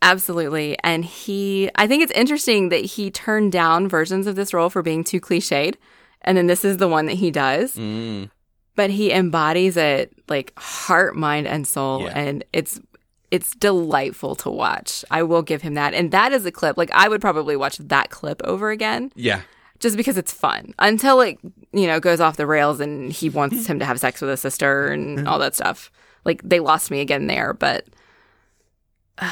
absolutely. 0.03 0.77
And 0.83 1.03
he, 1.03 1.69
I 1.75 1.87
think 1.87 2.03
it's 2.03 2.11
interesting 2.11 2.69
that 2.69 2.85
he 2.85 3.09
turned 3.09 3.51
down 3.51 3.87
versions 3.87 4.27
of 4.27 4.35
this 4.35 4.53
role 4.53 4.69
for 4.69 4.81
being 4.83 5.03
too 5.03 5.19
cliched. 5.19 5.75
And 6.21 6.37
then 6.37 6.47
this 6.47 6.63
is 6.63 6.77
the 6.77 6.87
one 6.87 7.07
that 7.07 7.15
he 7.15 7.31
does. 7.31 7.75
Mm. 7.75 8.29
But 8.75 8.89
he 8.91 9.11
embodies 9.11 9.77
it 9.77 10.13
like 10.29 10.53
heart, 10.57 11.15
mind, 11.15 11.47
and 11.47 11.67
soul. 11.67 12.03
Yeah. 12.03 12.13
And 12.17 12.43
it's, 12.53 12.79
it's 13.31 13.55
delightful 13.55 14.35
to 14.35 14.49
watch. 14.49 15.03
I 15.09 15.23
will 15.23 15.41
give 15.41 15.61
him 15.63 15.73
that. 15.73 15.93
And 15.95 16.11
that 16.11 16.31
is 16.31 16.45
a 16.45 16.51
clip. 16.51 16.77
Like 16.77 16.91
I 16.91 17.07
would 17.07 17.21
probably 17.21 17.55
watch 17.55 17.77
that 17.79 18.09
clip 18.11 18.41
over 18.43 18.69
again 18.69 19.11
Yeah. 19.15 19.41
just 19.79 19.97
because 19.97 20.17
it's 20.17 20.31
fun 20.31 20.73
until 20.79 21.19
it 21.21 21.37
you 21.71 21.87
know 21.87 21.99
goes 21.99 22.19
off 22.19 22.37
the 22.37 22.45
rails 22.47 22.79
and 22.79 23.11
he 23.11 23.29
wants 23.29 23.65
him 23.65 23.79
to 23.79 23.85
have 23.85 23.99
sex 23.99 24.21
with 24.21 24.29
his 24.29 24.39
sister 24.39 24.87
and 24.89 25.27
all 25.27 25.39
that 25.39 25.55
stuff 25.55 25.91
like 26.25 26.41
they 26.43 26.59
lost 26.59 26.91
me 26.91 27.01
again 27.01 27.25
there 27.27 27.53
but 27.53 27.85
uh, 29.17 29.31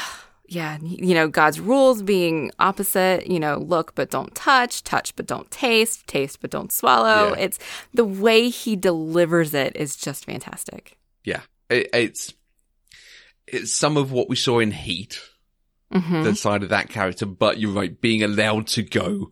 yeah 0.53 0.77
you 0.81 1.13
know 1.15 1.27
god's 1.29 1.59
rules 1.59 2.01
being 2.03 2.51
opposite 2.59 3.25
you 3.27 3.39
know 3.39 3.57
look 3.57 3.95
but 3.95 4.09
don't 4.09 4.35
touch 4.35 4.83
touch 4.83 5.15
but 5.15 5.25
don't 5.25 5.49
taste 5.49 6.05
taste 6.07 6.39
but 6.41 6.51
don't 6.51 6.71
swallow 6.73 7.29
Yeah. 7.29 7.43
it's 7.45 7.57
the 7.93 8.03
way 8.05 8.49
he 8.49 8.75
delivers 8.75 9.53
it 9.53 9.75
is 9.75 9.95
just 9.95 10.25
fantastic 10.25 10.97
Yeah. 11.23 11.41
It, 11.69 11.87
it's 11.93 12.33
it's 13.47 13.73
some 13.73 13.95
of 13.97 14.11
what 14.11 14.27
we 14.29 14.35
saw 14.35 14.59
in 14.59 14.71
Heat. 14.71 15.19
hmm 15.91 16.23
the 16.23 16.35
side 16.35 16.63
of 16.63 16.69
that 16.69 16.89
character, 16.89 17.25
but 17.25 17.57
you're 17.59 17.71
right, 17.81 17.99
being 18.01 18.21
allowed 18.23 18.67
to 18.75 18.81
go 18.83 19.31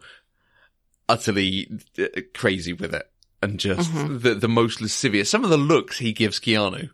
utterly 1.07 1.69
uh, 1.97 2.21
crazy 2.33 2.73
with 2.73 2.93
it 2.93 3.09
and 3.41 3.59
just 3.59 3.91
Mm-hmm. 3.91 4.19
the, 4.19 4.35
the 4.35 4.47
most 4.47 4.81
lascivious. 4.81 5.29
Some 5.29 5.43
of 5.43 5.49
the 5.49 5.57
looks 5.57 5.97
he 5.99 6.11
gives 6.13 6.39
Keanu 6.39 6.89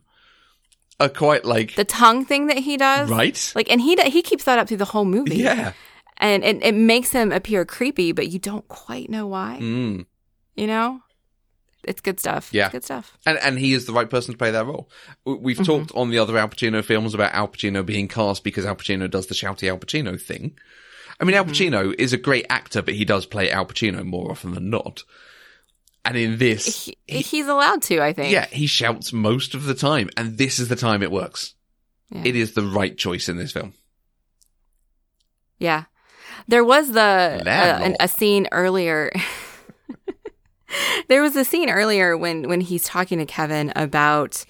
are 1.00 1.10
quite 1.10 1.44
like, 1.46 1.76
the 1.76 1.84
tongue 1.86 2.24
thing 2.26 2.48
that 2.48 2.58
he 2.58 2.78
does 2.78 3.10
right? 3.10 3.52
like 3.56 3.70
and 3.72 3.82
he 3.82 3.96
he 4.06 4.22
keeps 4.22 4.46
that 4.46 4.60
up 4.60 4.68
through 4.68 4.78
the 4.78 4.86
whole 4.86 5.06
movie 5.06 5.38
yeah. 5.38 5.74
and 6.18 6.44
it, 6.44 6.64
it 6.64 6.74
makes 6.76 7.12
him 7.12 7.32
appear 7.32 7.66
creepy 7.66 8.12
but 8.14 8.30
you 8.30 8.40
don't 8.40 8.68
quite 8.68 9.10
know 9.10 9.28
why 9.28 9.58
Mm. 9.62 10.06
You 10.56 10.68
know, 10.68 11.02
it's 11.84 12.00
good 12.00 12.18
stuff. 12.20 12.50
Yeah. 12.54 12.66
It's 12.68 12.72
good 12.72 12.84
stuff. 12.86 13.18
And, 13.26 13.38
and 13.40 13.60
he 13.60 13.74
is 13.74 13.86
the 13.86 13.92
right 13.94 14.10
person 14.10 14.34
to 14.34 14.38
play 14.38 14.52
that 14.52 14.66
role. 14.66 14.90
We've 15.26 15.58
Mm-hmm. 15.58 15.64
talked 15.66 15.92
on 15.94 16.10
the 16.12 16.20
other 16.20 16.38
Al 16.38 16.48
Pacino 16.48 16.82
films 16.84 17.14
about 17.14 17.34
Al 17.34 17.50
Pacino 17.50 17.86
being 17.86 18.08
cast 18.08 18.44
because 18.46 18.66
Al 18.66 18.78
Pacino 18.78 19.12
does 19.12 19.28
the 19.28 19.36
shouty 19.36 19.68
Al 19.68 19.78
Pacino 19.78 20.20
thing. 20.20 20.58
I 21.20 21.26
mean, 21.26 21.36
Al 21.36 21.44
Mm-hmm. 21.44 21.52
Pacino 21.76 21.94
is 22.00 22.14
a 22.14 22.18
great 22.18 22.46
actor, 22.50 22.82
but 22.82 22.94
he 22.94 23.04
does 23.04 23.26
play 23.26 23.52
Al 23.52 23.66
Pacino 23.66 24.04
more 24.06 24.32
often 24.32 24.54
than 24.54 24.70
not. 24.70 25.04
And 26.06 26.16
in 26.16 26.38
this, 26.38 26.86
He, 27.08 27.22
he's 27.22 27.48
allowed 27.48 27.82
to, 27.84 28.02
I 28.02 28.14
think. 28.14 28.32
Yeah, 28.32 28.46
he 28.46 28.68
shouts 28.68 29.12
most 29.12 29.56
of 29.56 29.66
the 29.66 29.74
time, 29.74 30.10
and 30.16 30.38
this 30.38 30.60
is 30.60 30.68
the 30.68 30.76
time 30.76 31.02
it 31.02 31.12
works. 31.12 31.56
Yeah. 32.12 32.22
It 32.26 32.36
is 32.36 32.54
the 32.54 32.62
right 32.62 32.96
choice 32.96 33.28
in 33.28 33.38
this 33.38 33.52
film. 33.52 33.74
Yeah. 35.58 35.86
There 36.48 36.64
was 36.64 36.92
the 36.92 37.02
uh, 37.46 37.80
an, 37.84 37.96
a 38.00 38.08
scene 38.08 38.48
earlier. 38.52 39.12
there 41.08 41.22
was 41.22 41.36
a 41.36 41.44
scene 41.44 41.70
earlier 41.70 42.16
when 42.16 42.48
when 42.48 42.62
he's 42.62 42.84
talking 42.84 43.18
to 43.18 43.26
Kevin 43.26 43.74
about 43.76 44.46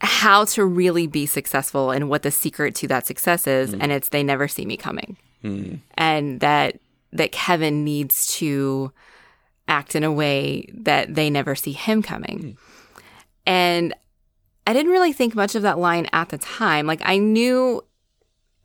how 0.00 0.44
to 0.44 0.64
really 0.64 1.06
be 1.06 1.26
successful 1.26 1.90
and 1.90 2.08
what 2.08 2.22
the 2.22 2.30
secret 2.30 2.74
to 2.76 2.88
that 2.88 3.06
success 3.06 3.46
is, 3.46 3.72
and 3.72 3.90
it's 3.90 4.10
they 4.10 4.22
never 4.22 4.46
see 4.46 4.66
me 4.66 4.76
coming, 4.76 5.16
and 5.94 6.40
that 6.40 6.80
that 7.12 7.32
Kevin 7.32 7.84
needs 7.84 8.26
to 8.38 8.92
act 9.68 9.94
in 9.94 10.02
a 10.02 10.12
way 10.12 10.68
that 10.74 11.14
they 11.14 11.30
never 11.30 11.54
see 11.54 11.72
him 11.72 12.02
coming, 12.02 12.56
and 13.46 13.94
I 14.66 14.72
didn't 14.72 14.92
really 14.92 15.12
think 15.12 15.34
much 15.34 15.54
of 15.54 15.62
that 15.62 15.78
line 15.78 16.08
at 16.12 16.28
the 16.28 16.38
time. 16.38 16.86
Like 16.86 17.00
I 17.04 17.18
knew 17.18 17.82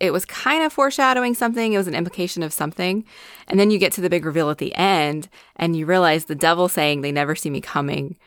it 0.03 0.11
was 0.11 0.25
kind 0.25 0.61
of 0.63 0.73
foreshadowing 0.73 1.33
something. 1.33 1.71
It 1.71 1.77
was 1.77 1.87
an 1.87 1.95
implication 1.95 2.43
of 2.43 2.51
something. 2.51 3.05
And 3.47 3.57
then 3.57 3.71
you 3.71 3.79
get 3.79 3.93
to 3.93 4.01
the 4.01 4.09
big 4.09 4.25
reveal 4.25 4.49
at 4.49 4.57
the 4.57 4.75
end 4.75 5.29
and 5.55 5.77
you 5.77 5.85
realize 5.85 6.25
the 6.25 6.35
devil 6.35 6.67
saying 6.67 6.99
they 6.99 7.13
never 7.13 7.35
see 7.35 7.49
me 7.49 7.61
coming 7.61 8.17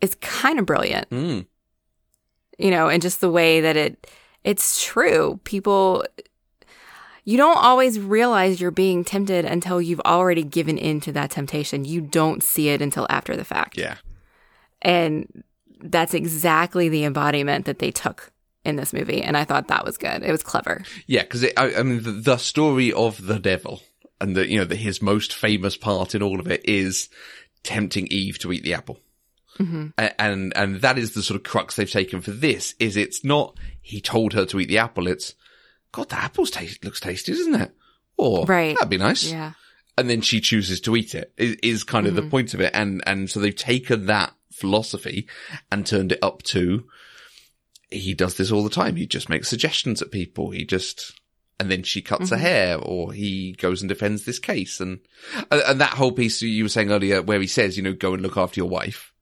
is 0.00 0.14
kind 0.16 0.60
of 0.60 0.66
brilliant. 0.66 1.10
Mm. 1.10 1.46
You 2.56 2.70
know, 2.70 2.88
and 2.88 3.02
just 3.02 3.20
the 3.20 3.30
way 3.30 3.60
that 3.60 3.76
it 3.76 4.08
it's 4.44 4.84
true. 4.84 5.40
People 5.42 6.04
you 7.26 7.36
don't 7.36 7.58
always 7.58 7.98
realize 7.98 8.60
you're 8.60 8.70
being 8.70 9.04
tempted 9.04 9.44
until 9.44 9.82
you've 9.82 10.00
already 10.06 10.44
given 10.44 10.78
in 10.78 11.00
to 11.00 11.12
that 11.12 11.32
temptation. 11.32 11.84
You 11.84 12.00
don't 12.00 12.40
see 12.40 12.68
it 12.68 12.80
until 12.80 13.04
after 13.10 13.36
the 13.36 13.44
fact. 13.44 13.76
Yeah. 13.76 13.96
And 14.80 15.42
that's 15.80 16.14
exactly 16.14 16.88
the 16.88 17.04
embodiment 17.04 17.66
that 17.66 17.80
they 17.80 17.90
took 17.90 18.30
in 18.64 18.76
this 18.76 18.92
movie. 18.92 19.22
And 19.22 19.36
I 19.36 19.42
thought 19.42 19.66
that 19.68 19.84
was 19.84 19.98
good. 19.98 20.22
It 20.22 20.30
was 20.30 20.44
clever. 20.44 20.84
Yeah, 21.08 21.22
because 21.22 21.44
I, 21.56 21.74
I 21.74 21.82
mean, 21.82 22.04
the, 22.04 22.12
the 22.12 22.36
story 22.36 22.92
of 22.92 23.26
the 23.26 23.40
devil 23.40 23.82
and 24.20 24.36
the, 24.36 24.48
you 24.48 24.58
know, 24.58 24.64
the, 24.64 24.76
his 24.76 25.02
most 25.02 25.34
famous 25.34 25.76
part 25.76 26.14
in 26.14 26.22
all 26.22 26.38
of 26.38 26.46
it 26.46 26.64
is 26.64 27.08
tempting 27.64 28.06
Eve 28.06 28.38
to 28.38 28.52
eat 28.52 28.62
the 28.62 28.74
apple. 28.74 29.00
Mm-hmm. 29.58 29.88
A- 29.98 30.22
And, 30.22 30.56
and 30.56 30.76
that 30.76 30.96
is 30.96 31.14
the 31.14 31.22
sort 31.22 31.40
of 31.40 31.42
crux 31.42 31.74
they've 31.74 31.90
taken 31.90 32.20
for 32.20 32.30
this 32.30 32.76
is 32.78 32.96
it's 32.96 33.24
not 33.24 33.58
he 33.82 34.00
told 34.00 34.32
her 34.34 34.46
to 34.46 34.60
eat 34.60 34.68
the 34.68 34.78
apple. 34.78 35.08
It's 35.08 35.34
God, 35.96 36.10
the 36.10 36.18
apple's 36.18 36.50
taste 36.50 36.84
looks 36.84 37.00
tasty, 37.00 37.32
doesn't 37.32 37.54
it? 37.54 37.72
Or 38.18 38.44
Right. 38.44 38.76
that'd 38.76 38.90
be 38.90 38.98
nice. 38.98 39.30
Yeah. 39.30 39.52
and 39.96 40.10
then 40.10 40.20
she 40.20 40.42
chooses 40.42 40.78
to 40.82 40.94
eat 40.94 41.14
it 41.14 41.32
is, 41.38 41.56
is 41.62 41.84
kind 41.84 42.06
of 42.06 42.14
the 42.14 42.20
mm-hmm. 42.20 42.30
point 42.30 42.52
of 42.52 42.60
it. 42.60 42.70
And, 42.74 43.02
and 43.06 43.30
so 43.30 43.40
they've 43.40 43.56
taken 43.56 44.04
that 44.06 44.34
philosophy 44.52 45.26
and 45.72 45.86
turned 45.86 46.12
it 46.12 46.18
up 46.20 46.42
to 46.42 46.84
he 47.90 48.12
does 48.12 48.36
this 48.36 48.52
all 48.52 48.62
the 48.62 48.68
time. 48.68 48.96
He 48.96 49.06
just 49.06 49.30
makes 49.30 49.48
suggestions 49.48 50.02
at 50.02 50.10
people. 50.10 50.50
He 50.50 50.66
just, 50.66 51.18
and 51.58 51.70
then 51.70 51.82
she 51.82 52.02
cuts 52.02 52.28
her 52.28 52.36
mm-hmm. 52.36 52.44
hair 52.44 52.78
or 52.78 53.14
he 53.14 53.52
goes 53.52 53.80
and 53.80 53.88
defends 53.88 54.26
this 54.26 54.38
case. 54.38 54.78
And, 54.80 54.98
and 55.50 55.80
that 55.80 55.94
whole 55.94 56.12
piece 56.12 56.42
you 56.42 56.64
were 56.64 56.68
saying 56.68 56.92
earlier 56.92 57.22
where 57.22 57.40
he 57.40 57.46
says, 57.46 57.78
you 57.78 57.82
know, 57.82 57.94
go 57.94 58.12
and 58.12 58.22
look 58.22 58.36
after 58.36 58.60
your 58.60 58.68
wife 58.68 59.14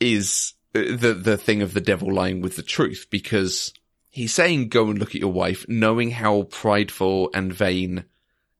is 0.00 0.54
the, 0.72 1.16
the 1.16 1.36
thing 1.36 1.62
of 1.62 1.74
the 1.74 1.80
devil 1.80 2.12
lying 2.12 2.40
with 2.40 2.56
the 2.56 2.62
truth 2.64 3.06
because 3.08 3.72
he's 4.14 4.32
saying 4.32 4.68
go 4.68 4.90
and 4.90 4.98
look 4.98 5.08
at 5.16 5.20
your 5.20 5.32
wife 5.32 5.66
knowing 5.68 6.12
how 6.12 6.42
prideful 6.44 7.30
and 7.34 7.52
vain 7.52 8.04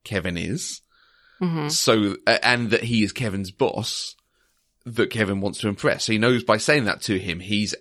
Kevin 0.03 0.37
is. 0.37 0.83
hmm 1.39 1.69
So, 1.69 2.17
and 2.27 2.71
that 2.71 2.83
he 2.83 3.05
is 3.05 3.13
Kevin's 3.13 3.53
boss 3.53 4.17
that 4.85 5.11
Kevin 5.11 5.41
wants 5.41 5.61
to 5.61 5.69
impress. 5.69 6.05
So 6.05 6.13
he 6.13 6.19
knows 6.19 6.43
by 6.43 6.57
saying 6.57 6.87
that 6.87 7.03
to 7.03 7.21
him, 7.21 7.39
he's, 7.39 7.73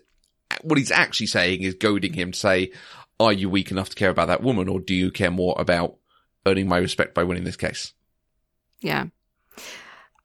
what 0.62 0.78
he's 0.78 0.92
actually 0.92 1.26
saying 1.28 1.64
is 1.64 1.74
goading 1.74 2.14
him 2.14 2.32
to 2.32 2.40
say, 2.40 2.72
are 3.20 3.34
you 3.34 3.50
weak 3.50 3.72
enough 3.72 3.90
to 3.90 3.96
care 3.96 4.12
about 4.12 4.28
that 4.28 4.44
woman 4.44 4.70
or 4.70 4.80
do 4.80 4.94
you 4.94 5.10
care 5.10 5.32
more 5.32 5.56
about 5.58 5.96
earning 6.46 6.68
my 6.68 6.78
respect 6.78 7.16
by 7.16 7.24
winning 7.24 7.44
this 7.44 7.58
case? 7.58 7.94
Yeah. 8.82 9.08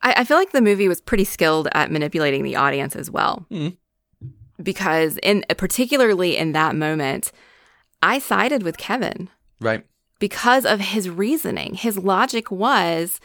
I, 0.02 0.12
I 0.18 0.24
feel 0.24 0.36
like 0.36 0.52
the 0.52 0.60
movie 0.60 0.86
was 0.88 1.00
pretty 1.00 1.24
skilled 1.24 1.68
at 1.72 1.90
manipulating 1.90 2.42
the 2.42 2.56
audience 2.56 2.94
as 2.94 3.10
well. 3.10 3.46
Mhm. 3.50 3.76
Because 4.62 5.18
in 5.22 5.44
particularly 5.56 6.36
in 6.36 6.52
that 6.52 6.74
moment, 6.74 7.30
I 8.02 8.18
sided 8.18 8.62
with 8.62 8.76
Kevin 8.78 9.28
Right. 9.60 9.84
because 10.18 10.64
of 10.66 10.80
his 10.80 11.08
reasoning. 11.08 11.74
His 11.74 11.98
logic 11.98 12.50
was 12.50 13.20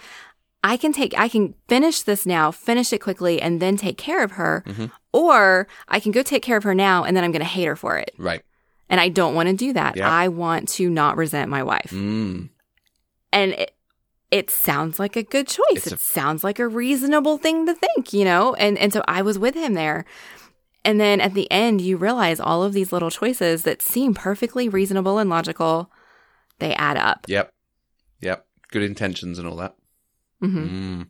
I 0.64 0.78
can 0.78 0.94
take 0.94 1.14
I 1.18 1.28
can 1.28 1.56
finish 1.68 2.02
this 2.04 2.26
now, 2.26 2.52
finish 2.52 2.94
it 2.94 3.00
quickly 3.00 3.42
and 3.42 3.60
then 3.62 3.78
take 3.78 3.98
care 3.98 4.24
of 4.24 4.32
her 4.34 4.64
Mm-hmm. 4.68 4.86
or 5.12 5.68
I 5.88 6.00
can 6.00 6.12
go 6.12 6.22
take 6.24 6.44
care 6.44 6.58
of 6.58 6.64
her 6.64 6.76
now 6.76 7.04
and 7.04 7.16
then 7.18 7.24
I'm 7.24 7.32
going 7.32 7.42
to 7.42 7.46
hate 7.48 7.66
her 7.66 7.76
for 7.76 7.98
it. 7.98 8.12
Right. 8.18 8.44
And 8.90 9.02
I 9.02 9.10
don't 9.10 9.34
want 9.36 9.50
to 9.50 9.56
do 9.56 9.74
that. 9.74 9.96
Yeah. 9.98 10.10
I 10.10 10.28
want 10.28 10.70
to 10.70 10.90
not 10.90 11.18
resent 11.18 11.50
my 11.50 11.64
wife. 11.64 11.90
Mm. 11.92 12.50
And 13.32 13.52
it, 13.54 13.76
it 14.30 14.50
sounds 14.52 15.00
like 15.00 15.16
a 15.16 15.24
good 15.24 15.48
choice. 15.48 15.64
It's 15.72 15.88
it 15.88 15.94
a- 15.94 15.98
sounds 15.98 16.44
like 16.44 16.60
a 16.60 16.68
reasonable 16.68 17.38
thing 17.38 17.66
to 17.66 17.74
think, 17.74 18.14
you 18.14 18.24
know? 18.26 18.54
And 18.56 18.78
and 18.78 18.94
so 18.94 19.04
I 19.08 19.22
was 19.24 19.38
with 19.40 19.56
him 19.56 19.74
there. 19.74 20.06
And 20.86 21.00
then 21.00 21.22
at 21.22 21.34
the 21.34 21.50
end 21.52 21.82
you 21.82 21.98
realize 21.98 22.40
all 22.40 22.64
of 22.64 22.74
these 22.74 22.92
little 22.92 23.10
choices 23.12 23.64
that 23.64 23.82
seem 23.82 24.14
perfectly 24.14 24.68
reasonable 24.70 25.18
and 25.18 25.30
logical, 25.30 25.90
they 26.60 26.74
add 26.76 26.98
up. 26.98 27.26
Yep. 27.28 27.52
Yep. 28.22 28.46
Good 28.72 28.84
intentions 28.84 29.40
and 29.40 29.48
all 29.48 29.56
that. 29.58 29.76
Mm-hmm. 30.42 30.60
Mm. 31.02 31.08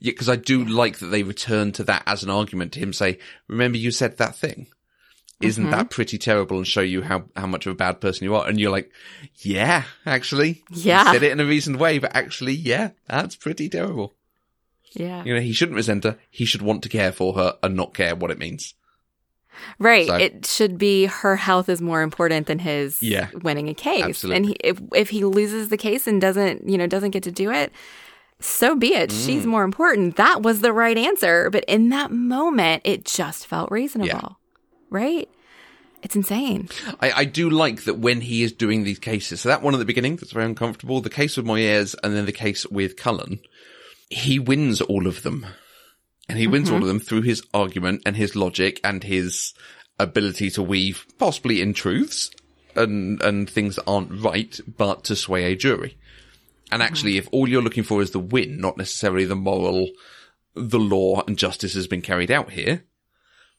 Yeah, 0.00 0.10
because 0.12 0.28
I 0.28 0.36
do 0.36 0.64
like 0.64 0.98
that 0.98 1.06
they 1.06 1.22
return 1.22 1.72
to 1.72 1.84
that 1.84 2.02
as 2.06 2.22
an 2.22 2.30
argument 2.30 2.72
to 2.72 2.80
him 2.80 2.92
say, 2.92 3.18
remember 3.48 3.78
you 3.78 3.90
said 3.90 4.18
that 4.18 4.36
thing? 4.36 4.66
Isn't 5.40 5.68
Mhm. 5.68 5.70
that 5.70 5.88
pretty 5.88 6.18
terrible 6.18 6.58
and 6.58 6.66
show 6.66 6.82
you 6.82 7.00
how, 7.00 7.24
how 7.34 7.46
much 7.46 7.64
of 7.66 7.72
a 7.72 7.76
bad 7.76 8.02
person 8.02 8.24
you 8.24 8.34
are? 8.34 8.46
And 8.46 8.60
you're 8.60 8.70
like, 8.70 8.92
yeah, 9.36 9.84
actually. 10.04 10.62
Yeah. 10.70 11.06
You 11.06 11.12
said 11.14 11.22
it 11.22 11.32
in 11.32 11.40
a 11.40 11.46
reasoned 11.46 11.78
way, 11.80 11.98
but 11.98 12.14
actually, 12.14 12.52
yeah, 12.52 12.90
that's 13.06 13.36
pretty 13.36 13.70
terrible. 13.70 14.14
Yeah. 14.92 15.24
You 15.24 15.34
know, 15.34 15.40
he 15.40 15.52
shouldn't 15.54 15.76
resent 15.76 16.04
her. 16.04 16.18
He 16.28 16.44
should 16.44 16.60
want 16.60 16.82
to 16.82 16.90
care 16.90 17.12
for 17.12 17.32
her 17.34 17.56
and 17.62 17.74
not 17.74 17.94
care 17.94 18.14
what 18.14 18.30
it 18.30 18.38
means. 18.38 18.74
Right. 19.78 20.06
So- 20.06 20.14
it 20.16 20.46
should 20.46 20.78
be 20.78 21.06
her 21.06 21.36
health 21.36 21.68
is 21.68 21.80
more 21.82 22.02
important 22.02 22.46
than 22.46 22.58
his 22.58 23.02
Yeah. 23.02 23.28
winning 23.42 23.68
a 23.68 23.74
case. 23.74 24.04
Absolutely. 24.04 24.36
And 24.36 24.46
he, 24.46 24.52
if 24.64 24.80
if 24.94 25.10
he 25.10 25.24
loses 25.24 25.68
the 25.68 25.76
case 25.76 26.06
and 26.06 26.20
doesn't, 26.20 26.68
you 26.68 26.78
know, 26.78 26.86
doesn't 26.86 27.10
get 27.10 27.22
to 27.24 27.30
do 27.32 27.50
it, 27.50 27.72
so 28.40 28.74
be 28.74 28.94
it. 28.94 29.10
Mm. 29.10 29.26
She's 29.26 29.46
more 29.46 29.64
important. 29.64 30.16
That 30.16 30.42
was 30.42 30.60
the 30.60 30.72
right 30.72 30.96
answer, 30.96 31.50
but 31.50 31.64
in 31.64 31.90
that 31.90 32.10
moment 32.10 32.82
it 32.84 33.04
just 33.04 33.46
felt 33.46 33.70
reasonable. 33.70 34.38
Right? 34.88 35.28
It's 36.02 36.16
insane. 36.16 36.70
I, 37.00 37.12
I 37.12 37.24
do 37.26 37.50
like 37.50 37.84
that 37.84 37.98
when 37.98 38.22
he 38.22 38.42
is 38.42 38.52
doing 38.52 38.84
these 38.84 38.98
cases. 38.98 39.42
So 39.42 39.50
that 39.50 39.60
one 39.62 39.74
at 39.74 39.78
the 39.78 39.84
beginning, 39.84 40.16
that's 40.16 40.32
very 40.32 40.46
uncomfortable. 40.46 41.02
The 41.02 41.10
case 41.10 41.36
with 41.36 41.44
Moyez 41.44 41.94
and 42.02 42.16
then 42.16 42.24
the 42.24 42.32
case 42.32 42.64
with 42.66 42.96
Cullen, 42.96 43.40
he 44.08 44.38
wins 44.38 44.80
all 44.80 45.06
of 45.06 45.22
them. 45.22 45.44
And 46.30 46.38
he 46.38 46.46
wins 46.46 46.70
all 46.70 46.80
of 46.80 46.86
them 46.86 47.00
through 47.00 47.22
his 47.22 47.42
argument 47.52 48.02
and 48.06 48.16
his 48.16 48.36
logic 48.36 48.80
and 48.84 49.02
his 49.02 49.52
ability 49.98 50.50
to 50.50 50.62
weave 50.62 51.04
possibly 51.18 51.60
in 51.60 51.74
truths 51.74 52.30
and, 52.74 53.20
and 53.22 53.48
things 53.48 53.76
that 53.76 53.84
aren't 53.86 54.22
right, 54.22 54.58
but 54.76 55.04
to 55.04 55.16
sway 55.16 55.44
a 55.44 55.56
jury. 55.56 55.96
And 56.72 56.82
actually, 56.82 57.16
if 57.16 57.28
all 57.32 57.48
you're 57.48 57.62
looking 57.62 57.82
for 57.82 58.00
is 58.00 58.12
the 58.12 58.20
win, 58.20 58.60
not 58.60 58.76
necessarily 58.76 59.24
the 59.24 59.34
moral, 59.34 59.88
the 60.54 60.78
law 60.78 61.22
and 61.26 61.36
justice 61.36 61.74
has 61.74 61.86
been 61.86 62.02
carried 62.02 62.30
out 62.30 62.50
here, 62.50 62.84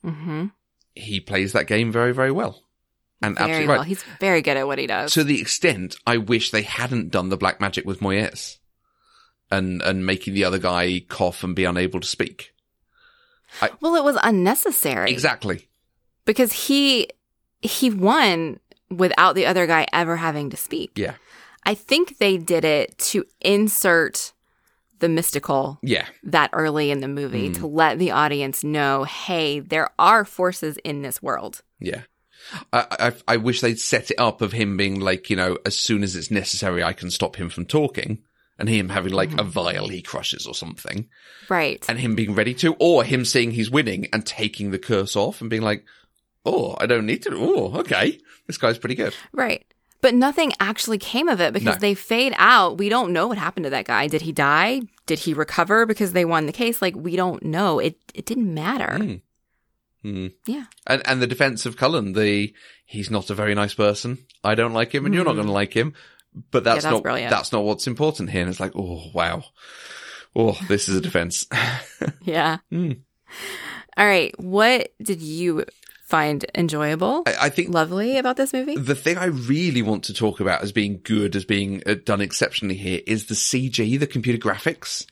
hmm 0.03 0.47
he 0.93 1.21
plays 1.21 1.53
that 1.53 1.67
game 1.67 1.89
very, 1.89 2.13
very 2.13 2.31
well. 2.31 2.63
And 3.21 3.37
Very 3.37 3.49
absolutely 3.49 3.67
well. 3.67 3.77
right. 3.77 3.87
He's 3.87 4.03
very 4.19 4.41
good 4.41 4.57
at 4.57 4.67
what 4.67 4.77
he 4.79 4.87
does. 4.87 5.13
To 5.13 5.23
the 5.23 5.39
extent 5.39 5.95
I 6.05 6.17
wish 6.17 6.51
they 6.51 6.63
hadn't 6.63 7.11
done 7.11 7.29
the 7.29 7.37
black 7.37 7.61
magic 7.61 7.85
with 7.85 8.01
Moyez 8.01 8.57
and, 9.49 9.81
and 9.81 10.05
making 10.05 10.33
the 10.33 10.43
other 10.43 10.57
guy 10.57 11.01
cough 11.07 11.43
and 11.43 11.55
be 11.55 11.63
unable 11.65 11.99
to 11.99 12.07
speak. 12.07 12.50
Well, 13.81 13.95
it 13.95 14.03
was 14.03 14.17
unnecessary. 14.21 15.11
Exactly. 15.11 15.67
Because 16.25 16.51
he 16.53 17.07
he 17.61 17.89
won 17.89 18.59
without 18.89 19.35
the 19.35 19.45
other 19.45 19.67
guy 19.67 19.87
ever 19.93 20.15
having 20.17 20.49
to 20.49 20.57
speak. 20.57 20.91
Yeah. 20.95 21.13
I 21.65 21.75
think 21.75 22.17
they 22.17 22.37
did 22.37 22.65
it 22.65 22.97
to 22.97 23.23
insert 23.39 24.33
the 24.99 25.07
mystical 25.09 25.79
Yeah. 25.83 26.05
that 26.23 26.49
early 26.53 26.91
in 26.91 26.99
the 27.01 27.07
movie 27.07 27.49
Mm. 27.49 27.55
to 27.59 27.67
let 27.67 27.99
the 27.99 28.11
audience 28.11 28.63
know, 28.63 29.03
hey, 29.03 29.59
there 29.59 29.89
are 29.99 30.25
forces 30.25 30.77
in 30.83 31.01
this 31.01 31.21
world. 31.21 31.61
Yeah. 31.79 32.01
I, 32.73 32.85
I, 32.99 33.13
I 33.33 33.37
wish 33.37 33.61
they'd 33.61 33.79
set 33.79 34.09
it 34.11 34.19
up 34.19 34.41
of 34.41 34.51
him 34.51 34.75
being 34.77 34.99
like, 34.99 35.29
you 35.29 35.35
know, 35.35 35.57
as 35.65 35.77
soon 35.77 36.01
as 36.03 36.15
it's 36.15 36.31
necessary, 36.31 36.83
I 36.83 36.93
can 36.93 37.11
stop 37.11 37.35
him 37.35 37.49
from 37.49 37.65
talking 37.65 38.19
and 38.61 38.69
him 38.69 38.87
having 38.87 39.11
like 39.11 39.37
a 39.37 39.43
vial 39.43 39.89
he 39.89 40.01
crushes 40.01 40.45
or 40.47 40.53
something 40.55 41.09
Right. 41.49 41.83
and 41.89 41.99
him 41.99 42.15
being 42.15 42.33
ready 42.35 42.53
to, 42.53 42.75
or 42.79 43.03
him 43.03 43.25
seeing 43.25 43.51
he's 43.51 43.69
winning 43.69 44.07
and 44.13 44.25
taking 44.25 44.71
the 44.71 44.79
curse 44.79 45.17
off 45.17 45.41
and 45.41 45.49
being 45.49 45.63
like, 45.63 45.83
oh, 46.45 46.77
I 46.79 46.85
don't 46.85 47.05
need 47.05 47.23
to. 47.23 47.31
Oh, 47.35 47.79
okay. 47.79 48.19
This 48.47 48.57
guy's 48.57 48.77
pretty 48.77 48.95
good. 48.95 49.13
right. 49.33 49.65
But 50.01 50.15
nothing 50.15 50.51
actually 50.59 50.97
came 50.97 51.27
of 51.29 51.39
it 51.41 51.53
because 51.53 51.75
No. 51.75 51.79
they 51.79 51.93
fade 51.93 52.33
out. 52.37 52.79
We 52.79 52.89
don't 52.89 53.13
know 53.13 53.27
what 53.27 53.37
happened 53.37 53.65
to 53.65 53.69
that 53.69 53.85
guy. 53.85 54.07
Did 54.07 54.21
he 54.23 54.31
die? 54.31 54.81
Did 55.05 55.19
he 55.19 55.35
recover 55.35 55.85
because 55.85 56.13
they 56.13 56.25
won 56.25 56.47
the 56.47 56.51
case? 56.51 56.81
Like 56.81 56.95
we 56.95 57.15
don't 57.15 57.43
know. 57.43 57.77
It 57.77 57.97
it 58.15 58.25
didn't 58.25 58.51
matter. 58.51 58.97
Mm. 58.99 59.21
Hmm. 60.01 60.27
Yeah. 60.47 60.65
And 60.87 61.03
and 61.07 61.21
the 61.21 61.27
defense 61.27 61.67
of 61.67 61.77
Cullen, 61.77 62.13
the 62.13 62.51
he's 62.85 63.11
not 63.11 63.29
a 63.29 63.35
very 63.35 63.53
nice 63.53 63.75
person. 63.75 64.17
I 64.43 64.55
don't 64.55 64.73
like 64.73 64.91
him, 64.95 65.05
and 65.05 65.13
you're 65.13 65.23
not 65.23 65.35
going 65.35 65.45
to 65.45 65.51
like 65.53 65.73
him. 65.73 65.93
But 66.51 66.63
that's, 66.63 66.77
Mm-hmm. 66.79 66.83
that's 66.89 66.93
not 66.93 67.03
brilliant. 67.03 67.29
that's 67.31 67.51
not 67.51 67.63
what's 67.63 67.87
important 67.87 68.29
here. 68.29 68.41
And 68.41 68.49
it's 68.49 68.59
like, 68.59 68.73
oh 68.75 69.03
wow, 69.13 69.43
oh 70.35 70.57
this 70.67 70.87
is 70.89 70.95
a 70.97 71.01
defense. 71.01 71.47
Yeah. 72.23 72.57
Hmm. 72.69 72.91
All 73.97 74.05
right. 74.05 74.33
What 74.39 74.93
did 75.01 75.21
you 75.21 75.65
find 76.05 76.45
enjoyable, 76.55 77.23
I, 77.25 77.35
I 77.43 77.49
think 77.49 77.73
lovely 77.73 78.17
about 78.17 78.35
this 78.37 78.51
movie? 78.53 78.75
the 78.75 78.95
thing 78.95 79.17
I 79.17 79.25
really 79.25 79.81
want 79.81 80.05
to 80.05 80.13
talk 80.13 80.39
about 80.39 80.61
as 80.61 80.71
being 80.71 80.99
good, 81.03 81.35
as 81.35 81.45
being 81.45 81.81
uh, 81.85 81.95
done 82.05 82.19
exceptionally 82.21 82.75
here, 82.75 83.01
is 83.07 83.25
the 83.27 83.33
CG, 83.35 83.99
the 83.99 84.07
computer 84.07 84.37
graphics 84.37 85.05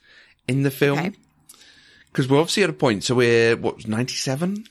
in 0.48 0.62
the 0.62 0.68
Okay. 0.68 0.76
film. 0.76 1.14
Because 2.12 2.28
we're 2.28 2.38
obviously 2.40 2.64
at 2.64 2.70
a 2.70 2.74
point. 2.74 3.04
So 3.04 3.14
we're 3.14 3.56
what 3.56 3.86
ninety 3.86 4.14
seven, 4.14 4.64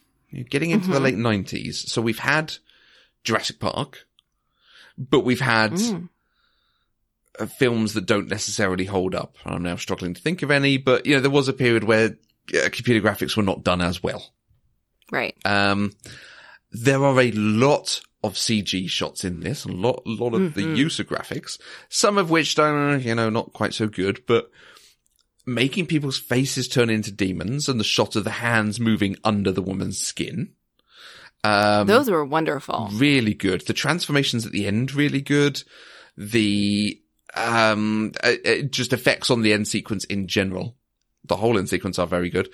getting 0.50 0.72
into 0.72 0.86
Mm-hmm. 0.86 0.94
the 0.94 1.00
late 1.00 1.16
nineties. 1.18 1.90
So 1.92 2.02
we've 2.02 2.20
had 2.20 2.56
Jurassic 3.24 3.60
Park, 3.60 4.06
but 4.98 5.22
we've 5.22 5.40
had. 5.42 5.74
Mm. 5.74 6.10
Films 7.48 7.94
that 7.94 8.06
don't 8.06 8.28
necessarily 8.28 8.86
hold 8.86 9.16
up. 9.16 9.36
I'm 9.46 9.64
now 9.64 9.76
struggling 9.76 10.14
to 10.14 10.22
think 10.22 10.42
of 10.42 10.52
any, 10.52 10.78
but 10.78 11.06
you 11.06 11.16
know, 11.16 11.22
there 11.22 11.32
was 11.32 11.48
a 11.48 11.54
period 11.54 11.84
where 11.84 12.18
uh, 12.54 12.70
computer 12.72 13.02
graphics 13.06 13.38
were 13.38 13.44
not 13.44 13.64
done 13.64 13.82
as 13.82 14.02
well. 14.04 14.34
Right. 15.12 15.36
Um, 15.46 15.94
there 16.72 17.04
are 17.04 17.20
a 17.20 17.32
lot 17.32 18.02
of 18.24 18.34
CG 18.34 18.90
shots 18.90 19.24
in 19.24 19.40
this, 19.40 19.66
a 19.66 19.72
lot, 19.72 20.04
a 20.06 20.10
lot 20.10 20.34
of 20.34 20.54
the 20.54 20.64
use 20.64 21.00
of 21.00 21.08
graphics, 21.08 21.60
some 21.88 22.18
of 22.18 22.30
which 22.30 22.56
don't, 22.56 23.02
you 23.02 23.16
know, 23.16 23.30
not 23.30 23.54
quite 23.54 23.74
so 23.74 23.88
good, 23.88 24.24
but 24.28 24.52
making 25.46 25.88
people's 25.88 26.20
faces 26.20 26.68
turn 26.68 26.90
into 26.90 27.12
demons 27.12 27.70
and 27.70 27.80
the 27.80 27.84
shot 27.86 28.16
of 28.16 28.24
the 28.24 28.30
hands 28.30 28.80
moving 28.80 29.16
under 29.24 29.52
the 29.52 29.62
woman's 29.62 29.98
skin. 30.00 30.52
Um, 31.44 31.88
Those 31.88 32.12
were 32.12 32.26
wonderful. 32.26 32.90
really 32.94 33.34
good. 33.34 33.66
The 33.66 33.74
transformations 33.74 34.46
at 34.46 34.52
the 34.52 34.68
end, 34.68 34.94
really 34.94 35.22
good. 35.22 35.64
The, 36.18 37.02
um, 37.36 38.12
uh, 38.24 38.34
just 38.70 38.94
effects 38.94 39.30
on 39.30 39.42
the 39.42 39.54
end 39.54 39.68
sequence 39.68 40.04
in 40.06 40.28
general. 40.28 40.76
The 41.26 41.36
whole 41.38 41.58
end 41.58 41.70
sequence 41.70 42.00
are 42.00 42.08
very 42.08 42.30
good. 42.30 42.50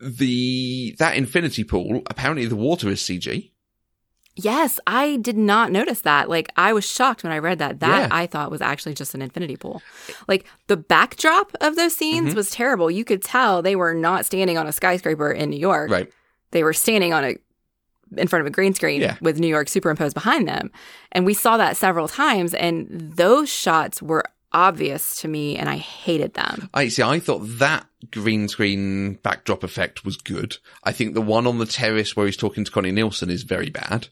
The, 0.00 0.94
that 0.98 1.16
infinity 1.16 1.64
pool, 1.64 2.02
apparently 2.10 2.46
the 2.46 2.56
water 2.56 2.88
is 2.88 3.00
CG. 3.00 3.50
Yes, 4.36 4.80
I 4.86 5.16
did 5.18 5.36
not 5.38 5.70
notice 5.70 6.00
that. 6.00 6.28
Like 6.28 6.50
I 6.56 6.72
was 6.72 6.84
shocked 6.84 7.22
when 7.22 7.32
I 7.32 7.38
read 7.38 7.60
that. 7.60 7.78
That 7.78 8.08
Yeah. 8.10 8.16
I 8.16 8.26
thought 8.26 8.50
was 8.50 8.60
actually 8.60 8.94
just 8.94 9.14
an 9.14 9.22
infinity 9.22 9.56
pool. 9.56 9.80
Like 10.26 10.44
the 10.66 10.76
backdrop 10.76 11.52
of 11.60 11.76
those 11.76 11.94
scenes 11.94 12.28
Mm-hmm. 12.30 12.36
was 12.36 12.50
terrible. 12.50 12.90
You 12.90 13.04
could 13.04 13.22
tell 13.22 13.62
they 13.62 13.76
were 13.76 13.94
not 13.94 14.26
standing 14.26 14.58
on 14.58 14.66
a 14.66 14.72
skyscraper 14.72 15.30
in 15.30 15.50
New 15.50 15.58
York. 15.60 15.88
Right. 15.90 16.12
They 16.50 16.64
were 16.64 16.72
standing 16.72 17.12
on 17.12 17.24
a 17.24 17.36
in 18.16 18.28
front 18.28 18.40
of 18.42 18.46
a 18.46 18.50
green 18.50 18.74
screen 18.74 19.00
Yeah. 19.00 19.16
with 19.20 19.38
New 19.38 19.46
York 19.48 19.68
superimposed 19.68 20.14
behind 20.14 20.48
them. 20.48 20.70
And 21.12 21.24
we 21.26 21.34
saw 21.34 21.56
that 21.56 21.76
several 21.76 22.08
times 22.08 22.54
and 22.54 23.12
those 23.16 23.48
shots 23.48 24.00
were 24.02 24.24
obvious 24.52 25.20
to 25.22 25.28
me 25.28 25.56
and 25.56 25.68
I 25.68 25.76
hated 25.78 26.34
them. 26.34 26.68
I 26.72 26.88
see. 26.88 27.02
I 27.02 27.18
thought 27.18 27.40
that 27.58 27.86
green 28.12 28.46
screen 28.48 29.14
backdrop 29.22 29.64
effect 29.64 30.04
was 30.04 30.16
good. 30.16 30.56
I 30.84 30.92
think 30.92 31.14
the 31.14 31.20
one 31.20 31.46
on 31.46 31.58
the 31.58 31.66
terrace 31.66 32.14
where 32.14 32.26
he's 32.26 32.36
talking 32.36 32.64
to 32.64 32.70
Connie 32.70 32.92
Nielsen 32.92 33.30
is 33.30 33.42
very 33.42 33.70
bad. 33.70 34.08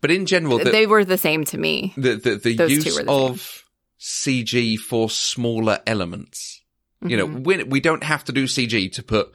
But 0.00 0.10
in 0.10 0.26
general, 0.26 0.58
the, 0.58 0.70
they 0.70 0.86
were 0.86 1.04
the 1.04 1.18
same 1.18 1.44
to 1.46 1.58
me. 1.58 1.92
the, 1.96 2.16
the, 2.16 2.34
the 2.36 2.68
use 2.68 2.84
the 2.84 2.90
same. 2.90 3.08
of 3.08 3.64
CG 4.00 4.78
for 4.78 5.10
smaller 5.10 5.80
elements. 5.86 6.62
You 7.04 7.16
know, 7.16 7.26
Mm-hmm. 7.28 7.42
we, 7.44 7.62
we 7.64 7.80
don't 7.80 8.02
have 8.02 8.24
to 8.24 8.32
do 8.32 8.44
CG 8.44 8.90
to 8.92 9.02
put 9.02 9.32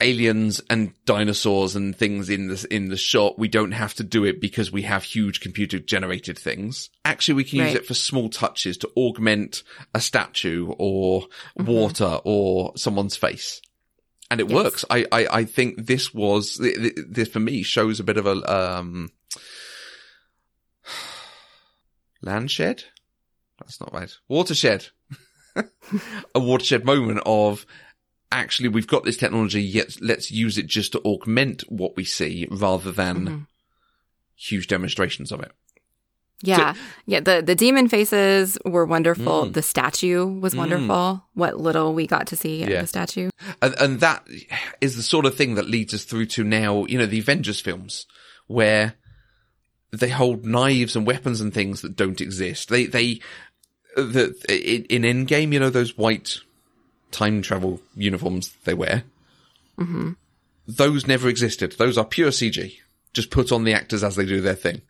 aliens 0.00 0.60
and 0.68 0.92
dinosaurs 1.06 1.74
and 1.74 1.96
things 1.96 2.28
in 2.28 2.48
this 2.48 2.64
in 2.64 2.88
the 2.90 2.96
shot. 2.96 3.38
We 3.38 3.48
don't 3.48 3.72
have 3.72 3.94
to 3.94 4.04
do 4.04 4.24
it 4.24 4.40
because 4.40 4.70
we 4.70 4.82
have 4.82 5.04
huge 5.04 5.40
computer 5.40 5.78
generated 5.78 6.38
things. 6.38 6.90
Actually, 7.04 7.34
we 7.34 7.44
can 7.44 7.60
use 7.60 7.74
it 7.74 7.86
for 7.86 7.94
small 7.94 8.28
touches 8.28 8.76
to 8.78 8.90
augment 8.96 9.62
a 9.94 10.00
statue 10.00 10.72
or 10.78 11.22
Mm-hmm. 11.58 11.64
water 11.72 12.20
or 12.24 12.72
someone's 12.76 13.16
face. 13.16 13.62
And 14.30 14.40
it 14.40 14.50
Yes. 14.50 14.54
works. 14.54 14.84
I, 14.90 15.06
I, 15.12 15.26
I 15.30 15.44
think 15.44 15.86
this 15.86 16.12
was, 16.12 16.56
th- 16.58 16.76
th- 16.76 16.94
this 17.08 17.28
for 17.28 17.38
me 17.40 17.62
shows 17.62 18.00
a 18.00 18.04
bit 18.04 18.16
of 18.18 18.26
a, 18.26 18.78
um, 18.78 19.10
landshed? 22.22 22.84
That's 23.60 23.80
not 23.80 23.92
right. 23.92 24.12
Watershed. 24.28 24.88
a 26.34 26.40
watershed 26.40 26.84
moment 26.84 27.20
of 27.24 27.64
actually 28.32 28.68
we've 28.68 28.86
got 28.86 29.04
this 29.04 29.16
technology, 29.16 29.62
yet 29.62 29.96
let's 30.00 30.30
use 30.30 30.58
it 30.58 30.66
just 30.66 30.92
to 30.92 31.00
augment 31.00 31.62
what 31.68 31.96
we 31.96 32.04
see 32.04 32.46
rather 32.50 32.92
than 32.92 33.26
Mhm. 33.26 33.46
huge 34.34 34.66
demonstrations 34.66 35.32
of 35.32 35.40
it. 35.40 35.52
Yeah. 36.42 36.74
yeah. 37.06 37.20
The, 37.20 37.42
the 37.44 37.54
demon 37.54 37.88
faces 37.88 38.58
were 38.64 38.84
wonderful. 38.84 39.46
Mm. 39.46 39.54
The 39.54 39.62
statue 39.62 40.26
was 40.26 40.54
wonderful. 40.54 41.24
What 41.32 41.58
little 41.58 41.94
we 41.94 42.06
got 42.06 42.26
to 42.26 42.36
see 42.36 42.62
of 42.62 42.68
Yeah. 42.68 42.82
the 42.82 42.86
statue. 42.86 43.30
And, 43.62 43.74
and 43.80 44.00
that 44.00 44.26
is 44.82 44.96
the 44.96 45.02
sort 45.02 45.24
of 45.24 45.34
thing 45.34 45.54
that 45.54 45.70
leads 45.70 45.94
us 45.94 46.04
through 46.04 46.26
to 46.26 46.44
now, 46.44 46.84
you 46.86 46.98
know, 46.98 47.06
the 47.06 47.20
Avengers 47.20 47.60
films 47.60 48.06
where 48.48 48.94
they 49.92 50.10
hold 50.10 50.44
knives 50.44 50.94
and 50.94 51.06
weapons 51.06 51.40
and 51.40 51.54
things 51.54 51.80
that 51.80 51.96
don't 51.96 52.20
exist. 52.20 52.68
They, 52.68 52.84
they, 52.84 53.20
the, 53.96 54.34
in, 54.50 55.02
in 55.04 55.26
Endgame, 55.26 55.54
you 55.54 55.60
know, 55.60 55.70
those 55.70 55.96
white 55.96 56.36
time 57.16 57.42
travel 57.42 57.80
uniforms 57.96 58.52
they 58.64 58.74
wear. 58.74 59.04
hmm 59.78 60.12
Those 60.66 61.06
never 61.06 61.28
existed. 61.28 61.72
Those 61.78 61.96
are 61.98 62.04
pure 62.04 62.30
CG. 62.30 62.74
Just 63.14 63.30
put 63.30 63.50
on 63.52 63.64
the 63.64 63.72
actors 63.72 64.04
as 64.04 64.16
they 64.16 64.26
do 64.26 64.40
their 64.40 64.54
thing. 64.54 64.82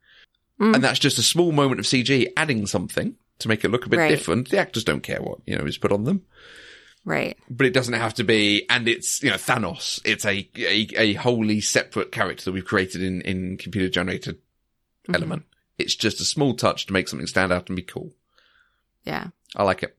Mm. 0.61 0.74
And 0.74 0.85
that's 0.85 0.98
just 0.98 1.19
a 1.19 1.23
small 1.23 1.53
moment 1.53 1.78
of 1.81 1.86
CG 1.86 2.27
adding 2.36 2.66
something 2.66 3.15
to 3.39 3.48
make 3.48 3.65
it 3.65 3.70
look 3.70 3.86
a 3.86 3.89
bit 3.89 3.98
Right. 3.98 4.09
different. 4.09 4.51
The 4.51 4.59
actors 4.59 4.85
don't 4.85 5.03
care 5.03 5.20
what, 5.23 5.39
you 5.47 5.57
know, 5.57 5.65
is 5.66 5.78
put 5.78 5.93
on 5.93 6.05
them 6.05 6.23
Right. 7.05 7.36
but 7.48 7.66
it 7.66 7.74
doesn't 7.74 7.94
have 7.94 8.15
to 8.15 8.24
be, 8.24 8.66
and 8.69 8.89
it's, 8.89 9.23
you 9.23 9.31
know, 9.31 9.36
Thanos. 9.36 10.01
It's 10.05 10.24
a, 10.24 10.48
a, 10.57 10.89
a 10.97 11.12
wholly 11.15 11.61
separate 11.61 12.11
character 12.11 12.47
that 12.47 12.53
we've 12.53 12.65
created 12.65 13.03
in, 13.03 13.20
in 13.23 13.57
computer 13.59 13.89
generated 13.89 14.36
Mm-hmm. 15.05 15.15
element. 15.15 15.43
It's 15.78 15.94
just 15.94 16.20
a 16.20 16.24
small 16.24 16.55
touch 16.55 16.86
to 16.86 16.93
make 16.93 17.07
something 17.07 17.28
stand 17.28 17.53
out 17.53 17.69
and 17.69 17.77
be 17.77 17.82
cool. 17.82 18.11
Yeah. 19.05 19.28
I 19.55 19.62
like 19.62 19.85
it. 19.85 19.97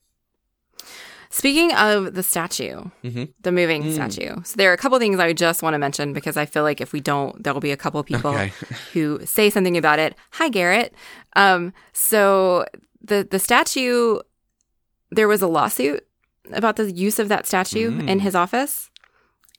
Speaking 1.29 1.73
of 1.75 2.13
the 2.13 2.23
statue, 2.23 2.83
Mhm. 3.03 3.33
the 3.41 3.51
moving 3.51 3.83
Mm. 3.83 3.93
statue. 3.93 4.35
So 4.43 4.55
there 4.55 4.69
are 4.69 4.73
a 4.73 4.77
couple 4.77 4.97
things 4.99 5.19
I 5.19 5.33
just 5.33 5.61
want 5.61 5.73
to 5.73 5.77
mention 5.77 6.13
because 6.13 6.37
I 6.37 6.45
feel 6.45 6.63
like 6.63 6.79
if 6.79 6.93
we 6.93 6.99
don't, 7.01 7.43
there 7.43 7.53
will 7.53 7.59
be 7.61 7.71
a 7.71 7.77
couple 7.77 8.01
people 8.03 8.31
Okay. 8.31 8.53
who 8.93 9.19
say 9.25 9.49
something 9.49 9.75
about 9.77 9.99
it. 9.99 10.15
Hi, 10.31 10.49
Garrett. 10.49 10.93
Um, 11.35 11.73
so 11.93 12.65
the 13.01 13.27
the 13.29 13.39
statue, 13.39 14.19
there 15.11 15.27
was 15.27 15.41
a 15.41 15.47
lawsuit 15.47 16.05
about 16.53 16.77
the 16.77 16.91
use 16.91 17.19
of 17.19 17.27
that 17.29 17.45
statue 17.45 17.91
Mm. 17.91 18.07
in 18.09 18.19
his 18.19 18.33
office, 18.35 18.89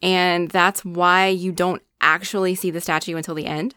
and 0.03 0.51
that's 0.51 0.85
why 0.85 1.27
you 1.28 1.53
don't 1.53 1.82
actually 2.01 2.55
see 2.55 2.70
the 2.70 2.81
statue 2.81 3.16
until 3.16 3.35
the 3.35 3.47
end. 3.47 3.74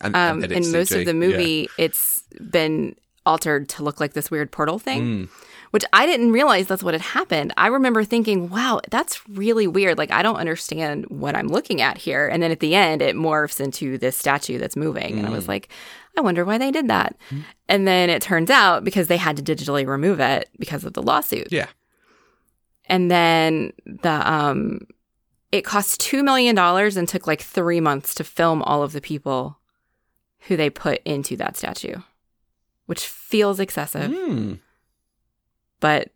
And, 0.00 0.14
Um, 0.16 0.44
it's 0.44 0.68
most 0.68 0.90
CG. 0.92 1.00
of 1.00 1.06
the 1.06 1.14
movie, 1.14 1.68
it's 1.76 2.22
been 2.40 2.94
altered 3.26 3.68
to 3.70 3.82
look 3.82 4.00
like 4.00 4.14
this 4.14 4.30
weird 4.30 4.50
portal 4.52 4.78
thing 4.78 5.02
Mm. 5.02 5.28
Which 5.70 5.84
I 5.92 6.06
didn't 6.06 6.32
realize 6.32 6.66
that's 6.66 6.82
what 6.82 6.94
had 6.94 7.00
happened. 7.00 7.52
I 7.56 7.66
remember 7.68 8.04
thinking, 8.04 8.48
wow, 8.48 8.80
that's 8.90 9.26
really 9.28 9.66
weird. 9.66 9.98
Like, 9.98 10.10
I 10.10 10.22
don't 10.22 10.36
understand 10.36 11.04
what 11.08 11.36
I'm 11.36 11.48
looking 11.48 11.80
at 11.82 11.98
here. 11.98 12.26
And 12.28 12.42
then 12.42 12.50
at 12.50 12.60
the 12.60 12.74
end, 12.74 13.02
it 13.02 13.16
morphs 13.16 13.60
into 13.60 13.98
this 13.98 14.16
statue 14.16 14.58
that's 14.58 14.76
moving. 14.76 15.18
And 15.18 15.26
I 15.26 15.30
was 15.30 15.44
Mm. 15.44 15.48
like, 15.48 15.68
I 16.16 16.20
wonder 16.20 16.44
why 16.44 16.58
they 16.58 16.70
did 16.70 16.88
that. 16.88 17.16
And 17.68 17.86
then 17.86 18.10
it 18.10 18.22
turns 18.22 18.50
out 18.50 18.82
because 18.82 19.06
they 19.06 19.16
had 19.18 19.36
to 19.36 19.42
digitally 19.42 19.86
remove 19.86 20.20
it 20.20 20.48
because 20.58 20.84
of 20.84 20.94
the 20.94 21.02
lawsuit. 21.02 21.48
Yeah. 21.52 21.66
And 22.86 23.10
then 23.10 23.72
the, 23.84 24.30
um, 24.30 24.80
it 25.52 25.62
cost 25.64 26.00
$2 26.00 26.24
million 26.24 26.58
and 26.58 27.08
took 27.08 27.26
like 27.26 27.40
three 27.42 27.80
months 27.80 28.14
to 28.14 28.24
film 28.24 28.62
all 28.62 28.82
of 28.82 28.92
the 28.92 29.00
people 29.00 29.58
who 30.42 30.56
they 30.56 30.70
put 30.70 31.00
into 31.04 31.36
that 31.36 31.56
statue, 31.56 31.96
which 32.86 33.06
feels 33.06 33.60
excessive 33.60 34.10
Mm. 34.10 34.60
But 35.80 36.10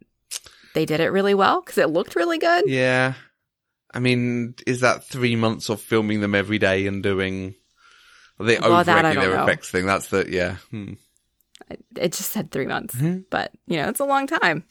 they 0.75 0.87
did 0.87 1.01
it 1.01 1.09
really 1.13 1.35
well 1.35 1.61
because 1.61 1.79
it 1.79 1.91
looked 1.91 2.17
really 2.17 2.39
good. 2.39 2.65
Yeah. 2.67 3.15
I 3.95 3.99
mean, 3.99 4.55
is 4.67 4.81
that 4.81 5.05
three 5.05 5.37
months 5.37 5.69
of 5.69 5.81
filming 5.81 6.21
them 6.21 6.35
every 6.35 6.59
day 6.59 6.87
and 6.87 7.03
doing 7.03 7.55
the 8.39 8.59
Well, 8.63 8.81
overacting 8.81 9.21
their 9.21 9.37
know. 9.37 9.43
effects 9.45 9.71
thing? 9.71 9.85
That's 9.87 10.09
the, 10.09 10.27
yeah. 10.31 10.57
Hmm. 10.71 10.95
It 11.97 12.13
just 12.13 12.33
said 12.33 12.51
three 12.51 12.67
months, 12.67 12.95
Mhm. 12.95 13.25
but 13.31 13.53
you 13.67 13.77
know, 13.77 13.89
it's 13.89 14.01
a 14.01 14.05
long 14.05 14.27
time. 14.27 14.65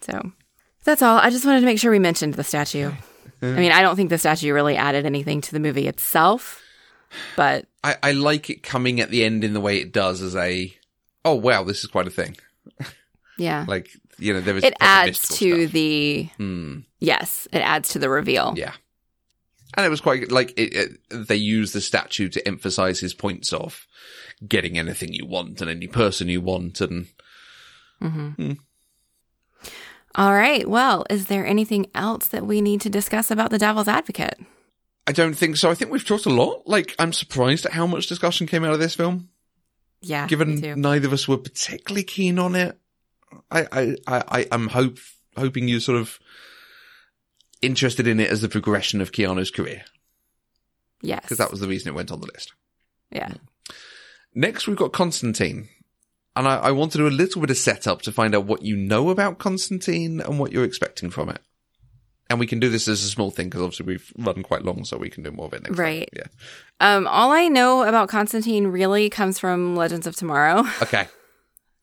So 0.00 0.32
that's 0.84 1.02
all. 1.02 1.18
I 1.18 1.30
just 1.30 1.44
wanted 1.44 1.60
to 1.60 1.66
make 1.66 1.78
sure 1.78 1.90
we 1.90 1.98
mentioned 1.98 2.34
the 2.34 2.44
statue. 2.44 2.90
I 3.42 3.46
mean, 3.46 3.70
I 3.72 3.82
don't 3.82 3.96
think 3.96 4.08
the 4.10 4.18
statue 4.18 4.52
really 4.52 4.76
added 4.76 5.04
anything 5.06 5.40
to 5.42 5.52
the 5.52 5.60
movie 5.60 5.86
itself, 5.86 6.62
but 7.36 7.66
I, 7.84 7.96
I 8.02 8.12
like 8.12 8.48
it 8.50 8.62
coming 8.62 9.00
at 9.00 9.10
the 9.10 9.24
end 9.24 9.44
in 9.44 9.52
the 9.52 9.60
way 9.60 9.76
it 9.78 9.92
does 9.92 10.22
as 10.22 10.34
a, 10.34 10.74
oh 11.24 11.34
wow, 11.34 11.62
this 11.62 11.80
is 11.84 11.86
quite 11.90 12.06
a 12.06 12.10
thing. 12.10 12.36
yeah, 13.38 13.64
Like, 13.68 13.90
you 14.18 14.32
know, 14.32 14.40
there 14.40 14.56
is 14.56 14.64
it 14.64 14.74
adds 14.80 15.28
to 15.38 15.62
stuff. 15.64 15.72
the 15.72 16.28
Hmm. 16.36 16.78
yes, 17.00 17.46
it 17.52 17.58
adds 17.58 17.90
to 17.90 17.98
the 17.98 18.08
reveal. 18.08 18.54
Yeah. 18.56 18.72
And 19.74 19.84
it 19.84 19.90
was 19.90 20.00
quite 20.00 20.30
like 20.32 20.52
it, 20.56 20.74
it, 20.74 21.26
they 21.28 21.36
use 21.36 21.72
the 21.72 21.80
statue 21.80 22.28
to 22.30 22.48
emphasize 22.48 23.00
his 23.00 23.12
points 23.14 23.52
of 23.52 23.86
getting 24.46 24.78
anything 24.78 25.12
you 25.12 25.26
want 25.26 25.60
and 25.60 25.68
any 25.68 25.86
person 25.86 26.28
you 26.28 26.40
want. 26.40 26.80
And 26.80 27.08
All 30.14 30.32
right. 30.32 30.66
Well, 30.68 31.04
is 31.10 31.26
there 31.26 31.44
anything 31.46 31.86
else 31.94 32.28
that 32.28 32.46
we 32.46 32.60
need 32.62 32.80
to 32.82 32.90
discuss 32.90 33.30
about 33.30 33.50
the 33.50 33.58
Devil's 33.58 33.88
Advocate? 33.88 34.38
I 35.06 35.12
don't 35.12 35.34
think 35.34 35.56
so. 35.56 35.70
I 35.70 35.74
think 35.74 35.90
we've 35.90 36.04
talked 36.04 36.26
a 36.26 36.30
lot. 36.30 36.62
Like, 36.66 36.94
I'm 36.98 37.12
surprised 37.12 37.66
at 37.66 37.72
how 37.72 37.86
much 37.86 38.06
discussion 38.06 38.46
came 38.46 38.64
out 38.64 38.72
of 38.72 38.80
this 38.80 38.94
film, 38.94 39.28
Yeah, 40.00 40.26
given 40.26 40.56
neither 40.80 41.06
of 41.06 41.12
us 41.12 41.28
were 41.28 41.36
particularly 41.36 42.02
keen 42.02 42.38
on 42.38 42.54
it. 42.56 42.78
I, 43.50 43.66
I, 43.72 43.96
I, 44.06 44.24
I 44.28 44.46
am 44.52 44.68
hope, 44.68 44.98
hoping 45.36 45.68
you 45.68 45.80
sort 45.80 45.98
of 46.00 46.18
interested 47.62 48.06
in 48.06 48.20
it 48.20 48.30
as 48.30 48.40
the 48.42 48.48
progression 48.48 49.00
of 49.00 49.12
Keanu's 49.12 49.50
career, 49.50 49.84
yes, 51.02 51.20
because 51.22 51.38
that 51.38 51.50
was 51.50 51.60
the 51.60 51.68
reason 51.68 51.88
it 51.88 51.94
went 51.96 52.12
on 52.12 52.20
the 52.20 52.28
list. 52.32 52.52
yeah. 53.10 53.32
Next, 54.34 54.66
we've 54.68 54.76
got 54.76 54.92
Constantine. 54.92 55.68
And 56.36 56.46
I, 56.46 56.56
I 56.56 56.70
want 56.72 56.92
to 56.92 56.98
do 56.98 57.06
a 57.06 57.08
little 57.08 57.40
bit 57.40 57.48
of 57.48 57.56
setup 57.56 58.02
to 58.02 58.12
find 58.12 58.34
out 58.34 58.44
what 58.44 58.60
you 58.60 58.76
know 58.76 59.08
about 59.08 59.38
Constantine 59.38 60.20
and 60.20 60.38
what 60.38 60.52
you're 60.52 60.64
expecting 60.64 61.08
from 61.08 61.30
it. 61.30 61.40
And 62.28 62.38
we 62.38 62.46
can 62.46 62.60
do 62.60 62.68
this 62.68 62.86
as 62.88 63.02
a 63.02 63.08
small 63.08 63.30
thing 63.30 63.46
because 63.48 63.62
obviously 63.62 63.86
we've 63.86 64.12
run 64.18 64.42
quite 64.42 64.62
long, 64.62 64.84
so 64.84 64.98
we 64.98 65.08
can 65.08 65.22
do 65.22 65.30
more 65.30 65.46
of 65.46 65.54
it 65.54 65.62
next 65.62 65.78
Right. 65.78 66.10
time. 66.14 66.28
Um, 66.80 67.06
all 67.06 67.32
I 67.32 67.48
know 67.48 67.84
about 67.84 68.10
Constantine 68.10 68.66
really 68.66 69.08
comes 69.08 69.38
from 69.38 69.74
Legends 69.74 70.06
of 70.06 70.14
Tomorrow. 70.16 70.64
Okay. 70.82 71.08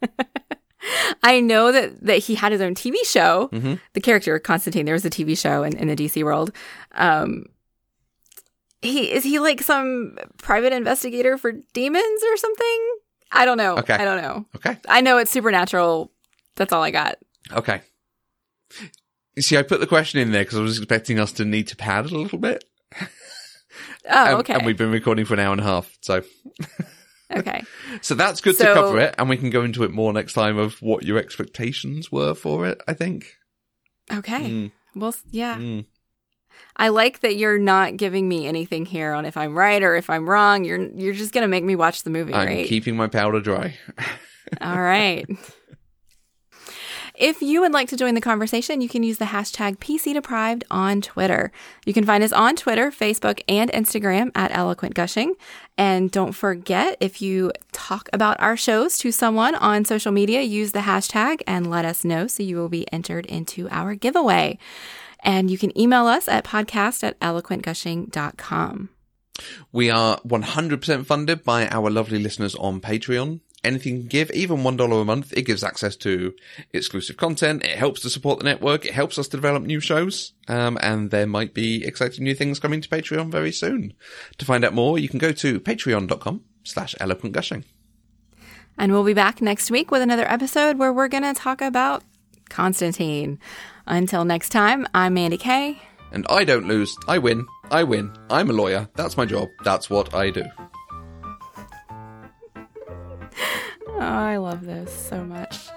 I 1.23 1.39
know 1.39 1.71
that 1.71 2.05
that 2.05 2.17
he 2.19 2.35
had 2.35 2.51
his 2.51 2.61
own 2.61 2.75
TV 2.75 2.95
show. 3.05 3.49
Mhm. 3.51 3.79
The 3.93 4.01
character 4.01 4.37
Constantine, 4.39 4.85
there 4.85 4.93
was 4.93 5.05
a 5.05 5.09
TV 5.09 5.37
show 5.37 5.63
in, 5.63 5.77
in 5.77 5.87
the 5.87 5.95
DC 5.95 6.23
world. 6.23 6.51
Um, 6.93 7.45
he 8.81 9.11
is 9.11 9.23
he 9.23 9.39
like 9.39 9.61
some 9.61 10.17
private 10.37 10.73
investigator 10.73 11.37
for 11.37 11.51
demons 11.73 12.23
or 12.31 12.37
something? 12.37 12.95
I 13.31 13.45
don't 13.45 13.57
know. 13.57 13.77
Okay. 13.77 13.93
I 13.93 14.05
don't 14.05 14.21
know. 14.21 14.45
Okay. 14.57 14.77
I 14.87 15.01
know 15.01 15.17
it's 15.17 15.31
supernatural. 15.31 16.11
That's 16.55 16.71
all 16.71 16.83
I 16.83 16.91
got. 16.91 17.17
Okay. 17.51 17.81
You 19.35 19.41
see, 19.41 19.57
I 19.57 19.63
put 19.63 19.79
the 19.79 19.87
question 19.87 20.19
in 20.19 20.31
there 20.31 20.43
because 20.43 20.59
I 20.59 20.61
was 20.61 20.77
expecting 20.77 21.19
us 21.19 21.31
to 21.33 21.45
need 21.45 21.67
to 21.69 21.75
pad 21.75 22.05
it 22.05 22.11
a 22.11 22.17
little 22.17 22.37
bit. 22.37 22.63
Oh, 23.01 23.05
and, 24.05 24.35
okay. 24.39 24.53
And 24.53 24.65
we've 24.65 24.77
been 24.77 24.91
recording 24.91 25.25
for 25.25 25.33
an 25.33 25.39
hour 25.39 25.51
and 25.51 25.61
a 25.61 25.63
half. 25.63 25.97
So, 26.01 26.21
okay. 27.31 27.63
so 28.01 28.15
that's 28.15 28.41
good 28.41 28.57
to 28.57 28.63
cover 28.73 28.99
it. 28.99 29.15
And 29.17 29.29
we 29.29 29.37
can 29.37 29.49
go 29.49 29.63
into 29.63 29.83
it 29.83 29.91
more 29.91 30.11
next 30.13 30.33
time 30.33 30.57
of 30.57 30.81
what 30.81 31.03
your 31.03 31.17
expectations 31.17 32.11
were 32.11 32.33
for 32.33 32.67
it, 32.67 32.81
I 32.87 32.93
think. 32.93 33.25
Okay. 34.11 34.49
Mm, 34.49 34.71
Well, 34.95 35.15
yeah. 35.31 35.57
mm. 35.57 35.85
I 36.75 36.89
like 36.89 37.21
that 37.21 37.35
you're 37.35 37.57
not 37.57 37.97
giving 37.97 38.27
me 38.27 38.47
anything 38.47 38.85
here 38.85 39.13
on 39.13 39.25
if 39.25 39.37
I'm 39.37 39.55
right 39.55 39.81
or 39.81 39.95
if 39.95 40.09
I'm 40.09 40.27
wrong. 40.29 40.65
You're 40.65 40.81
you're 40.91 41.13
just 41.13 41.33
gonna 41.33 41.47
make 41.47 41.63
me 41.63 41.75
watch 41.75 42.03
the 42.03 42.09
movie, 42.09 42.33
I'm 42.33 42.47
right? 42.47 42.67
keeping 42.67 42.95
my 42.95 43.07
powder 43.07 43.39
dry. 43.39 43.77
All 44.61 44.79
right. 44.79 45.25
If 47.15 47.43
you 47.43 47.61
would 47.61 47.73
like 47.73 47.89
to 47.89 47.95
join 47.95 48.15
the 48.15 48.21
conversation, 48.21 48.81
you 48.81 48.89
can 48.89 49.03
use 49.03 49.19
the 49.19 49.25
hashtag 49.25 49.77
PC 49.77 50.15
Deprived 50.15 50.63
on 50.71 50.99
Twitter. 50.99 51.51
You 51.85 51.93
can 51.93 52.05
find 52.05 52.23
us 52.23 52.33
on 52.33 52.55
Twitter, 52.55 52.89
Facebook, 52.89 53.39
and 53.47 53.71
Instagram 53.71 54.31
at 54.33 54.49
Eloquent 54.51 54.95
Gushing. 54.95 55.35
And 55.77 56.09
don't 56.09 56.31
forget, 56.31 56.97
if 56.99 57.21
you 57.21 57.51
talk 57.71 58.09
about 58.13 58.39
our 58.39 58.57
shows 58.57 58.97
to 58.97 59.11
someone 59.11 59.53
on 59.53 59.85
social 59.85 60.11
media, 60.11 60.41
use 60.41 60.71
the 60.71 60.79
hashtag 60.79 61.41
and 61.45 61.69
let 61.69 61.85
us 61.85 62.03
know 62.03 62.25
so 62.25 62.41
you 62.41 62.57
will 62.57 62.69
be 62.69 62.91
entered 62.91 63.27
into 63.27 63.69
our 63.69 63.93
giveaway. 63.93 64.57
And 65.19 65.51
you 65.51 65.59
can 65.59 65.77
email 65.79 66.07
us 66.07 66.27
at 66.27 66.43
podcast 66.43 67.03
at 67.03 67.19
eloquentgushing.com. 67.19 68.89
We 69.71 69.89
are 69.91 70.19
100% 70.21 71.05
funded 71.05 71.43
by 71.43 71.67
our 71.67 71.91
lovely 71.91 72.17
listeners 72.17 72.55
on 72.55 72.81
Patreon. 72.81 73.41
Anything 73.63 73.95
you 73.95 73.99
can 74.01 74.09
give, 74.09 74.31
even 74.31 74.57
$1 74.57 75.01
a 75.01 75.05
month, 75.05 75.31
it 75.37 75.43
gives 75.43 75.63
access 75.63 75.95
to 75.97 76.33
exclusive 76.73 77.15
content. 77.15 77.63
It 77.63 77.77
helps 77.77 78.01
to 78.01 78.09
support 78.09 78.39
the 78.39 78.45
network. 78.45 78.85
It 78.85 78.93
helps 78.93 79.17
us 79.17 79.27
to 79.29 79.37
develop 79.37 79.63
new 79.63 79.79
shows. 79.79 80.33
Um, 80.49 80.77
and 80.81 81.11
there 81.11 81.27
might 81.27 81.53
be 81.53 81.85
exciting 81.85 82.25
new 82.25 82.35
things 82.35 82.59
coming 82.59 82.81
to 82.81 82.89
Patreon 82.89 83.31
very 83.31 83.53
soon. 83.53 83.93
To 84.37 84.45
find 84.45 84.65
out 84.65 84.73
more, 84.73 84.99
you 84.99 85.07
can 85.07 85.19
go 85.19 85.31
to 85.31 85.61
patreon.com 85.61 86.43
slash 86.63 86.93
eloquent 86.99 87.33
gushing. 87.33 87.63
And 88.77 88.91
we'll 88.91 89.03
be 89.03 89.13
back 89.13 89.41
next 89.41 89.71
week 89.71 89.91
with 89.91 90.01
another 90.01 90.29
episode 90.29 90.77
where 90.77 90.91
we're 90.91 91.07
going 91.07 91.23
to 91.23 91.33
talk 91.33 91.61
about 91.61 92.03
Constantine. 92.49 93.39
Until 93.85 94.25
next 94.25 94.49
time, 94.49 94.87
I'm 94.93 95.13
Mandy 95.13 95.37
Kay. 95.37 95.81
And 96.11 96.25
I 96.29 96.43
don't 96.43 96.67
lose. 96.67 96.95
I 97.07 97.17
win. 97.17 97.45
I 97.71 97.83
win. 97.83 98.11
I'm 98.29 98.49
a 98.49 98.53
lawyer. 98.53 98.89
That's 98.95 99.17
my 99.17 99.25
job. 99.25 99.49
That's 99.63 99.89
what 99.89 100.13
I 100.13 100.29
do. 100.31 100.43
Oh, 103.95 103.99
I 103.99 104.37
love 104.37 104.65
this 104.65 104.91
so 104.91 105.23
much. 105.23 105.69